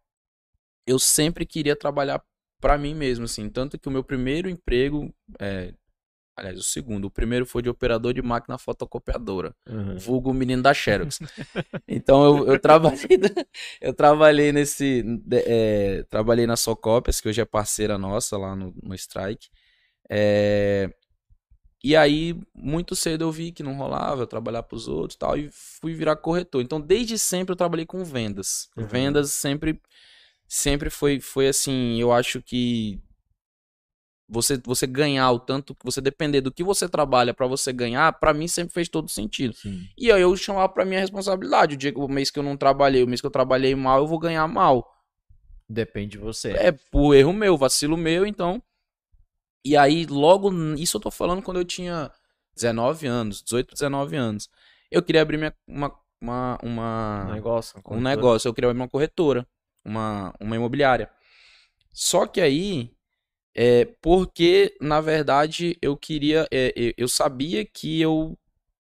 eu 0.86 0.98
sempre 0.98 1.46
queria 1.46 1.74
trabalhar 1.74 2.22
para 2.60 2.76
mim 2.76 2.94
mesmo, 2.94 3.24
assim. 3.24 3.48
Tanto 3.48 3.78
que 3.78 3.88
o 3.88 3.90
meu 3.90 4.04
primeiro 4.04 4.48
emprego, 4.48 5.12
é, 5.40 5.72
aliás, 6.36 6.58
o 6.58 6.62
segundo, 6.62 7.06
o 7.06 7.10
primeiro 7.10 7.46
foi 7.46 7.62
de 7.62 7.70
operador 7.70 8.12
de 8.12 8.20
máquina 8.20 8.58
fotocopiadora, 8.58 9.54
uhum. 9.66 9.96
vulgo 9.96 10.34
menino 10.34 10.62
da 10.62 10.74
Xerox. 10.74 11.18
então 11.88 12.38
eu, 12.38 12.52
eu 12.52 12.60
trabalhei, 12.60 13.18
eu 13.80 13.94
trabalhei 13.94 14.52
nesse, 14.52 15.02
é, 15.32 16.04
trabalhei 16.10 16.46
na 16.46 16.56
Socópias, 16.56 17.22
que 17.22 17.28
hoje 17.28 17.40
é 17.40 17.46
parceira 17.46 17.96
nossa 17.96 18.36
lá 18.36 18.54
no, 18.54 18.74
no 18.82 18.94
Strike. 18.94 19.48
É, 20.10 20.90
E 21.82 21.94
aí, 21.94 22.34
muito 22.52 22.96
cedo 22.96 23.22
eu 23.22 23.30
vi 23.30 23.52
que 23.52 23.62
não 23.62 23.76
rolava, 23.76 24.22
eu 24.22 24.26
trabalhar 24.26 24.64
pros 24.64 24.88
outros 24.88 25.14
e 25.14 25.18
tal, 25.18 25.36
e 25.36 25.48
fui 25.52 25.94
virar 25.94 26.16
corretor. 26.16 26.60
Então, 26.60 26.80
desde 26.80 27.16
sempre 27.18 27.52
eu 27.52 27.56
trabalhei 27.56 27.86
com 27.86 28.04
vendas. 28.04 28.68
Uhum. 28.76 28.86
Vendas 28.86 29.30
sempre, 29.30 29.80
sempre 30.48 30.90
foi, 30.90 31.20
foi 31.20 31.46
assim, 31.46 32.00
eu 32.00 32.12
acho 32.12 32.42
que 32.42 33.00
você, 34.28 34.60
você 34.62 34.86
ganhar 34.86 35.30
o 35.30 35.38
tanto 35.38 35.74
que 35.74 35.84
você 35.84 36.00
depender 36.00 36.40
do 36.40 36.52
que 36.52 36.62
você 36.62 36.88
trabalha 36.88 37.32
pra 37.32 37.46
você 37.46 37.72
ganhar, 37.72 38.12
pra 38.12 38.34
mim 38.34 38.46
sempre 38.46 38.74
fez 38.74 38.88
todo 38.88 39.08
sentido. 39.08 39.54
Sim. 39.54 39.88
E 39.96 40.12
aí 40.12 40.20
eu 40.20 40.36
chamava 40.36 40.68
pra 40.68 40.84
minha 40.84 41.00
responsabilidade. 41.00 41.74
O 41.74 41.78
dia 41.78 41.92
o 41.96 42.08
mês 42.08 42.30
que 42.30 42.38
eu 42.38 42.42
não 42.42 42.56
trabalhei, 42.56 43.02
o 43.02 43.06
mês 43.06 43.20
que 43.20 43.26
eu 43.26 43.30
trabalhei 43.30 43.74
mal, 43.74 44.00
eu 44.00 44.06
vou 44.06 44.18
ganhar 44.18 44.46
mal. 44.46 44.86
Depende 45.68 46.12
de 46.12 46.18
você. 46.18 46.50
É 46.52 46.72
por 46.72 47.14
erro 47.14 47.32
meu, 47.32 47.56
vacilo 47.56 47.96
meu, 47.96 48.26
então. 48.26 48.62
E 49.64 49.76
aí, 49.76 50.06
logo, 50.06 50.50
isso 50.74 50.96
eu 50.96 51.00
tô 51.00 51.10
falando 51.10 51.42
quando 51.42 51.58
eu 51.58 51.64
tinha 51.64 52.10
19 52.54 53.06
anos, 53.06 53.42
18, 53.42 53.72
19 53.74 54.16
anos. 54.16 54.48
Eu 54.90 55.02
queria 55.02 55.22
abrir 55.22 55.36
minha, 55.36 55.54
uma, 55.66 55.94
uma, 56.20 56.58
uma- 56.62 57.26
Um 57.28 57.32
negócio. 57.34 57.82
um 57.90 58.00
negócio, 58.00 58.48
eu 58.48 58.54
queria 58.54 58.70
abrir 58.70 58.80
uma 58.80 58.88
corretora, 58.88 59.46
uma, 59.84 60.32
uma 60.40 60.56
imobiliária. 60.56 61.10
Só 61.92 62.26
que 62.26 62.40
aí, 62.40 62.92
é 63.54 63.86
porque, 64.02 64.76
na 64.80 65.00
verdade, 65.00 65.76
eu 65.82 65.96
queria, 65.96 66.46
é, 66.52 66.72
eu- 66.96 67.08
sabia 67.08 67.64
que 67.64 68.00
eu, 68.00 68.38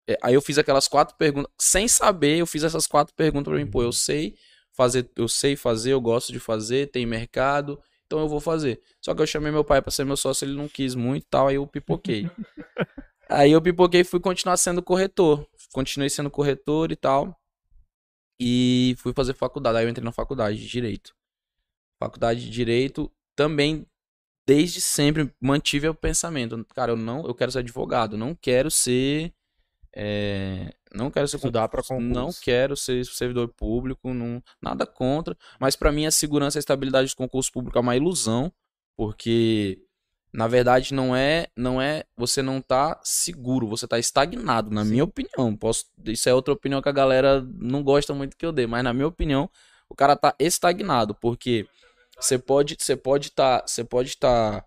é, 0.08 0.18
aí 0.24 0.34
eu 0.36 0.42
fiz 0.42 0.58
aquelas 0.58 0.88
quatro 0.88 1.16
perguntas, 1.18 1.52
sem 1.60 1.88
saber, 1.88 2.38
eu 2.40 2.48
fiz 2.48 2.64
essas 2.64 2.88
quatro 2.88 3.14
perguntas 3.16 3.52
pra 3.52 3.60
mim, 3.60 3.68
pô, 3.68 3.84
eu 3.84 3.92
sei 3.92 4.36
fazer, 4.74 5.10
eu 5.16 5.28
sei 5.28 5.56
fazer, 5.56 5.94
eu 5.94 6.02
gosto 6.02 6.32
de 6.34 6.40
fazer, 6.40 6.92
tem 6.92 7.06
mercado, 7.06 7.82
então 8.08 8.20
eu 8.20 8.28
vou 8.28 8.40
fazer. 8.40 8.82
Só 9.02 9.14
que 9.14 9.22
eu 9.22 9.28
chamei 9.28 9.52
meu 9.52 9.64
pai 9.64 9.82
pra 9.82 9.92
ser 9.92 10.06
meu 10.06 10.18
sócio, 10.18 10.46
ele 10.46 10.56
não 10.56 10.68
quis 10.68 10.96
muito 10.96 11.24
e 11.24 11.28
tal, 11.30 11.48
aí 11.48 11.56
eu 11.56 11.68
pipoquei. 11.68 12.26
aí 13.30 13.52
eu 13.52 13.62
pipoquei 13.62 14.02
e 14.02 14.06
fui 14.06 14.20
continuar 14.20 14.58
sendo 14.58 14.82
corretor. 14.82 15.46
Continuei 15.74 16.10
sendo 16.10 16.32
corretor 16.32 16.92
e 16.92 16.96
tal. 16.96 17.38
E 18.40 18.96
fui 19.00 19.14
fazer 19.14 19.34
faculdade. 19.34 19.78
Aí 19.78 19.86
eu 19.86 19.90
entrei 19.90 20.06
na 20.06 20.12
faculdade 20.12 20.58
de 20.58 20.68
Direito. 20.68 21.14
Faculdade 22.02 22.42
de 22.42 22.50
Direito 22.50 23.12
também, 23.36 23.86
desde 24.48 24.80
sempre, 24.80 25.32
mantive 25.42 25.90
o 25.90 25.94
pensamento. 25.94 26.66
Cara, 26.74 26.94
eu 26.94 26.98
não, 26.98 27.26
eu 27.28 27.36
quero 27.36 27.52
ser 27.52 27.60
advogado, 27.60 28.18
não 28.18 28.34
quero 28.34 28.72
ser. 28.72 29.34
É, 30.00 30.72
não 30.94 31.10
quero 31.10 31.28
ser 31.28 31.38
Estudar 31.38 31.68
concurso, 31.68 31.88
concurso. 31.96 32.14
Não 32.14 32.30
quero 32.32 32.78
ser 32.78 33.04
servidor 33.06 33.48
público, 33.48 34.14
não, 34.14 34.44
nada 34.62 34.86
contra. 34.86 35.36
Mas 35.60 35.76
pra 35.76 35.92
mim 35.92 36.06
a 36.06 36.12
segurança 36.12 36.56
e 36.56 36.60
a 36.60 36.62
estabilidade 36.62 37.10
do 37.10 37.16
concurso 37.16 37.52
público 37.52 37.80
é 37.80 37.82
uma 37.82 37.96
ilusão, 37.96 38.54
porque 38.96 39.80
na 40.32 40.48
verdade 40.48 40.94
não 40.94 41.16
é, 41.16 41.48
não 41.58 41.82
é, 41.82 42.04
você 42.16 42.44
não 42.44 42.62
tá 42.62 43.00
seguro, 43.04 43.66
você 43.66 43.88
tá 43.88 43.98
estagnado, 43.98 44.70
na 44.70 44.86
minha 44.86 45.04
opinião. 45.04 45.56
Posso, 45.56 45.86
isso 46.06 46.30
é 46.30 46.34
outra 46.34 46.54
opinião 46.54 46.80
que 46.80 46.90
a 46.90 46.92
galera 46.92 47.42
não 47.56 47.82
gosta 47.82 48.14
muito 48.14 48.38
que 48.38 48.46
eu 48.46 48.52
dê, 48.52 48.68
mas 48.68 48.84
na 48.84 48.94
minha 48.94 49.08
opinião, 49.08 49.50
o 49.90 49.96
cara 49.96 50.16
tá 50.16 50.36
estagnado, 50.38 51.16
porque 51.16 51.68
você 52.20 52.38
pode, 52.38 52.78
você 52.80 52.96
pode 52.96 53.32
tá, 53.32 53.64
você 53.66 53.84
pode 53.84 54.10
estar 54.10 54.64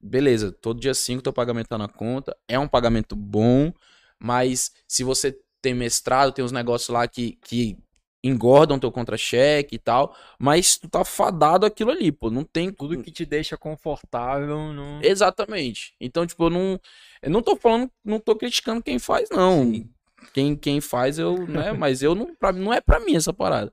beleza, 0.00 0.50
todo 0.50 0.80
dia 0.80 0.94
5 0.94 1.22
teu 1.22 1.32
pagamento 1.32 1.68
tá 1.68 1.78
na 1.78 1.88
conta, 1.88 2.36
é 2.48 2.58
um 2.58 2.66
pagamento 2.66 3.14
bom, 3.14 3.72
mas 4.20 4.72
se 4.86 5.02
você 5.02 5.36
tem 5.62 5.74
mestrado, 5.74 6.32
tem 6.32 6.44
uns 6.44 6.52
negócios 6.52 6.88
lá 6.88 7.06
que, 7.06 7.38
que 7.42 7.78
engordam 8.22 8.78
teu 8.78 8.92
contra-cheque 8.92 9.76
e 9.76 9.78
tal, 9.78 10.14
mas 10.38 10.76
tu 10.76 10.88
tá 10.88 11.04
fadado 11.04 11.64
aquilo 11.64 11.90
ali, 11.90 12.12
pô, 12.12 12.30
não 12.30 12.44
tem 12.44 12.70
Tudo 12.70 13.02
que 13.02 13.10
te 13.10 13.24
deixa 13.24 13.56
confortável 13.56 14.72
não. 14.72 15.00
Exatamente. 15.02 15.94
Então, 16.00 16.26
tipo, 16.26 16.44
eu 16.44 16.50
não, 16.50 16.80
eu 17.22 17.30
não 17.30 17.42
tô 17.42 17.56
falando, 17.56 17.90
não 18.04 18.20
tô 18.20 18.36
criticando 18.36 18.82
quem 18.82 18.98
faz, 18.98 19.28
não. 19.30 19.64
Sim. 19.64 19.90
Quem, 20.34 20.54
quem 20.54 20.80
faz, 20.80 21.18
eu, 21.18 21.46
né, 21.46 21.72
mas 21.72 22.02
eu 22.02 22.14
não, 22.14 22.34
pra, 22.34 22.52
não 22.52 22.72
é 22.72 22.80
pra 22.80 23.00
mim 23.00 23.16
essa 23.16 23.32
parada. 23.32 23.72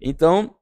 Então, 0.00 0.54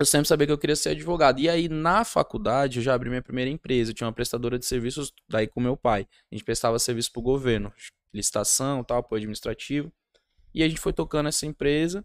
eu 0.00 0.06
sempre 0.06 0.28
sabia 0.28 0.46
que 0.46 0.52
eu 0.52 0.58
queria 0.58 0.76
ser 0.76 0.90
advogado. 0.90 1.40
E 1.40 1.48
aí, 1.48 1.68
na 1.68 2.04
faculdade, 2.04 2.78
eu 2.78 2.82
já 2.82 2.94
abri 2.94 3.08
minha 3.10 3.22
primeira 3.22 3.50
empresa. 3.50 3.90
Eu 3.90 3.94
tinha 3.94 4.06
uma 4.06 4.12
prestadora 4.12 4.58
de 4.58 4.64
serviços 4.64 5.12
daí 5.28 5.46
com 5.46 5.60
meu 5.60 5.76
pai. 5.76 6.06
A 6.30 6.34
gente 6.34 6.44
prestava 6.44 6.78
serviço 6.78 7.12
pro 7.12 7.20
governo, 7.20 7.72
licitação, 8.12 8.82
tal, 8.84 8.98
apoio 8.98 9.18
administrativo. 9.18 9.92
E 10.54 10.62
a 10.62 10.68
gente 10.68 10.80
foi 10.80 10.92
tocando 10.92 11.28
essa 11.28 11.46
empresa 11.46 12.04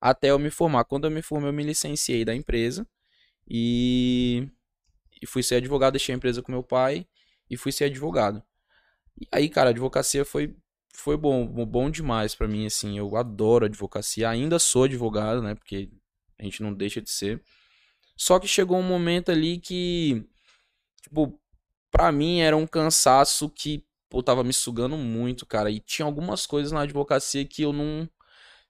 até 0.00 0.30
eu 0.30 0.38
me 0.38 0.50
formar. 0.50 0.84
Quando 0.84 1.04
eu 1.04 1.10
me 1.10 1.22
formei, 1.22 1.48
eu 1.48 1.52
me 1.52 1.62
licenciei 1.62 2.24
da 2.24 2.34
empresa 2.34 2.86
e, 3.48 4.48
e 5.22 5.26
fui 5.26 5.42
ser 5.42 5.56
advogado. 5.56 5.92
Deixei 5.92 6.14
a 6.14 6.16
empresa 6.16 6.42
com 6.42 6.52
meu 6.52 6.62
pai 6.62 7.06
e 7.48 7.56
fui 7.56 7.72
ser 7.72 7.84
advogado. 7.84 8.42
E 9.20 9.26
aí, 9.32 9.48
cara, 9.48 9.70
a 9.70 9.72
advocacia 9.72 10.24
foi, 10.24 10.54
foi 10.92 11.16
bom, 11.16 11.46
bom 11.64 11.88
demais 11.88 12.34
pra 12.34 12.48
mim, 12.48 12.66
assim. 12.66 12.98
Eu 12.98 13.16
adoro 13.16 13.64
advocacia. 13.64 14.28
Ainda 14.28 14.58
sou 14.58 14.84
advogado, 14.84 15.40
né? 15.42 15.54
Porque 15.54 15.90
a 16.38 16.42
gente 16.42 16.62
não 16.62 16.74
deixa 16.74 17.00
de 17.00 17.10
ser. 17.10 17.42
Só 18.16 18.38
que 18.38 18.46
chegou 18.46 18.78
um 18.78 18.82
momento 18.82 19.30
ali 19.30 19.58
que, 19.58 20.24
tipo, 21.02 21.40
pra 21.90 22.12
mim 22.12 22.40
era 22.40 22.56
um 22.56 22.66
cansaço 22.66 23.48
que, 23.50 23.84
pô, 24.08 24.22
tava 24.22 24.44
me 24.44 24.52
sugando 24.52 24.96
muito, 24.96 25.46
cara. 25.46 25.70
E 25.70 25.80
tinha 25.80 26.06
algumas 26.06 26.46
coisas 26.46 26.72
na 26.72 26.82
advocacia 26.82 27.44
que 27.44 27.62
eu 27.62 27.72
não. 27.72 28.08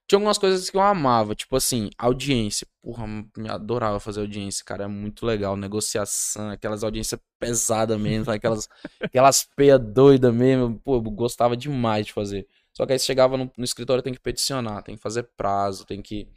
Tinha 0.07 0.19
algumas 0.19 0.37
coisas 0.39 0.69
que 0.69 0.77
eu 0.77 0.81
amava, 0.83 1.35
tipo 1.35 1.57
assim, 1.57 1.91
audiência. 1.99 2.67
Porra, 2.83 3.07
me 3.37 3.49
adorava 3.49 3.99
fazer 4.01 4.21
audiência, 4.21 4.65
cara. 4.65 4.85
É 4.85 4.87
muito 4.89 5.25
legal. 5.27 5.57
Negociação, 5.57 6.51
aquelas 6.51 6.85
audiências 6.85 7.21
pesadas 7.39 7.99
mesmo, 7.99 8.31
aquelas, 8.31 8.69
aquelas 9.01 9.45
peias 9.57 9.81
doidas 9.81 10.35
mesmo. 10.35 10.79
Pô, 10.81 10.97
eu 10.97 11.03
gostava 11.03 11.57
demais 11.57 12.07
de 12.07 12.13
fazer. 12.13 12.47
Só 12.73 12.85
que 12.87 12.93
aí 12.93 12.99
você 12.99 13.07
chegava 13.07 13.37
no, 13.37 13.51
no 13.57 13.65
escritório, 13.65 14.03
tem 14.03 14.13
que 14.13 14.21
peticionar, 14.21 14.83
tem 14.83 14.97
que 14.97 15.03
fazer 15.03 15.25
prazo, 15.37 15.87
tem 15.87 16.03
que. 16.03 16.29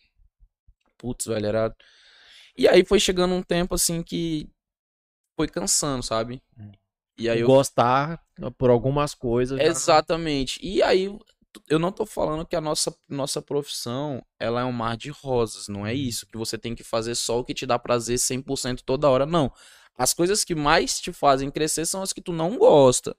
Putz, 0.97 1.25
velho, 1.25 1.47
era. 1.47 1.75
E 2.57 2.67
aí 2.67 2.85
foi 2.85 2.99
chegando 2.99 3.33
um 3.33 3.43
tempo 3.43 3.75
assim 3.75 4.01
que 4.03 4.49
foi 5.35 5.47
cansando, 5.47 6.03
sabe? 6.03 6.41
E 7.17 7.29
aí 7.29 7.39
eu 7.39 7.47
Gostar 7.47 8.21
por 8.57 8.69
algumas 8.69 9.13
coisas. 9.13 9.57
já- 9.59 9.65
Exatamente. 9.65 10.59
E 10.61 10.81
aí, 10.83 11.09
eu 11.67 11.79
não 11.79 11.91
tô 11.91 12.05
falando 12.05 12.45
que 12.45 12.55
a 12.55 12.61
nossa, 12.61 12.95
nossa 13.09 13.41
profissão, 13.41 14.23
ela 14.39 14.61
é 14.61 14.65
um 14.65 14.71
mar 14.71 14.95
de 14.95 15.09
rosas, 15.09 15.67
não 15.67 15.85
é 15.85 15.93
isso, 15.93 16.27
que 16.27 16.37
você 16.37 16.57
tem 16.57 16.75
que 16.75 16.83
fazer 16.83 17.15
só 17.15 17.39
o 17.39 17.43
que 17.43 17.53
te 17.53 17.65
dá 17.65 17.79
prazer 17.79 18.19
100% 18.19 18.83
toda 18.83 19.09
hora, 19.09 19.25
não. 19.25 19.51
As 19.97 20.13
coisas 20.13 20.43
que 20.43 20.53
mais 20.53 20.99
te 20.99 21.11
fazem 21.11 21.49
crescer 21.49 21.85
são 21.87 22.01
as 22.03 22.13
que 22.13 22.21
tu 22.21 22.31
não 22.31 22.57
gosta. 22.57 23.15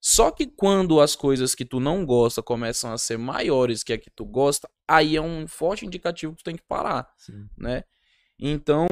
Só 0.00 0.30
que 0.30 0.46
quando 0.46 1.00
as 1.00 1.14
coisas 1.14 1.54
que 1.54 1.64
tu 1.64 1.78
não 1.80 2.06
gosta 2.06 2.42
começam 2.42 2.92
a 2.92 2.96
ser 2.96 3.18
maiores 3.18 3.82
que 3.82 3.92
a 3.92 3.98
que 3.98 4.08
tu 4.10 4.24
gosta, 4.24 4.70
aí 4.88 5.16
é 5.16 5.20
um 5.20 5.46
forte 5.46 5.84
indicativo 5.84 6.32
que 6.34 6.42
tu 6.42 6.44
tem 6.44 6.56
que 6.56 6.62
parar 6.62 7.06
Sim. 7.18 7.46
né? 7.58 7.84
Então, 8.38 8.86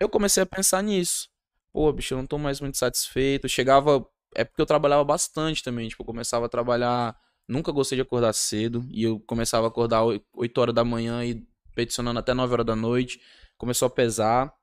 eu 0.00 0.08
comecei 0.08 0.42
a 0.42 0.46
pensar 0.46 0.82
nisso. 0.82 1.28
Pô, 1.74 1.92
bicho, 1.92 2.14
eu 2.14 2.18
não 2.18 2.26
tô 2.26 2.38
mais 2.38 2.60
muito 2.60 2.78
satisfeito. 2.78 3.46
Eu 3.46 3.48
chegava. 3.48 4.06
É 4.36 4.44
porque 4.44 4.62
eu 4.62 4.66
trabalhava 4.66 5.02
bastante 5.02 5.60
também. 5.60 5.88
Tipo, 5.88 6.04
eu 6.04 6.06
começava 6.06 6.46
a 6.46 6.48
trabalhar. 6.48 7.18
Nunca 7.48 7.72
gostei 7.72 7.96
de 7.96 8.02
acordar 8.02 8.32
cedo. 8.32 8.86
E 8.92 9.02
eu 9.02 9.18
começava 9.18 9.66
a 9.66 9.68
acordar 9.68 10.04
8 10.04 10.58
horas 10.60 10.72
da 10.72 10.84
manhã 10.84 11.24
e 11.24 11.44
peticionando 11.74 12.20
até 12.20 12.32
9 12.32 12.52
horas 12.52 12.66
da 12.66 12.76
noite. 12.76 13.20
Começou 13.58 13.86
a 13.86 13.90
pesar. 13.90 14.54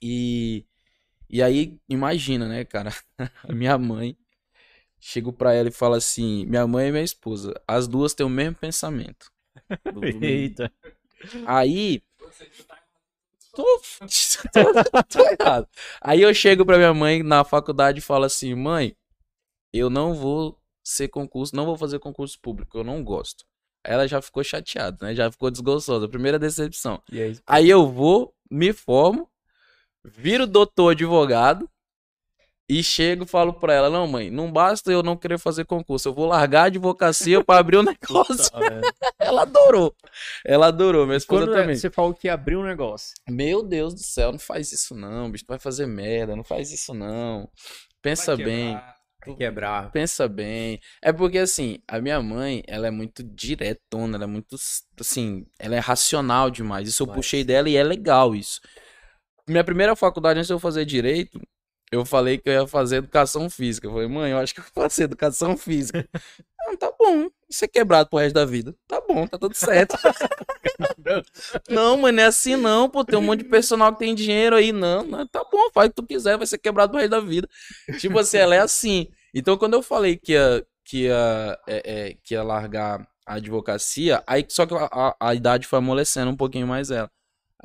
E. 0.00 0.64
E 1.28 1.42
aí, 1.42 1.78
imagina, 1.90 2.48
né, 2.48 2.64
cara? 2.64 2.90
A 3.46 3.52
minha 3.52 3.76
mãe. 3.76 4.16
Chego 4.98 5.30
pra 5.30 5.52
ela 5.52 5.68
e 5.68 5.72
falo 5.72 5.94
assim: 5.94 6.46
minha 6.46 6.66
mãe 6.66 6.88
e 6.88 6.92
minha 6.92 7.04
esposa, 7.04 7.52
as 7.68 7.86
duas 7.86 8.14
têm 8.14 8.24
o 8.24 8.30
mesmo 8.30 8.56
pensamento. 8.56 9.30
Eita. 10.22 10.72
Aí. 11.46 12.02
Tô, 13.54 13.80
tô, 14.52 15.02
tô 15.04 15.20
errado. 15.40 15.68
Aí 16.00 16.22
eu 16.22 16.34
chego 16.34 16.64
pra 16.64 16.76
minha 16.76 16.94
mãe 16.94 17.22
na 17.22 17.44
faculdade 17.44 17.98
e 17.98 18.02
falo 18.02 18.24
assim: 18.24 18.54
mãe, 18.54 18.96
eu 19.72 19.88
não 19.88 20.14
vou 20.14 20.58
ser 20.82 21.08
concurso, 21.08 21.56
não 21.56 21.64
vou 21.64 21.76
fazer 21.76 21.98
concurso 21.98 22.38
público, 22.40 22.78
eu 22.78 22.84
não 22.84 23.02
gosto. 23.02 23.44
Ela 23.82 24.06
já 24.06 24.20
ficou 24.22 24.42
chateada, 24.42 24.96
né? 25.02 25.14
Já 25.14 25.30
ficou 25.30 25.50
desgostosa. 25.50 26.08
Primeira 26.08 26.38
decepção. 26.38 27.02
Aí, 27.12 27.38
Aí 27.46 27.70
eu 27.70 27.86
vou, 27.86 28.34
me 28.50 28.72
formo, 28.72 29.30
viro 30.02 30.46
doutor 30.46 30.92
advogado 30.92 31.68
e 32.68 32.82
chego 32.82 33.24
e 33.24 33.26
falo 33.28 33.52
pra 33.52 33.74
ela: 33.74 33.90
não, 33.90 34.06
mãe, 34.06 34.30
não 34.30 34.50
basta 34.50 34.90
eu 34.90 35.02
não 35.02 35.16
querer 35.16 35.38
fazer 35.38 35.64
concurso, 35.64 36.08
eu 36.08 36.14
vou 36.14 36.26
largar 36.26 36.62
a 36.62 36.66
advocacia 36.66 37.42
pra 37.44 37.58
abrir 37.58 37.76
o 37.76 37.82
negócio. 37.84 38.50
Ela 39.18 39.42
adorou. 39.42 39.94
Ela 40.44 40.66
adorou, 40.68 41.06
minha 41.06 41.16
esposa 41.16 41.46
Quando 41.46 41.56
é- 41.56 41.60
também. 41.62 41.76
você 41.76 41.90
falou 41.90 42.14
que 42.14 42.28
abriu 42.28 42.60
um 42.60 42.64
negócio. 42.64 43.14
Meu 43.28 43.62
Deus 43.62 43.94
do 43.94 44.00
céu, 44.00 44.32
não 44.32 44.38
faz 44.38 44.72
isso 44.72 44.94
não, 44.94 45.30
bicho. 45.30 45.44
Tu 45.44 45.48
vai 45.48 45.58
fazer 45.58 45.86
merda, 45.86 46.36
não 46.36 46.44
faz 46.44 46.70
isso 46.72 46.92
não. 46.94 47.48
Pensa 48.02 48.36
bem, 48.36 48.74
Vai 49.26 49.36
quebrar. 49.36 49.90
pensa 49.90 50.28
bem. 50.28 50.78
É 51.02 51.10
porque 51.12 51.38
assim, 51.38 51.78
a 51.88 52.00
minha 52.00 52.20
mãe, 52.22 52.62
ela 52.66 52.86
é 52.86 52.90
muito 52.90 53.22
diretona, 53.22 54.16
ela 54.16 54.24
é 54.24 54.26
muito, 54.26 54.56
assim, 55.00 55.46
ela 55.58 55.74
é 55.74 55.78
racional 55.78 56.50
demais. 56.50 56.86
Isso 56.88 57.02
eu 57.02 57.06
Mas- 57.06 57.16
puxei 57.16 57.42
dela 57.44 57.68
e 57.68 57.76
é 57.76 57.82
legal 57.82 58.34
isso. 58.34 58.60
Minha 59.48 59.64
primeira 59.64 59.96
faculdade, 59.96 60.38
antes 60.38 60.48
de 60.48 60.52
eu 60.54 60.58
fazer 60.58 60.84
direito, 60.84 61.40
eu 61.92 62.04
falei 62.04 62.38
que 62.38 62.48
eu 62.48 62.52
ia 62.52 62.66
fazer 62.66 62.96
educação 62.96 63.48
física. 63.48 63.86
Eu 63.86 63.92
falei, 63.92 64.08
mãe, 64.08 64.32
eu 64.32 64.38
acho 64.38 64.54
que 64.54 64.60
eu 64.60 64.64
vou 64.64 64.84
fazer 64.84 65.04
educação 65.04 65.56
física. 65.56 66.08
Não, 66.66 66.76
tá 66.76 66.92
bom. 66.98 67.28
Isso 67.48 67.64
é 67.64 67.68
quebrado 67.68 68.08
pro 68.08 68.18
resto 68.18 68.34
da 68.34 68.44
vida. 68.44 68.74
Tá 68.88 69.00
bom, 69.00 69.26
tá 69.26 69.38
tudo 69.38 69.54
certo. 69.54 69.96
não, 71.68 71.96
mano, 71.98 72.16
não 72.16 72.22
é 72.22 72.26
assim 72.26 72.56
não, 72.56 72.88
pô. 72.88 73.04
Tem 73.04 73.18
um 73.18 73.22
monte 73.22 73.42
de 73.42 73.48
personal 73.48 73.92
que 73.92 73.98
tem 73.98 74.14
dinheiro 74.14 74.56
aí. 74.56 74.72
Não, 74.72 75.04
não 75.04 75.26
tá 75.26 75.44
bom, 75.44 75.70
faz 75.72 75.88
o 75.88 75.90
que 75.90 75.96
tu 75.96 76.06
quiser, 76.06 76.36
vai 76.36 76.46
ser 76.46 76.58
quebrado 76.58 76.90
pro 76.90 77.00
resto 77.00 77.10
da 77.10 77.20
vida. 77.20 77.48
Tipo 77.98 78.18
assim, 78.18 78.38
ela 78.38 78.54
é 78.54 78.60
assim. 78.60 79.08
Então, 79.34 79.56
quando 79.56 79.74
eu 79.74 79.82
falei 79.82 80.16
que 80.16 80.32
ia, 80.32 80.66
que 80.84 81.02
ia, 81.04 81.58
é, 81.66 81.82
é, 81.84 82.16
que 82.22 82.34
ia 82.34 82.42
largar 82.42 83.06
a 83.26 83.34
advocacia, 83.34 84.22
aí 84.26 84.44
só 84.48 84.66
que 84.66 84.74
a, 84.74 84.88
a, 84.90 85.16
a 85.20 85.34
idade 85.34 85.66
foi 85.66 85.78
amolecendo 85.78 86.30
um 86.30 86.36
pouquinho 86.36 86.66
mais 86.66 86.90
ela. 86.90 87.10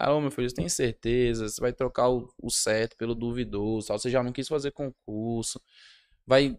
Ah, 0.01 0.19
meu 0.21 0.31
filho, 0.31 0.49
você 0.49 0.55
tem 0.55 0.69
certeza? 0.69 1.47
Você 1.49 1.59
vai 1.61 1.73
trocar 1.73 2.09
o, 2.09 2.33
o 2.41 2.49
certo 2.49 2.95
pelo 2.97 3.13
duvidoso, 3.15 3.87
tal. 3.87 3.99
você 3.99 4.09
já 4.09 4.23
não 4.23 4.31
quis 4.31 4.47
fazer 4.47 4.71
concurso, 4.71 5.61
vai 6.25 6.57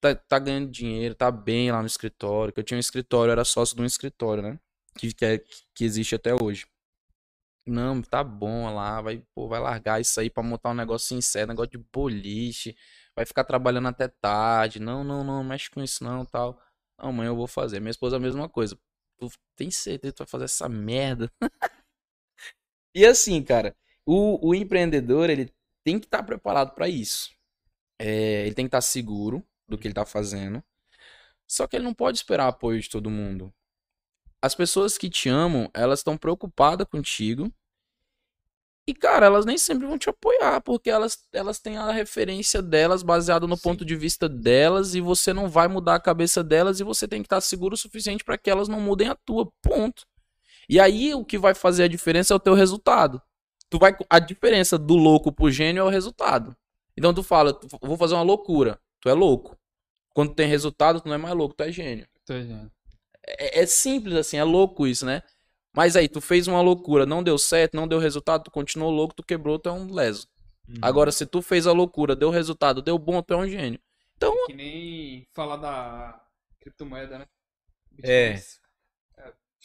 tá, 0.00 0.14
tá, 0.14 0.38
ganhando 0.38 0.70
dinheiro, 0.70 1.14
tá 1.14 1.30
bem 1.30 1.72
lá 1.72 1.80
no 1.80 1.86
escritório, 1.86 2.52
que 2.52 2.60
eu 2.60 2.64
tinha 2.64 2.76
um 2.76 2.80
escritório, 2.80 3.32
era 3.32 3.44
sócio 3.44 3.76
de 3.76 3.82
um 3.82 3.86
escritório, 3.86 4.42
né? 4.42 4.60
Que, 4.98 5.12
que, 5.14 5.24
é, 5.24 5.38
que 5.74 5.84
existe 5.84 6.14
até 6.14 6.34
hoje. 6.34 6.66
Não, 7.66 8.00
tá 8.00 8.22
bom 8.22 8.72
lá, 8.72 9.00
vai, 9.02 9.22
pô, 9.34 9.48
vai 9.48 9.58
largar 9.60 10.00
isso 10.00 10.20
aí 10.20 10.30
pra 10.30 10.42
montar 10.42 10.70
um 10.70 10.74
negócio 10.74 11.08
sincero, 11.08 11.48
negócio 11.48 11.72
de 11.72 11.78
boliche, 11.92 12.76
vai 13.14 13.26
ficar 13.26 13.42
trabalhando 13.44 13.88
até 13.88 14.06
tarde. 14.08 14.78
Não, 14.80 15.02
não, 15.02 15.24
não, 15.24 15.42
mexe 15.42 15.68
com 15.70 15.82
isso 15.82 16.04
não, 16.04 16.24
tal. 16.24 16.60
Mãe, 17.12 17.26
eu 17.26 17.36
vou 17.36 17.46
fazer. 17.48 17.80
Minha 17.80 17.90
esposa 17.90 18.16
a 18.16 18.20
mesma 18.20 18.48
coisa. 18.48 18.78
Tu 19.18 19.28
tem 19.56 19.70
certeza 19.70 20.12
que 20.12 20.16
tu 20.18 20.20
vai 20.20 20.28
fazer 20.28 20.44
essa 20.44 20.68
merda? 20.68 21.30
E 22.96 23.04
assim, 23.04 23.42
cara, 23.42 23.76
o, 24.06 24.48
o 24.48 24.54
empreendedor, 24.54 25.28
ele 25.28 25.52
tem 25.84 25.98
que 25.98 26.06
estar 26.06 26.18
tá 26.20 26.24
preparado 26.24 26.74
para 26.74 26.88
isso. 26.88 27.30
É, 27.98 28.46
ele 28.46 28.54
tem 28.54 28.64
que 28.64 28.68
estar 28.68 28.78
tá 28.78 28.80
seguro 28.80 29.46
do 29.68 29.76
que 29.76 29.86
ele 29.86 29.92
está 29.92 30.06
fazendo. 30.06 30.64
Só 31.46 31.66
que 31.66 31.76
ele 31.76 31.84
não 31.84 31.92
pode 31.92 32.16
esperar 32.16 32.48
apoio 32.48 32.80
de 32.80 32.88
todo 32.88 33.10
mundo. 33.10 33.52
As 34.40 34.54
pessoas 34.54 34.96
que 34.96 35.10
te 35.10 35.28
amam, 35.28 35.70
elas 35.74 36.00
estão 36.00 36.16
preocupadas 36.16 36.86
contigo. 36.88 37.52
E, 38.88 38.94
cara, 38.94 39.26
elas 39.26 39.44
nem 39.44 39.58
sempre 39.58 39.86
vão 39.86 39.98
te 39.98 40.08
apoiar, 40.08 40.62
porque 40.62 40.88
elas, 40.88 41.18
elas 41.34 41.58
têm 41.58 41.76
a 41.76 41.92
referência 41.92 42.62
delas 42.62 43.02
baseada 43.02 43.46
no 43.46 43.56
Sim. 43.56 43.62
ponto 43.62 43.84
de 43.84 43.94
vista 43.94 44.26
delas, 44.26 44.94
e 44.94 45.02
você 45.02 45.34
não 45.34 45.50
vai 45.50 45.68
mudar 45.68 45.96
a 45.96 46.00
cabeça 46.00 46.42
delas, 46.42 46.80
e 46.80 46.84
você 46.84 47.06
tem 47.06 47.20
que 47.20 47.26
estar 47.26 47.36
tá 47.36 47.40
seguro 47.42 47.74
o 47.74 47.76
suficiente 47.76 48.24
para 48.24 48.38
que 48.38 48.48
elas 48.48 48.68
não 48.68 48.80
mudem 48.80 49.08
a 49.08 49.14
tua. 49.14 49.52
Ponto. 49.60 50.06
E 50.68 50.80
aí 50.80 51.14
o 51.14 51.24
que 51.24 51.38
vai 51.38 51.54
fazer 51.54 51.84
a 51.84 51.88
diferença 51.88 52.34
é 52.34 52.36
o 52.36 52.40
teu 52.40 52.54
resultado. 52.54 53.20
Tu 53.68 53.78
vai 53.78 53.96
a 54.08 54.18
diferença 54.18 54.78
do 54.78 54.94
louco 54.94 55.32
pro 55.32 55.50
gênio 55.50 55.80
é 55.80 55.84
o 55.84 55.88
resultado. 55.88 56.56
Então 56.96 57.12
tu 57.12 57.22
fala, 57.22 57.52
tu, 57.52 57.66
vou 57.80 57.96
fazer 57.96 58.14
uma 58.14 58.22
loucura. 58.22 58.78
Tu 59.00 59.08
é 59.08 59.12
louco. 59.12 59.56
Quando 60.14 60.34
tem 60.34 60.48
resultado, 60.48 61.00
tu 61.00 61.08
não 61.08 61.14
é 61.14 61.18
mais 61.18 61.34
louco, 61.34 61.54
tu 61.54 61.62
é 61.62 61.70
gênio. 61.70 62.06
Tu 62.24 62.32
é 62.32 62.42
gênio. 62.42 62.72
É, 63.26 63.60
é 63.60 63.66
simples 63.66 64.14
assim, 64.14 64.36
é 64.38 64.44
louco 64.44 64.86
isso, 64.86 65.04
né? 65.04 65.22
Mas 65.74 65.94
aí, 65.94 66.08
tu 66.08 66.22
fez 66.22 66.48
uma 66.48 66.62
loucura, 66.62 67.04
não 67.04 67.22
deu 67.22 67.36
certo, 67.36 67.74
não 67.74 67.86
deu 67.86 67.98
resultado, 67.98 68.44
tu 68.44 68.50
continuou 68.50 68.90
louco, 68.90 69.14
tu 69.14 69.22
quebrou, 69.22 69.58
tu 69.58 69.68
é 69.68 69.72
um 69.72 69.92
leso. 69.92 70.26
Uhum. 70.66 70.76
Agora, 70.80 71.12
se 71.12 71.26
tu 71.26 71.42
fez 71.42 71.66
a 71.66 71.72
loucura, 71.72 72.16
deu 72.16 72.30
resultado, 72.30 72.80
deu 72.80 72.98
bom, 72.98 73.20
tu 73.20 73.34
é 73.34 73.36
um 73.36 73.46
gênio. 73.46 73.78
Então. 74.16 74.34
É 74.44 74.46
que 74.46 74.54
nem 74.54 75.28
falar 75.34 75.56
da 75.56 76.24
criptomoeda, 76.60 77.18
né? 77.18 77.26
É. 78.02 78.40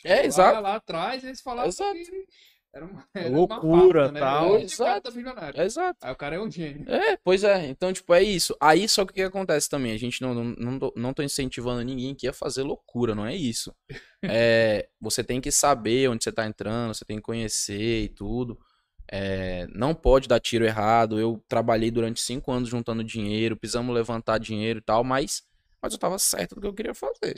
É, 0.04 0.16
lá, 0.16 0.24
exato. 0.24 0.62
Lá 0.62 0.76
atrás 0.76 1.24
eles 1.24 1.42
falavam 1.42 1.70
exato. 1.70 1.94
que 1.94 2.26
era 2.74 2.86
uma 2.86 3.06
era 3.14 3.30
loucura, 3.30 4.06
uma 4.06 4.12
né? 4.12 4.20
tal. 4.20 4.60
Exato. 4.60 5.12
Tá 5.12 5.66
exato. 5.66 5.98
Aí 6.02 6.12
o 6.12 6.16
cara 6.16 6.36
é 6.38 6.40
um 6.40 6.50
gênio. 6.50 6.90
É, 6.90 7.18
pois 7.18 7.44
é. 7.44 7.68
Então, 7.68 7.92
tipo, 7.92 8.14
é 8.14 8.24
isso. 8.24 8.56
Aí 8.62 8.88
só 8.88 9.06
que 9.06 9.12
o 9.12 9.16
que 9.16 9.22
acontece 9.22 9.70
também? 9.70 9.92
A 9.92 9.98
gente 9.98 10.22
não, 10.22 10.34
não, 10.34 10.44
não, 10.58 10.80
tô, 10.80 10.94
não 10.96 11.14
tô 11.14 11.22
incentivando 11.22 11.84
ninguém 11.84 12.16
que 12.16 12.28
ia 12.28 12.34
fazer 12.34 12.64
loucura, 12.64 13.14
não 13.14 13.26
é 13.26 13.36
isso. 13.36 13.74
é, 14.24 14.88
você 15.00 15.24
tem 15.24 15.42
que 15.42 15.52
saber 15.52 16.10
onde 16.10 16.24
você 16.24 16.32
tá 16.32 16.46
entrando, 16.46 16.94
você 16.94 17.04
tem 17.04 17.18
que 17.18 17.24
conhecer 17.24 18.04
e 18.04 18.10
tudo. 18.10 18.58
É, 19.14 19.68
não 19.76 19.94
pode 19.94 20.30
dar 20.30 20.40
tiro 20.40 20.64
errado. 20.64 21.20
Eu 21.20 21.44
trabalhei 21.50 21.92
durante 21.92 22.22
cinco 22.22 22.52
anos 22.52 22.70
juntando 22.70 23.04
dinheiro, 23.04 23.58
precisamos 23.58 23.94
levantar 23.94 24.38
dinheiro 24.38 24.80
e 24.80 24.82
tal, 24.82 25.04
mas, 25.04 25.44
mas 25.82 25.92
eu 25.92 26.00
tava 26.00 26.18
certo 26.18 26.56
do 26.56 26.62
que 26.62 26.68
eu 26.68 26.74
queria 26.74 26.96
fazer. 26.96 27.36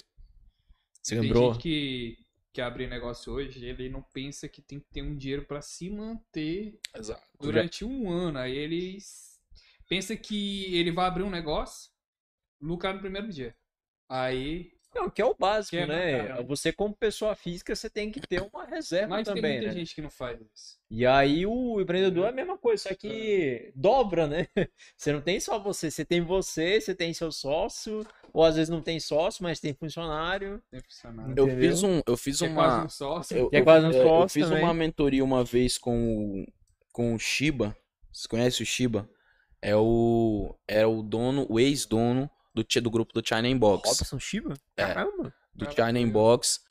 Você 1.01 1.19
lembrou? 1.19 1.57
que 1.57 2.22
que 2.53 2.61
abre 2.61 2.85
negócio 2.85 3.33
hoje, 3.33 3.65
ele 3.65 3.89
não 3.89 4.01
pensa 4.01 4.47
que 4.47 4.61
tem 4.61 4.79
que 4.79 4.87
ter 4.91 5.01
um 5.01 5.17
dinheiro 5.17 5.43
para 5.43 5.59
se 5.59 5.89
manter 5.89 6.79
Exato. 6.95 7.21
durante 7.39 7.83
um 7.83 8.11
ano. 8.11 8.37
Aí 8.37 8.55
ele 8.55 8.99
pensa 9.89 10.15
que 10.15 10.75
ele 10.75 10.91
vai 10.91 11.07
abrir 11.07 11.23
um 11.23 11.31
negócio, 11.31 11.91
lucrar 12.61 12.93
no 12.93 13.01
primeiro 13.01 13.27
dia. 13.27 13.55
Aí 14.07 14.71
não, 14.93 15.09
que 15.09 15.21
é 15.21 15.25
o 15.25 15.35
básico, 15.37 15.75
é 15.75 15.87
né? 15.87 16.43
Você, 16.43 16.71
como 16.71 16.95
pessoa 16.95 17.35
física, 17.35 17.75
você 17.75 17.89
tem 17.89 18.11
que 18.11 18.21
ter 18.21 18.41
uma 18.41 18.65
reserva 18.65 19.09
Mas 19.09 19.27
também. 19.27 19.41
Mas 19.41 19.51
tem 19.51 19.59
muita 19.59 19.73
né? 19.73 19.79
gente 19.79 19.95
que 19.95 20.01
não 20.01 20.09
faz 20.09 20.39
isso. 20.39 20.77
E 20.89 21.05
aí 21.05 21.45
o 21.45 21.81
empreendedor 21.81 22.25
é 22.25 22.29
a 22.29 22.33
mesma 22.33 22.57
coisa, 22.57 22.83
só 22.83 22.95
que 22.95 23.71
dobra, 23.75 24.27
né? 24.27 24.47
Você 24.95 25.11
não 25.11 25.21
tem 25.21 25.39
só 25.39 25.57
você, 25.57 25.89
você 25.89 26.05
tem 26.05 26.21
você, 26.21 26.79
você 26.79 26.93
tem 26.93 27.13
seu 27.13 27.31
sócio, 27.31 28.05
ou 28.31 28.43
às 28.43 28.55
vezes 28.55 28.69
não 28.69 28.81
tem 28.81 28.99
sócio, 28.99 29.43
mas 29.43 29.59
tem 29.59 29.73
funcionário. 29.73 30.61
Tem 30.69 30.81
funcionário. 30.81 31.33
Eu 31.35 31.47
fiz 31.47 31.83
um, 31.83 32.01
eu 32.05 32.17
fiz 32.17 32.41
é 32.41 32.47
uma. 32.47 32.55
Quase 32.55 32.85
um 32.85 32.89
sócio. 32.89 33.37
Eu, 33.37 33.49
é 33.51 33.61
quase 33.61 33.87
um 33.87 33.91
sócio. 33.91 34.07
Eu, 34.07 34.21
eu 34.21 34.29
fiz 34.29 34.47
também. 34.47 34.63
uma 34.63 34.73
mentoria 34.73 35.23
uma 35.23 35.43
vez 35.43 35.77
com, 35.77 36.45
com 36.91 37.15
o 37.15 37.19
Shiba. 37.19 37.75
Você 38.11 38.27
conhece 38.27 38.61
o 38.61 38.65
Shiba? 38.65 39.09
É 39.61 39.75
o, 39.75 40.55
é 40.67 40.85
o 40.85 41.01
dono, 41.01 41.47
o 41.49 41.59
ex-dono 41.59 42.29
do, 42.53 42.63
do 42.63 42.91
grupo 42.91 43.13
do 43.13 43.27
China 43.27 43.47
Inbox. 43.47 43.87
Robson 43.87 44.19
Shiba? 44.19 44.53
É, 44.77 44.85
Caramba. 44.85 45.33
Do 45.53 45.71
China 45.71 45.99
Inbox. 45.99 46.61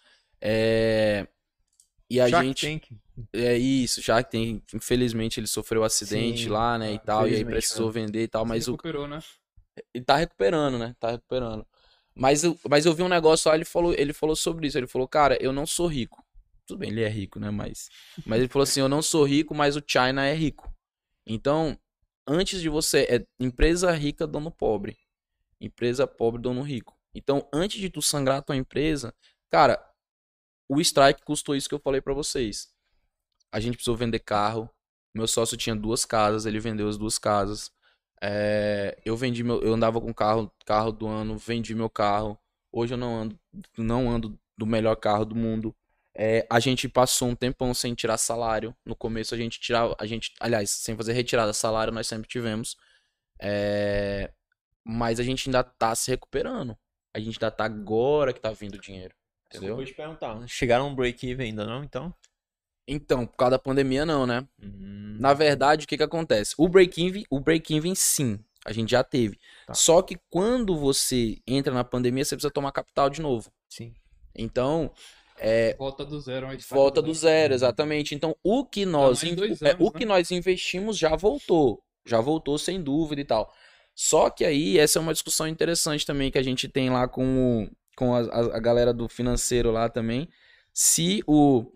É, 0.40 1.26
e 2.12 2.20
a 2.20 2.28
Shark 2.28 2.46
gente. 2.46 2.66
Tank. 2.66 3.00
É 3.32 3.56
isso, 3.56 4.02
já 4.02 4.22
que 4.22 4.30
tem. 4.30 4.62
Infelizmente 4.74 5.40
ele 5.40 5.46
sofreu 5.46 5.80
um 5.82 5.84
acidente 5.84 6.44
Sim, 6.44 6.48
lá, 6.50 6.78
né? 6.78 6.92
E 6.92 6.98
tal. 6.98 7.26
E 7.26 7.34
aí 7.34 7.44
precisou 7.44 7.86
né? 7.86 7.92
vender 7.92 8.22
e 8.24 8.28
tal. 8.28 8.44
Mas 8.44 8.66
recuperou, 8.66 9.04
o. 9.04 9.08
né? 9.08 9.22
Ele 9.94 10.04
tá 10.04 10.16
recuperando, 10.16 10.78
né? 10.78 10.94
Tá 11.00 11.12
recuperando. 11.12 11.66
Mas 12.14 12.44
eu, 12.44 12.58
mas 12.68 12.84
eu 12.84 12.92
vi 12.92 13.02
um 13.02 13.08
negócio 13.08 13.48
lá, 13.48 13.54
ele 13.54 13.64
falou, 13.64 13.94
ele 13.94 14.12
falou 14.12 14.36
sobre 14.36 14.66
isso. 14.66 14.76
Ele 14.76 14.86
falou, 14.86 15.08
cara, 15.08 15.38
eu 15.40 15.52
não 15.52 15.64
sou 15.64 15.86
rico. 15.86 16.22
Tudo 16.66 16.80
bem, 16.80 16.90
ele 16.90 17.02
é 17.02 17.08
rico, 17.08 17.40
né? 17.40 17.50
Mas, 17.50 17.88
mas 18.26 18.40
ele 18.40 18.48
falou 18.48 18.64
assim: 18.64 18.80
eu 18.80 18.88
não 18.88 19.00
sou 19.00 19.24
rico, 19.24 19.54
mas 19.54 19.76
o 19.76 19.82
China 19.86 20.26
é 20.26 20.34
rico. 20.34 20.70
Então, 21.26 21.78
antes 22.26 22.60
de 22.60 22.68
você. 22.68 23.06
É 23.08 23.26
empresa 23.42 23.90
rica, 23.92 24.26
dono 24.26 24.50
pobre. 24.50 24.98
Empresa 25.62 26.06
pobre, 26.06 26.42
dono 26.42 26.62
rico. 26.62 26.98
Então, 27.14 27.48
antes 27.52 27.80
de 27.80 27.88
tu 27.88 28.02
sangrar 28.02 28.38
a 28.38 28.42
tua 28.42 28.56
empresa, 28.56 29.14
cara, 29.50 29.80
o 30.68 30.80
strike 30.80 31.22
custou 31.22 31.54
isso 31.54 31.68
que 31.68 31.74
eu 31.74 31.78
falei 31.78 32.00
para 32.00 32.14
vocês. 32.14 32.72
A 33.52 33.60
gente 33.60 33.74
precisou 33.74 33.96
vender 33.96 34.18
carro. 34.18 34.68
Meu 35.14 35.28
sócio 35.28 35.56
tinha 35.56 35.76
duas 35.76 36.04
casas, 36.04 36.46
ele 36.46 36.58
vendeu 36.58 36.88
as 36.88 36.96
duas 36.96 37.18
casas. 37.18 37.70
É, 38.20 38.98
eu 39.04 39.16
vendi 39.16 39.44
meu, 39.44 39.60
eu 39.62 39.74
andava 39.74 40.00
com 40.00 40.12
carro, 40.14 40.50
carro 40.64 40.90
do 40.90 41.06
ano, 41.06 41.36
vendi 41.36 41.74
meu 41.74 41.90
carro. 41.90 42.38
Hoje 42.72 42.94
eu 42.94 42.98
não 42.98 43.14
ando, 43.14 43.38
não 43.76 44.10
ando 44.10 44.38
do 44.56 44.66
melhor 44.66 44.96
carro 44.96 45.24
do 45.24 45.34
mundo. 45.34 45.76
É, 46.14 46.46
a 46.50 46.60
gente 46.60 46.88
passou 46.88 47.28
um 47.28 47.34
tempão 47.34 47.74
sem 47.74 47.94
tirar 47.94 48.16
salário. 48.18 48.74
No 48.84 48.96
começo 48.96 49.34
a 49.34 49.38
gente 49.38 49.60
tirava, 49.60 49.94
a 49.98 50.06
gente, 50.06 50.32
aliás, 50.40 50.70
sem 50.70 50.96
fazer 50.96 51.12
retirada 51.12 51.52
salário, 51.52 51.92
nós 51.92 52.06
sempre 52.06 52.28
tivemos. 52.28 52.76
É, 53.40 54.32
mas 54.84 55.20
a 55.20 55.22
gente 55.22 55.48
ainda 55.48 55.62
tá 55.62 55.94
se 55.94 56.10
recuperando. 56.10 56.76
A 57.14 57.18
gente 57.18 57.36
ainda 57.36 57.50
tá 57.50 57.64
agora 57.64 58.32
que 58.32 58.40
tá 58.40 58.50
vindo 58.50 58.78
dinheiro. 58.78 59.14
Entendeu? 59.46 59.76
Vou 59.76 59.84
te 59.84 59.94
perguntar. 59.94 60.46
Chegaram 60.48 60.88
um 60.88 60.94
break-even 60.94 61.48
ainda 61.48 61.66
não, 61.66 61.84
então? 61.84 62.14
Então, 62.88 63.26
por 63.26 63.36
causa 63.36 63.52
da 63.52 63.58
pandemia, 63.58 64.04
não, 64.04 64.26
né? 64.26 64.46
Hum. 64.62 65.16
Na 65.20 65.34
verdade, 65.34 65.84
o 65.84 65.88
que 65.88 65.96
que 65.96 66.02
acontece? 66.02 66.54
O 66.58 66.68
break-even, 66.68 67.24
o 67.30 67.38
break-even, 67.38 67.94
sim, 67.94 68.38
a 68.64 68.72
gente 68.72 68.90
já 68.90 69.04
teve. 69.04 69.38
Tá. 69.66 69.74
Só 69.74 70.02
que 70.02 70.18
quando 70.30 70.76
você 70.76 71.38
entra 71.46 71.72
na 71.72 71.84
pandemia, 71.84 72.24
você 72.24 72.34
precisa 72.34 72.52
tomar 72.52 72.72
capital 72.72 73.08
de 73.08 73.20
novo. 73.20 73.52
Sim. 73.68 73.94
Então, 74.34 74.90
é, 75.38 75.74
volta 75.74 76.04
do 76.04 76.20
zero. 76.20 76.46
Volta 76.70 77.02
do 77.02 77.12
zero, 77.12 77.54
exatamente. 77.54 78.14
Então, 78.14 78.36
o 78.42 78.64
que 78.64 78.84
nós, 78.86 79.22
anos, 79.22 79.62
é, 79.62 79.76
o 79.78 79.84
né? 79.84 79.90
que 79.98 80.04
nós 80.04 80.30
investimos 80.30 80.96
já 80.96 81.16
voltou. 81.16 81.82
Já 82.04 82.20
voltou 82.20 82.58
sem 82.58 82.82
dúvida 82.82 83.20
e 83.20 83.24
tal. 83.24 83.52
Só 83.94 84.30
que 84.30 84.44
aí, 84.44 84.78
essa 84.78 84.98
é 84.98 85.02
uma 85.02 85.12
discussão 85.12 85.46
interessante 85.46 86.06
também 86.06 86.30
que 86.30 86.38
a 86.38 86.42
gente 86.42 86.68
tem 86.68 86.90
lá 86.90 87.06
com, 87.06 87.68
com 87.96 88.14
a, 88.14 88.20
a, 88.20 88.56
a 88.56 88.60
galera 88.60 88.92
do 88.92 89.08
financeiro 89.08 89.70
lá 89.70 89.88
também. 89.88 90.28
Se 90.72 91.22
o, 91.26 91.66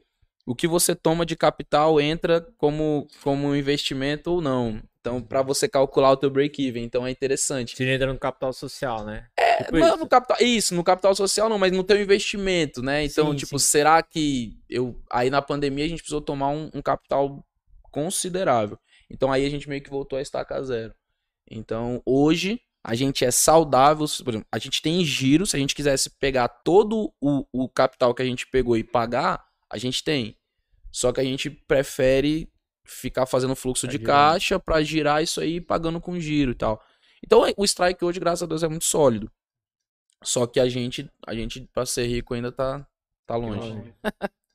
o 0.46 0.54
que 0.54 0.66
você 0.66 0.94
toma 0.94 1.26
de 1.26 1.36
capital 1.36 2.00
entra 2.00 2.46
como, 2.56 3.06
como 3.22 3.54
investimento 3.54 4.30
ou 4.30 4.40
não. 4.40 4.80
Então, 5.00 5.22
para 5.22 5.40
você 5.40 5.68
calcular 5.68 6.10
o 6.10 6.16
teu 6.16 6.30
break-even, 6.30 6.82
então 6.82 7.06
é 7.06 7.10
interessante. 7.10 7.76
Se 7.76 7.84
entra 7.84 8.12
no 8.12 8.18
capital 8.18 8.52
social, 8.52 9.04
né? 9.04 9.26
É, 9.36 9.62
tipo 9.62 9.78
não, 9.78 9.88
isso. 9.88 9.96
no 9.98 10.08
capital, 10.08 10.36
isso, 10.40 10.74
no 10.74 10.82
capital 10.82 11.14
social 11.14 11.48
não, 11.48 11.58
mas 11.58 11.70
no 11.70 11.84
teu 11.84 12.00
investimento, 12.00 12.82
né? 12.82 13.04
Então, 13.04 13.30
sim, 13.30 13.36
tipo, 13.36 13.58
sim. 13.58 13.66
será 13.66 14.02
que 14.02 14.58
eu 14.68 15.00
aí 15.10 15.30
na 15.30 15.40
pandemia 15.40 15.84
a 15.84 15.88
gente 15.88 16.00
precisou 16.00 16.20
tomar 16.20 16.48
um, 16.48 16.70
um 16.74 16.82
capital 16.82 17.44
considerável. 17.92 18.78
Então 19.08 19.30
aí 19.30 19.46
a 19.46 19.50
gente 19.50 19.68
meio 19.68 19.80
que 19.80 19.90
voltou 19.90 20.18
a 20.18 20.22
estacar 20.22 20.62
zero. 20.64 20.92
Então, 21.50 22.02
hoje, 22.04 22.60
a 22.84 22.94
gente 22.94 23.24
é 23.24 23.30
saudável. 23.30 24.06
Por 24.24 24.30
exemplo, 24.30 24.48
a 24.50 24.58
gente 24.58 24.80
tem 24.82 25.04
giro. 25.04 25.46
Se 25.46 25.56
a 25.56 25.58
gente 25.58 25.74
quisesse 25.74 26.10
pegar 26.10 26.48
todo 26.48 27.12
o, 27.20 27.44
o 27.52 27.68
capital 27.68 28.14
que 28.14 28.22
a 28.22 28.24
gente 28.26 28.46
pegou 28.46 28.76
e 28.76 28.84
pagar, 28.84 29.44
a 29.70 29.78
gente 29.78 30.02
tem. 30.04 30.36
Só 30.92 31.12
que 31.12 31.20
a 31.20 31.24
gente 31.24 31.50
prefere 31.50 32.48
ficar 32.84 33.26
fazendo 33.26 33.56
fluxo 33.56 33.86
Tá 33.86 33.90
de 33.90 33.98
girando. 33.98 34.06
caixa 34.06 34.58
pra 34.60 34.82
girar 34.82 35.22
isso 35.22 35.40
aí 35.40 35.60
pagando 35.60 36.00
com 36.00 36.18
giro 36.18 36.52
e 36.52 36.54
tal. 36.54 36.82
Então 37.24 37.42
o 37.56 37.64
strike 37.64 38.04
hoje, 38.04 38.20
graças 38.20 38.42
a 38.42 38.46
Deus, 38.46 38.62
é 38.62 38.68
muito 38.68 38.84
sólido. 38.84 39.30
Só 40.22 40.46
que 40.46 40.60
a 40.60 40.68
gente, 40.68 41.10
a 41.26 41.34
gente 41.34 41.68
pra 41.72 41.84
ser 41.84 42.06
rico 42.06 42.32
ainda 42.34 42.50
tá, 42.52 42.86
tá 43.26 43.36
longe. 43.36 43.92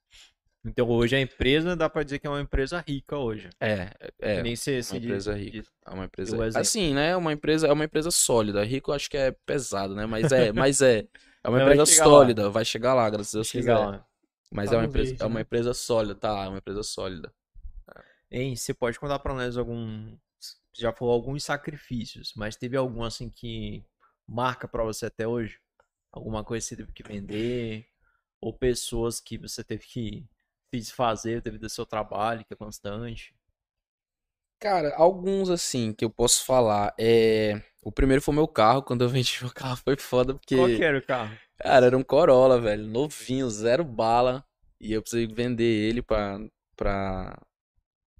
Então 0.64 0.88
hoje 0.90 1.16
a 1.16 1.20
empresa 1.22 1.76
dá 1.76 1.90
pra 1.90 2.04
dizer 2.04 2.20
que 2.20 2.28
é 2.28 2.30
uma 2.30 2.40
empresa 2.42 2.84
rica 2.88 3.18
hoje. 3.18 3.50
É, 3.60 3.92
é, 4.20 4.44
nem 4.44 4.56
se, 4.56 4.76
uma 4.76 4.84
se 4.84 4.98
empresa 4.98 5.34
diz- 5.34 5.44
rica. 5.46 5.58
diz. 5.62 5.72
É 5.88 5.90
uma 5.92 6.06
empresa. 6.06 6.36
Exemplo. 6.36 6.60
Assim, 6.60 6.94
né? 6.94 7.16
Uma 7.16 7.34
empresa, 7.34 7.68
é 7.68 7.72
uma 7.74 7.86
empresa 7.86 8.12
sólida. 8.12 8.64
Rico 8.64 8.92
acho 8.92 9.10
que 9.10 9.18
é 9.18 9.32
pesado, 9.32 9.96
né? 9.96 10.06
Mas 10.06 10.32
é, 10.32 10.52
mas 10.54 10.82
é. 10.82 11.08
É 11.44 11.50
uma 11.50 11.62
empresa 11.64 11.86
chegar 11.88 12.06
lá. 12.06 12.12
sólida, 12.12 12.50
vai 12.52 12.64
chegar 12.66 12.94
lá, 12.94 13.10
graças 13.10 13.34
a 13.34 13.38
Deus 13.38 13.52
quiser. 13.52 13.76
lá. 13.76 14.06
Mas 14.54 14.70
Tá 14.70 14.76
é 14.76 14.80
uma 14.80 14.86
empresa, 14.86 15.16
é 15.20 15.26
uma 15.26 15.36
né? 15.36 15.42
empresa 15.42 15.74
sólida, 15.74 16.14
tá? 16.16 16.44
É 16.46 16.48
uma 16.48 16.58
empresa 16.60 16.84
sólida. 16.84 17.34
Hein, 18.30 18.56
você 18.56 18.74
pode 18.74 19.00
contar 19.00 19.18
pra 19.20 19.34
nós 19.34 19.58
algum. 19.58 20.16
Você 20.40 20.84
já 20.84 20.94
falou 20.94 21.14
alguns 21.14 21.44
sacrifícios, 21.44 22.34
mas 22.36 22.56
teve 22.56 22.78
algum 22.78 23.04
assim 23.04 23.30
que 23.30 23.84
marca 24.28 24.68
pra 24.68 24.84
você 24.84 25.08
até 25.08 25.28
hoje? 25.28 25.58
Alguma 26.12 26.44
coisa 26.44 26.64
que 26.64 26.70
você 26.70 26.76
teve 26.78 26.92
que 26.94 27.04
vender? 27.04 27.88
Ou 28.40 28.54
pessoas 28.54 29.20
que 29.20 29.38
você 29.38 29.64
teve 29.64 29.86
que 29.86 30.26
desfazer 30.80 31.42
devido 31.42 31.64
ao 31.66 31.70
seu 31.70 31.86
trabalho, 31.86 32.46
que 32.46 32.54
é 32.54 32.58
constante? 32.58 33.34
Cara, 34.60 34.94
alguns 34.96 35.50
assim 35.50 35.92
que 35.92 36.06
eu 36.06 36.10
posso 36.10 36.46
falar. 36.46 36.94
É... 37.00 37.62
O 37.84 37.92
primeiro 37.92 38.22
foi 38.22 38.34
meu 38.36 38.48
carro. 38.48 38.84
Quando 38.84 39.04
eu 39.04 39.10
vendi 39.10 39.40
meu 39.42 39.52
carro 39.52 39.78
foi 39.78 39.98
foda, 39.98 40.36
porque. 40.36 40.56
Qual 40.56 40.68
que 40.68 40.84
era 40.84 40.98
o 41.00 41.02
carro? 41.02 41.36
Cara, 41.58 41.86
era 41.88 41.98
um 41.98 42.04
Corolla, 42.04 42.60
velho. 42.62 42.86
Novinho, 42.86 43.50
zero 43.50 43.84
bala. 43.84 44.46
E 44.80 44.94
eu 44.94 45.02
precisei 45.02 45.28
vender 45.28 45.64
ele 45.64 46.02
pra, 46.02 46.40
pra, 46.76 47.40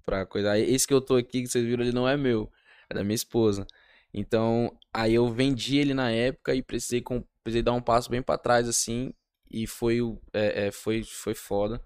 pra 0.04 0.26
coisa. 0.26 0.58
Esse 0.58 0.86
que 0.86 0.94
eu 0.94 1.00
tô 1.00 1.16
aqui, 1.16 1.42
que 1.42 1.48
vocês 1.48 1.64
viram, 1.64 1.82
ele 1.84 1.92
não 1.92 2.08
é 2.08 2.16
meu. 2.16 2.50
É 2.90 2.94
da 2.94 3.04
minha 3.04 3.14
esposa. 3.14 3.66
Então, 4.12 4.76
aí 4.92 5.14
eu 5.14 5.28
vendi 5.32 5.78
ele 5.78 5.94
na 5.94 6.10
época 6.10 6.54
e 6.54 6.62
precisei, 6.62 7.00
com- 7.00 7.24
precisei 7.42 7.62
dar 7.62 7.72
um 7.72 7.80
passo 7.80 8.10
bem 8.10 8.20
pra 8.22 8.36
trás, 8.36 8.68
assim. 8.68 9.12
E 9.50 9.66
foi, 9.66 9.98
é, 10.32 10.66
é, 10.66 10.72
foi, 10.72 11.02
foi 11.04 11.34
foda. 11.34 11.80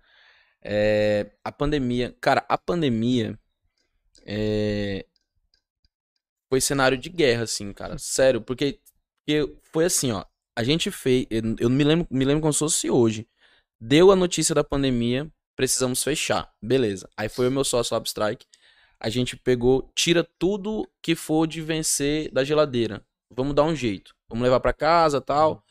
É, 0.68 1.30
a 1.44 1.52
pandemia. 1.52 2.16
Cara, 2.20 2.44
a 2.48 2.58
pandemia. 2.58 3.38
É, 4.26 5.06
foi 6.48 6.60
cenário 6.60 6.98
de 6.98 7.08
guerra, 7.08 7.44
assim, 7.44 7.72
cara. 7.72 7.96
Sério, 7.98 8.40
porque, 8.40 8.80
porque 9.24 9.56
foi 9.72 9.84
assim, 9.84 10.10
ó. 10.10 10.24
A 10.56 10.64
gente 10.64 10.90
fez. 10.90 11.26
Eu, 11.30 11.70
me 11.70 11.84
lembro, 11.84 12.06
me 12.10 12.24
lembro 12.24 12.40
como 12.42 12.52
se 12.52 12.58
fosse 12.58 12.90
hoje. 12.90 13.28
Deu 13.80 14.10
a 14.10 14.16
notícia 14.16 14.54
da 14.54 14.64
pandemia, 14.64 15.30
precisamos 15.54 16.02
fechar. 16.02 16.52
Beleza. 16.60 17.08
Aí 17.16 17.28
foi 17.28 17.46
o 17.48 17.52
meu 17.52 17.62
sócio 17.64 17.96
lá 17.96 18.02
Strike. 18.04 18.46
A 18.98 19.08
gente 19.08 19.36
pegou, 19.36 19.92
tira 19.94 20.26
tudo 20.38 20.88
que 21.02 21.14
for 21.14 21.46
de 21.46 21.60
vencer 21.60 22.32
da 22.32 22.42
geladeira. 22.42 23.04
Vamos 23.30 23.54
dar 23.54 23.64
um 23.64 23.76
jeito. 23.76 24.14
Vamos 24.28 24.42
levar 24.42 24.60
pra 24.60 24.72
casa 24.72 25.20
tal. 25.20 25.62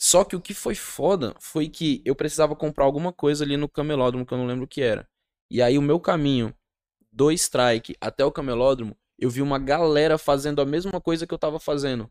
Só 0.00 0.24
que 0.24 0.36
o 0.36 0.40
que 0.40 0.54
foi 0.54 0.74
foda 0.74 1.34
foi 1.40 1.68
que 1.68 2.02
eu 2.04 2.14
precisava 2.14 2.54
comprar 2.54 2.84
alguma 2.84 3.12
coisa 3.12 3.44
ali 3.44 3.56
no 3.56 3.68
camelódromo 3.68 4.24
que 4.24 4.32
eu 4.32 4.38
não 4.38 4.46
lembro 4.46 4.64
o 4.64 4.68
que 4.68 4.80
era. 4.82 5.08
E 5.50 5.60
aí 5.62 5.76
o 5.78 5.82
meu 5.82 5.98
caminho 5.98 6.54
do 7.12 7.30
strike 7.32 7.96
até 8.00 8.24
o 8.24 8.32
camelódromo, 8.32 8.96
eu 9.18 9.30
vi 9.30 9.42
uma 9.42 9.58
galera 9.58 10.18
fazendo 10.18 10.60
a 10.60 10.66
mesma 10.66 11.00
coisa 11.00 11.26
que 11.26 11.34
eu 11.34 11.38
tava 11.38 11.58
fazendo. 11.60 12.10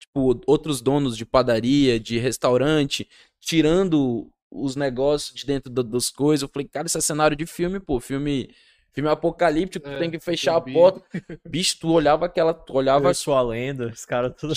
Tipo, 0.00 0.40
outros 0.46 0.80
donos 0.80 1.16
de 1.16 1.24
padaria, 1.24 1.98
de 2.00 2.18
restaurante, 2.18 3.08
tirando 3.40 4.30
os 4.50 4.76
negócios 4.76 5.34
de 5.34 5.46
dentro 5.46 5.70
da- 5.72 5.82
das 5.82 6.10
coisas. 6.10 6.42
Eu 6.42 6.48
falei, 6.52 6.68
cara, 6.68 6.86
isso 6.86 6.98
é 6.98 7.00
cenário 7.00 7.36
de 7.36 7.46
filme, 7.46 7.80
pô. 7.80 8.00
Filme, 8.00 8.54
filme 8.92 9.08
apocalíptico, 9.10 9.84
tu 9.86 9.92
É, 9.92 9.98
tem 9.98 10.10
que 10.10 10.18
fechar 10.18 10.56
a 10.56 10.58
zumbi. 10.58 10.72
porta. 10.74 11.02
Bicho, 11.48 11.78
tu 11.80 11.90
olhava 11.90 12.26
aquela. 12.26 12.52
Tu 12.54 12.72
olhava 12.74 13.08
Eu 13.10 13.14
sou 13.14 13.34
a 13.34 13.42
lenda, 13.42 13.88
os 13.88 14.04
caras 14.04 14.34
tudo. 14.36 14.54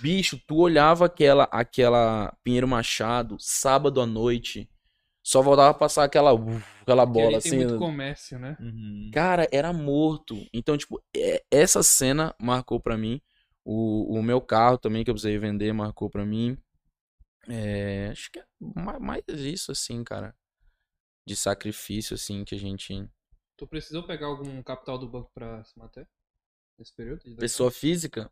Bicho, 0.00 0.38
tu 0.46 0.56
olhava 0.56 1.06
aquela, 1.06 1.44
aquela 1.44 2.36
Pinheiro 2.44 2.68
Machado, 2.68 3.36
sábado 3.38 4.00
à 4.00 4.06
noite, 4.06 4.68
só 5.24 5.42
voltava 5.42 5.70
a 5.70 5.74
passar 5.74 6.04
aquela, 6.04 6.30
aquela 6.82 7.04
Porque 7.06 7.18
bola 7.18 7.36
ali 7.36 7.42
tem 7.42 7.52
assim. 7.52 7.56
muito 7.56 7.78
comércio, 7.78 8.38
né? 8.38 8.56
Uhum. 8.60 9.10
Cara, 9.12 9.48
era 9.52 9.72
morto. 9.72 10.36
Então, 10.52 10.76
tipo, 10.76 11.02
é- 11.14 11.42
essa 11.50 11.82
cena 11.82 12.34
marcou 12.40 12.80
pra 12.80 12.96
mim. 12.96 13.20
O, 13.64 14.18
o 14.18 14.22
meu 14.22 14.40
carro 14.40 14.78
também, 14.78 15.02
que 15.02 15.10
eu 15.10 15.14
precisei 15.14 15.38
vender, 15.38 15.72
marcou 15.72 16.08
pra 16.08 16.24
mim. 16.24 16.56
É, 17.48 18.08
acho 18.12 18.30
que 18.30 18.38
é 18.38 18.44
ma- 18.60 18.98
mais 19.00 19.22
isso, 19.28 19.72
assim, 19.72 20.02
cara. 20.04 20.34
De 21.26 21.34
sacrifício, 21.34 22.14
assim, 22.14 22.44
que 22.44 22.54
a 22.54 22.58
gente. 22.58 23.08
Tu 23.56 23.66
precisou 23.66 24.02
pegar 24.06 24.26
algum 24.26 24.62
capital 24.62 24.98
do 24.98 25.08
banco 25.08 25.30
pra 25.34 25.64
se 25.64 25.78
manter? 25.78 26.06
Nesse 26.78 26.94
período? 26.94 27.22
Pessoa 27.36 27.70
física? 27.70 28.30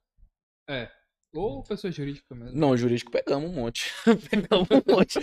É. 0.68 0.90
Ou 1.32 1.64
pessoa 1.64 1.90
jurídica 1.90 2.32
mesmo. 2.32 2.56
Não, 2.56 2.76
jurídico 2.76 3.10
pegamos 3.10 3.50
um 3.50 3.54
monte. 3.54 3.90
pegamos 4.30 4.68
um 4.70 4.92
monte. 4.94 5.18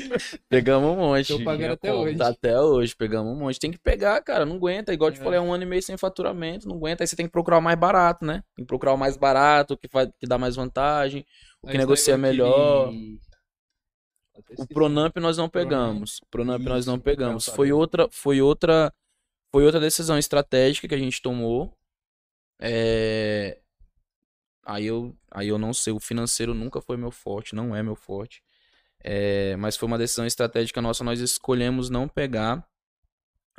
pegamos 0.50 0.90
um 0.92 0.96
monte. 0.98 1.28
Tô 1.28 1.44
pagando 1.44 1.72
até 1.74 1.90
Como? 1.90 2.04
hoje. 2.04 2.22
Até 2.22 2.60
hoje, 2.60 2.96
pegamos 2.96 3.32
um 3.34 3.40
monte. 3.40 3.60
Tem 3.60 3.72
que 3.72 3.78
pegar, 3.80 4.22
cara, 4.22 4.46
não 4.46 4.58
aguenta. 4.58 4.94
Igual 4.94 5.10
eu 5.10 5.14
te 5.14 5.22
É. 5.22 5.24
falei, 5.24 5.40
é 5.40 5.42
um 5.42 5.54
ano 5.54 5.64
e 5.64 5.66
meio 5.66 5.82
sem 5.82 5.96
faturamento, 5.96 6.68
não 6.68 6.76
aguenta. 6.76 7.04
Aí 7.04 7.08
você 7.08 7.16
tem 7.16 7.28
que 7.28 7.32
procurar 7.32 7.60
o 7.60 7.62
mais 7.62 7.80
barato, 7.80 8.26
né? 8.26 8.44
Tem 8.56 8.66
que 8.66 8.68
procurar 8.68 8.94
o 8.94 8.98
mais 8.98 9.16
barato, 9.16 9.76
o 9.76 9.78
que, 9.78 9.88
faz, 9.88 10.10
que 10.20 10.28
dá 10.28 10.38
mais 10.38 10.56
vantagem, 10.56 11.26
o 11.62 11.68
que 11.68 11.74
Aí 11.74 11.78
negocia 11.78 12.18
melhor. 12.18 12.92
Até 14.36 14.56
O. 14.58 14.68
Pronamp 14.68 15.16
nós 15.18 15.38
não 15.38 15.48
pegamos. 15.48 16.18
O 16.24 16.26
Pronamp 16.30 16.62
nós 16.64 16.86
não 16.86 17.00
pegamos. 17.00 17.46
Foi 17.46 17.72
outra, 17.72 18.10
foi 18.12 18.42
outra, 18.42 18.94
foi 19.52 19.66
outra 19.66 19.80
decisão 19.80 20.18
estratégica 20.18 20.88
que 20.88 20.96
a 20.96 20.98
gente 20.98 21.22
tomou. 21.22 21.78
É... 22.60 23.60
Aí 24.64 24.86
eu, 24.86 25.18
aí 25.30 25.48
eu 25.48 25.58
não 25.58 25.74
sei, 25.74 25.92
o 25.92 26.00
financeiro 26.00 26.54
nunca 26.54 26.80
foi 26.82 26.96
meu 26.96 27.12
forte, 27.12 27.56
não 27.56 27.76
é 27.76 27.84
meu 27.84 27.96
forte. 27.96 28.44
É, 29.04 29.56
mas 29.58 29.76
foi 29.76 29.88
uma 29.88 29.98
decisão 29.98 30.26
estratégica 30.26 30.82
nossa, 30.82 31.04
nós 31.04 31.20
escolhemos 31.20 31.90
não 31.90 32.08
pegar, 32.08 32.64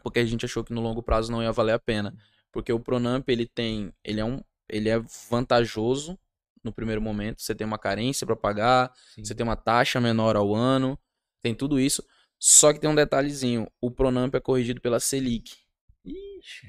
porque 0.03 0.21
a 0.21 0.25
gente 0.25 0.45
achou 0.45 0.63
que 0.63 0.73
no 0.73 0.81
longo 0.81 1.03
prazo 1.03 1.33
não 1.33 1.43
ia 1.43 1.53
valer 1.53 1.73
a 1.73 1.79
pena. 1.79 2.17
Porque 2.53 2.73
o 2.73 2.79
Pronamp, 2.79 3.29
ele 3.29 3.47
tem, 3.47 3.93
ele 4.05 4.21
é 4.21 4.25
um, 4.25 4.43
ele 4.69 4.89
é 4.89 4.99
vantajoso 5.31 6.19
no 6.63 6.73
primeiro 6.73 7.03
momento, 7.03 7.43
você 7.43 7.55
tem 7.55 7.67
uma 7.67 7.79
carência 7.79 8.27
para 8.27 8.37
pagar, 8.37 8.93
Sim. 9.15 9.25
você 9.25 9.35
tem 9.35 9.45
uma 9.45 9.57
taxa 9.57 10.01
menor 10.01 10.37
ao 10.37 10.55
ano, 10.55 10.97
tem 11.41 11.55
tudo 11.55 11.81
isso. 11.81 12.05
Só 12.39 12.73
que 12.73 12.81
tem 12.81 12.89
um 12.89 12.95
detalhezinho, 12.95 13.69
o 13.81 13.91
Pronamp 13.91 14.35
é 14.35 14.41
corrigido 14.41 14.81
pela 14.81 15.01
Selic. 15.01 15.62
Ixi. 16.05 16.67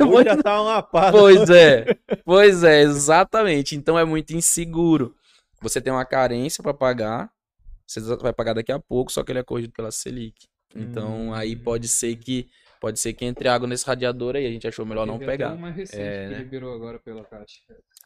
Hoje 0.00 0.24
já 0.24 0.42
tá 0.42 0.60
uma 0.60 0.74
lapada. 0.74 1.10
Pois 1.18 1.50
é, 1.50 1.86
pois 2.24 2.62
é, 2.62 2.82
exatamente. 2.82 3.74
Então 3.74 3.98
é 3.98 4.04
muito 4.04 4.34
inseguro. 4.34 5.14
Você 5.60 5.80
tem 5.80 5.92
uma 5.92 6.04
carência 6.04 6.62
para 6.62 6.74
pagar, 6.74 7.30
você 7.86 8.00
vai 8.16 8.32
pagar 8.32 8.52
daqui 8.54 8.70
a 8.70 8.78
pouco, 8.78 9.10
só 9.10 9.24
que 9.24 9.32
ele 9.32 9.38
é 9.40 9.42
corrigido 9.42 9.72
pela 9.72 9.90
Selic. 9.90 10.46
Então 10.74 11.28
Hum. 11.28 11.34
aí 11.34 11.56
pode 11.56 11.88
ser 11.88 12.14
que 12.16 12.48
pode 12.78 13.00
ser 13.00 13.14
que 13.14 13.24
entre 13.24 13.48
água 13.48 13.66
nesse 13.66 13.86
radiador 13.86 14.36
aí, 14.36 14.46
a 14.46 14.50
gente 14.50 14.68
achou 14.68 14.84
melhor 14.84 15.06
não 15.06 15.18
Teve 15.18 15.30
pegar. 15.32 15.54
uma 15.54 15.70
recente 15.70 16.00
É, 16.00 16.26
que 16.28 16.32
né? 16.34 16.38
liberou 16.38 16.74
agora 16.74 16.98
pela 17.00 17.24
Caixa. 17.24 17.60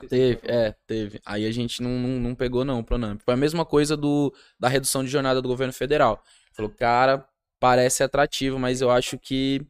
Teve, 0.09 0.39
é, 0.45 0.75
teve. 0.87 1.21
Aí 1.27 1.45
a 1.45 1.51
gente 1.51 1.83
não, 1.83 1.91
não, 1.91 2.21
não 2.21 2.35
pegou 2.35 2.65
não 2.65 2.83
Pronamp. 2.83 3.21
Foi 3.23 3.35
a 3.35 3.37
mesma 3.37 3.67
coisa 3.67 3.97
do, 3.97 4.33
da 4.59 4.69
redução 4.69 5.03
de 5.05 5.11
jornada 5.11 5.43
do 5.43 5.49
governo 5.49 5.73
federal. 5.73 6.23
Falou, 6.55 6.71
cara, 6.71 7.27
parece 7.59 8.03
atrativo, 8.03 8.59
mas 8.59 8.81
eu 8.81 8.91
acho 8.91 9.19
que 9.19 9.61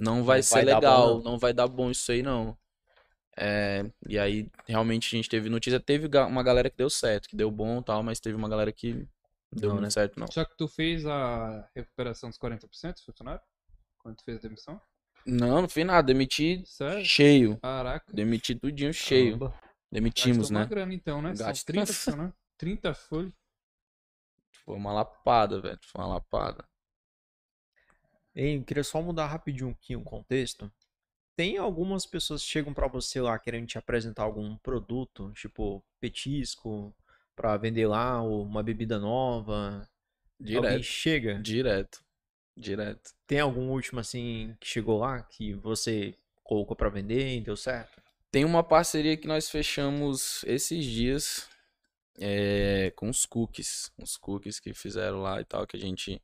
não 0.00 0.24
vai 0.24 0.38
Não 0.38 0.42
ser 0.42 0.62
vai 0.62 0.64
dar 0.66 0.80
bom, 0.82 1.04
legal, 1.04 1.22
não. 1.22 1.22
não 1.22 1.38
vai 1.38 1.52
dar 1.52 1.68
bom 1.68 1.90
isso 1.90 2.10
aí 2.12 2.22
não. 2.22 2.56
É, 3.36 3.84
e 4.08 4.18
aí 4.18 4.48
realmente 4.66 5.14
a 5.14 5.16
gente 5.16 5.28
teve 5.28 5.48
notícia, 5.48 5.80
teve 5.80 6.08
uma 6.26 6.42
galera 6.42 6.68
que 6.70 6.76
deu 6.76 6.90
certo, 6.90 7.28
que 7.28 7.36
deu 7.36 7.50
bom 7.50 7.80
e 7.80 7.84
tal, 7.84 8.02
mas 8.02 8.20
teve 8.20 8.36
uma 8.36 8.48
galera 8.48 8.72
que 8.72 8.94
não 8.94 9.06
deu 9.52 9.74
Não, 9.74 9.80
né? 9.80 9.90
certo 9.90 10.18
não. 10.20 10.26
Só 10.26 10.44
que 10.44 10.56
tu 10.56 10.68
fez 10.68 11.06
a 11.06 11.68
recuperação 11.74 12.28
dos 12.30 12.38
40% 12.38 12.94
dos 12.94 13.04
funcionários? 13.04 13.44
Quando 13.98 14.16
tu 14.16 14.24
fez 14.24 14.38
a 14.38 14.42
demissão? 14.42 14.80
Não, 15.26 15.62
não 15.62 15.68
fiz 15.68 15.84
nada, 15.86 16.06
demiti 16.06 16.62
Sério? 16.64 17.04
cheio. 17.04 17.60
Caraca. 17.60 18.12
Demiti 18.12 18.54
tudinho 18.54 18.92
cheio. 18.92 19.38
Caramba. 19.38 19.60
Demitimos, 19.92 20.50
né? 20.50 20.66
grana 20.66 20.94
então, 20.94 21.20
né? 21.20 21.34
São 21.34 21.46
Gastou. 21.46 21.66
30 21.74 21.92
funcionários. 21.92 22.34
30 22.58 22.94
folhas. 22.94 23.32
Foi 24.64 24.76
uma 24.76 24.92
lapada, 24.92 25.60
velho. 25.60 25.78
Foi 25.82 26.00
uma 26.00 26.14
lapada. 26.14 26.64
Ei, 28.34 28.58
eu 28.58 28.64
queria 28.64 28.84
só 28.84 29.02
mudar 29.02 29.26
rapidinho 29.26 29.70
aqui 29.70 29.96
o 29.96 30.02
contexto. 30.02 30.70
Tem 31.36 31.56
algumas 31.56 32.04
pessoas 32.06 32.42
que 32.42 32.48
chegam 32.48 32.74
pra 32.74 32.86
você 32.86 33.20
lá 33.20 33.38
querendo 33.38 33.66
te 33.66 33.78
apresentar 33.78 34.22
algum 34.22 34.56
produto, 34.58 35.32
tipo 35.32 35.82
petisco, 35.98 36.94
pra 37.34 37.56
vender 37.56 37.86
lá, 37.86 38.22
ou 38.22 38.42
uma 38.44 38.62
bebida 38.62 38.98
nova. 38.98 39.88
Alguém 40.38 40.60
Direto. 40.60 40.82
chega. 40.82 41.38
Direto. 41.40 42.04
Direto. 42.56 43.12
Tem 43.26 43.40
algum 43.40 43.70
último 43.70 44.00
assim 44.00 44.54
que 44.60 44.66
chegou 44.66 44.98
lá 44.98 45.22
que 45.22 45.54
você 45.54 46.14
colocou 46.44 46.76
pra 46.76 46.90
vender 46.90 47.36
e 47.36 47.40
deu 47.40 47.56
certo? 47.56 48.02
Tem 48.30 48.44
uma 48.44 48.62
parceria 48.62 49.16
que 49.16 49.26
nós 49.26 49.50
fechamos 49.50 50.44
esses 50.44 50.84
dias 50.84 51.48
é, 52.18 52.92
com 52.94 53.08
os 53.08 53.24
cookies. 53.24 53.90
Os 53.98 54.16
cookies 54.16 54.60
que 54.60 54.74
fizeram 54.74 55.22
lá 55.22 55.40
e 55.40 55.44
tal, 55.44 55.66
que 55.66 55.76
a 55.76 55.80
gente. 55.80 56.20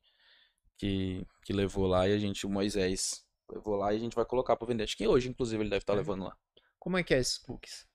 Que, 0.78 1.27
que 1.44 1.53
levou 1.53 1.86
lá 1.86 2.07
e 2.09 2.12
a 2.12 2.19
gente, 2.19 2.44
o 2.47 2.51
Moisés, 2.51 3.24
levou 3.51 3.77
lá 3.77 3.93
e 3.93 3.97
a 3.97 4.01
gente 4.01 4.15
vai 4.15 4.24
colocar 4.27 4.57
pra 4.57 4.66
vender. 4.66 4.85
Acho 4.85 4.97
que 4.97 5.07
hoje, 5.09 5.28
inclusive, 5.28 5.62
ele 5.62 5.70
deve 5.70 5.82
estar 5.82 5.94
É. 5.94 5.97
levando 5.97 6.24
lá. 6.24 6.36
Como 6.78 6.97
é 6.98 7.03
que 7.03 7.15
é 7.15 7.19
esses 7.19 7.39
cookies? 7.39 7.86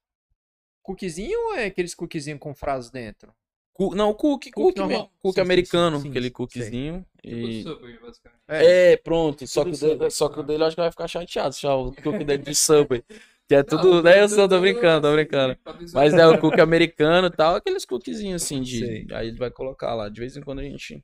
Cookiezinho 0.81 1.39
ou 1.49 1.55
é 1.55 1.65
aqueles 1.65 1.93
cookiezinho 1.93 2.39
com 2.39 2.53
frases 2.55 2.89
dentro? 2.89 3.33
Cu- 3.73 3.95
não, 3.95 4.13
cookie, 4.13 4.51
Cookie 4.51 4.51
cookie, 4.51 4.79
normal. 4.79 4.97
mesmo. 5.03 5.11
Cookie 5.19 5.35
Sim, 5.35 5.41
americano, 5.41 5.97
sim, 5.97 6.03
sim, 6.03 6.09
aquele 6.09 6.29
cookiezinho. 6.31 7.05
Tipo 7.21 7.35
E... 7.47 7.63
Subway, 7.63 7.99
basicamente. 7.99 8.41
É, 8.47 8.97
pronto. 8.97 9.47
Só 9.47 9.63
que, 9.63 9.69
o 9.69 9.73
tudo 9.73 9.79
dele, 9.81 9.91
Subway. 9.93 10.11
só 10.11 10.29
que 10.29 10.39
o 10.39 10.43
dele 10.43 10.63
acho 10.63 10.75
que 10.75 10.81
vai 10.81 10.91
ficar 10.91 11.07
chateado. 11.07 11.55
Já 11.55 11.73
o 11.75 11.93
cookie 11.95 12.23
dele 12.25 12.43
de 12.43 12.53
Subway. 12.55 13.03
Que 13.47 13.55
é 13.55 13.63
tudo, 13.63 13.95
Não, 13.95 14.01
né? 14.03 14.23
Eu 14.23 14.27
tô- 14.29 14.35
só 14.35 14.47
tô 14.47 14.59
brincando, 14.59 15.07
tô 15.07 15.13
brincando. 15.13 15.57
Mas 15.93 16.13
é 16.13 16.27
o 16.27 16.39
cookie 16.39 16.61
americano 16.61 17.27
e 17.27 17.31
tal, 17.31 17.55
aqueles 17.55 17.85
cookiezinhos 17.85 18.43
assim 18.43 18.61
de. 18.61 19.07
Aí 19.13 19.27
ele 19.29 19.37
vai 19.37 19.51
colocar 19.51 19.93
lá. 19.95 20.09
De 20.09 20.19
vez 20.19 20.35
em 20.35 20.41
quando 20.41 20.59
a 20.59 20.63
gente. 20.63 21.03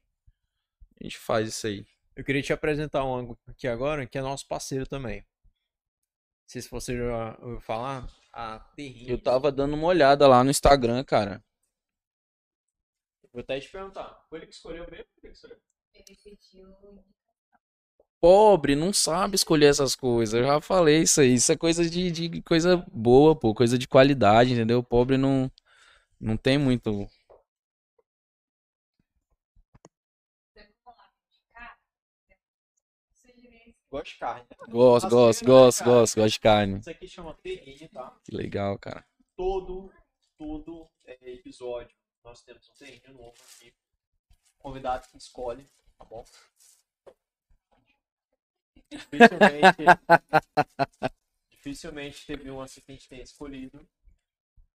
A 1.00 1.04
gente 1.04 1.18
faz 1.18 1.48
isso 1.48 1.68
aí. 1.68 1.86
Eu 2.16 2.24
queria 2.24 2.42
te 2.42 2.52
apresentar 2.52 3.06
um 3.06 3.36
aqui 3.48 3.68
agora, 3.68 4.08
que 4.08 4.18
é 4.18 4.22
nosso 4.22 4.48
parceiro 4.48 4.88
também. 4.88 5.20
Não 5.20 6.48
sei 6.48 6.62
se 6.62 6.70
você 6.70 6.98
já 6.98 7.38
ouviu 7.42 7.62
falar. 7.62 8.08
A 8.34 8.60
Terrinha. 8.76 9.12
Eu 9.12 9.22
tava 9.22 9.52
dando 9.52 9.74
uma 9.74 9.88
olhada 9.88 10.28
lá 10.28 10.44
no 10.44 10.52
Instagram, 10.52 11.04
cara. 11.04 11.44
Vou 13.34 13.42
até 13.42 13.60
te 13.60 13.70
perguntar. 13.70 14.26
Foi 14.30 14.40
ele 14.40 14.48
que 14.48 14.54
escolheu 14.54 14.90
mesmo? 14.90 15.06
Ele 15.24 15.34
escolheu? 15.34 15.58
Pobre 18.20 18.76
não 18.76 18.92
sabe 18.92 19.36
escolher 19.36 19.68
essas 19.68 19.96
coisas. 19.96 20.34
Eu 20.34 20.46
já 20.46 20.60
falei 20.62 21.04
isso 21.04 21.22
aí. 21.22 21.36
Isso 21.36 21.52
é 21.52 21.58
coisa 21.58 21.88
de, 21.88 22.12
de 22.12 22.42
coisa 22.42 22.78
boa, 22.92 23.36
pô. 23.36 23.54
Coisa 23.54 23.78
de 23.78 23.88
qualidade, 23.88 24.54
entendeu? 24.54 24.84
Pobre 24.84 25.18
não, 25.18 25.52
não 26.20 26.36
tem 26.36 26.58
muito. 26.58 27.08
Você 30.54 30.68
falar 30.84 31.12
de 31.32 31.40
cara? 31.54 31.78
Gosto 33.98 34.14
de 34.14 34.20
carne. 34.20 34.48
Gosto, 34.70 35.04
Nossa, 35.04 35.10
gosto, 35.10 35.42
eu 35.42 35.48
não 35.48 35.56
gosto, 35.56 35.84
gosto, 35.84 36.16
gosto 36.16 36.34
de 36.34 36.40
carne. 36.40 36.80
Isso 36.80 36.90
aqui 36.92 37.08
chama 37.08 37.34
Terrinha, 37.34 37.90
tá? 37.90 38.16
Que 38.24 38.36
legal, 38.36 38.78
cara. 38.78 39.04
Todo, 39.36 39.92
todo 40.38 40.88
é, 41.04 41.18
episódio 41.32 41.98
nós 42.24 42.44
temos 42.44 42.70
um 42.70 42.74
terreno 42.74 43.18
novo 43.18 43.34
aqui. 43.56 43.74
Convidado 44.60 45.08
que 45.08 45.18
escolhe, 45.18 45.68
tá 45.98 46.06
bom? 46.06 46.24
Dificilmente, 48.92 49.84
dificilmente 51.50 52.26
teve 52.28 52.52
um 52.52 52.62
assim 52.62 52.82
que 52.82 52.92
a 52.92 52.94
gente 52.94 53.10
tenha 53.10 53.24
escolhido. 53.24 53.90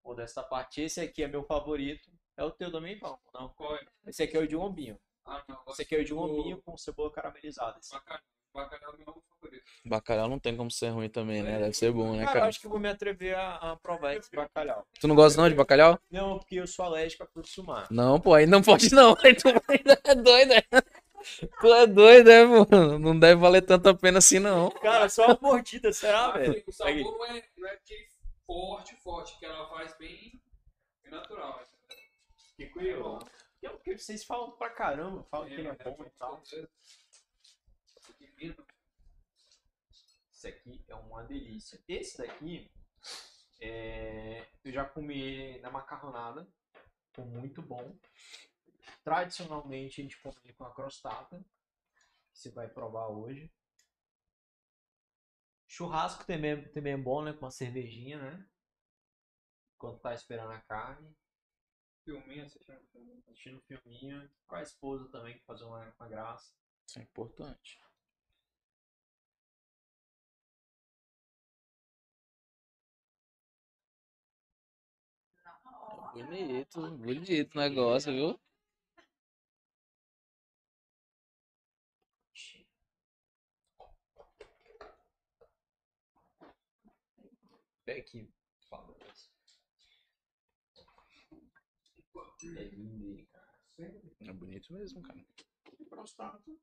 Ou 0.01 0.15
dessa 0.15 0.41
parte, 0.41 0.81
esse 0.81 1.01
aqui 1.01 1.23
é 1.23 1.27
meu 1.27 1.43
favorito. 1.43 2.09
É 2.37 2.43
o 2.45 2.51
teu 2.51 2.71
também, 2.71 2.97
Paulo? 2.97 3.19
Não. 3.33 3.49
Qual 3.49 3.75
é? 3.75 3.85
Esse 4.07 4.23
aqui 4.23 4.37
é 4.37 4.39
o 4.39 4.47
de 4.47 4.55
lombinho. 4.55 4.97
Ah, 5.25 5.43
não. 5.45 5.61
Esse 5.67 5.81
aqui 5.81 5.95
é 5.95 5.99
o 5.99 6.05
de 6.05 6.13
lombinho 6.13 6.61
com 6.61 6.77
cebola 6.77 7.11
caramelizada. 7.11 7.77
Esse. 7.79 7.91
Bacalhau. 7.91 8.23
Bacalhau 8.53 8.91
é 8.91 8.95
o 8.95 8.97
meu 8.97 9.23
favorito. 9.29 9.63
Bacalhau 9.85 10.27
não 10.27 10.39
tem 10.39 10.57
como 10.57 10.71
ser 10.71 10.89
ruim 10.89 11.09
também, 11.09 11.41
né? 11.43 11.59
Deve 11.59 11.73
ser 11.73 11.91
bom, 11.91 12.15
né, 12.15 12.25
Cara, 12.25 12.39
eu 12.39 12.43
acho 12.45 12.59
que 12.59 12.65
eu 12.65 12.71
vou 12.71 12.79
me 12.79 12.89
atrever 12.89 13.35
a, 13.35 13.55
a 13.55 13.75
provar 13.75 14.15
esse 14.15 14.29
bacalhau. 14.35 14.85
Tu 14.99 15.07
não 15.07 15.15
gosta 15.15 15.41
não 15.41 15.49
de 15.49 15.55
bacalhau? 15.55 15.99
Não, 16.09 16.39
porque 16.39 16.55
eu 16.55 16.67
sou 16.67 16.85
alérgico 16.85 17.23
a 17.23 17.27
frutos 17.27 17.53
do 17.55 17.63
mar. 17.63 17.87
Não, 17.91 18.19
pô, 18.19 18.33
aí 18.33 18.45
não 18.45 18.61
pode 18.61 18.93
não. 18.93 19.15
Aí 19.23 19.35
tu 19.35 19.47
é 19.47 20.15
doido, 20.15 20.53
é? 20.53 20.63
Tu 21.59 21.73
é 21.73 21.85
doido, 21.87 22.29
é, 22.29 22.45
mano? 22.45 22.97
Não 22.99 23.19
deve 23.19 23.35
valer 23.39 23.61
tanto 23.61 23.89
a 23.89 23.93
pena 23.93 24.19
assim, 24.19 24.39
não. 24.39 24.69
Cara, 24.71 25.09
só 25.09 25.25
uma 25.27 25.39
mordida, 25.41 25.91
será, 25.91 26.27
Ah, 26.27 26.37
velho? 26.37 26.63
O 26.65 26.71
sabor 26.71 26.95
não 26.95 27.25
é, 27.25 27.43
não 27.57 27.67
é 27.67 27.73
aquele 27.73 28.07
forte, 28.45 28.95
forte, 28.95 29.37
que 29.37 29.45
ela 29.45 29.67
faz 29.69 29.95
bem, 29.97 30.41
natural. 31.09 31.61
Que 32.55 32.65
curioso. 32.67 33.19
É 33.61 33.69
porque 33.69 33.97
vocês 33.97 34.23
falam 34.23 34.51
pra 34.51 34.69
caramba, 34.69 35.23
falam 35.29 35.47
que 35.47 35.53
ele 35.53 35.67
é 35.67 35.73
bom 35.73 35.97
e 36.05 36.09
tal. 36.17 36.41
Esse 40.31 40.47
aqui 40.47 40.85
é 40.87 40.95
uma 40.95 41.23
delícia. 41.23 41.83
Esse 41.87 42.19
daqui, 42.19 42.71
é, 43.59 44.47
eu 44.63 44.71
já 44.71 44.85
comi 44.85 45.59
na 45.59 45.69
macarronada. 45.69 46.47
Ficou 47.07 47.25
muito 47.25 47.61
bom. 47.61 47.99
Tradicionalmente 49.03 49.99
a 49.99 50.03
gente 50.03 50.21
come 50.21 50.37
ele 50.43 50.53
com 50.53 50.63
a 50.63 50.73
crostata. 50.73 51.39
Que 52.31 52.39
você 52.39 52.51
vai 52.51 52.69
provar 52.69 53.09
hoje. 53.09 53.51
Churrasco 55.67 56.25
também, 56.25 56.67
também 56.71 56.93
é 56.93 56.97
bom, 56.97 57.21
né? 57.21 57.33
Com 57.33 57.45
uma 57.45 57.51
cervejinha, 57.51 58.17
né? 58.17 58.49
Enquanto 59.75 60.01
tá 60.01 60.13
esperando 60.13 60.51
a 60.51 60.61
carne. 60.61 61.15
Filminho, 62.05 62.49
chama? 62.49 62.81
Assistindo 63.27 63.57
um 63.57 63.61
filminho. 63.61 64.31
Com 64.47 64.55
a 64.55 64.63
esposa 64.63 65.09
também, 65.11 65.37
que 65.37 65.45
fazer 65.45 65.65
uma, 65.65 65.93
uma 65.99 66.07
graça. 66.07 66.53
Isso 66.87 66.99
é 66.99 67.03
importante. 67.03 67.79
Bonito, 76.13 76.97
bonito 76.97 77.55
o 77.55 77.59
negócio, 77.59 78.11
viu? 78.11 78.39
Pega 87.85 87.99
aqui. 88.01 88.29
Fala. 88.69 88.95
É 92.43 92.63
lindo 92.63 93.11
ele, 93.11 93.25
cara. 93.27 93.59
É 94.21 94.33
bonito 94.33 94.73
mesmo, 94.73 95.01
cara. 95.03 95.25
Prostrato. 95.89 96.59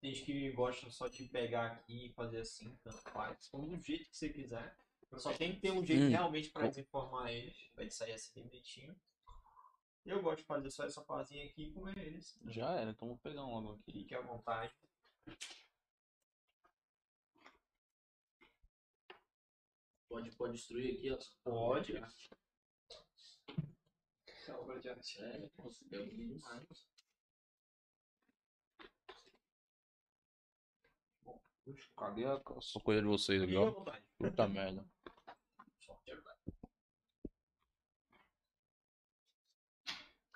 Tem 0.00 0.12
gente 0.14 0.24
que 0.24 0.52
gosta 0.52 0.90
só 0.90 1.06
de 1.08 1.28
pegar 1.28 1.66
aqui 1.72 2.06
e 2.06 2.12
fazer 2.12 2.40
assim, 2.40 2.76
tanto 2.82 3.02
faz. 3.10 3.48
Como 3.48 3.68
do 3.68 3.80
jeito 3.80 4.10
que 4.10 4.16
você 4.16 4.28
quiser. 4.30 4.76
Só 5.18 5.32
tem 5.34 5.54
que 5.54 5.60
ter 5.60 5.70
um 5.72 5.84
jeito 5.84 6.04
Hum. 6.04 6.08
realmente 6.10 6.50
pra 6.50 6.66
desinformar 6.68 7.30
eles. 7.30 7.56
Pra 7.74 7.82
ele 7.82 7.90
sair 7.90 8.12
assim 8.12 8.32
bem 8.34 8.44
bonitinho. 8.46 8.96
Eu 10.04 10.20
gosto 10.22 10.38
de 10.38 10.44
fazer 10.44 10.70
só 10.70 10.84
essa 10.84 11.02
parzinha 11.02 11.44
aqui 11.44 11.64
e 11.64 11.72
comer 11.72 11.96
eles. 11.98 12.36
Já 12.46 12.72
era, 12.72 12.90
então 12.90 13.06
vou 13.08 13.18
pegar 13.18 13.44
um 13.44 13.50
logo 13.52 13.74
aqui. 13.74 13.92
Fique 13.92 14.14
à 14.14 14.20
vontade. 14.20 14.74
Pode, 20.08 20.30
pode 20.32 20.52
destruir 20.52 20.96
aqui, 20.96 21.10
ó. 21.10 21.18
Pode. 21.44 21.96
É 24.48 24.52
obra 24.54 24.78
de 24.80 24.88
arte. 24.88 25.22
É, 25.22 25.48
conseguiu 25.56 26.04
demais. 26.06 26.86
Caguei 31.96 32.24
a 32.26 32.42
essa 32.58 32.80
coisa 32.80 33.00
de 33.00 33.06
vocês 33.06 33.40
aqui, 33.42 33.56
ó. 33.56 33.72
Puta 34.18 34.48
merda. 34.48 34.84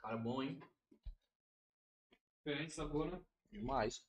Cara, 0.07 0.19
bom, 0.19 0.41
hein? 0.41 0.61
Diferente 2.39 2.73
sabor, 2.73 3.11
né? 3.11 3.21
Demais. 3.51 4.07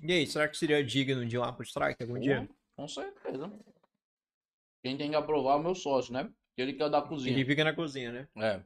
E 0.00 0.12
aí, 0.12 0.24
será 0.28 0.48
que 0.48 0.56
seria 0.56 0.84
digno 0.84 1.26
de 1.26 1.34
ir 1.34 1.40
lá 1.40 1.52
pro 1.52 1.64
strike 1.64 2.00
algum 2.00 2.20
dia? 2.20 2.48
Com 2.76 2.86
certeza. 2.86 3.50
Quem 4.80 4.96
tem 4.96 5.10
que 5.10 5.16
aprovar 5.16 5.54
é 5.54 5.56
o 5.56 5.62
meu 5.62 5.74
sócio, 5.74 6.12
né? 6.12 6.32
Ele 6.56 6.72
que 6.72 6.82
é 6.84 6.88
da 6.88 7.02
cozinha. 7.02 7.34
Ele 7.34 7.44
fica 7.44 7.64
na 7.64 7.74
cozinha, 7.74 8.12
né? 8.12 8.28
É. 8.36 8.64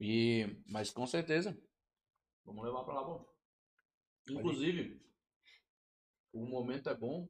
E, 0.00 0.56
mas 0.66 0.90
com 0.90 1.06
certeza. 1.06 1.54
Vamos 2.42 2.64
levar 2.64 2.84
pra 2.84 2.94
lá, 2.94 3.04
bom. 3.04 3.22
Inclusive, 4.30 4.98
o 6.32 6.46
momento 6.46 6.88
é 6.88 6.94
bom, 6.94 7.28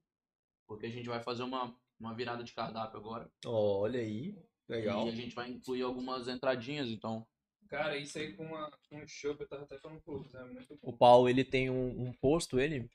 porque 0.69 0.87
a 0.87 0.91
gente 0.91 1.09
vai 1.09 1.21
fazer 1.21 1.43
uma, 1.43 1.77
uma 1.99 2.15
virada 2.15 2.45
de 2.45 2.55
cardápio 2.55 3.01
agora. 3.01 3.29
Olha 3.45 3.99
aí. 3.99 4.39
Legal. 4.69 5.07
E 5.07 5.11
a 5.11 5.12
gente 5.12 5.35
vai 5.35 5.51
incluir 5.51 5.82
algumas 5.82 6.28
entradinhas, 6.28 6.89
então. 6.89 7.27
Cara, 7.69 7.97
isso 7.97 8.19
aí 8.19 8.35
com, 8.35 8.45
uma, 8.45 8.70
com 8.89 8.99
um 8.99 9.07
chopp, 9.09 9.41
eu 9.41 9.49
tava 9.49 9.65
até 9.65 9.78
falando 9.78 10.01
pro 10.03 10.15
Lucas, 10.15 10.35
é 10.35 10.45
muito 10.45 10.74
bom. 10.77 10.91
O 10.91 10.97
Paulo, 10.97 11.28
ele 11.28 11.45
tem 11.45 11.70
um, 11.70 12.09
um 12.09 12.12
posto, 12.12 12.61
ele. 12.61 12.89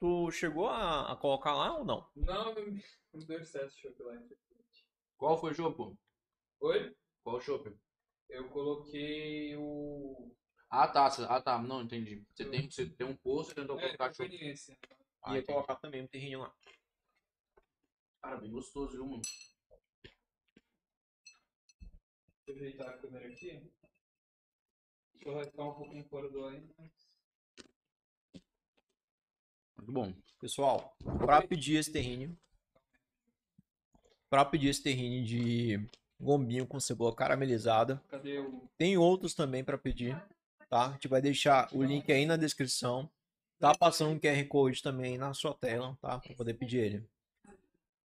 Tu 0.00 0.30
chegou 0.32 0.68
a, 0.68 1.12
a 1.12 1.16
colocar 1.16 1.54
lá 1.54 1.78
ou 1.78 1.84
não? 1.84 2.06
Não, 2.16 2.54
não, 2.54 3.26
deu 3.26 3.44
certo 3.44 3.72
o 3.72 3.78
chopp 3.78 4.02
lá. 4.02 4.22
Qual 5.16 5.40
foi 5.40 5.52
o 5.52 5.54
chopp? 5.54 5.96
Oi? 6.60 6.96
Qual 7.22 7.36
o 7.36 7.40
chopp? 7.40 7.72
Eu 8.28 8.48
coloquei 8.48 9.56
o... 9.56 10.34
Ah, 10.68 10.88
tá. 10.88 11.06
Ah, 11.28 11.40
tá. 11.40 11.62
Não, 11.62 11.82
entendi. 11.82 12.24
Você 12.34 12.44
tem, 12.44 12.68
você 12.68 12.86
tem 12.86 13.06
um 13.06 13.16
posto 13.16 13.52
e 13.52 13.54
tentou 13.54 13.78
É, 13.78 13.82
colocar 13.96 14.12
conveniência. 14.14 14.76
Ah, 15.22 15.34
Ia 15.34 15.38
entendi. 15.38 15.46
colocar 15.52 15.76
também 15.76 16.02
um 16.02 16.06
terrinho 16.08 16.40
lá. 16.40 16.52
Cara, 18.20 18.36
bem 18.38 18.50
gostoso, 18.50 18.92
viu, 18.92 19.06
mano? 19.06 19.22
Deixa 22.46 22.60
eu 22.60 22.66
ajeitar 22.66 22.88
a 22.88 22.98
câmera 22.98 23.26
aqui. 23.26 23.62
Deixa 25.14 25.28
eu 25.28 25.44
ficar 25.44 25.64
um 25.64 25.74
pouquinho 25.74 26.04
fora 26.04 26.28
do 26.28 26.44
ar, 26.44 26.60
mas... 26.78 26.90
Muito 29.76 29.92
bom. 29.92 30.14
Pessoal, 30.40 30.94
pra 31.18 31.40
pedir 31.46 31.76
esse 31.76 31.90
terrine, 31.90 32.36
pra 34.28 34.44
pedir 34.44 34.68
esse 34.68 34.82
terrine 34.82 35.24
de 35.24 35.88
gombinho 36.20 36.66
com 36.66 36.78
cebola 36.78 37.14
caramelizada, 37.14 38.02
Cadê 38.08 38.38
o. 38.38 38.68
tem 38.76 38.96
outros 38.98 39.34
também 39.34 39.64
pra 39.64 39.78
pedir, 39.78 40.16
tá? 40.68 40.88
A 40.88 40.92
gente 40.92 41.08
vai 41.08 41.22
deixar 41.22 41.68
o 41.74 41.82
link 41.82 42.10
aí 42.12 42.26
na 42.26 42.36
descrição. 42.36 43.10
Tá 43.58 43.74
passando 43.74 44.10
um 44.10 44.18
QR 44.18 44.46
Code 44.48 44.82
também 44.82 45.16
na 45.16 45.32
sua 45.32 45.54
tela, 45.54 45.96
tá? 46.00 46.18
Pra 46.18 46.34
poder 46.34 46.54
pedir 46.54 46.78
ele. 46.78 47.08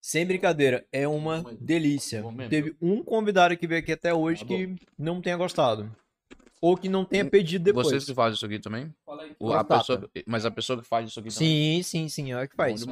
Sem 0.09 0.24
brincadeira, 0.24 0.86
é 0.90 1.06
uma 1.06 1.44
delícia. 1.60 2.24
Teve 2.48 2.74
um 2.80 3.02
convidado 3.05 3.55
que 3.59 3.66
veio 3.66 3.82
aqui 3.82 3.93
até 3.93 4.14
hoje 4.14 4.40
Tá 4.40 4.47
que 4.47 4.74
não 4.97 5.20
tenha 5.20 5.36
gostado. 5.36 5.94
Ou 6.62 6.78
que 6.78 6.89
não 6.89 7.05
tenha 7.05 7.26
pedido 7.26 7.64
depois. 7.66 7.89
Vocês 7.89 8.06
que 8.06 8.14
fazem 8.14 8.32
isso 8.32 8.47
aqui 8.47 8.59
também? 8.59 8.90
Fala 9.05 9.24
aí. 9.24 9.36
O- 9.39 9.52
a 9.52 9.62
pessoa, 9.62 10.10
mas 10.26 10.47
a 10.47 10.51
pessoa 10.51 10.80
que 10.80 10.89
faz 10.89 11.10
isso 11.10 11.20
aqui 11.20 11.28
também? 11.28 11.47
Sim, 11.47 11.82
sim, 11.82 12.09
sim, 12.09 12.32
é 12.32 12.43
o 12.43 12.48
que 12.48 12.56
faz. 12.56 12.86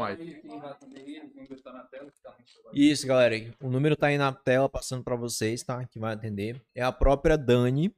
Isso, 2.74 3.06
galera. 3.06 3.50
O 3.62 3.70
número 3.70 3.96
tá 3.96 4.08
aí 4.08 4.18
na 4.18 4.30
tela 4.30 4.68
passando 4.68 5.02
pra 5.02 5.16
vocês, 5.16 5.62
tá? 5.62 5.86
Que 5.86 5.98
vai 5.98 6.12
atender. 6.12 6.60
É 6.74 6.82
a 6.82 6.92
própria 6.92 7.38
Dani. 7.38 7.94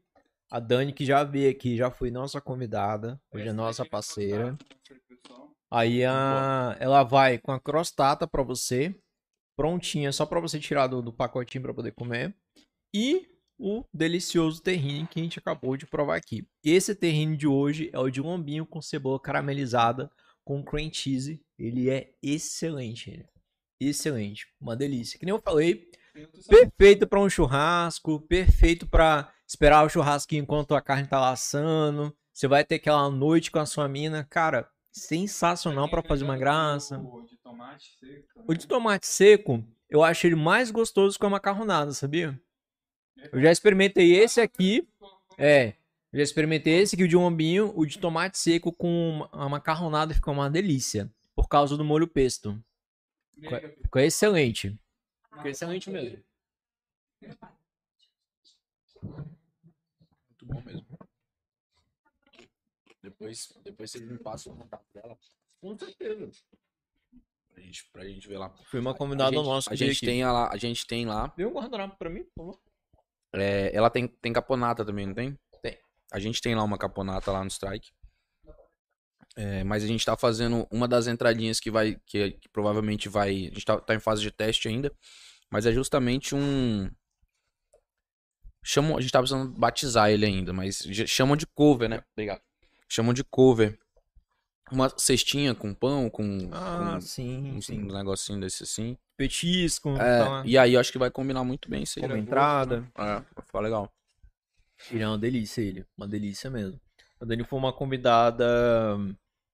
A 0.48 0.60
Dani 0.60 0.92
que 0.92 1.04
já 1.04 1.24
veio 1.24 1.50
aqui, 1.50 1.76
já 1.76 1.90
foi 1.90 2.12
nossa 2.12 2.40
convidada. 2.40 3.20
Hoje 3.32 3.48
é 3.48 3.52
nossa 3.52 3.84
parceira. 3.84 4.56
Aí 5.68 6.04
a... 6.04 6.76
ela 6.78 7.02
vai 7.02 7.36
com 7.36 7.50
a 7.50 7.58
crostata 7.58 8.24
pra 8.28 8.44
você. 8.44 8.94
Prontinha, 9.58 10.12
só 10.12 10.24
pra 10.24 10.38
você 10.38 10.60
tirar 10.60 10.86
do, 10.86 11.02
do 11.02 11.12
pacotinho 11.12 11.62
pra 11.62 11.74
poder 11.74 11.90
comer. 11.90 12.32
E 12.94 13.26
o 13.58 13.84
delicioso 13.92 14.62
terrine 14.62 15.08
que 15.08 15.18
a 15.18 15.22
gente 15.24 15.40
acabou 15.40 15.76
de 15.76 15.84
provar 15.84 16.16
aqui. 16.16 16.46
Esse 16.64 16.94
terrine 16.94 17.36
de 17.36 17.48
hoje 17.48 17.90
é 17.92 17.98
o 17.98 18.08
de 18.08 18.20
lombinho 18.20 18.64
com 18.64 18.80
cebola 18.80 19.18
caramelizada 19.18 20.08
com 20.44 20.64
cream 20.64 20.92
cheese. 20.92 21.42
Ele 21.58 21.90
é 21.90 22.12
excelente, 22.22 23.10
ele. 23.10 23.26
Excelente, 23.80 24.46
uma 24.60 24.76
delícia. 24.76 25.18
Que 25.18 25.26
nem 25.26 25.34
eu 25.34 25.42
falei, 25.42 25.90
perfeito 26.48 27.08
pra 27.08 27.18
um 27.18 27.28
churrasco, 27.28 28.20
perfeito 28.20 28.86
pra 28.86 29.34
esperar 29.44 29.84
o 29.84 29.88
churrasco 29.88 30.36
enquanto 30.36 30.76
a 30.76 30.80
carne 30.80 31.08
tá 31.08 31.18
laçando. 31.18 32.16
Você 32.32 32.46
vai 32.46 32.64
ter 32.64 32.76
aquela 32.76 33.10
noite 33.10 33.50
com 33.50 33.58
a 33.58 33.66
sua 33.66 33.88
mina, 33.88 34.22
cara, 34.22 34.70
sensacional 34.92 35.88
pra 35.88 36.00
fazer 36.00 36.22
uma 36.22 36.38
graça. 36.38 37.02
O 37.48 37.52
de 37.52 37.56
tomate 37.56 37.86
seco. 37.98 38.44
O 38.46 38.54
de 38.54 38.66
tomate 38.66 39.06
seco, 39.06 39.64
eu 39.88 40.02
acho 40.02 40.26
ele 40.26 40.36
mais 40.36 40.70
gostoso 40.70 41.18
que 41.18 41.24
a 41.24 41.30
macarronada, 41.30 41.92
sabia? 41.92 42.38
Eu 43.32 43.40
já 43.40 43.50
experimentei 43.50 44.16
esse 44.16 44.40
aqui, 44.40 44.86
é. 45.38 45.74
Eu 46.12 46.18
já 46.18 46.22
experimentei 46.22 46.74
esse 46.74 46.94
aqui, 46.94 47.04
o 47.04 47.08
de 47.08 47.16
lombinho, 47.16 47.72
o 47.76 47.86
de 47.86 47.98
tomate 47.98 48.38
seco 48.38 48.72
com 48.72 49.28
a 49.32 49.48
macarronada 49.48 50.14
ficou 50.14 50.34
uma 50.34 50.50
delícia. 50.50 51.10
Por 51.34 51.48
causa 51.48 51.76
do 51.76 51.84
molho 51.84 52.06
pesto. 52.06 52.62
Ficou 53.82 54.00
excelente. 54.00 54.78
Ficou 55.32 55.50
excelente 55.50 55.90
mesmo. 55.90 56.22
Muito 60.28 60.46
bom 60.46 60.62
mesmo. 60.62 60.98
Depois, 63.02 63.52
depois 63.64 63.90
vocês 63.90 64.04
me 64.04 64.18
passam 64.18 64.52
o 64.52 64.56
contato 64.56 64.84
dela. 64.92 65.18
Com 65.60 65.78
certeza. 65.78 66.30
Pra 67.58 67.66
gente, 67.66 67.84
pra 67.92 68.04
gente 68.04 68.28
ver 68.28 68.38
lá. 68.38 68.54
Foi 68.70 68.78
uma 68.78 68.92
A 68.92 68.94
convidada 68.94 69.34
nossa 69.34 69.72
a 69.72 69.74
gente 69.74 69.96
aqui. 69.96 70.06
tem 70.06 70.24
lá, 70.24 70.48
a 70.52 70.56
gente 70.56 70.86
tem 70.86 71.04
lá. 71.04 71.32
Vê 71.36 71.44
um 71.44 71.52
guardanapo 71.52 71.96
pra 71.98 72.08
mim, 72.08 72.22
por 72.24 72.34
favor. 72.36 72.60
é, 73.34 73.74
ela 73.74 73.90
tem, 73.90 74.06
tem 74.06 74.32
caponata 74.32 74.84
também, 74.84 75.06
não 75.06 75.14
tem? 75.14 75.36
Tem. 75.60 75.76
A 76.12 76.20
gente 76.20 76.40
tem 76.40 76.54
lá 76.54 76.62
uma 76.62 76.78
caponata 76.78 77.32
lá 77.32 77.42
no 77.42 77.50
Strike. 77.50 77.90
É, 79.36 79.62
mas 79.64 79.82
a 79.84 79.86
gente 79.86 80.04
tá 80.04 80.16
fazendo 80.16 80.66
uma 80.70 80.86
das 80.86 81.06
entradinhas 81.08 81.58
que 81.60 81.70
vai. 81.70 81.96
Que, 82.06 82.32
que 82.32 82.48
provavelmente 82.48 83.08
vai. 83.08 83.30
A 83.30 83.54
gente 83.54 83.64
tá, 83.64 83.80
tá 83.80 83.94
em 83.94 84.00
fase 84.00 84.22
de 84.22 84.30
teste 84.30 84.68
ainda. 84.68 84.92
Mas 85.50 85.66
é 85.66 85.72
justamente 85.72 86.34
um. 86.34 86.88
Chamam, 88.62 88.96
a 88.96 89.00
gente 89.00 89.10
tá 89.10 89.18
precisando 89.20 89.50
batizar 89.58 90.10
ele 90.10 90.26
ainda, 90.26 90.52
mas 90.52 90.82
chamam 91.06 91.36
de 91.36 91.46
cover, 91.46 91.88
né? 91.88 92.02
Obrigado. 92.12 92.40
Chamam 92.88 93.14
de 93.14 93.24
cover. 93.24 93.78
Uma 94.70 94.88
cestinha 94.98 95.54
com 95.54 95.74
pão, 95.74 96.08
com, 96.10 96.48
Ah, 96.52 96.92
com 96.94 97.00
sim, 97.00 97.52
um, 97.56 97.60
sim. 97.62 97.80
um 97.82 97.92
negocinho 97.92 98.40
desse 98.40 98.62
assim. 98.64 98.96
Petisco, 99.16 99.90
É, 99.96 100.18
tá 100.24 100.42
e 100.46 100.56
aí 100.56 100.74
eu 100.74 100.80
acho 100.80 100.92
que 100.92 100.98
vai 100.98 101.10
combinar 101.10 101.42
muito 101.42 101.68
bem 101.68 101.82
isso 101.82 101.98
aí. 101.98 102.02
como 102.02 102.14
né? 102.14 102.20
entrada. 102.20 102.86
É, 102.96 103.04
vai 103.34 103.44
ficar 103.44 103.60
legal. 103.60 103.92
Ele 104.92 105.02
é 105.02 105.08
uma 105.08 105.18
delícia, 105.18 105.60
ele. 105.60 105.84
Uma 105.96 106.06
delícia 106.06 106.48
mesmo. 106.48 106.80
A 107.20 107.24
Dani 107.24 107.42
foi 107.44 107.58
uma 107.58 107.72
convidada. 107.72 108.46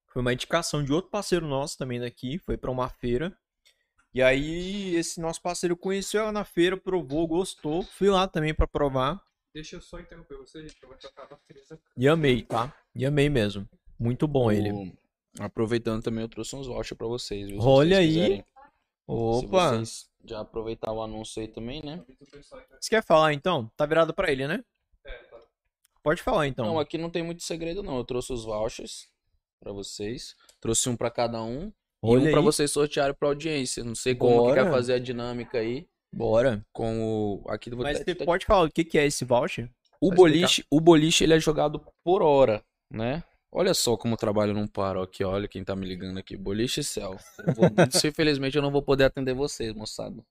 Foi 0.07 0.21
uma 0.21 0.31
indicação 0.33 0.83
de 0.83 0.93
outro 0.93 1.09
parceiro 1.09 1.47
nosso 1.47 1.77
também 1.77 1.99
daqui. 1.99 2.37
Foi 2.37 2.55
pra 2.57 2.69
uma 2.69 2.87
feira. 2.87 3.35
E 4.13 4.21
aí, 4.21 4.95
esse 4.95 5.19
nosso 5.19 5.41
parceiro 5.41 5.75
conheceu 5.75 6.21
ela 6.21 6.31
na 6.31 6.45
feira, 6.45 6.77
provou, 6.77 7.27
gostou. 7.27 7.83
Fui 7.83 8.09
lá 8.09 8.27
também 8.27 8.53
pra 8.53 8.67
provar. 8.67 9.19
Deixa 9.53 9.75
eu 9.77 9.81
só 9.81 9.99
interromper 9.99 10.37
você, 10.37 10.61
gente, 10.61 10.75
que 10.75 10.85
eu 10.85 10.89
vou 10.89 10.97
trocar 10.97 11.23
a 11.23 11.27
bateria. 11.27 11.63
E 11.97 12.07
amei, 12.07 12.43
tá? 12.43 12.73
E 12.95 13.05
amei 13.05 13.29
mesmo. 13.29 13.67
Muito 13.99 14.27
bom 14.27 14.51
ele. 14.51 14.93
Aproveitando 15.39 16.01
também, 16.01 16.21
eu 16.23 16.29
trouxe 16.29 16.55
uns 16.55 16.67
vouchers 16.67 16.97
pra 16.97 17.07
vocês. 17.07 17.47
viu? 17.49 17.61
Se 17.61 17.67
Olha 17.67 17.97
vocês 17.97 18.09
aí. 18.09 18.13
quiserem. 18.13 18.37
Se 18.37 18.45
Opa! 19.07 19.69
vocês 19.69 20.09
já 20.25 20.39
aproveitar 20.39 20.91
o 20.91 21.01
anúncio 21.01 21.41
aí 21.41 21.47
também, 21.47 21.81
né? 21.83 22.03
Você 22.79 22.89
quer 22.89 23.03
falar 23.03 23.33
então? 23.33 23.69
Tá 23.77 23.85
virado 23.85 24.13
pra 24.13 24.31
ele, 24.31 24.47
né? 24.47 24.63
É, 25.05 25.11
tá. 25.29 25.37
Pode 26.01 26.21
falar 26.23 26.47
então. 26.47 26.65
Não, 26.65 26.79
aqui 26.79 26.97
não 26.97 27.09
tem 27.09 27.21
muito 27.23 27.43
segredo 27.43 27.83
não. 27.83 27.97
Eu 27.97 28.03
trouxe 28.03 28.33
os 28.33 28.43
vouchers 28.45 29.07
pra 29.59 29.71
vocês. 29.71 30.35
Trouxe 30.59 30.89
um 30.89 30.95
pra 30.95 31.11
cada 31.11 31.43
um. 31.43 31.67
E 31.67 31.71
Olha 32.01 32.27
um 32.27 32.31
pra 32.31 32.39
aí. 32.39 32.43
vocês 32.45 32.71
sortearem 32.71 33.13
pra 33.13 33.27
audiência. 33.27 33.83
Não 33.83 33.95
sei 33.95 34.15
como 34.15 34.33
que 34.33 34.39
Bora. 34.49 34.63
quer 34.63 34.71
fazer 34.71 34.93
a 34.93 34.99
dinâmica 34.99 35.59
aí. 35.59 35.87
Bora. 36.11 36.65
Com 36.71 37.03
o. 37.43 37.43
Aqui 37.49 37.69
do 37.69 37.77
Mas 37.77 37.99
você 37.99 38.15
pode 38.15 38.45
falar 38.45 38.63
o 38.67 38.71
que 38.71 38.83
que 38.85 38.97
é 38.97 39.05
esse 39.05 39.25
voucher? 39.25 39.69
O 40.01 40.09
Vai 40.09 40.17
boliche, 40.17 40.65
o 40.71 40.79
boliche 40.81 41.23
ele 41.23 41.33
é 41.33 41.39
jogado 41.39 41.83
por 42.03 42.21
hora, 42.21 42.63
né? 42.91 43.23
Olha 43.57 43.73
só 43.73 43.95
como 43.95 44.15
o 44.15 44.17
trabalho 44.17 44.53
não 44.53 44.67
para 44.67 45.01
aqui, 45.01 45.23
olha 45.23 45.47
quem 45.47 45.63
tá 45.63 45.75
me 45.77 45.85
ligando 45.87 46.17
aqui. 46.17 46.35
Boliche 46.35 46.83
Céu. 46.83 47.17
Vou- 47.55 47.69
Infelizmente 48.05 48.57
eu 48.57 48.61
não 48.61 48.69
vou 48.71 48.81
poder 48.81 49.05
atender 49.05 49.33
vocês, 49.33 49.73
moçada. 49.73 50.21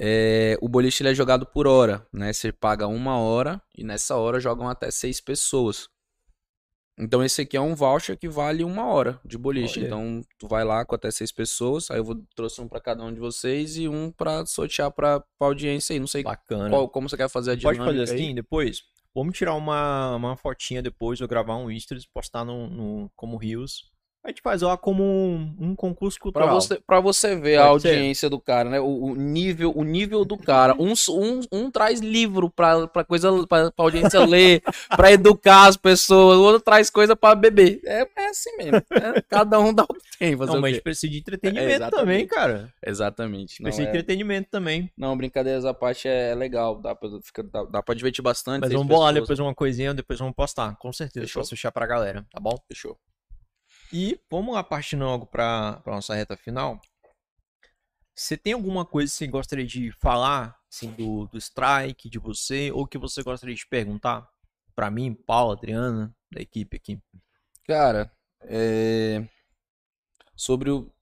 É, 0.00 0.56
o 0.60 0.68
boliche 0.68 1.06
é 1.06 1.14
jogado 1.14 1.46
por 1.46 1.66
hora, 1.66 2.06
né? 2.12 2.32
Você 2.32 2.52
paga 2.52 2.86
uma 2.86 3.18
hora 3.18 3.60
e 3.76 3.84
nessa 3.84 4.16
hora 4.16 4.40
jogam 4.40 4.68
até 4.68 4.90
seis 4.90 5.20
pessoas. 5.20 5.88
Então 7.00 7.22
esse 7.22 7.42
aqui 7.42 7.56
é 7.56 7.60
um 7.60 7.76
voucher 7.76 8.18
que 8.18 8.28
vale 8.28 8.64
uma 8.64 8.84
hora 8.86 9.20
de 9.24 9.38
boliche. 9.38 9.78
Olha. 9.78 9.86
Então 9.86 10.20
tu 10.36 10.48
vai 10.48 10.64
lá 10.64 10.84
com 10.84 10.94
até 10.96 11.10
seis 11.12 11.30
pessoas. 11.30 11.88
Aí 11.90 11.98
eu 11.98 12.04
vou 12.04 12.20
trouxe 12.34 12.60
um 12.60 12.66
pra 12.68 12.80
cada 12.80 13.04
um 13.04 13.12
de 13.14 13.20
vocês 13.20 13.76
e 13.76 13.88
um 13.88 14.10
pra 14.10 14.44
sortear 14.44 14.90
pra, 14.90 15.20
pra 15.20 15.46
audiência 15.48 15.94
aí. 15.94 16.00
Não 16.00 16.08
sei 16.08 16.24
Bacana. 16.24 16.68
qual, 16.68 16.88
como 16.88 17.08
você 17.08 17.16
quer 17.16 17.28
fazer 17.28 17.52
a 17.52 17.54
Pode 17.54 17.78
dinâmica 17.78 17.84
fazer 18.00 18.12
aí. 18.12 18.20
assim 18.24 18.34
depois? 18.34 18.82
Vamos 19.18 19.36
tirar 19.36 19.56
uma, 19.56 20.14
uma 20.14 20.36
fotinha 20.36 20.80
depois, 20.80 21.20
ou 21.20 21.26
gravar 21.26 21.56
um 21.56 21.76
stories, 21.76 22.06
postar 22.06 22.44
no, 22.44 22.68
no, 22.70 23.10
como 23.16 23.36
Rios. 23.36 23.90
A 24.24 24.28
gente 24.30 24.42
faz 24.42 24.60
lá 24.60 24.76
como 24.76 25.02
um, 25.02 25.56
um 25.58 25.74
concurso 25.76 26.18
Pra 26.18 26.22
cultural. 26.24 26.60
você, 26.60 26.80
pra 26.86 27.00
você 27.00 27.34
ver 27.36 27.56
a 27.56 27.68
Pode 27.68 27.82
ser. 27.82 27.88
audiência 27.90 28.28
do 28.28 28.38
cara, 28.38 28.68
né? 28.68 28.78
O, 28.80 28.84
o 29.12 29.14
nível, 29.14 29.72
o 29.74 29.82
nível 29.84 30.24
do 30.24 30.36
cara. 30.36 30.74
Um, 30.78 30.92
um, 31.10 31.40
um 31.52 31.70
traz 31.70 32.00
livro 32.00 32.50
pra, 32.50 32.86
pra 32.88 33.04
coisa 33.04 33.30
pra, 33.46 33.70
pra 33.70 33.84
audiência 33.84 34.20
ler, 34.26 34.60
pra 34.94 35.12
educar 35.12 35.66
as 35.66 35.76
pessoas, 35.78 36.36
o 36.36 36.42
outro 36.42 36.60
traz 36.60 36.90
coisa 36.90 37.16
pra 37.16 37.34
beber. 37.34 37.80
É, 37.86 38.06
é 38.16 38.26
assim 38.28 38.54
mesmo. 38.56 38.72
né? 38.72 39.22
Cada 39.28 39.58
um 39.60 39.72
dá 39.72 39.84
o 39.84 39.94
que 39.94 40.18
tem. 40.18 40.36
Fazer 40.36 40.52
Não, 40.52 40.60
mas 40.60 40.76
a 40.76 40.82
precisa 40.82 41.10
de 41.12 41.18
entretenimento 41.20 41.84
É, 41.84 41.90
também, 41.90 42.26
cara. 42.26 42.72
Exatamente. 42.84 43.62
Precisa 43.62 43.82
de 43.84 43.88
é- 43.88 43.90
entretenimento 43.92 44.48
também. 44.50 44.90
não, 44.98 45.16
brincadeiras 45.16 45.64
à 45.64 45.72
parte 45.72 46.06
é 46.08 46.34
legal. 46.34 46.76
Dá 46.80 46.94
pra, 46.94 47.08
fica, 47.22 47.42
dá, 47.44 47.64
dá 47.64 47.82
pra 47.82 47.94
divertir 47.94 48.20
bastante. 48.22 48.60
Mas 48.62 48.72
vamos 48.72 48.88
bolar 48.88 49.14
depois 49.14 49.38
uma 49.38 49.54
coisinha, 49.54 49.94
depois 49.94 50.18
vamos 50.18 50.34
postar. 50.34 50.76
Com 50.76 50.92
certeza, 50.92 51.24
Fechou. 51.26 51.42
pra 51.42 51.48
fechar 51.48 51.70
pra 51.72 51.86
galera, 51.86 52.26
tá 52.30 52.40
bom? 52.40 52.54
Fechou. 52.68 52.98
E 53.92 54.20
vamos 54.30 54.54
lá 54.54 54.62
partindo 54.62 55.04
logo 55.04 55.26
pra, 55.26 55.80
pra 55.80 55.94
nossa 55.94 56.14
reta 56.14 56.36
final. 56.36 56.80
Você 58.14 58.36
tem 58.36 58.52
alguma 58.52 58.84
coisa 58.84 59.10
que 59.12 59.16
você 59.16 59.26
gostaria 59.26 59.66
de 59.66 59.92
falar, 59.92 60.58
assim, 60.70 60.90
do, 60.90 61.26
do 61.26 61.38
strike, 61.38 62.10
de 62.10 62.18
você, 62.18 62.70
ou 62.72 62.86
que 62.86 62.98
você 62.98 63.22
gostaria 63.22 63.54
de 63.54 63.66
perguntar 63.66 64.28
pra 64.74 64.90
mim, 64.90 65.14
Paulo, 65.14 65.52
Adriana, 65.52 66.14
da 66.32 66.40
equipe 66.40 66.76
aqui? 66.76 67.00
Cara, 67.64 68.10
é... 68.42 69.26
sobre 70.36 70.70
o 70.70 70.92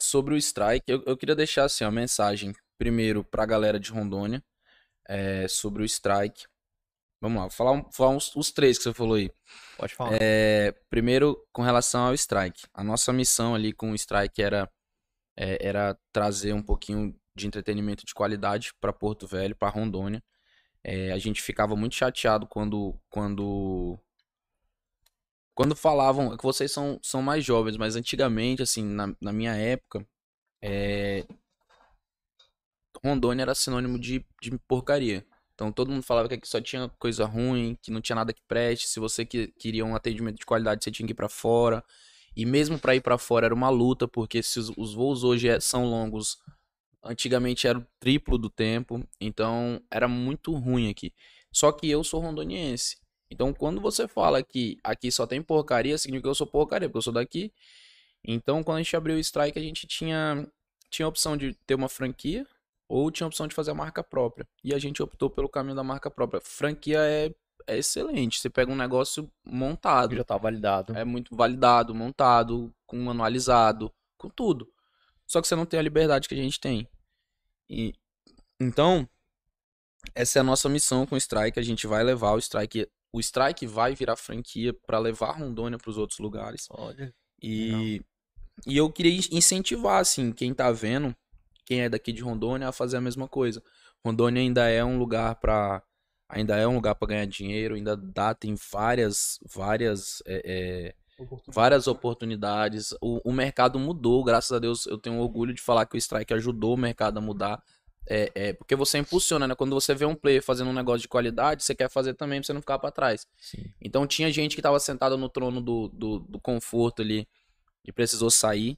sobre 0.00 0.34
o 0.34 0.36
strike, 0.36 0.84
eu, 0.86 1.02
eu 1.06 1.16
queria 1.16 1.34
deixar 1.34 1.64
assim, 1.64 1.84
uma 1.84 1.90
mensagem 1.90 2.54
primeiro 2.76 3.24
pra 3.24 3.46
galera 3.46 3.80
de 3.80 3.90
Rondônia 3.90 4.44
é, 5.08 5.48
sobre 5.48 5.82
o 5.82 5.86
strike. 5.86 6.46
Vamos 7.24 7.38
lá, 7.38 7.44
vou 7.44 7.50
falar, 7.50 7.72
um- 7.72 7.90
falar 7.90 8.10
uns, 8.10 8.36
os 8.36 8.52
três 8.52 8.76
que 8.76 8.84
você 8.84 8.92
falou 8.92 9.14
aí. 9.14 9.30
Pode 9.78 9.94
falar. 9.94 10.18
É, 10.20 10.72
primeiro, 10.90 11.42
com 11.50 11.62
relação 11.62 12.04
ao 12.04 12.12
strike. 12.12 12.66
A 12.74 12.84
nossa 12.84 13.14
missão 13.14 13.54
ali 13.54 13.72
com 13.72 13.92
o 13.92 13.94
strike 13.94 14.42
era 14.42 14.70
é, 15.34 15.56
era 15.66 15.98
trazer 16.12 16.52
um 16.52 16.62
pouquinho 16.62 17.18
de 17.34 17.46
entretenimento 17.46 18.04
de 18.04 18.12
qualidade 18.12 18.74
para 18.78 18.92
Porto 18.92 19.26
Velho, 19.26 19.56
para 19.56 19.70
Rondônia. 19.70 20.22
É, 20.84 21.12
a 21.12 21.18
gente 21.18 21.40
ficava 21.40 21.74
muito 21.74 21.94
chateado 21.94 22.46
quando 22.46 22.94
quando 23.08 23.98
quando 25.54 25.74
falavam, 25.74 26.34
é 26.34 26.36
que 26.36 26.44
vocês 26.44 26.70
são, 26.70 27.00
são 27.02 27.22
mais 27.22 27.42
jovens, 27.42 27.78
mas 27.78 27.96
antigamente, 27.96 28.62
assim, 28.62 28.84
na, 28.84 29.16
na 29.18 29.32
minha 29.32 29.54
época, 29.54 30.06
é, 30.62 31.24
Rondônia 33.02 33.44
era 33.44 33.54
sinônimo 33.54 33.98
de, 33.98 34.26
de 34.42 34.58
porcaria. 34.68 35.24
Então 35.54 35.72
todo 35.72 35.90
mundo 35.90 36.02
falava 36.02 36.28
que 36.28 36.34
aqui 36.34 36.48
só 36.48 36.60
tinha 36.60 36.88
coisa 36.98 37.24
ruim, 37.24 37.78
que 37.80 37.90
não 37.90 38.00
tinha 38.00 38.16
nada 38.16 38.32
que 38.32 38.42
preste. 38.48 38.88
Se 38.88 38.98
você 39.00 39.24
que, 39.24 39.48
queria 39.58 39.84
um 39.84 39.94
atendimento 39.94 40.38
de 40.38 40.46
qualidade, 40.46 40.82
você 40.84 40.90
tinha 40.90 41.06
que 41.06 41.12
ir 41.12 41.16
pra 41.16 41.28
fora. 41.28 41.82
E 42.36 42.44
mesmo 42.44 42.78
pra 42.78 42.96
ir 42.96 43.00
pra 43.00 43.16
fora 43.18 43.46
era 43.46 43.54
uma 43.54 43.70
luta, 43.70 44.08
porque 44.08 44.42
se 44.42 44.58
os, 44.58 44.70
os 44.76 44.94
voos 44.94 45.22
hoje 45.24 45.48
é- 45.48 45.60
são 45.60 45.84
longos, 45.86 46.38
antigamente 47.02 47.66
era 47.66 47.78
o 47.78 47.86
triplo 48.00 48.36
do 48.38 48.50
tempo. 48.50 49.06
Então 49.20 49.80
era 49.90 50.08
muito 50.08 50.52
ruim 50.54 50.90
aqui. 50.90 51.12
Só 51.52 51.70
que 51.72 51.88
eu 51.88 52.02
sou 52.04 52.20
rondoniense. 52.20 52.98
Então 53.30 53.52
quando 53.54 53.80
você 53.80 54.08
fala 54.08 54.42
que 54.42 54.78
aqui 54.84 55.10
só 55.12 55.26
tem 55.26 55.42
porcaria, 55.42 55.96
significa 55.98 56.24
que 56.28 56.30
eu 56.30 56.34
sou 56.34 56.46
porcaria, 56.46 56.88
porque 56.88 56.98
eu 56.98 57.02
sou 57.02 57.12
daqui. 57.12 57.52
Então 58.24 58.62
quando 58.64 58.78
a 58.78 58.82
gente 58.82 58.96
abriu 58.96 59.16
o 59.16 59.20
Strike, 59.20 59.58
a 59.58 59.62
gente 59.62 59.86
tinha, 59.86 60.46
tinha 60.90 61.06
a 61.06 61.08
opção 61.08 61.36
de 61.36 61.54
ter 61.66 61.74
uma 61.74 61.88
franquia 61.88 62.46
ou 62.88 63.10
tinha 63.10 63.26
a 63.26 63.28
opção 63.28 63.46
de 63.46 63.54
fazer 63.54 63.70
a 63.70 63.74
marca 63.74 64.02
própria. 64.02 64.46
E 64.62 64.74
a 64.74 64.78
gente 64.78 65.02
optou 65.02 65.30
pelo 65.30 65.48
caminho 65.48 65.76
da 65.76 65.82
marca 65.84 66.10
própria. 66.10 66.40
Franquia 66.40 66.98
é, 67.00 67.34
é 67.66 67.78
excelente. 67.78 68.38
Você 68.38 68.50
pega 68.50 68.70
um 68.70 68.76
negócio 68.76 69.30
montado. 69.44 70.14
Já 70.14 70.24
tá 70.24 70.36
validado. 70.36 70.96
É 70.96 71.04
muito 71.04 71.34
validado, 71.34 71.94
montado, 71.94 72.74
com 72.86 72.98
manualizado, 72.98 73.92
com 74.18 74.28
tudo. 74.28 74.70
Só 75.26 75.40
que 75.40 75.48
você 75.48 75.56
não 75.56 75.66
tem 75.66 75.80
a 75.80 75.82
liberdade 75.82 76.28
que 76.28 76.34
a 76.34 76.42
gente 76.42 76.60
tem. 76.60 76.88
E 77.68 77.94
então, 78.60 79.08
essa 80.14 80.38
é 80.38 80.40
a 80.40 80.44
nossa 80.44 80.68
missão 80.68 81.06
com 81.06 81.14
o 81.14 81.18
Strike. 81.18 81.58
A 81.58 81.62
gente 81.62 81.86
vai 81.86 82.02
levar 82.02 82.32
o 82.32 82.38
Strike. 82.38 82.88
O 83.12 83.20
Strike 83.20 83.66
vai 83.66 83.94
virar 83.94 84.16
franquia 84.16 84.72
para 84.72 84.98
levar 84.98 85.32
Rondônia 85.32 85.78
para 85.78 85.90
os 85.90 85.98
outros 85.98 86.18
lugares. 86.18 86.66
Olha. 86.70 87.14
E, 87.42 88.02
e 88.66 88.76
eu 88.76 88.90
queria 88.90 89.20
incentivar, 89.30 90.00
assim, 90.00 90.32
quem 90.32 90.52
tá 90.54 90.70
vendo, 90.72 91.14
quem 91.64 91.82
é 91.82 91.88
daqui 91.88 92.12
de 92.12 92.22
Rondônia, 92.22 92.68
a 92.68 92.72
fazer 92.72 92.96
a 92.96 93.00
mesma 93.00 93.28
coisa. 93.28 93.62
Rondônia 94.04 94.40
ainda 94.40 94.68
é 94.68 94.84
um 94.84 94.98
lugar 94.98 95.36
para 95.36 95.82
ainda 96.28 96.56
é 96.56 96.66
um 96.66 96.74
lugar 96.74 96.94
para 96.94 97.08
ganhar 97.08 97.26
dinheiro, 97.26 97.74
ainda 97.74 97.96
dá, 97.96 98.34
tem 98.34 98.54
várias, 98.72 99.38
várias, 99.54 100.22
é, 100.26 100.94
é, 101.18 101.26
várias 101.46 101.86
oportunidades. 101.86 102.92
O, 103.00 103.30
o 103.30 103.32
mercado 103.32 103.78
mudou, 103.78 104.24
graças 104.24 104.50
a 104.50 104.58
Deus, 104.58 104.86
eu 104.86 104.98
tenho 104.98 105.18
orgulho 105.18 105.54
de 105.54 105.62
falar 105.62 105.86
que 105.86 105.96
o 105.96 105.98
Strike 105.98 106.34
ajudou 106.34 106.74
o 106.74 106.78
mercado 106.78 107.18
a 107.18 107.20
mudar. 107.20 107.62
É, 108.06 108.30
é, 108.34 108.52
porque 108.52 108.76
você 108.76 108.98
impulsiona, 108.98 109.48
né? 109.48 109.54
Quando 109.54 109.74
você 109.74 109.94
vê 109.94 110.04
um 110.04 110.14
player 110.14 110.42
fazendo 110.42 110.68
um 110.68 110.74
negócio 110.74 111.00
de 111.00 111.08
qualidade, 111.08 111.64
você 111.64 111.74
quer 111.74 111.88
fazer 111.88 112.14
também 112.14 112.40
pra 112.40 112.46
você 112.46 112.52
não 112.52 112.60
ficar 112.60 112.78
pra 112.78 112.90
trás. 112.90 113.26
Sim. 113.40 113.64
Então 113.80 114.06
tinha 114.06 114.30
gente 114.30 114.54
que 114.54 114.62
tava 114.62 114.78
sentada 114.78 115.16
no 115.16 115.28
trono 115.28 115.60
do, 115.60 115.88
do, 115.88 116.18
do 116.18 116.40
conforto 116.40 117.00
ali 117.00 117.26
e 117.84 117.92
precisou 117.92 118.30
sair. 118.30 118.76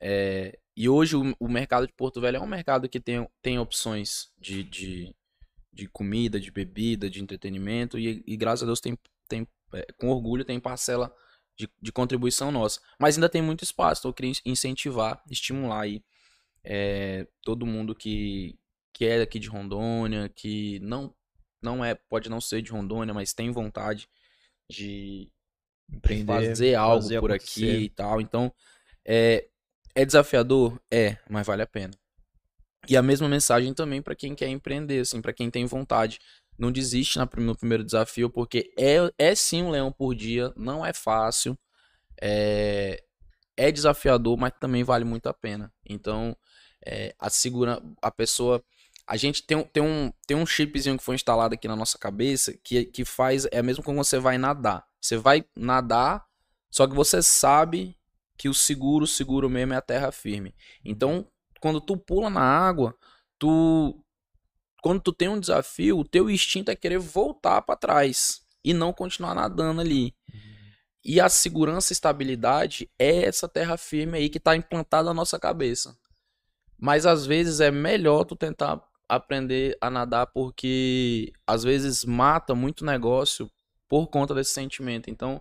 É, 0.00 0.58
e 0.76 0.88
hoje 0.88 1.16
o, 1.16 1.34
o 1.38 1.48
mercado 1.48 1.86
de 1.86 1.92
Porto 1.92 2.20
Velho 2.20 2.38
é 2.38 2.40
um 2.40 2.46
mercado 2.46 2.88
que 2.88 3.00
tem, 3.00 3.28
tem 3.42 3.58
opções 3.58 4.30
de, 4.38 4.64
de, 4.64 5.14
de 5.72 5.86
comida, 5.88 6.40
de 6.40 6.50
bebida, 6.50 7.10
de 7.10 7.22
entretenimento 7.22 7.98
e, 7.98 8.22
e 8.26 8.36
graças 8.36 8.62
a 8.62 8.66
Deus 8.66 8.80
tem, 8.80 8.98
tem 9.28 9.46
é, 9.74 9.86
com 9.98 10.08
orgulho 10.08 10.44
tem 10.44 10.58
parcela 10.58 11.14
de, 11.56 11.68
de 11.80 11.92
contribuição 11.92 12.50
nossa. 12.50 12.80
Mas 12.98 13.16
ainda 13.16 13.28
tem 13.28 13.42
muito 13.42 13.64
espaço, 13.64 14.00
então 14.00 14.10
eu 14.10 14.14
queria 14.14 14.32
incentivar, 14.44 15.22
estimular 15.30 15.82
aí 15.82 16.02
é, 16.64 17.26
todo 17.42 17.66
mundo 17.66 17.94
que, 17.94 18.58
que 18.92 19.04
é 19.04 19.20
aqui 19.20 19.38
de 19.38 19.48
Rondônia, 19.48 20.28
que 20.28 20.78
não 20.80 21.14
não 21.62 21.84
é, 21.84 21.94
pode 21.94 22.28
não 22.28 22.40
ser 22.40 22.60
de 22.60 22.72
Rondônia, 22.72 23.14
mas 23.14 23.32
tem 23.32 23.52
vontade 23.52 24.08
de 24.68 25.30
Empreender, 25.88 26.26
fazer 26.26 26.74
algo 26.74 27.02
fazer 27.02 27.20
por 27.20 27.30
acontecer. 27.30 27.70
aqui 27.70 27.84
e 27.84 27.88
tal. 27.88 28.20
Então, 28.20 28.52
é, 29.04 29.48
é 29.94 30.04
desafiador? 30.04 30.80
É, 30.92 31.18
mas 31.28 31.46
vale 31.46 31.62
a 31.62 31.66
pena. 31.66 31.92
E 32.88 32.96
a 32.96 33.02
mesma 33.02 33.28
mensagem 33.28 33.72
também 33.74 34.02
para 34.02 34.14
quem 34.16 34.34
quer 34.34 34.48
empreender, 34.48 35.00
assim, 35.00 35.20
para 35.22 35.32
quem 35.32 35.50
tem 35.50 35.66
vontade. 35.66 36.18
Não 36.58 36.70
desiste 36.72 37.18
no 37.18 37.56
primeiro 37.56 37.84
desafio, 37.84 38.30
porque 38.30 38.72
é, 38.78 38.96
é 39.18 39.34
sim 39.34 39.62
um 39.62 39.70
leão 39.70 39.90
por 39.92 40.14
dia, 40.14 40.52
não 40.56 40.84
é 40.84 40.92
fácil, 40.92 41.58
é, 42.20 43.02
é 43.56 43.72
desafiador, 43.72 44.36
mas 44.38 44.52
também 44.60 44.84
vale 44.84 45.04
muito 45.04 45.28
a 45.28 45.34
pena. 45.34 45.72
Então, 45.88 46.36
é, 46.86 47.14
a 47.18 47.30
segura, 47.30 47.82
a 48.02 48.10
pessoa, 48.10 48.62
a 49.06 49.16
gente 49.16 49.42
tem, 49.46 49.56
um- 49.58 49.64
tem 49.64 49.82
um 49.82 50.12
tem 50.26 50.36
um 50.36 50.46
chipzinho 50.46 50.98
que 50.98 51.04
foi 51.04 51.14
instalado 51.16 51.54
aqui 51.54 51.68
na 51.68 51.76
nossa 51.76 51.98
cabeça 51.98 52.52
que, 52.64 52.84
que 52.86 53.04
faz 53.04 53.46
é 53.52 53.62
mesmo 53.62 53.84
quando 53.84 53.98
você 53.98 54.18
vai 54.18 54.38
nadar. 54.38 54.84
Você 55.00 55.16
vai 55.16 55.44
nadar, 55.56 56.24
só 56.70 56.86
que 56.86 56.94
você 56.94 57.22
sabe 57.22 57.96
que 58.42 58.48
o 58.48 58.54
seguro, 58.54 59.04
o 59.04 59.06
seguro 59.06 59.48
mesmo 59.48 59.72
é 59.72 59.76
a 59.76 59.80
terra 59.80 60.10
firme. 60.10 60.52
Então, 60.84 61.24
quando 61.60 61.80
tu 61.80 61.96
pula 61.96 62.28
na 62.28 62.40
água, 62.42 62.92
tu 63.38 64.04
quando 64.82 65.00
tu 65.00 65.12
tem 65.12 65.28
um 65.28 65.38
desafio, 65.38 66.00
o 66.00 66.04
teu 66.04 66.28
instinto 66.28 66.68
é 66.68 66.74
querer 66.74 66.98
voltar 66.98 67.62
para 67.62 67.76
trás 67.76 68.44
e 68.64 68.74
não 68.74 68.92
continuar 68.92 69.36
nadando 69.36 69.80
ali. 69.80 70.12
E 71.04 71.20
a 71.20 71.28
segurança 71.28 71.92
e 71.92 71.94
estabilidade 71.94 72.90
é 72.98 73.26
essa 73.26 73.48
terra 73.48 73.76
firme 73.76 74.18
aí 74.18 74.28
que 74.28 74.40
tá 74.40 74.56
implantada 74.56 75.04
na 75.04 75.14
nossa 75.14 75.38
cabeça. 75.38 75.96
Mas 76.76 77.06
às 77.06 77.24
vezes 77.24 77.60
é 77.60 77.70
melhor 77.70 78.24
tu 78.24 78.34
tentar 78.34 78.82
aprender 79.08 79.78
a 79.80 79.88
nadar 79.88 80.26
porque 80.26 81.32
às 81.46 81.62
vezes 81.62 82.04
mata 82.04 82.56
muito 82.56 82.84
negócio 82.84 83.48
por 83.88 84.08
conta 84.08 84.34
desse 84.34 84.50
sentimento. 84.50 85.08
Então, 85.08 85.40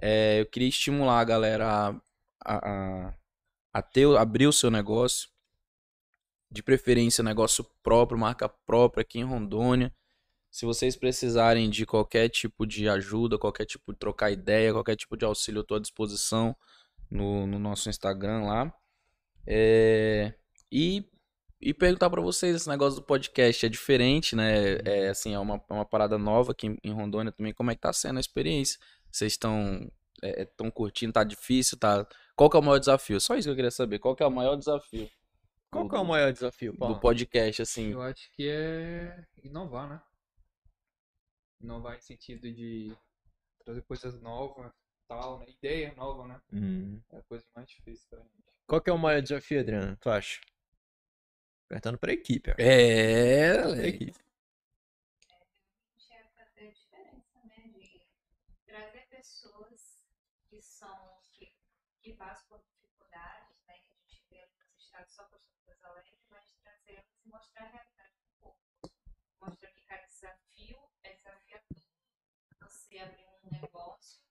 é, 0.00 0.42
eu 0.42 0.46
queria 0.46 0.68
estimular 0.68 1.18
a 1.18 1.24
galera 1.24 2.00
a, 2.46 3.08
a, 3.08 3.14
a, 3.72 3.82
ter, 3.82 4.06
abrir 4.16 4.46
o 4.46 4.52
seu 4.52 4.70
negócio. 4.70 5.28
De 6.50 6.62
preferência, 6.62 7.24
negócio 7.24 7.66
próprio, 7.82 8.18
marca 8.18 8.48
própria 8.48 9.02
aqui 9.02 9.18
em 9.18 9.24
Rondônia. 9.24 9.92
Se 10.48 10.64
vocês 10.64 10.96
precisarem 10.96 11.68
de 11.68 11.84
qualquer 11.84 12.28
tipo 12.28 12.64
de 12.64 12.88
ajuda, 12.88 13.36
qualquer 13.36 13.66
tipo 13.66 13.92
de 13.92 13.98
trocar 13.98 14.30
ideia, 14.30 14.72
qualquer 14.72 14.96
tipo 14.96 15.16
de 15.16 15.24
auxílio, 15.24 15.58
eu 15.58 15.62
estou 15.62 15.76
à 15.76 15.80
disposição 15.80 16.56
no, 17.10 17.46
no 17.46 17.58
nosso 17.58 17.90
Instagram 17.90 18.44
lá. 18.44 18.72
É, 19.44 20.34
e, 20.70 21.04
e 21.60 21.74
perguntar 21.74 22.08
para 22.10 22.22
vocês, 22.22 22.54
esse 22.56 22.68
negócio 22.68 23.00
do 23.00 23.04
podcast 23.04 23.66
é 23.66 23.68
diferente, 23.68 24.34
né? 24.36 24.76
É 24.84 25.08
assim, 25.08 25.34
é 25.34 25.38
uma, 25.38 25.56
é 25.68 25.72
uma 25.72 25.84
parada 25.84 26.16
nova 26.16 26.52
aqui 26.52 26.68
em- 26.68 26.78
em 26.82 26.92
Rondônia 26.92 27.32
também. 27.32 27.52
Como 27.52 27.70
é 27.70 27.74
que 27.74 27.80
tá 27.80 27.92
sendo 27.92 28.16
a 28.16 28.20
experiência? 28.20 28.78
Vocês 29.10 29.32
estão 29.32 29.90
estão 30.36 30.70
curtindo? 30.70 31.12
Tá 31.12 31.24
difícil? 31.24 31.78
Tá... 31.78 32.06
Qual 32.34 32.48
que 32.50 32.56
é 32.56 32.60
o 32.60 32.62
maior 32.62 32.78
desafio? 32.78 33.20
Só 33.20 33.34
isso 33.34 33.48
que 33.48 33.52
eu 33.52 33.56
queria 33.56 33.70
saber. 33.70 33.98
Qual 33.98 34.14
que 34.16 34.22
é 34.22 34.26
o 34.26 34.30
maior 34.30 34.56
desafio 34.56 35.10
Qual 35.70 35.84
do- 35.84 35.90
que 35.90 35.96
é 35.96 35.98
o 35.98 36.04
maior 36.04 36.32
desafio, 36.32 36.72
do 36.72 36.78
Paulo? 36.78 37.00
podcast, 37.00 37.62
assim? 37.62 37.92
Eu 37.92 38.02
acho 38.02 38.30
que 38.32 38.48
é 38.48 39.24
inovar, 39.42 39.88
né? 39.88 40.00
Inovar 41.60 41.96
em 41.96 42.00
sentido 42.00 42.52
de 42.52 42.94
trazer 43.64 43.82
coisas 43.82 44.20
novas, 44.20 44.70
tal, 45.08 45.38
né? 45.38 45.46
Ideia 45.48 45.94
nova, 45.96 46.26
né? 46.28 46.40
Hum. 46.52 47.00
É 47.12 47.18
a 47.18 47.22
coisa 47.22 47.44
mais 47.54 47.68
difícil 47.68 48.06
pra 48.10 48.20
gente. 48.20 48.32
Qual 48.66 48.80
que 48.80 48.90
é 48.90 48.92
o 48.92 48.98
maior 48.98 49.22
desafio, 49.22 49.60
Adriano? 49.60 49.96
Tu 49.96 50.10
acha? 50.10 50.40
Apertando 51.68 51.98
pra 51.98 52.12
equipe, 52.12 52.50
ó. 52.50 52.54
É, 52.58 53.54
Pra 53.54 53.64
moleque. 53.68 54.04
equipe. 54.04 54.18
quer 56.08 56.30
fazer 56.34 56.66
a 56.68 56.70
diferença, 56.70 57.38
né? 57.44 57.68
De 57.74 58.00
trazer 58.66 59.06
pessoas 59.08 59.85
que 60.56 60.62
são, 60.62 61.20
que, 61.34 61.54
que 62.00 62.14
passam 62.14 62.48
por 62.48 62.62
dificuldades, 62.62 63.62
né? 63.66 63.78
Que 63.78 63.90
a 63.90 63.94
gente 63.94 64.24
vê 64.30 64.48
nos 64.58 64.82
estados 64.82 65.12
só 65.12 65.24
por 65.24 65.38
coisa 65.66 65.86
alegre, 65.86 66.18
mas 66.30 66.50
trazê-las 66.62 67.04
e 67.22 67.28
mostrar 67.28 67.64
a 67.64 67.68
realidade 67.68 68.14
do 68.22 68.30
povo. 68.40 68.58
Mostrar 69.38 69.70
que 69.70 69.82
cada 69.82 70.06
desafio 70.06 70.78
é 71.02 71.14
desafiador. 71.14 71.82
Você 72.62 72.98
abrir 72.98 73.26
um 73.44 73.50
negócio, 73.50 74.22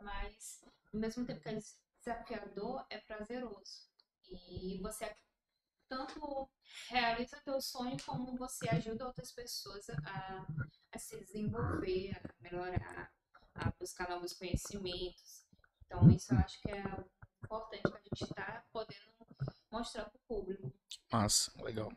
mas 0.00 0.62
ao 0.92 1.00
mesmo 1.00 1.26
tempo 1.26 1.40
que 1.40 1.48
é 1.48 1.58
desafiador, 1.98 2.86
é 2.88 2.98
prazeroso. 2.98 3.90
E 4.28 4.80
você 4.80 5.12
tanto 5.88 6.48
realiza 6.90 7.42
teu 7.44 7.60
sonho 7.60 7.96
como 8.06 8.36
você 8.36 8.68
ajuda 8.68 9.06
outras 9.06 9.32
pessoas 9.32 9.90
a, 9.90 10.46
a 10.92 10.98
se 10.98 11.18
desenvolver, 11.18 12.16
a 12.16 12.42
melhorar, 12.42 13.12
a 13.56 13.70
buscar 13.72 14.08
novos 14.08 14.32
conhecimentos. 14.32 15.41
Então 15.94 16.10
isso 16.10 16.32
eu 16.34 16.38
acho 16.38 16.60
que 16.60 16.70
é 16.70 16.82
importante 17.44 17.82
que 17.82 17.88
a 17.88 18.00
gente 18.14 18.22
está 18.24 18.64
podendo 18.72 19.00
mostrar 19.70 20.04
para 20.04 20.16
o 20.16 20.20
público. 20.26 20.72
Massa, 21.12 21.52
legal. 21.62 21.92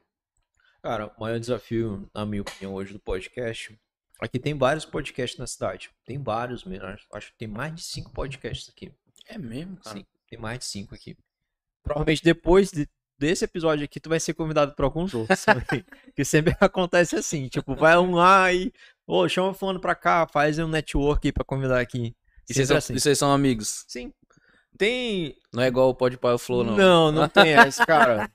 Cara, 0.82 1.08
o 1.18 1.20
maior 1.22 1.40
desafio, 1.40 2.10
na 2.14 2.26
minha 2.26 2.42
opinião, 2.42 2.74
hoje 2.74 2.94
do 2.94 3.00
podcast. 3.00 3.78
Aqui 4.20 4.40
tem 4.40 4.58
vários 4.58 4.86
podcasts 4.86 5.40
na 5.40 5.48
cidade. 5.48 5.90
Tem 6.06 6.22
vários 6.22 6.64
mesmo. 6.64 6.86
acho- 7.14 7.32
que 7.32 7.38
tem 7.38 7.48
mais 7.48 7.74
de 7.76 7.82
cinco 7.84 8.12
podcasts 8.12 8.70
aqui. 8.70 8.94
É 9.28 9.38
mesmo, 9.38 9.78
cara? 9.78 9.98
Sim, 9.98 10.06
tem 10.30 10.40
mais 10.40 10.60
de 10.60 10.66
cinco 10.66 10.94
aqui. 10.96 11.18
Provavelmente 11.84 12.24
depois 12.24 12.72
de- 12.72 12.88
desse 13.18 13.46
episódio 13.46 13.84
aqui, 13.86 14.00
tu 14.00 14.10
vai 14.10 14.20
ser 14.20 14.34
convidado 14.34 14.76
para 14.76 14.86
alguns 14.86 15.14
outros 15.14 15.44
também. 15.44 15.84
que 16.16 16.24
sempre 16.24 16.56
acontece 16.60 17.16
assim. 17.16 17.48
Tipo, 17.48 17.76
vai 17.76 17.98
um 17.98 18.12
lá 18.16 18.52
e. 18.54 18.72
Ô, 19.08 19.28
chama 19.28 19.54
fulano 19.54 19.80
pra 19.82 19.96
cá, 19.96 20.28
faz 20.28 20.58
um 20.60 20.68
network 20.68 21.28
aí 21.28 21.32
pra 21.32 21.44
convidar 21.44 21.80
aqui. 21.80 22.16
E 22.50 22.54
vocês 22.54 22.68
são, 22.68 22.78
assim. 22.78 22.94
e 22.94 23.00
vocês 23.00 23.18
são 23.18 23.32
amigos? 23.32 23.86
Sim. 23.88 24.14
Tem. 24.78 25.36
Não 25.54 25.64
é 25.64 25.68
igual 25.68 25.90
o 25.90 25.96
Pode 25.96 26.18
Pai 26.18 26.34
ou 26.34 26.38
Flow, 26.38 26.64
não. 26.64 26.76
Não, 26.76 27.12
não 27.12 27.30
tem 27.30 27.54
essa, 27.56 27.86
cara. 27.86 28.30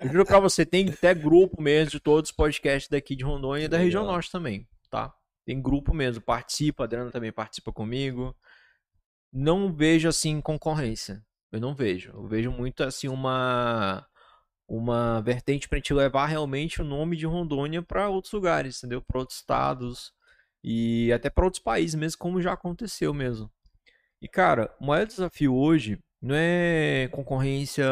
Eu 0.00 0.10
juro 0.10 0.26
pra 0.26 0.40
você, 0.40 0.66
tem 0.66 0.88
até 0.88 1.14
grupo 1.14 1.62
mesmo 1.62 1.92
de 1.92 2.00
todos 2.00 2.30
os 2.30 2.36
podcasts 2.36 2.88
daqui 2.88 3.14
de 3.14 3.24
Rondônia 3.24 3.64
e 3.66 3.68
da 3.68 3.78
região 3.78 4.04
norte 4.04 4.30
também, 4.30 4.66
tá? 4.90 5.12
Tem 5.46 5.60
grupo 5.60 5.94
mesmo, 5.94 6.22
participa, 6.22 6.84
a 6.84 6.86
Adriana 6.86 7.10
também 7.10 7.30
participa 7.30 7.72
comigo. 7.72 8.34
Não 9.32 9.72
vejo 9.72 10.08
assim 10.08 10.40
concorrência. 10.40 11.22
Eu 11.52 11.60
não 11.60 11.74
vejo. 11.74 12.10
Eu 12.12 12.26
vejo 12.26 12.50
muito 12.50 12.82
assim 12.82 13.08
uma 13.08 14.04
uma 14.66 15.20
vertente 15.20 15.68
pra 15.68 15.76
gente 15.76 15.92
levar 15.92 16.26
realmente 16.26 16.80
o 16.80 16.84
nome 16.84 17.16
de 17.16 17.26
Rondônia 17.26 17.82
pra 17.82 18.08
outros 18.08 18.32
lugares, 18.32 18.78
entendeu? 18.78 19.02
Pra 19.02 19.20
outros 19.20 19.38
estados 19.38 20.12
e 20.64 21.12
até 21.12 21.28
pra 21.28 21.44
outros 21.44 21.62
países 21.62 21.94
mesmo, 21.94 22.18
como 22.18 22.40
já 22.40 22.54
aconteceu 22.54 23.12
mesmo. 23.12 23.52
E 24.20 24.26
cara, 24.26 24.74
o 24.80 24.86
maior 24.86 25.04
desafio 25.04 25.54
hoje 25.54 25.98
não 26.22 26.34
é 26.34 27.06
concorrência, 27.12 27.84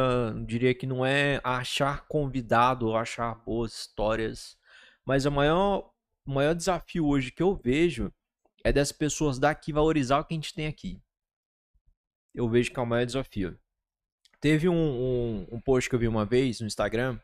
diria 0.46 0.74
que 0.74 0.86
não 0.86 1.04
é 1.04 1.38
achar 1.44 2.06
convidado 2.08 2.96
achar 2.96 3.34
boas 3.44 3.74
histórias, 3.74 4.56
mas 5.04 5.26
o 5.26 5.30
maior, 5.30 5.92
o 6.26 6.32
maior 6.32 6.54
desafio 6.54 7.06
hoje 7.06 7.30
que 7.30 7.42
eu 7.42 7.54
vejo 7.54 8.10
é 8.64 8.72
das 8.72 8.90
pessoas 8.90 9.38
daqui 9.38 9.70
valorizar 9.70 10.20
o 10.20 10.24
que 10.24 10.32
a 10.32 10.36
gente 10.36 10.54
tem 10.54 10.66
aqui. 10.66 10.98
Eu 12.34 12.48
vejo 12.48 12.72
que 12.72 12.80
é 12.80 12.82
o 12.82 12.86
maior 12.86 13.04
desafio. 13.04 13.58
Teve 14.40 14.66
um, 14.66 14.74
um, 14.74 15.46
um 15.52 15.60
post 15.60 15.90
que 15.90 15.94
eu 15.94 16.00
vi 16.00 16.08
uma 16.08 16.24
vez 16.24 16.60
no 16.60 16.66
Instagram 16.66 17.20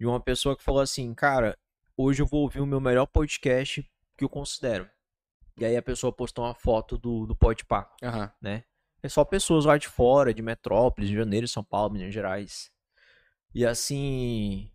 de 0.00 0.06
uma 0.06 0.20
pessoa 0.20 0.56
que 0.56 0.64
falou 0.64 0.80
assim, 0.80 1.14
cara, 1.14 1.56
hoje 1.96 2.20
eu 2.20 2.26
vou 2.26 2.42
ouvir 2.42 2.60
o 2.60 2.66
meu 2.66 2.80
melhor 2.80 3.06
podcast 3.06 3.88
que 4.16 4.24
eu 4.24 4.28
considero. 4.28 4.88
E 5.58 5.64
aí 5.64 5.76
a 5.76 5.82
pessoa 5.82 6.12
postou 6.12 6.44
uma 6.44 6.54
foto 6.54 6.98
do, 6.98 7.26
do 7.26 7.34
Podpah 7.34 7.90
Aham. 8.02 8.30
né? 8.40 8.64
É 9.02 9.08
só 9.08 9.24
pessoas 9.24 9.64
lá 9.64 9.78
de 9.78 9.88
fora, 9.88 10.34
de 10.34 10.42
Metrópolis, 10.42 11.08
Rio 11.08 11.18
de 11.18 11.24
Janeiro, 11.24 11.48
São 11.48 11.64
Paulo, 11.64 11.92
Minas 11.92 12.12
Gerais. 12.12 12.70
E 13.54 13.64
assim, 13.64 14.70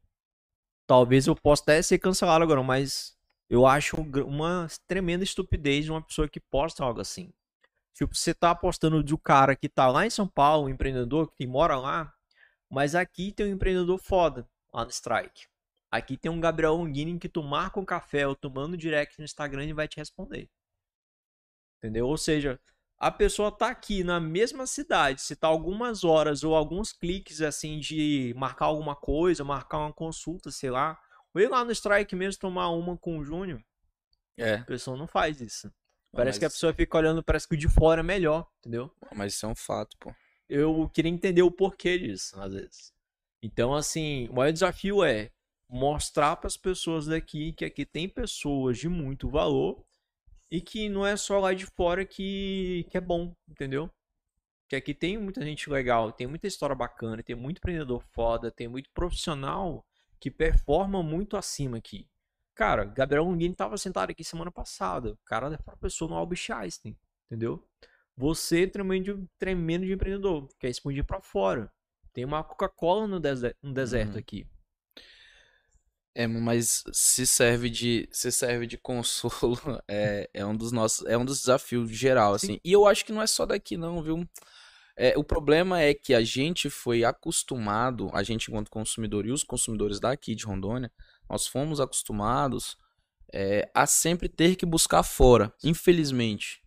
talvez 0.87 1.27
eu 1.27 1.35
possa 1.35 1.63
até 1.63 1.81
ser 1.81 1.99
cancelado 1.99 2.43
agora, 2.43 2.63
mas 2.63 3.15
eu 3.49 3.67
acho 3.67 3.97
uma 4.25 4.67
tremenda 4.87 5.23
estupidez 5.23 5.85
de 5.85 5.91
uma 5.91 6.01
pessoa 6.01 6.27
que 6.27 6.39
posta 6.39 6.83
algo 6.83 7.01
assim. 7.01 7.33
Tipo, 7.93 8.15
você 8.15 8.33
tá 8.33 8.51
apostando 8.51 9.03
de 9.03 9.13
um 9.13 9.17
cara 9.17 9.55
que 9.55 9.67
tá 9.67 9.87
lá 9.89 10.05
em 10.05 10.09
São 10.09 10.27
Paulo, 10.27 10.65
um 10.65 10.69
empreendedor 10.69 11.31
que 11.33 11.45
mora 11.45 11.77
lá, 11.77 12.13
mas 12.69 12.95
aqui 12.95 13.33
tem 13.33 13.47
um 13.47 13.55
empreendedor 13.55 13.97
foda, 13.97 14.47
lá 14.73 14.85
no 14.85 14.89
Strike. 14.89 15.50
Aqui 15.91 16.15
tem 16.15 16.31
um 16.31 16.39
Gabriel 16.39 16.75
Longini 16.75 17.19
que 17.19 17.27
tu 17.27 17.43
marca 17.43 17.79
um 17.79 17.85
café 17.85 18.25
ou 18.25 18.33
tomando 18.35 18.77
direct 18.77 19.19
no 19.19 19.25
Instagram 19.25 19.65
e 19.65 19.73
vai 19.73 19.87
te 19.87 19.97
responder. 19.97 20.49
Entendeu? 21.77 22.07
Ou 22.07 22.17
seja, 22.17 22.59
a 22.97 23.11
pessoa 23.11 23.51
tá 23.51 23.69
aqui 23.69 24.03
na 24.03 24.19
mesma 24.19 24.65
cidade, 24.67 25.21
se 25.21 25.35
tá 25.35 25.47
algumas 25.47 26.03
horas 26.03 26.43
ou 26.43 26.55
alguns 26.55 26.93
cliques 26.93 27.41
assim 27.41 27.79
de 27.79 28.33
marcar 28.37 28.65
alguma 28.67 28.95
coisa, 28.95 29.43
marcar 29.43 29.79
uma 29.79 29.91
consulta, 29.93 30.51
sei 30.51 30.69
lá, 30.69 30.99
ou 31.33 31.41
ir 31.41 31.49
lá 31.49 31.65
no 31.65 31.71
Strike 31.71 32.15
mesmo 32.15 32.39
tomar 32.39 32.69
uma 32.69 32.95
com 32.97 33.17
o 33.17 33.23
Júnior, 33.23 33.61
É. 34.37 34.55
a 34.55 34.63
pessoa 34.63 34.95
não 34.95 35.07
faz 35.07 35.41
isso. 35.41 35.71
Parece 36.13 36.37
que 36.39 36.45
a 36.45 36.47
mas- 36.47 36.53
pessoa 36.53 36.73
fica 36.73 36.97
olhando, 36.97 37.23
parece 37.23 37.47
que 37.47 37.55
o 37.55 37.57
de 37.57 37.67
fora 37.69 38.01
é 38.01 38.03
melhor, 38.03 38.47
entendeu? 38.59 38.93
Mas 39.15 39.33
isso 39.33 39.45
é 39.45 39.49
um 39.49 39.55
fato, 39.55 39.97
pô. 39.99 40.13
Eu 40.47 40.89
queria 40.93 41.09
entender 41.11 41.41
o 41.41 41.49
porquê 41.51 41.97
disso, 41.97 42.39
às 42.39 42.53
vezes. 42.53 42.93
Então, 43.41 43.73
assim, 43.73 44.27
o 44.29 44.33
maior 44.35 44.51
desafio 44.51 45.03
é 45.03 45.31
mostrar 45.71 46.35
para 46.35 46.47
as 46.47 46.57
pessoas 46.57 47.05
daqui 47.05 47.53
que 47.53 47.63
aqui 47.63 47.85
tem 47.85 48.09
pessoas 48.09 48.77
de 48.77 48.89
muito 48.89 49.29
valor 49.29 49.81
e 50.51 50.59
que 50.59 50.89
não 50.89 51.07
é 51.07 51.15
só 51.15 51.39
lá 51.39 51.53
de 51.53 51.65
fora 51.65 52.05
que, 52.05 52.85
que 52.91 52.97
é 52.97 53.01
bom, 53.01 53.33
entendeu? 53.49 53.89
Que 54.67 54.75
aqui 54.75 54.93
tem 54.93 55.17
muita 55.17 55.41
gente 55.45 55.69
legal, 55.69 56.11
tem 56.11 56.27
muita 56.27 56.45
história 56.45 56.75
bacana, 56.75 57.23
tem 57.23 57.35
muito 57.35 57.59
empreendedor 57.59 58.03
foda, 58.13 58.51
tem 58.51 58.67
muito 58.67 58.89
profissional 58.93 59.85
que 60.19 60.29
performa 60.29 61.01
muito 61.01 61.37
acima 61.37 61.77
aqui. 61.77 62.05
Cara, 62.53 62.83
Gabriel 62.83 63.23
Longini 63.23 63.55
tava 63.55 63.77
sentado 63.77 64.11
aqui 64.11 64.23
semana 64.25 64.51
passada. 64.51 65.13
O 65.13 65.17
cara 65.25 65.53
é 65.53 65.57
professor 65.57 66.09
no 66.09 66.15
Albert 66.15 66.45
Einstein, 66.53 66.97
entendeu? 67.25 67.65
Você 68.17 68.63
é 68.63 68.67
tremendo, 68.67 69.15
de- 69.17 69.27
tremendo 69.39 69.85
de 69.85 69.93
empreendedor, 69.93 70.47
quer 70.59 70.69
expandir 70.69 71.05
pra 71.05 71.21
fora. 71.21 71.71
Tem 72.13 72.25
uma 72.25 72.43
Coca-Cola 72.43 73.07
no, 73.07 73.19
dese- 73.21 73.55
no 73.63 73.73
deserto 73.73 74.13
Uhum. 74.13 74.19
aqui. 74.19 74.45
É, 76.13 76.27
mas 76.27 76.83
se 76.91 77.25
serve 77.25 77.69
de, 77.69 78.07
se 78.11 78.31
serve 78.31 78.67
de 78.67 78.77
consolo, 78.79 79.57
é, 79.87 80.29
é 80.33 80.45
um 80.45 80.55
dos 80.55 80.71
nossos, 80.71 81.05
é 81.07 81.17
um 81.17 81.23
dos 81.23 81.39
desafios 81.39 81.89
geral, 81.89 82.37
Sim. 82.37 82.45
assim. 82.45 82.59
E 82.63 82.71
eu 82.71 82.85
acho 82.85 83.05
que 83.05 83.13
não 83.13 83.21
é 83.21 83.27
só 83.27 83.45
daqui 83.45 83.77
não, 83.77 84.01
viu? 84.01 84.27
É, 84.97 85.17
o 85.17 85.23
problema 85.23 85.81
é 85.81 85.93
que 85.93 86.13
a 86.13 86.21
gente 86.21 86.69
foi 86.69 87.03
acostumado, 87.03 88.09
a 88.13 88.23
gente 88.23 88.49
enquanto 88.49 88.69
consumidor 88.69 89.25
e 89.25 89.31
os 89.31 89.43
consumidores 89.43 89.99
daqui 89.99 90.35
de 90.35 90.45
Rondônia, 90.45 90.91
nós 91.29 91.47
fomos 91.47 91.79
acostumados 91.79 92.77
é, 93.33 93.69
a 93.73 93.87
sempre 93.87 94.27
ter 94.27 94.55
que 94.57 94.65
buscar 94.65 95.03
fora, 95.03 95.53
infelizmente. 95.63 96.61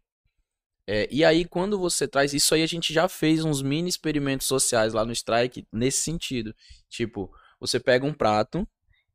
É, 0.87 1.07
e 1.11 1.25
aí, 1.25 1.45
quando 1.45 1.79
você 1.79 2.09
traz 2.09 2.35
isso 2.35 2.55
aí, 2.55 2.63
a 2.63 2.67
gente 2.67 2.93
já 2.93 3.09
fez 3.09 3.45
uns 3.45 3.63
mini 3.63 3.89
experimentos 3.89 4.47
sociais 4.47 4.93
lá 4.93 5.05
no 5.05 5.13
Strike 5.13 5.67
nesse 5.73 5.99
sentido. 5.99 6.55
Tipo, 6.89 7.31
você 7.59 7.81
pega 7.81 8.07
um 8.07 8.13
prato 8.13 8.67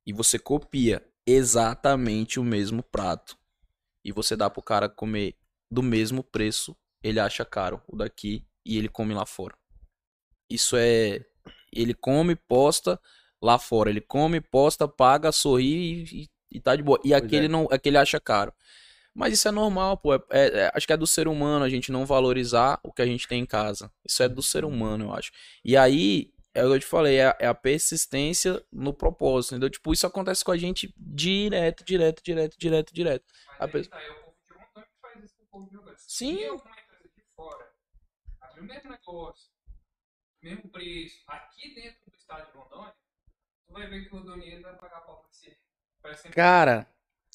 e 0.10 0.14
você 0.14 0.40
copia 0.40 1.06
exatamente 1.24 2.40
o 2.40 2.44
mesmo 2.44 2.82
prato. 2.82 3.38
E 4.04 4.12
você 4.12 4.36
dá 4.36 4.50
pro 4.50 4.60
cara 4.60 4.90
comer 4.90 5.36
do 5.70 5.84
mesmo 5.84 6.24
preço, 6.24 6.76
ele 7.04 7.20
acha 7.20 7.46
caro 7.46 7.80
o 7.88 7.96
daqui 7.96 8.44
e 8.66 8.76
ele 8.76 8.90
come 8.90 9.14
lá 9.14 9.24
fora. 9.24 9.56
Isso 10.50 10.76
é. 10.76 11.24
Ele 11.72 11.94
come, 11.94 12.36
posta 12.36 13.00
lá 13.40 13.60
fora. 13.60 13.92
Ele 13.92 14.02
come, 14.02 14.42
posta, 14.42 14.88
paga, 14.88 15.32
sorri 15.32 16.06
e, 16.12 16.30
e- 16.56 16.60
tá 16.60 16.76
de 16.76 16.82
boa. 16.82 16.98
E 17.04 17.10
Pois 17.10 17.22
aquele 17.24 17.46
é. 17.46 17.48
não, 17.48 17.68
aquele 17.70 17.98
acha 17.98 18.20
caro. 18.20 18.52
Mas 19.14 19.34
isso 19.34 19.48
é 19.48 19.52
normal, 19.52 19.96
pô. 19.96 20.16
É- 20.16 20.24
é- 20.32 20.48
é- 20.62 20.72
acho 20.74 20.88
que 20.88 20.94
é 20.94 20.98
do 20.98 21.06
ser 21.06 21.28
humano 21.28 21.64
a 21.64 21.70
gente 21.70 21.92
não 21.92 22.04
valorizar 22.04 22.80
o 22.84 22.92
que 22.92 23.04
a 23.04 23.06
gente 23.06 23.28
tem 23.28 23.44
em 23.44 23.46
casa. 23.46 23.92
Isso 24.04 24.24
é 24.24 24.28
do 24.28 24.42
ser 24.42 24.66
humano, 24.66 25.06
eu 25.06 25.14
acho. 25.14 25.30
E 25.64 25.78
aí, 25.78 26.34
é 26.54 26.64
o 26.66 26.70
que 26.70 26.76
eu 26.76 26.80
te 26.80 26.86
falei, 26.86 27.18
é, 27.18 27.28
a- 27.28 27.38
é 27.40 27.48
a 27.48 27.54
persistência 27.54 28.64
no 28.72 28.94
propósito, 28.94 29.54
entendeu? 29.54 29.70
Tipo, 29.70 29.94
isso 29.94 30.06
acontece 30.08 30.44
com 30.44 30.52
a 30.52 30.58
gente 30.58 30.94
direto, 30.98 31.84
direto, 31.84 32.22
direto, 32.24 32.58
direto, 32.60 32.94
direto. 32.94 33.26
Mas 33.48 33.60
A 33.60 33.66
aí 33.66 33.72
pessoa- 33.72 33.92
tá, 33.98 34.02
é 34.04 34.10
o 34.12 34.16
povo 34.16 34.36
de 34.48 34.54
Rondônia 34.54 34.88
que 34.90 35.00
faz 35.02 35.24
isso 35.24 35.36
com 35.38 35.44
o 35.44 35.48
povo 35.48 35.70
de 35.70 35.76
Rondônia. 35.78 35.98
Sim. 36.00 36.38
Se 36.38 36.46
alguma 36.46 36.76
empresa 36.80 37.10
de 37.16 37.24
fora 37.36 37.72
abrir 38.42 38.62
o 38.62 38.64
mesmo 38.66 38.90
negócio, 38.92 39.50
mesmo 40.42 40.70
preço, 40.70 41.16
aqui 41.28 41.76
dentro 41.76 42.00
do 42.10 42.16
estado 42.16 42.52
de 42.52 42.58
Rondônia, 42.58 42.94
tu 43.68 43.74
vai 43.74 43.88
ver 43.88 44.04
que 44.08 44.16
o 44.16 44.18
rondoniense 44.20 44.62
vai 44.62 44.76
pagar 44.78 45.02
pau 45.02 45.24
pra 46.02 46.16
sempre 46.16 46.34
Cara, 46.36 46.88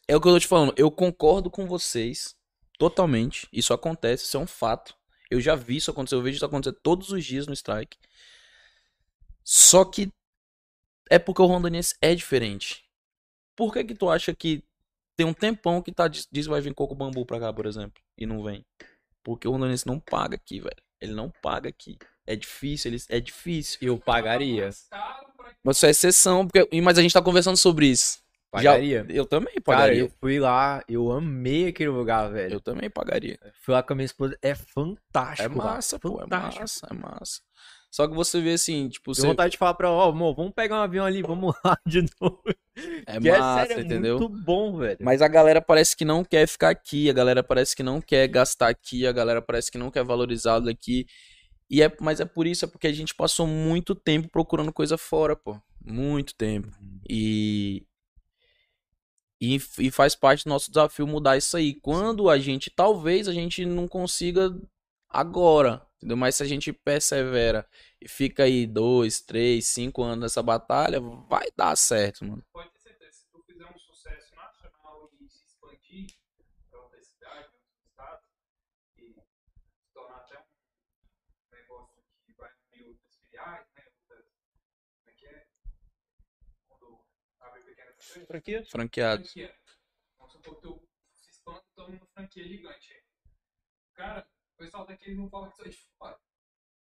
é 0.08 0.16
o 0.16 0.20
que 0.20 0.26
eu 0.28 0.32
tô 0.32 0.40
te 0.40 0.46
falando. 0.48 0.74
Eu 0.76 0.90
concordo 0.90 1.50
com 1.50 1.66
vocês 1.66 2.34
totalmente. 2.78 3.46
Isso 3.52 3.72
acontece, 3.72 4.24
isso 4.24 4.36
é 4.36 4.40
um 4.40 4.46
fato. 4.46 4.96
Eu 5.30 5.40
já 5.40 5.54
vi 5.54 5.76
isso 5.76 5.90
acontecer, 5.90 6.14
eu 6.16 6.22
vejo 6.22 6.36
isso 6.36 6.44
acontecer 6.44 6.76
todos 6.82 7.10
os 7.10 7.24
dias 7.24 7.46
no 7.46 7.52
strike. 7.52 7.98
Só 9.44 9.84
que 9.84 10.10
é 11.10 11.18
porque 11.18 11.42
o 11.42 11.46
rondoniense 11.46 11.94
é 12.00 12.14
diferente. 12.14 12.82
Por 13.56 13.72
que 13.72 13.84
que 13.84 13.94
tu 13.94 14.08
acha 14.10 14.34
que 14.34 14.64
tem 15.16 15.26
um 15.26 15.34
tempão 15.34 15.80
que 15.82 15.92
tá 15.92 16.08
diz 16.08 16.26
diz 16.30 16.46
que 16.46 16.50
vai 16.50 16.60
vir 16.60 16.74
coco 16.74 16.94
bambu 16.94 17.24
pra 17.24 17.38
cá, 17.38 17.52
por 17.52 17.66
exemplo, 17.66 18.02
e 18.18 18.26
não 18.26 18.42
vem? 18.42 18.64
Porque 19.22 19.46
o 19.46 19.52
rondoniense 19.52 19.86
não 19.86 20.00
paga 20.00 20.34
aqui, 20.36 20.60
velho. 20.60 20.76
Ele 21.00 21.12
não 21.12 21.30
paga 21.42 21.68
aqui. 21.68 21.98
É 22.26 22.34
difícil, 22.34 22.90
ele 22.90 23.02
é 23.10 23.20
difícil. 23.20 23.78
Eu 23.82 23.98
pagaria. 23.98 24.70
Mas 25.62 25.76
isso 25.76 25.86
é 25.86 25.90
exceção, 25.90 26.46
porque 26.48 26.80
mas 26.80 26.98
a 26.98 27.02
gente 27.02 27.12
tá 27.12 27.22
conversando 27.22 27.56
sobre 27.56 27.86
isso. 27.86 28.22
Já- 28.56 28.70
Pagaria. 28.70 29.04
eu 29.08 29.26
também 29.26 29.54
Cara, 29.54 29.62
pagaria. 29.64 30.00
eu 30.02 30.12
fui 30.20 30.38
lá, 30.38 30.82
eu 30.88 31.10
amei 31.10 31.66
aquele 31.68 31.90
lugar, 31.90 32.30
velho. 32.30 32.54
Eu 32.54 32.60
também 32.60 32.88
pagaria. 32.88 33.36
Fui 33.62 33.74
lá 33.74 33.82
com 33.82 33.92
a 33.92 33.96
minha 33.96 34.06
esposa, 34.06 34.38
é 34.40 34.54
fantástico. 34.54 35.52
É 35.54 35.58
lá, 35.58 35.64
massa, 35.74 35.98
pô, 35.98 36.16
é 36.18 36.20
fantástico. 36.20 36.60
massa, 36.60 36.86
é 36.88 36.94
massa. 36.94 37.40
Só 37.94 38.08
que 38.08 38.14
você 38.14 38.40
vê 38.40 38.54
assim, 38.54 38.88
tipo, 38.88 39.12
Tenho 39.12 39.22
você... 39.22 39.26
vontade 39.28 39.52
de 39.52 39.56
falar 39.56 39.74
pra 39.74 39.88
ó, 39.88 40.10
amor, 40.10 40.34
vamos 40.34 40.52
pegar 40.52 40.80
um 40.80 40.82
avião 40.82 41.06
ali, 41.06 41.22
vamos 41.22 41.54
lá 41.64 41.78
de 41.86 42.04
novo. 42.20 42.42
é 43.06 43.20
Que 43.20 43.30
massa, 43.30 43.68
sério, 43.68 43.82
é 43.82 43.84
entendeu? 43.84 44.18
muito 44.18 44.42
bom, 44.42 44.76
velho. 44.78 44.98
Mas 45.00 45.22
a 45.22 45.28
galera 45.28 45.62
parece 45.62 45.96
que 45.96 46.04
não 46.04 46.24
quer 46.24 46.48
ficar 46.48 46.70
aqui, 46.70 47.08
a 47.08 47.12
galera 47.12 47.40
parece 47.40 47.76
que 47.76 47.84
não 47.84 48.00
quer 48.00 48.26
gastar 48.26 48.66
aqui, 48.66 49.06
a 49.06 49.12
galera 49.12 49.40
parece 49.40 49.70
que 49.70 49.78
não 49.78 49.92
quer 49.92 50.02
valorizar 50.02 50.58
daqui. 50.58 51.06
E 51.70 51.84
é, 51.84 51.96
mas 52.00 52.18
é 52.18 52.24
por 52.24 52.48
isso, 52.48 52.64
é 52.64 52.68
porque 52.68 52.88
a 52.88 52.92
gente 52.92 53.14
passou 53.14 53.46
muito 53.46 53.94
tempo 53.94 54.28
procurando 54.28 54.72
coisa 54.72 54.98
fora, 54.98 55.36
pô. 55.36 55.56
Muito 55.80 56.34
tempo. 56.34 56.72
E, 57.08 57.86
e, 59.40 59.60
e 59.78 59.90
faz 59.92 60.16
parte 60.16 60.42
do 60.42 60.48
nosso 60.48 60.68
desafio 60.68 61.06
mudar 61.06 61.36
isso 61.36 61.56
aí. 61.56 61.74
Quando 61.74 62.28
a 62.28 62.40
gente, 62.40 62.72
talvez 62.74 63.28
a 63.28 63.32
gente 63.32 63.64
não 63.64 63.86
consiga 63.86 64.52
agora. 65.14 65.86
Entendeu? 65.96 66.16
Mas 66.16 66.36
se 66.36 66.42
a 66.42 66.46
gente 66.46 66.72
persevera 66.72 67.66
e 68.00 68.08
fica 68.08 68.42
aí 68.44 68.66
dois, 68.66 69.20
três, 69.20 69.66
cinco 69.66 70.02
anos 70.02 70.18
nessa 70.20 70.42
batalha, 70.42 71.00
vai 71.00 71.46
dar 71.56 71.74
certo, 71.76 72.24
mano. 72.24 72.44
Pode 72.52 72.70
ter 72.72 72.80
certeza, 72.80 73.12
se 73.12 73.26
tu 73.30 73.42
fizer 73.46 73.64
um 73.66 73.78
sucesso 73.78 74.34
nacional 74.34 75.10
e 75.20 75.28
se 75.28 75.44
expandir 75.44 76.06
pra 76.70 76.80
outra 76.80 77.00
cidade, 77.00 77.48
outro 77.54 77.80
estado, 77.80 78.22
e 78.98 79.14
se 79.14 79.92
tornar 79.94 80.16
até 80.16 80.38
um 80.40 81.56
negócio 81.56 82.02
que 82.26 82.32
vai 82.34 82.50
abrir 82.50 82.84
outras 82.88 83.16
filiais, 83.16 83.66
né? 83.74 83.84
Como 84.08 85.08
é 85.08 85.12
que 85.12 85.26
é? 85.26 85.46
Quando 86.68 87.00
abre 87.40 87.62
pequenas 87.62 87.94
franquias. 88.04 88.68
Franqueados. 88.68 89.32
Franquia. 89.32 89.54
Então, 89.54 89.64
Vamos 90.18 90.32
supor 90.32 90.54
que 90.56 90.60
tu 90.62 90.88
se 91.14 91.30
expande 91.30 91.60
e 91.60 91.74
toma 91.74 91.96
uma 91.96 92.06
franquia 92.12 92.46
gigante. 92.46 93.02
Cara, 93.94 94.26
pessoal 94.64 94.86
daqui 94.86 95.14
não 95.14 95.28
fala 95.28 95.50
que 95.52 95.62
é 95.62 95.68
de 95.70 95.78
fora. 95.98 96.16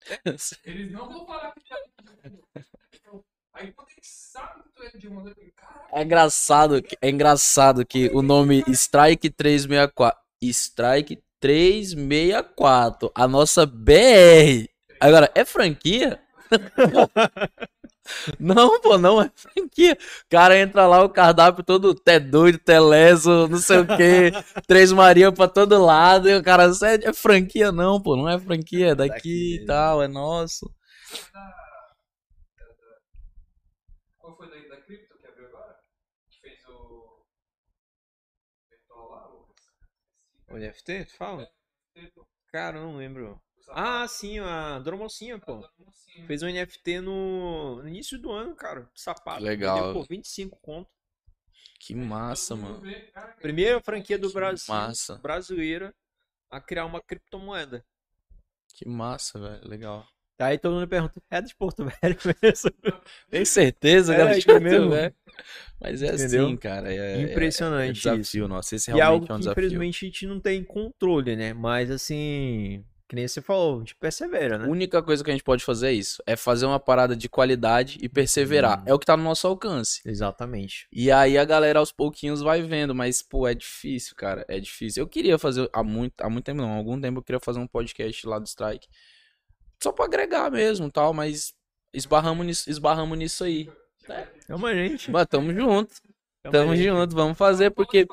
Eles 0.64 0.92
não 0.92 1.08
vão 1.08 1.26
falar 1.26 1.52
que 1.54 1.72
é 1.72 1.76
de 1.82 1.90
fora. 1.90 3.22
Aí 3.54 3.70
quando 3.72 3.90
eles 3.90 4.06
sabem 4.06 4.62
que 4.62 4.68
tu 4.70 4.82
é 4.82 4.90
de 4.96 5.08
uma 5.08 5.22
daqui, 5.24 5.52
cara, 5.54 5.84
É 5.92 6.02
engraçado, 6.02 6.82
que- 6.82 6.96
é 7.02 7.10
engraçado 7.10 7.84
que 7.84 8.08
o 8.14 8.22
nome 8.22 8.64
Strike 8.68 9.28
364, 9.28 10.18
Strike 10.42 11.22
364, 11.38 13.12
a 13.14 13.28
nossa 13.28 13.66
BR. 13.66 14.68
Agora, 14.98 15.30
é 15.34 15.44
franquia? 15.44 16.20
Não, 18.38 18.80
pô, 18.80 18.98
não 18.98 19.20
é 19.22 19.30
franquia. 19.34 19.96
O 20.26 20.28
cara 20.30 20.58
entra 20.58 20.86
lá, 20.86 21.02
o 21.04 21.08
cardápio 21.08 21.62
todo 21.64 21.94
té 21.94 22.18
doido, 22.18 22.58
té 22.58 22.78
leso, 22.80 23.48
não 23.48 23.58
sei 23.58 23.78
o 23.78 23.86
quê, 23.86 24.32
Três 24.66 24.92
Maria 24.92 25.30
pra 25.32 25.48
todo 25.48 25.82
lado, 25.84 26.28
e 26.28 26.36
o 26.36 26.42
cara, 26.42 26.66
"Isso 26.66 26.84
é, 26.84 26.96
é 26.96 27.12
franquia 27.12 27.70
não, 27.72 28.00
pô, 28.00 28.16
não 28.16 28.28
é 28.28 28.38
franquia, 28.38 28.88
é 28.88 28.94
daqui 28.94 29.56
e 29.62 29.64
tal, 29.66 30.02
é 30.02 30.08
nosso. 30.08 30.70
Qual 34.18 34.36
foi 34.36 34.48
daí 34.50 34.68
da 34.68 34.76
Crypto 34.80 35.18
que 35.18 35.26
abriu 35.26 35.46
agora? 35.48 35.78
Que 36.30 36.40
fez 36.40 36.64
o. 36.68 37.24
O. 40.50 40.56
NFT, 40.58 41.04
tu 41.06 41.16
fala? 41.16 41.48
Cara, 42.52 42.78
eu 42.78 42.82
não 42.82 42.96
lembro. 42.96 43.40
Ah, 43.70 44.06
sim, 44.08 44.38
a 44.38 44.78
Dona 44.78 44.96
Mocinha, 44.96 45.38
pô. 45.38 45.58
tá. 45.60 45.70
Fez 46.26 46.42
um 46.42 46.48
NFT 46.48 47.00
no, 47.00 47.82
no 47.82 47.88
início 47.88 48.18
do 48.18 48.30
ano, 48.30 48.54
cara. 48.54 48.88
Sapato. 48.94 49.42
Legal. 49.42 49.92
Por 49.92 50.06
25 50.08 50.58
conto. 50.60 50.90
Que 51.80 51.94
massa, 51.94 52.54
mano. 52.54 52.80
Primeira 53.40 53.80
franquia 53.80 54.18
do 54.18 54.28
Que 54.28 54.34
Brasil, 54.34 54.72
massa. 54.74 55.16
brasileira, 55.16 55.94
a 56.50 56.60
criar 56.60 56.84
uma 56.86 57.00
criptomoeda. 57.02 57.84
Que 58.74 58.88
massa, 58.88 59.38
velho, 59.38 59.68
legal. 59.68 60.06
Aí 60.38 60.58
todo 60.58 60.74
mundo 60.74 60.88
pergunta, 60.88 61.22
é 61.30 61.40
de 61.40 61.54
Porto 61.54 61.84
Velho 61.84 62.16
mesmo? 62.42 62.70
Tem 63.30 63.44
certeza, 63.44 64.12
É, 64.12 64.16
galera? 64.16 64.38
isso 64.38 64.58
mesmo. 64.58 64.90
né? 64.90 65.12
Mas 65.80 66.02
é 66.02 66.14
Entendeu? 66.14 66.46
assim, 66.46 66.56
cara. 66.56 66.92
É, 66.92 67.20
Impressionante 67.22 68.08
é 68.08 68.16
desafio 68.16 68.48
nosso. 68.48 68.74
Esse 68.74 68.90
E 68.92 68.98
é 68.98 69.02
algo 69.02 69.26
realmente 69.26 69.30
é 69.30 69.34
um 69.34 69.38
que 69.38 69.40
desafio. 69.40 69.50
infelizmente 69.50 70.04
a 70.04 70.08
gente 70.08 70.26
não 70.26 70.40
tem 70.40 70.64
controle, 70.64 71.36
né? 71.36 71.52
Mas 71.54 71.90
assim, 71.90 72.84
que 73.12 73.16
nem 73.16 73.28
você 73.28 73.42
falou, 73.42 73.76
a 73.76 73.78
gente 73.80 73.94
persevera, 73.94 74.54
A 74.54 74.58
né? 74.60 74.66
única 74.66 75.02
coisa 75.02 75.22
que 75.22 75.28
a 75.28 75.34
gente 75.34 75.44
pode 75.44 75.62
fazer 75.62 75.88
é 75.88 75.92
isso. 75.92 76.22
É 76.26 76.34
fazer 76.34 76.64
uma 76.64 76.80
parada 76.80 77.14
de 77.14 77.28
qualidade 77.28 77.98
e 78.00 78.08
perseverar. 78.08 78.80
Hum. 78.80 78.84
É 78.86 78.94
o 78.94 78.98
que 78.98 79.04
tá 79.04 79.14
no 79.18 79.22
nosso 79.22 79.46
alcance. 79.46 80.00
Exatamente. 80.06 80.88
E 80.90 81.12
aí 81.12 81.36
a 81.36 81.44
galera 81.44 81.78
aos 81.78 81.92
pouquinhos 81.92 82.40
vai 82.40 82.62
vendo, 82.62 82.94
mas, 82.94 83.20
pô, 83.20 83.46
é 83.46 83.52
difícil, 83.52 84.16
cara. 84.16 84.46
É 84.48 84.58
difícil. 84.58 85.02
Eu 85.02 85.06
queria 85.06 85.38
fazer 85.38 85.68
há 85.74 85.82
muito, 85.82 86.14
há 86.22 86.30
muito 86.30 86.46
tempo, 86.46 86.62
não. 86.62 86.72
Há 86.72 86.76
algum 86.76 86.98
tempo 86.98 87.18
eu 87.18 87.22
queria 87.22 87.38
fazer 87.38 87.58
um 87.58 87.66
podcast 87.66 88.26
lá 88.26 88.38
do 88.38 88.46
Strike. 88.46 88.88
Só 89.82 89.92
pra 89.92 90.06
agregar 90.06 90.50
mesmo 90.50 90.90
tal, 90.90 91.12
mas 91.12 91.52
esbarramos 91.92 92.46
nisso, 92.46 92.70
esbarramos 92.70 93.18
nisso 93.18 93.44
aí. 93.44 93.70
É 94.48 94.54
uma 94.54 94.72
gente. 94.72 95.10
Mas 95.10 95.26
tamo 95.26 95.52
junto. 95.52 95.96
Tamo 96.50 96.74
gente. 96.74 96.88
junto, 96.88 97.14
vamos 97.14 97.36
fazer, 97.36 97.72
porque. 97.72 98.06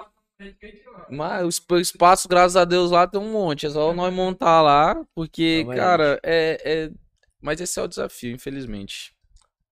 Mas 1.10 1.46
o 1.46 1.50
esp- 1.50 1.72
espaço, 1.74 2.28
graças 2.28 2.56
a 2.56 2.66
Deus, 2.66 2.92
lá 2.92 3.06
tem 3.08 3.20
um 3.20 3.32
monte. 3.32 3.66
É 3.66 3.70
só 3.70 3.94
nós 3.94 4.14
montar 4.14 4.62
lá, 4.62 5.06
porque, 5.14 5.60
Tamo 5.62 5.72
aí. 5.72 5.78
cara, 5.78 6.20
é, 6.24 6.62
é. 6.64 6.92
Mas 7.42 7.60
esse 7.62 7.80
é 7.80 7.84
o 7.84 7.88
desafio, 7.88 8.32
infelizmente. 8.34 9.14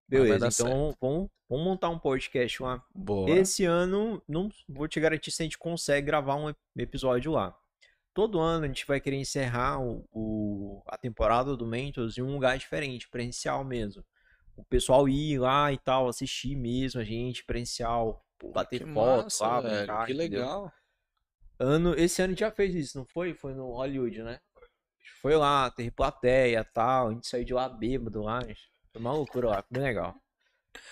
Beleza, 0.10 0.48
então 0.48 0.95
vamos, 1.02 1.30
vamos 1.49 1.65
montar 1.65 1.89
um 1.89 1.99
podcast 1.99 2.61
lá. 2.64 2.81
Boa. 2.95 3.30
Esse 3.30 3.65
ano, 3.65 4.22
não 4.27 4.49
vou 4.69 4.88
te 4.88 4.99
garantir 4.99 5.31
se 5.31 5.41
a 5.41 5.45
gente 5.45 5.57
consegue 5.57 6.07
gravar 6.07 6.35
um 6.35 6.49
ep- 6.49 6.57
episódio 6.77 7.31
lá. 7.31 7.53
Todo 8.14 8.39
ano 8.39 8.64
a 8.64 8.68
gente 8.68 8.85
vai 8.88 8.99
querer 9.02 9.18
encerrar 9.18 9.80
o, 9.81 10.06
o- 10.11 10.81
a 10.88 10.98
temporada 10.98 11.56
do 11.57 11.68
Mentos 11.68 12.18
em 12.18 12.22
um 12.22 12.34
lugar 12.34 12.57
diferente, 12.57 13.10
presencial 13.10 13.64
mesmo. 13.65 14.03
O 14.58 14.66
pessoal 14.66 15.08
ir 15.08 15.40
lá 15.40 15.72
e 15.72 15.78
tal, 15.78 16.08
assistir 16.10 16.56
mesmo 16.56 17.00
a 17.00 17.04
gente, 17.04 17.46
presencial, 17.46 18.26
bater 18.54 18.80
Que 18.84 18.92
foto 18.94 19.24
massa, 19.24 19.48
lá, 19.48 19.62
velho, 19.62 19.78
brincar, 19.78 20.06
Que 20.08 20.14
entendeu? 20.14 20.40
legal. 20.40 20.74
Ano, 21.60 21.94
esse 21.96 22.22
ano 22.22 22.30
a 22.30 22.34
gente 22.34 22.40
já 22.40 22.52
fez 22.52 22.76
isso, 22.76 22.98
não 22.98 23.06
foi? 23.06 23.34
Foi 23.34 23.54
no 23.54 23.72
Hollywood, 23.72 24.22
né? 24.24 24.40
Foi 25.22 25.36
lá, 25.36 25.70
teve 25.72 25.90
plateia 25.92 26.60
e 26.60 26.64
tal, 26.74 27.08
a 27.10 27.12
gente 27.14 27.28
saiu 27.28 27.44
de 27.46 27.54
lá 27.54 27.68
bêbado 27.70 28.22
lá. 28.22 28.42
Foi 28.92 29.02
uma 29.02 29.14
loucura 29.14 29.50
lá, 29.50 29.56
foi 29.64 29.68
bem 29.72 29.84
legal. 29.84 30.16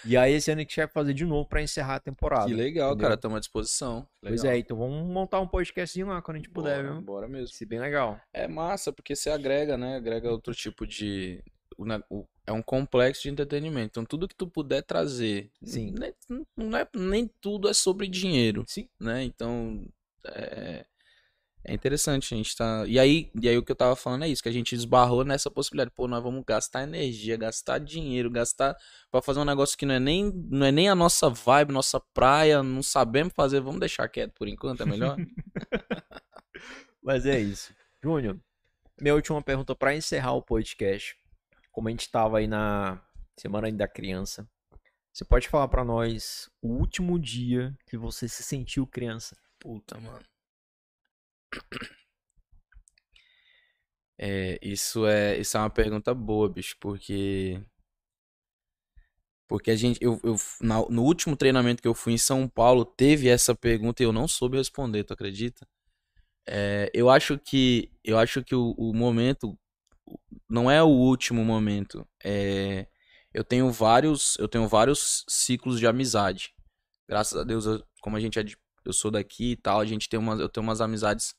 E 0.03 0.17
aí 0.17 0.33
esse 0.33 0.49
ano 0.49 0.61
a 0.61 0.63
gente 0.63 0.75
vai 0.75 0.87
fazer 0.87 1.13
de 1.13 1.23
novo 1.25 1.47
pra 1.47 1.61
encerrar 1.61 1.95
a 1.95 1.99
temporada. 1.99 2.47
Que 2.47 2.53
legal, 2.55 2.89
entendeu? 2.89 3.03
cara. 3.03 3.13
Estamos 3.15 3.37
à 3.37 3.39
disposição. 3.39 4.07
Pois 4.19 4.41
Legal. 4.41 4.55
é, 4.55 4.57
então 4.59 4.75
vamos 4.77 5.05
montar 5.05 5.39
um 5.39 5.47
podcastzinho 5.47 6.07
lá 6.07 6.21
quando 6.23 6.35
a 6.35 6.39
gente 6.39 6.49
puder, 6.49 6.81
Bora, 6.81 6.93
viu? 6.93 7.01
bora 7.03 7.27
mesmo. 7.27 7.47
Vai 7.47 7.55
ser 7.55 7.65
bem 7.67 7.79
legal. 7.79 8.19
É 8.33 8.47
massa, 8.47 8.91
porque 8.91 9.15
você 9.15 9.29
agrega, 9.29 9.77
né? 9.77 9.97
Agrega 9.97 10.31
outro 10.31 10.55
tipo 10.55 10.87
de. 10.87 11.43
É 12.45 12.51
um 12.51 12.61
complexo 12.61 13.23
de 13.23 13.29
entretenimento. 13.29 13.87
Então, 13.91 14.05
tudo 14.05 14.27
que 14.27 14.35
tu 14.35 14.47
puder 14.47 14.83
trazer. 14.83 15.51
Sim. 15.63 15.93
né, 15.97 16.13
Não 16.55 16.77
é, 16.77 16.87
nem 16.95 17.27
tudo 17.41 17.67
é 17.67 17.73
sobre 17.73 18.07
dinheiro, 18.07 18.63
Sim. 18.67 18.87
né? 18.99 19.23
Então. 19.23 19.85
É, 20.25 20.85
é 21.67 21.73
interessante 21.73 22.31
a 22.33 22.37
gente 22.37 22.55
tá. 22.55 22.85
E 22.85 22.99
aí, 22.99 23.31
e 23.41 23.49
aí 23.49 23.57
o 23.57 23.63
que 23.63 23.71
eu 23.71 23.75
tava 23.75 23.95
falando 23.95 24.23
é 24.23 24.29
isso, 24.29 24.43
que 24.43 24.49
a 24.49 24.51
gente 24.51 24.75
esbarrou 24.75 25.25
nessa 25.25 25.49
possibilidade. 25.49 25.91
Pô, 25.95 26.07
nós 26.07 26.21
vamos 26.21 26.43
gastar 26.45 26.83
energia, 26.83 27.35
gastar 27.35 27.79
dinheiro, 27.79 28.29
gastar 28.29 28.77
pra 29.09 29.21
fazer 29.21 29.39
um 29.39 29.45
negócio 29.45 29.75
que 29.75 29.85
não 29.85 29.95
é 29.95 29.99
nem, 29.99 30.31
não 30.31 30.67
é 30.67 30.71
nem 30.71 30.89
a 30.89 30.95
nossa 30.95 31.27
vibe, 31.27 31.71
nossa 31.71 31.99
praia, 32.13 32.61
não 32.61 32.83
sabemos 32.83 33.33
fazer. 33.35 33.61
Vamos 33.61 33.79
deixar 33.79 34.07
quieto 34.07 34.33
por 34.33 34.47
enquanto, 34.47 34.83
é 34.83 34.85
melhor? 34.85 35.17
Mas 37.01 37.25
é 37.25 37.39
isso. 37.39 37.73
Júnior, 38.03 38.39
minha 39.01 39.15
última 39.15 39.41
pergunta 39.41 39.75
pra 39.75 39.95
encerrar 39.95 40.33
o 40.33 40.43
podcast. 40.43 41.17
Como 41.75 41.89
a 41.89 41.91
gente 41.91 42.09
tava 42.09 42.37
aí 42.39 42.47
na 42.47 43.01
Semana 43.37 43.69
da 43.71 43.85
Criança, 43.87 44.49
você 45.13 45.25
pode 45.25 45.49
falar 45.49 45.67
pra 45.69 45.85
nós 45.85 46.49
o 46.61 46.69
último 46.69 47.19
dia 47.19 47.77
que 47.87 47.97
você 47.97 48.29
se 48.29 48.43
sentiu 48.43 48.87
criança? 48.87 49.37
Puta, 49.59 49.99
mano. 49.99 50.25
É, 54.17 54.57
isso 54.61 55.05
é, 55.05 55.37
isso 55.39 55.57
é 55.57 55.59
uma 55.59 55.69
pergunta 55.69 56.13
boa, 56.13 56.49
bicho, 56.49 56.75
porque 56.79 57.61
porque 59.47 59.69
a 59.71 59.75
gente 59.75 59.99
eu, 60.01 60.19
eu 60.23 60.35
na- 60.61 60.85
no 60.89 61.03
último 61.03 61.35
treinamento 61.35 61.81
que 61.81 61.87
eu 61.87 61.93
fui 61.93 62.13
em 62.13 62.17
São 62.17 62.47
Paulo 62.47 62.83
teve 62.85 63.27
essa 63.29 63.53
pergunta 63.55 64.01
e 64.01 64.05
eu 64.05 64.11
não 64.13 64.27
soube 64.27 64.57
responder, 64.57 65.03
tu 65.03 65.13
acredita? 65.13 65.67
É, 66.47 66.91
eu 66.93 67.09
acho 67.09 67.39
que 67.39 67.91
eu 68.03 68.17
acho 68.19 68.43
que 68.43 68.55
o, 68.55 68.71
o 68.77 68.93
momento 68.93 69.57
não 70.49 70.69
é 70.69 70.81
o 70.83 70.87
último 70.87 71.43
momento. 71.43 72.07
É, 72.23 72.87
eu 73.33 73.43
tenho 73.43 73.71
vários 73.71 74.37
eu 74.37 74.47
tenho 74.47 74.67
vários 74.67 75.25
ciclos 75.27 75.79
de 75.79 75.87
amizade. 75.87 76.53
Graças 77.07 77.37
a 77.39 77.43
Deus, 77.43 77.65
eu- 77.65 77.83
como 78.01 78.17
a 78.17 78.19
gente 78.19 78.39
é 78.39 78.43
de 78.43 78.57
eu 78.85 78.93
sou 78.93 79.11
daqui 79.11 79.51
e 79.53 79.55
tal, 79.57 79.79
a 79.79 79.85
gente 79.85 80.07
tem 80.09 80.19
umas, 80.19 80.39
eu 80.39 80.49
tenho 80.49 80.63
umas 80.63 80.81
amizades 80.81 81.35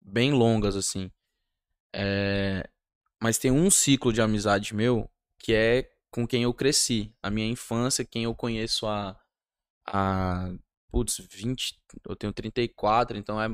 bem 0.00 0.32
longas, 0.32 0.76
assim. 0.76 1.10
É, 1.94 2.68
mas 3.22 3.38
tem 3.38 3.50
um 3.50 3.70
ciclo 3.70 4.12
de 4.12 4.20
amizade 4.22 4.74
meu 4.74 5.10
que 5.38 5.54
é 5.54 5.90
com 6.10 6.26
quem 6.26 6.44
eu 6.44 6.54
cresci. 6.54 7.14
A 7.22 7.30
minha 7.30 7.46
infância, 7.48 8.04
quem 8.04 8.24
eu 8.24 8.34
conheço 8.34 8.86
há, 8.86 9.18
há 9.86 10.50
putz, 10.90 11.18
20, 11.32 11.80
eu 12.08 12.16
tenho 12.16 12.32
34, 12.32 13.16
então 13.18 13.40
é 13.42 13.48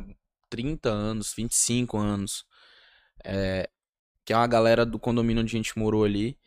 30 0.50 0.90
anos, 0.90 1.34
25 1.34 1.98
anos. 1.98 2.44
É, 3.24 3.68
que 4.24 4.32
é 4.32 4.36
uma 4.36 4.46
galera 4.46 4.84
do 4.86 4.98
condomínio 4.98 5.42
onde 5.42 5.54
a 5.56 5.58
gente 5.58 5.78
morou 5.78 6.04
ali. 6.04 6.38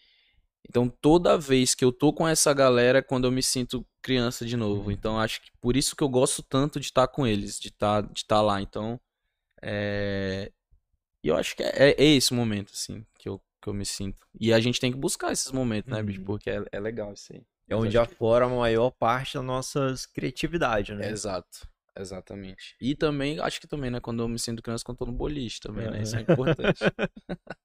Então, 0.68 0.90
toda 0.90 1.38
vez 1.38 1.76
que 1.76 1.86
eu 1.86 1.92
tô 1.92 2.12
com 2.12 2.28
essa 2.28 2.54
galera 2.54 3.00
é 3.00 3.02
quando 3.02 3.26
eu 3.26 3.32
me 3.32 3.44
sinto 3.44 3.86
criança 4.02 4.46
de 4.46 4.58
novo. 4.58 4.92
Então, 4.92 5.20
acho 5.20 5.42
que 5.42 5.52
por 5.62 5.78
isso 5.78 5.96
que 5.96 6.04
eu 6.04 6.10
gosto 6.10 6.42
tanto 6.44 6.80
de 6.80 6.88
estar 6.88 7.08
com 7.08 7.26
eles, 7.28 7.60
de 7.60 7.68
estar 7.70 8.02
de 8.02 8.20
estar 8.22 8.42
lá. 8.42 8.62
Então, 8.62 9.00
é... 9.62 10.52
E 11.24 11.28
eu 11.28 11.36
acho 11.38 11.56
que 11.56 11.64
é, 11.64 11.92
é- 11.92 11.96
é 11.98 12.06
esse 12.16 12.34
momento, 12.34 12.72
assim, 12.74 13.06
que 13.18 13.28
eu, 13.28 13.42
que 13.62 13.68
eu 13.68 13.74
me 13.74 13.86
sinto. 13.86 14.18
E 14.40 14.54
a 14.54 14.60
gente 14.60 14.80
tem 14.80 14.92
que 14.92 14.98
buscar 14.98 15.32
esses 15.32 15.52
momentos, 15.52 15.92
né, 15.92 16.02
bicho? 16.04 16.20
Uhum. 16.20 16.26
Porque 16.26 16.50
é, 16.50 16.64
é 16.72 16.80
legal 16.80 17.14
isso 17.14 17.34
aí. 17.34 17.42
É 17.68 17.76
onde 17.76 17.98
acho 17.98 18.12
aflora 18.12 18.46
a 18.46 18.50
maior 18.50 18.92
parte 18.92 19.34
das 19.36 19.44
nossas 19.44 20.06
criatividades, 20.06 20.96
né? 20.96 21.10
Exato. 21.10 21.68
Exatamente. 21.98 22.76
E 22.82 22.94
também, 22.96 23.40
acho 23.40 23.60
que 23.62 23.68
também, 23.68 23.90
né, 23.90 24.00
quando 24.00 24.22
eu 24.22 24.28
me 24.28 24.38
sinto 24.38 24.62
criança, 24.62 24.84
quando 24.84 24.96
eu 25.02 25.06
tô 25.06 25.12
no 25.12 25.18
boliche 25.18 25.60
também, 25.62 25.90
né? 25.90 26.00
É. 26.00 26.02
Isso 26.04 26.16
é 26.18 26.22
importante. 26.22 26.80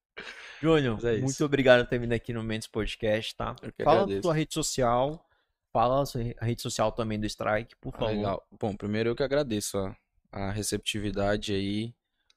Júnior, 0.63 1.05
é 1.07 1.15
isso. 1.15 1.23
muito 1.25 1.45
obrigado 1.45 1.85
por 1.85 1.91
ter 1.91 1.99
vindo 1.99 2.13
aqui 2.13 2.33
no 2.33 2.43
Mendes 2.43 2.69
Podcast, 2.69 3.35
tá? 3.35 3.55
Fala 3.57 3.97
da 3.99 4.03
agradeço. 4.03 4.23
sua 4.23 4.35
rede 4.35 4.53
social, 4.55 5.27
fala 5.73 6.05
a 6.39 6.45
rede 6.45 6.61
social 6.63 6.93
também 6.93 7.19
do 7.19 7.27
Strike, 7.27 7.75
por 7.81 7.95
Ah, 7.95 7.99
favor. 7.99 8.15
Legal. 8.15 8.47
Bom, 8.61 8.77
primeiro 8.77 9.09
eu 9.11 9.17
que 9.17 9.23
agradeço 9.23 9.79
a, 9.79 9.97
a 10.31 10.51
receptividade 10.51 11.53
aí. 11.55 11.95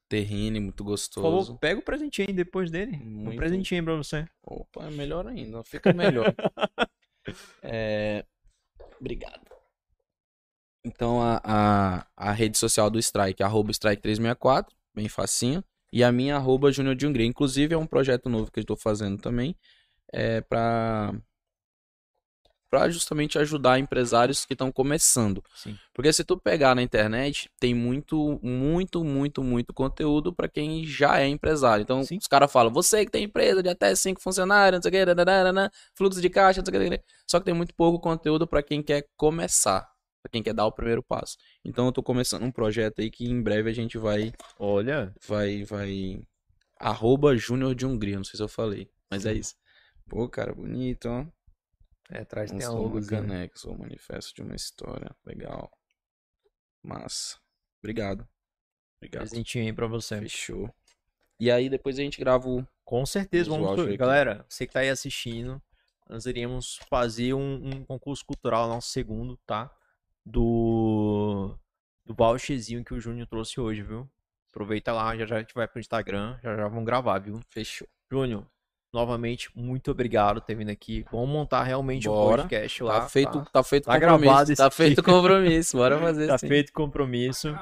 Terrine, 0.10 0.60
muito 0.60 0.84
Por 0.84 0.92
gostoso. 0.92 1.46
favor, 1.48 1.60
pega 1.60 1.80
o 1.80 1.84
presentinho 1.84 2.28
aí 2.30 2.34
depois 2.36 2.70
dele. 2.70 2.98
Um 2.98 3.24
Muito- 3.24 3.38
presentinho 3.38 3.82
aí 3.82 3.86
pra 3.86 3.96
você. 3.96 4.28
Opa, 4.44 4.86
é 4.86 4.92
melhor 4.92 5.26
ainda, 5.28 5.64
fica 5.64 5.92
melhor. 5.94 6.34
É, 7.64 8.26
Obrigado. 9.00 9.42
Então 10.84 11.22
a, 11.22 11.42
a, 11.44 12.08
a 12.16 12.32
rede 12.32 12.58
social 12.58 12.90
do 12.90 13.00
Strike, 13.00 13.42
arroba 13.42 13.72
Strike364, 13.72 14.68
bem 14.94 15.08
facinho. 15.08 15.64
E 15.92 16.04
a 16.04 16.12
minha 16.12 16.36
arroba 16.36 16.72
Júnior 16.72 16.96
de 16.96 17.06
Hungria. 17.06 17.26
Inclusive 17.26 17.74
é 17.76 17.78
um 17.78 17.86
projeto 17.86 18.28
novo 18.28 18.52
que 18.52 18.60
eu 18.60 18.64
estou 18.64 18.76
fazendo 18.76 19.22
também. 19.22 19.56
É 20.12 20.42
para 20.42 21.14
para 22.74 22.90
justamente 22.90 23.38
ajudar 23.38 23.78
empresários 23.78 24.48
que 24.48 24.54
estão 24.54 24.72
começando. 24.72 25.44
Sim. 25.54 25.78
Porque 25.94 26.12
se 26.12 26.24
tu 26.24 26.36
pegar 26.36 26.74
na 26.74 26.82
internet, 26.82 27.48
tem 27.60 27.72
muito, 27.72 28.40
muito, 28.42 29.04
muito, 29.04 29.44
muito 29.44 29.72
conteúdo 29.72 30.34
para 30.34 30.48
quem 30.48 30.84
já 30.84 31.22
é 31.22 31.28
empresário. 31.28 31.84
Então, 31.84 32.04
Sim. 32.04 32.18
os 32.18 32.26
caras 32.26 32.52
falam, 32.52 32.74
você 32.74 33.06
que 33.06 33.12
tem 33.12 33.26
empresa 33.26 33.62
de 33.62 33.70
até 33.70 33.94
cinco 33.94 34.20
funcionários, 34.20 34.80
não 34.80 34.82
sei 34.82 35.04
o 35.04 35.06
que, 35.06 35.72
fluxo 35.96 36.20
de 36.20 36.32
caixa, 36.32 36.62
não 36.62 36.66
sei 36.66 36.88
o 36.88 36.90
que. 36.90 37.04
Só 37.30 37.38
que 37.38 37.46
tem 37.46 37.54
muito 37.54 37.76
pouco 37.76 38.00
conteúdo 38.00 38.48
para 38.48 38.64
quem 38.64 38.82
quer 38.82 39.08
começar, 39.16 39.88
para 40.24 40.32
quem 40.32 40.42
quer 40.42 40.54
dar 40.54 40.66
o 40.66 40.72
primeiro 40.72 41.04
passo. 41.04 41.38
Então, 41.66 41.86
eu 41.86 41.92
tô 41.92 42.02
começando 42.02 42.44
um 42.44 42.52
projeto 42.52 43.02
aí 43.02 43.12
que 43.12 43.26
em 43.26 43.44
breve 43.44 43.70
a 43.70 43.74
gente 43.74 43.98
vai, 43.98 44.32
Olha, 44.58 45.14
vai, 45.28 45.66
vai, 45.66 46.26
arroba 46.80 47.36
Júnior 47.36 47.76
de 47.76 47.86
Hungria, 47.86 48.16
não 48.16 48.24
sei 48.24 48.38
se 48.38 48.44
eu 48.44 48.48
falei, 48.48 48.90
mas 49.12 49.26
é 49.26 49.34
isso. 49.34 49.56
Pô, 50.10 50.28
cara, 50.30 50.54
bonito, 50.54 51.10
ó. 51.10 51.26
é, 52.10 52.22
atrás 52.22 52.52
tem 52.52 52.62
a 52.64 53.06
caneca, 53.06 53.58
sou 53.58 53.74
o 53.74 53.80
manifesto 53.80 54.34
de 54.34 54.42
uma 54.42 54.56
história. 54.56 55.14
Legal. 55.26 55.70
Massa. 56.82 57.38
Obrigado. 57.80 58.26
Obrigado. 58.98 59.28
Presentinho 59.28 59.66
aí 59.66 59.74
pra 59.74 59.88
você. 59.88 60.20
Fechou. 60.20 60.74
E 61.40 61.52
aí 61.52 61.70
depois 61.70 62.00
a 62.00 62.02
gente 62.02 62.20
grava 62.20 62.48
o. 62.48 62.66
Com 62.86 63.06
certeza, 63.06 63.52
Os 63.52 63.58
vamos. 63.58 63.80
aqui. 63.80 63.98
Galera, 63.98 64.46
você 64.48 64.68
que 64.68 64.74
tá 64.74 64.82
aí 64.82 64.90
assistindo, 64.90 65.62
nós 66.10 66.26
iríamos 66.26 66.78
fazer 66.90 67.34
um, 67.34 67.66
um 67.66 67.86
concurso 67.86 68.26
cultural, 68.26 68.68
nosso 68.68 68.90
segundo, 68.90 69.38
tá? 69.46 69.74
Do. 70.26 71.56
Do 72.06 72.14
voucherzinho 72.14 72.84
que 72.84 72.94
o 72.94 73.00
Júnior 73.00 73.28
trouxe 73.28 73.60
hoje, 73.60 73.82
viu? 73.82 74.10
Aproveita 74.52 74.92
lá, 74.92 75.16
já 75.18 75.26
já 75.26 75.36
a 75.38 75.40
gente 75.40 75.54
vai 75.56 75.68
pro 75.68 75.80
Instagram, 75.80 76.38
já 76.44 76.56
já 76.56 76.68
vamos 76.68 76.86
gravar, 76.86 77.20
viu? 77.20 77.40
Fechou. 77.50 77.88
Júnior, 78.12 78.46
novamente, 78.94 79.50
muito 79.56 79.90
obrigado 79.90 80.40
por 80.42 80.46
ter 80.46 80.56
vindo 80.56 80.70
aqui. 80.70 81.04
Vamos 81.12 81.30
montar 81.30 81.64
realmente 81.64 82.08
um 82.08 82.12
Bora. 82.12 82.44
podcast 82.44 82.84
lá. 82.84 83.02
Tá 83.02 83.10
feito, 83.10 83.46
tá? 83.52 83.64
feito 83.64 83.86
Tá 83.86 83.94
compromisso. 83.94 84.20
gravado 84.22 84.52
esse 84.52 84.62
tá 84.62 84.70
feito 84.70 85.00
aqui. 85.02 85.12
compromisso. 85.12 85.78
Bora 85.78 86.00
fazer 86.00 86.28
Tá 86.30 86.38
sim. 86.38 86.48
feito 86.48 86.72
compromisso. 86.74 87.58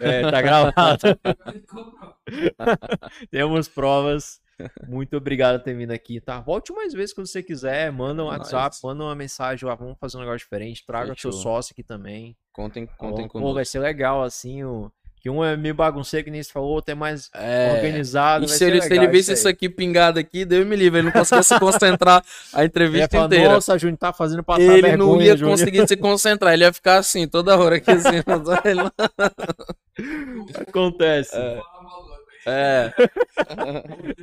É, 0.00 0.22
tá 0.30 0.42
gravado. 0.42 1.02
Temos 3.30 3.68
provas. 3.68 4.41
Muito 4.88 5.16
obrigado 5.16 5.58
por 5.58 5.64
ter 5.64 5.74
vindo 5.74 5.90
aqui, 5.92 6.20
tá? 6.20 6.40
Volte 6.40 6.72
mais 6.72 6.92
vezes 6.92 7.14
quando 7.14 7.26
você 7.26 7.42
quiser. 7.42 7.90
Manda 7.92 8.22
um 8.24 8.30
Nice. 8.30 8.54
WhatsApp, 8.54 8.76
manda 8.84 9.04
uma 9.04 9.14
mensagem 9.14 9.68
lá. 9.68 9.74
Vamos 9.74 9.96
fazer 10.00 10.16
um 10.16 10.20
negócio 10.20 10.38
diferente. 10.40 10.84
Traga 10.86 11.06
seu 11.18 11.30
Fechou. 11.30 11.32
sócio 11.32 11.72
aqui 11.72 11.82
também. 11.82 12.36
Contem, 12.52 12.86
tá 12.86 12.92
contem 12.96 13.28
bom? 13.32 13.40
Pô, 13.40 13.54
vai 13.54 13.64
ser 13.64 13.78
legal, 13.78 14.22
assim. 14.22 14.62
O... 14.64 14.90
Que 15.20 15.30
um 15.30 15.44
é 15.44 15.56
meio 15.56 15.72
bagunceiro, 15.72 16.24
que 16.24 16.32
nem 16.32 16.42
você 16.42 16.50
falou, 16.50 16.70
outro 16.70 16.90
é 16.90 16.94
mais 16.96 17.30
É. 17.32 17.74
organizado. 17.76 18.44
E 18.44 18.48
vai 18.48 18.52
se 18.54 18.58
ser 18.58 18.72
ele, 18.72 18.82
se 18.82 18.92
ele 18.92 19.06
visse 19.06 19.32
isso 19.32 19.46
aí. 19.46 19.52
aqui 19.54 19.68
pingado 19.68 20.18
aqui, 20.18 20.44
Deus 20.44 20.66
me 20.66 20.74
livre, 20.74 20.98
ele 20.98 21.06
não 21.06 21.12
conseguia 21.12 21.44
se 21.44 21.56
concentrar 21.60 22.24
a 22.52 22.64
entrevista 22.66 23.08
falar, 23.08 23.26
inteira. 23.26 23.52
Nossa, 23.52 23.78
Júnior, 23.78 23.98
tá 23.98 24.12
fazendo 24.12 24.42
passar 24.42 24.62
Ele 24.62 24.82
vergonha, 24.82 24.96
não 24.96 25.22
ia 25.22 25.36
Júnior." 25.36 25.52
conseguir 25.56 25.86
se 25.86 25.96
concentrar, 25.96 26.52
ele 26.52 26.64
ia 26.64 26.72
ficar 26.72 26.96
assim, 26.98 27.28
toda 27.28 27.56
hora 27.56 27.76
aqui 27.76 27.88
assim. 27.92 28.16
Acontece. 30.66 31.36
É. 31.36 31.60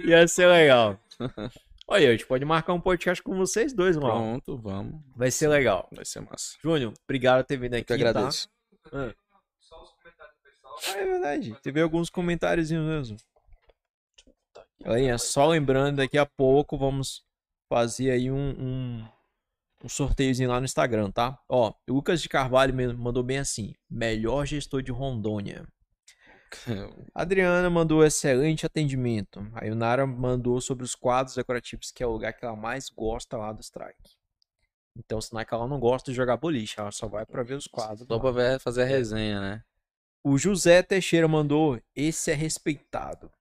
Ia 0.06 0.28
ser 0.28 0.48
legal. 0.48 1.00
Olha, 1.88 2.10
a 2.10 2.12
gente 2.12 2.26
pode 2.28 2.46
marcar 2.46 2.74
um 2.74 2.80
podcast 2.82 3.22
com 3.24 3.36
vocês 3.36 3.74
dois, 3.74 3.96
mano. 3.98 4.10
Pronto, 4.10 4.58
vamos. 4.58 5.02
Vai 5.16 5.32
ser 5.32 5.48
legal. 5.48 5.88
Vai 5.92 6.06
ser 6.06 6.20
massa. 6.22 6.56
Júnior, 6.62 6.94
obrigado 7.04 7.42
por 7.44 7.48
ter 7.48 7.58
vindo 7.58 7.74
Eu 7.74 7.80
aqui, 7.80 7.88
que 7.88 7.94
agradeço. 7.94 8.48
tá? 8.92 9.14
Só 9.60 9.82
os 9.84 9.90
comentários 9.92 10.36
do 10.36 10.44
pessoal. 10.44 10.76
Ah, 10.88 11.00
é 11.00 11.06
verdade. 11.06 11.58
Teve 11.64 11.82
alguns 11.82 12.10
comentários 12.10 12.70
mesmo. 12.72 13.18
Aí, 14.86 15.08
é 15.08 15.18
só 15.18 15.48
lembrando, 15.48 15.98
daqui 15.98 16.18
a 16.18 16.26
pouco 16.26 16.78
vamos 16.78 17.24
fazer 17.68 18.12
aí 18.12 18.32
um, 18.32 18.50
um, 18.50 19.08
um 19.84 19.90
sorteiozinho 19.90 20.50
lá 20.50 20.60
no 20.60 20.66
Instagram, 20.66 21.12
tá? 21.12 21.38
Ó, 21.50 21.74
o 21.90 21.94
Lucas 21.94 22.22
de 22.22 22.30
Carvalho 22.30 22.74
me- 22.74 22.94
mandou 22.94 23.24
bem 23.24 23.40
assim: 23.40 23.74
melhor 23.90 24.46
gestor 24.46 24.82
de 24.82 24.92
Rondônia. 24.92 25.68
Adriana 27.14 27.70
mandou 27.70 28.04
excelente 28.04 28.66
atendimento. 28.66 29.48
Aí 29.54 29.70
o 29.72 29.76
Nara 29.76 30.06
mandou 30.06 30.60
sobre 30.62 30.84
os 30.84 30.96
quadros 30.96 31.36
decorativos, 31.36 31.92
que 31.92 32.04
é 32.04 32.08
o 32.08 32.12
lugar 32.12 32.34
que 32.34 32.46
ela 32.46 32.56
mais 32.56 32.90
gosta 32.90 33.38
lá 33.38 33.52
do 33.52 33.62
Strike. 33.62 34.18
Então, 34.98 35.20
é 35.40 35.46
que 35.46 35.54
ela 35.54 35.68
não 35.68 35.80
gosta 35.80 36.12
de 36.12 36.18
jogar 36.18 36.38
boliche, 36.38 36.80
ela 36.80 36.92
só 36.92 37.08
vai 37.08 37.26
pra 37.26 37.44
ver 37.44 37.56
os 37.56 37.68
quadros. 37.68 38.06
Só 38.08 38.20
pra 38.20 38.32
ver- 38.32 38.60
fazer 38.60 38.84
a 38.84 38.86
resenha, 38.86 39.40
né? 39.40 39.64
O 40.24 40.38
José 40.38 40.84
Teixeira 40.84 41.28
mandou, 41.28 41.82
esse 41.96 42.32
é 42.32 42.34
respeitado. 42.34 43.32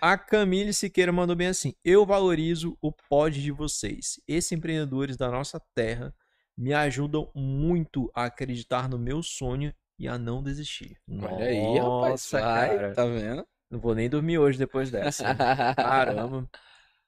A 0.00 0.16
Camille 0.16 0.72
Siqueira 0.72 1.12
mandou 1.12 1.36
bem 1.36 1.48
assim: 1.48 1.74
Eu 1.84 2.04
valorizo 2.04 2.76
o 2.80 2.92
pod 2.92 3.40
de 3.40 3.50
vocês. 3.50 4.20
Esses 4.26 4.52
empreendedores 4.52 5.16
da 5.16 5.30
nossa 5.30 5.60
terra 5.74 6.14
me 6.56 6.72
ajudam 6.72 7.30
muito 7.34 8.10
a 8.14 8.24
acreditar 8.24 8.88
no 8.88 8.98
meu 8.98 9.22
sonho 9.22 9.74
e 9.98 10.06
a 10.08 10.18
não 10.18 10.42
desistir. 10.42 10.96
Olha 11.10 11.46
aí, 11.46 11.78
rapaz. 11.78 12.10
Nossa, 12.10 12.40
Vai, 12.40 12.76
cara. 12.76 12.94
tá 12.94 13.04
vendo? 13.06 13.46
Não 13.70 13.80
vou 13.80 13.94
nem 13.94 14.08
dormir 14.08 14.38
hoje 14.38 14.58
depois 14.58 14.90
dessa. 14.90 15.24
Caramba. 15.74 16.48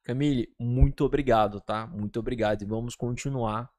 Camille, 0.03 0.49
muito 0.59 1.05
obrigado, 1.05 1.61
tá? 1.61 1.87
Muito 1.87 2.19
obrigado. 2.19 2.61
E 2.61 2.65
vamos 2.65 2.95
continuar 2.95 3.69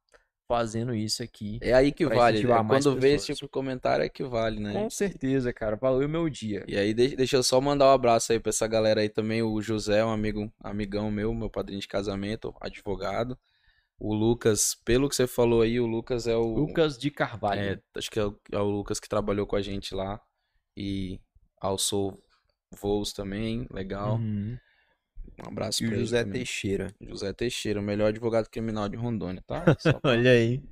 fazendo 0.49 0.93
isso 0.95 1.23
aqui. 1.23 1.59
É 1.63 1.73
aí 1.73 1.93
que 1.93 2.05
vale. 2.07 2.43
né? 2.43 2.65
Quando 2.67 2.97
vê 2.99 3.15
esse 3.15 3.27
tipo 3.27 3.47
de 3.47 3.49
comentário 3.49 4.05
é 4.05 4.09
que 4.09 4.25
vale, 4.25 4.59
né? 4.59 4.73
Com 4.73 4.91
certeza, 4.91 5.53
cara. 5.53 5.77
Valeu 5.77 6.09
meu 6.09 6.29
dia. 6.29 6.65
E 6.67 6.77
aí, 6.77 6.93
deixa, 6.93 7.17
deixa 7.17 7.37
eu 7.37 7.43
só 7.43 7.61
mandar 7.61 7.87
um 7.87 7.93
abraço 7.93 8.33
aí 8.33 8.41
pra 8.41 8.51
essa 8.51 8.67
galera 8.67 9.01
aí 9.01 9.09
também. 9.09 9.43
O 9.43 9.61
José, 9.63 10.05
um 10.05 10.11
amigo, 10.11 10.53
amigão 10.61 11.09
meu, 11.11 11.33
meu 11.35 11.49
padrinho 11.49 11.81
de 11.81 11.87
casamento, 11.87 12.53
advogado. 12.61 13.39
O 14.01 14.15
Lucas, 14.15 14.75
pelo 14.85 15.09
que 15.11 15.15
você 15.15 15.27
falou 15.27 15.61
aí, 15.61 15.79
o 15.79 15.87
Lucas 15.87 16.27
é 16.27 16.35
o. 16.35 16.55
Lucas 16.55 16.97
de 16.99 17.11
Carvalho. 17.11 17.61
É, 17.61 17.79
acho 17.97 18.11
que 18.11 18.19
é 18.19 18.25
o, 18.25 18.35
é 18.51 18.59
o 18.59 18.65
Lucas 18.71 18.99
que 18.99 19.09
trabalhou 19.09 19.47
com 19.47 19.57
a 19.57 19.61
gente 19.63 19.95
lá. 19.95 20.19
E 20.77 21.21
alçou 21.61 22.19
voos 22.81 23.13
também, 23.13 23.67
legal. 23.71 24.17
Uhum. 24.17 24.57
Um 25.45 25.49
abraço 25.49 25.83
E 25.83 25.87
pra 25.87 25.95
o 25.95 25.99
ele 25.99 26.05
José 26.05 26.21
também. 26.21 26.33
Teixeira. 26.41 26.95
José 27.01 27.33
Teixeira, 27.35 27.79
o 27.79 27.83
melhor 27.83 28.07
advogado 28.09 28.49
criminal 28.49 28.89
de 28.89 28.97
Rondônia, 28.97 29.43
tá? 29.47 29.61
Pra- 30.01 30.01
Olha 30.05 30.31
aí. 30.31 30.63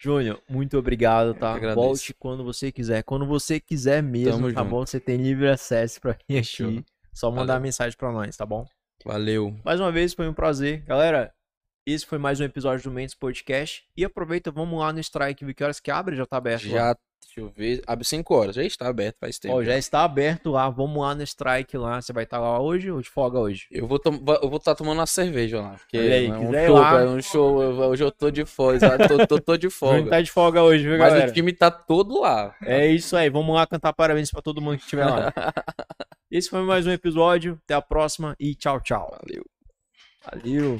Júnior, 0.00 0.42
muito 0.48 0.78
obrigado, 0.78 1.34
tá? 1.34 1.56
Volte 1.74 2.14
quando 2.14 2.42
você 2.42 2.72
quiser. 2.72 3.02
Quando 3.04 3.26
você 3.26 3.60
quiser 3.60 4.02
mesmo, 4.02 4.32
Tamo 4.32 4.52
tá 4.54 4.60
junto. 4.62 4.70
bom? 4.70 4.86
Você 4.86 4.98
tem 4.98 5.18
livre 5.18 5.48
acesso 5.48 6.00
pra 6.00 6.16
vir 6.28 6.38
aqui. 6.38 6.84
Só 7.12 7.30
mandar 7.30 7.54
Valeu. 7.54 7.60
mensagem 7.62 7.96
pra 7.98 8.10
nós, 8.10 8.36
tá 8.36 8.46
bom? 8.46 8.66
Valeu. 9.04 9.54
Mais 9.64 9.78
uma 9.78 9.92
vez, 9.92 10.14
foi 10.14 10.26
um 10.28 10.32
prazer. 10.34 10.82
Galera, 10.84 11.32
esse 11.86 12.06
foi 12.06 12.18
mais 12.18 12.40
um 12.40 12.44
episódio 12.44 12.84
do 12.84 12.90
Mendes 12.94 13.14
Podcast. 13.14 13.84
E 13.96 14.04
aproveita, 14.04 14.50
vamos 14.50 14.78
lá 14.78 14.92
no 14.92 15.00
Strike. 15.00 15.52
Que 15.54 15.64
horas 15.64 15.80
que 15.80 15.90
abre? 15.90 16.14
Já 16.16 16.26
tá 16.26 16.36
aberto 16.36 16.64
lá. 16.64 16.70
Já, 16.70 16.96
deixa 17.24 17.40
eu 17.40 17.48
ver. 17.48 17.82
Abre 17.86 18.04
5 18.04 18.34
horas, 18.34 18.54
já 18.54 18.62
está 18.62 18.86
aberto 18.88 19.16
faz 19.18 19.38
tempo. 19.38 19.54
Ó, 19.56 19.62
já 19.64 19.76
está 19.76 20.04
aberto 20.04 20.50
lá. 20.50 20.68
Vamos 20.70 21.00
lá 21.02 21.14
no 21.14 21.22
Strike 21.22 21.76
lá. 21.76 22.00
Você 22.00 22.12
vai 22.12 22.24
estar 22.24 22.38
lá 22.38 22.60
hoje 22.60 22.90
ou 22.90 23.00
de 23.00 23.08
folga 23.08 23.38
hoje? 23.38 23.66
Eu 23.70 23.86
vou 23.88 23.98
tom- 23.98 24.22
eu 24.42 24.48
vou 24.48 24.58
estar 24.58 24.74
tomando 24.74 24.98
uma 24.98 25.06
cerveja 25.06 25.60
lá. 25.60 25.70
Porque 25.72 25.96
aí, 25.98 26.26
é 26.26 26.32
um 26.32 26.52
show, 26.52 26.74
lá. 26.78 27.00
é 27.00 27.04
um 27.06 27.22
show. 27.22 27.56
Hoje 27.58 28.04
eu 28.04 28.12
tô 28.12 28.30
de 28.30 28.44
folga, 28.44 28.80
sabe? 28.80 29.08
tô, 29.08 29.26
tô, 29.26 29.40
tô 29.40 29.56
de 29.56 29.68
folga. 29.70 30.10
tá 30.10 30.20
de 30.20 30.30
folga 30.30 30.62
hoje, 30.62 30.84
viu, 30.86 30.98
Mas 30.98 31.12
galera? 31.12 31.30
o 31.30 31.34
time 31.34 31.52
tá 31.52 31.70
todo 31.70 32.20
lá. 32.20 32.54
É 32.62 32.86
isso 32.86 33.16
aí. 33.16 33.28
Vamos 33.30 33.54
lá 33.54 33.66
cantar 33.66 33.92
parabéns 33.92 34.30
pra 34.30 34.42
todo 34.42 34.60
mundo 34.60 34.76
que 34.76 34.84
estiver 34.84 35.06
lá. 35.06 35.32
Esse 36.30 36.48
foi 36.48 36.62
mais 36.62 36.86
um 36.86 36.92
episódio. 36.92 37.58
Até 37.64 37.74
a 37.74 37.82
próxima 37.82 38.36
e 38.38 38.54
tchau, 38.54 38.80
tchau. 38.80 39.10
Valeu. 39.26 39.44
Valeu. 40.24 40.78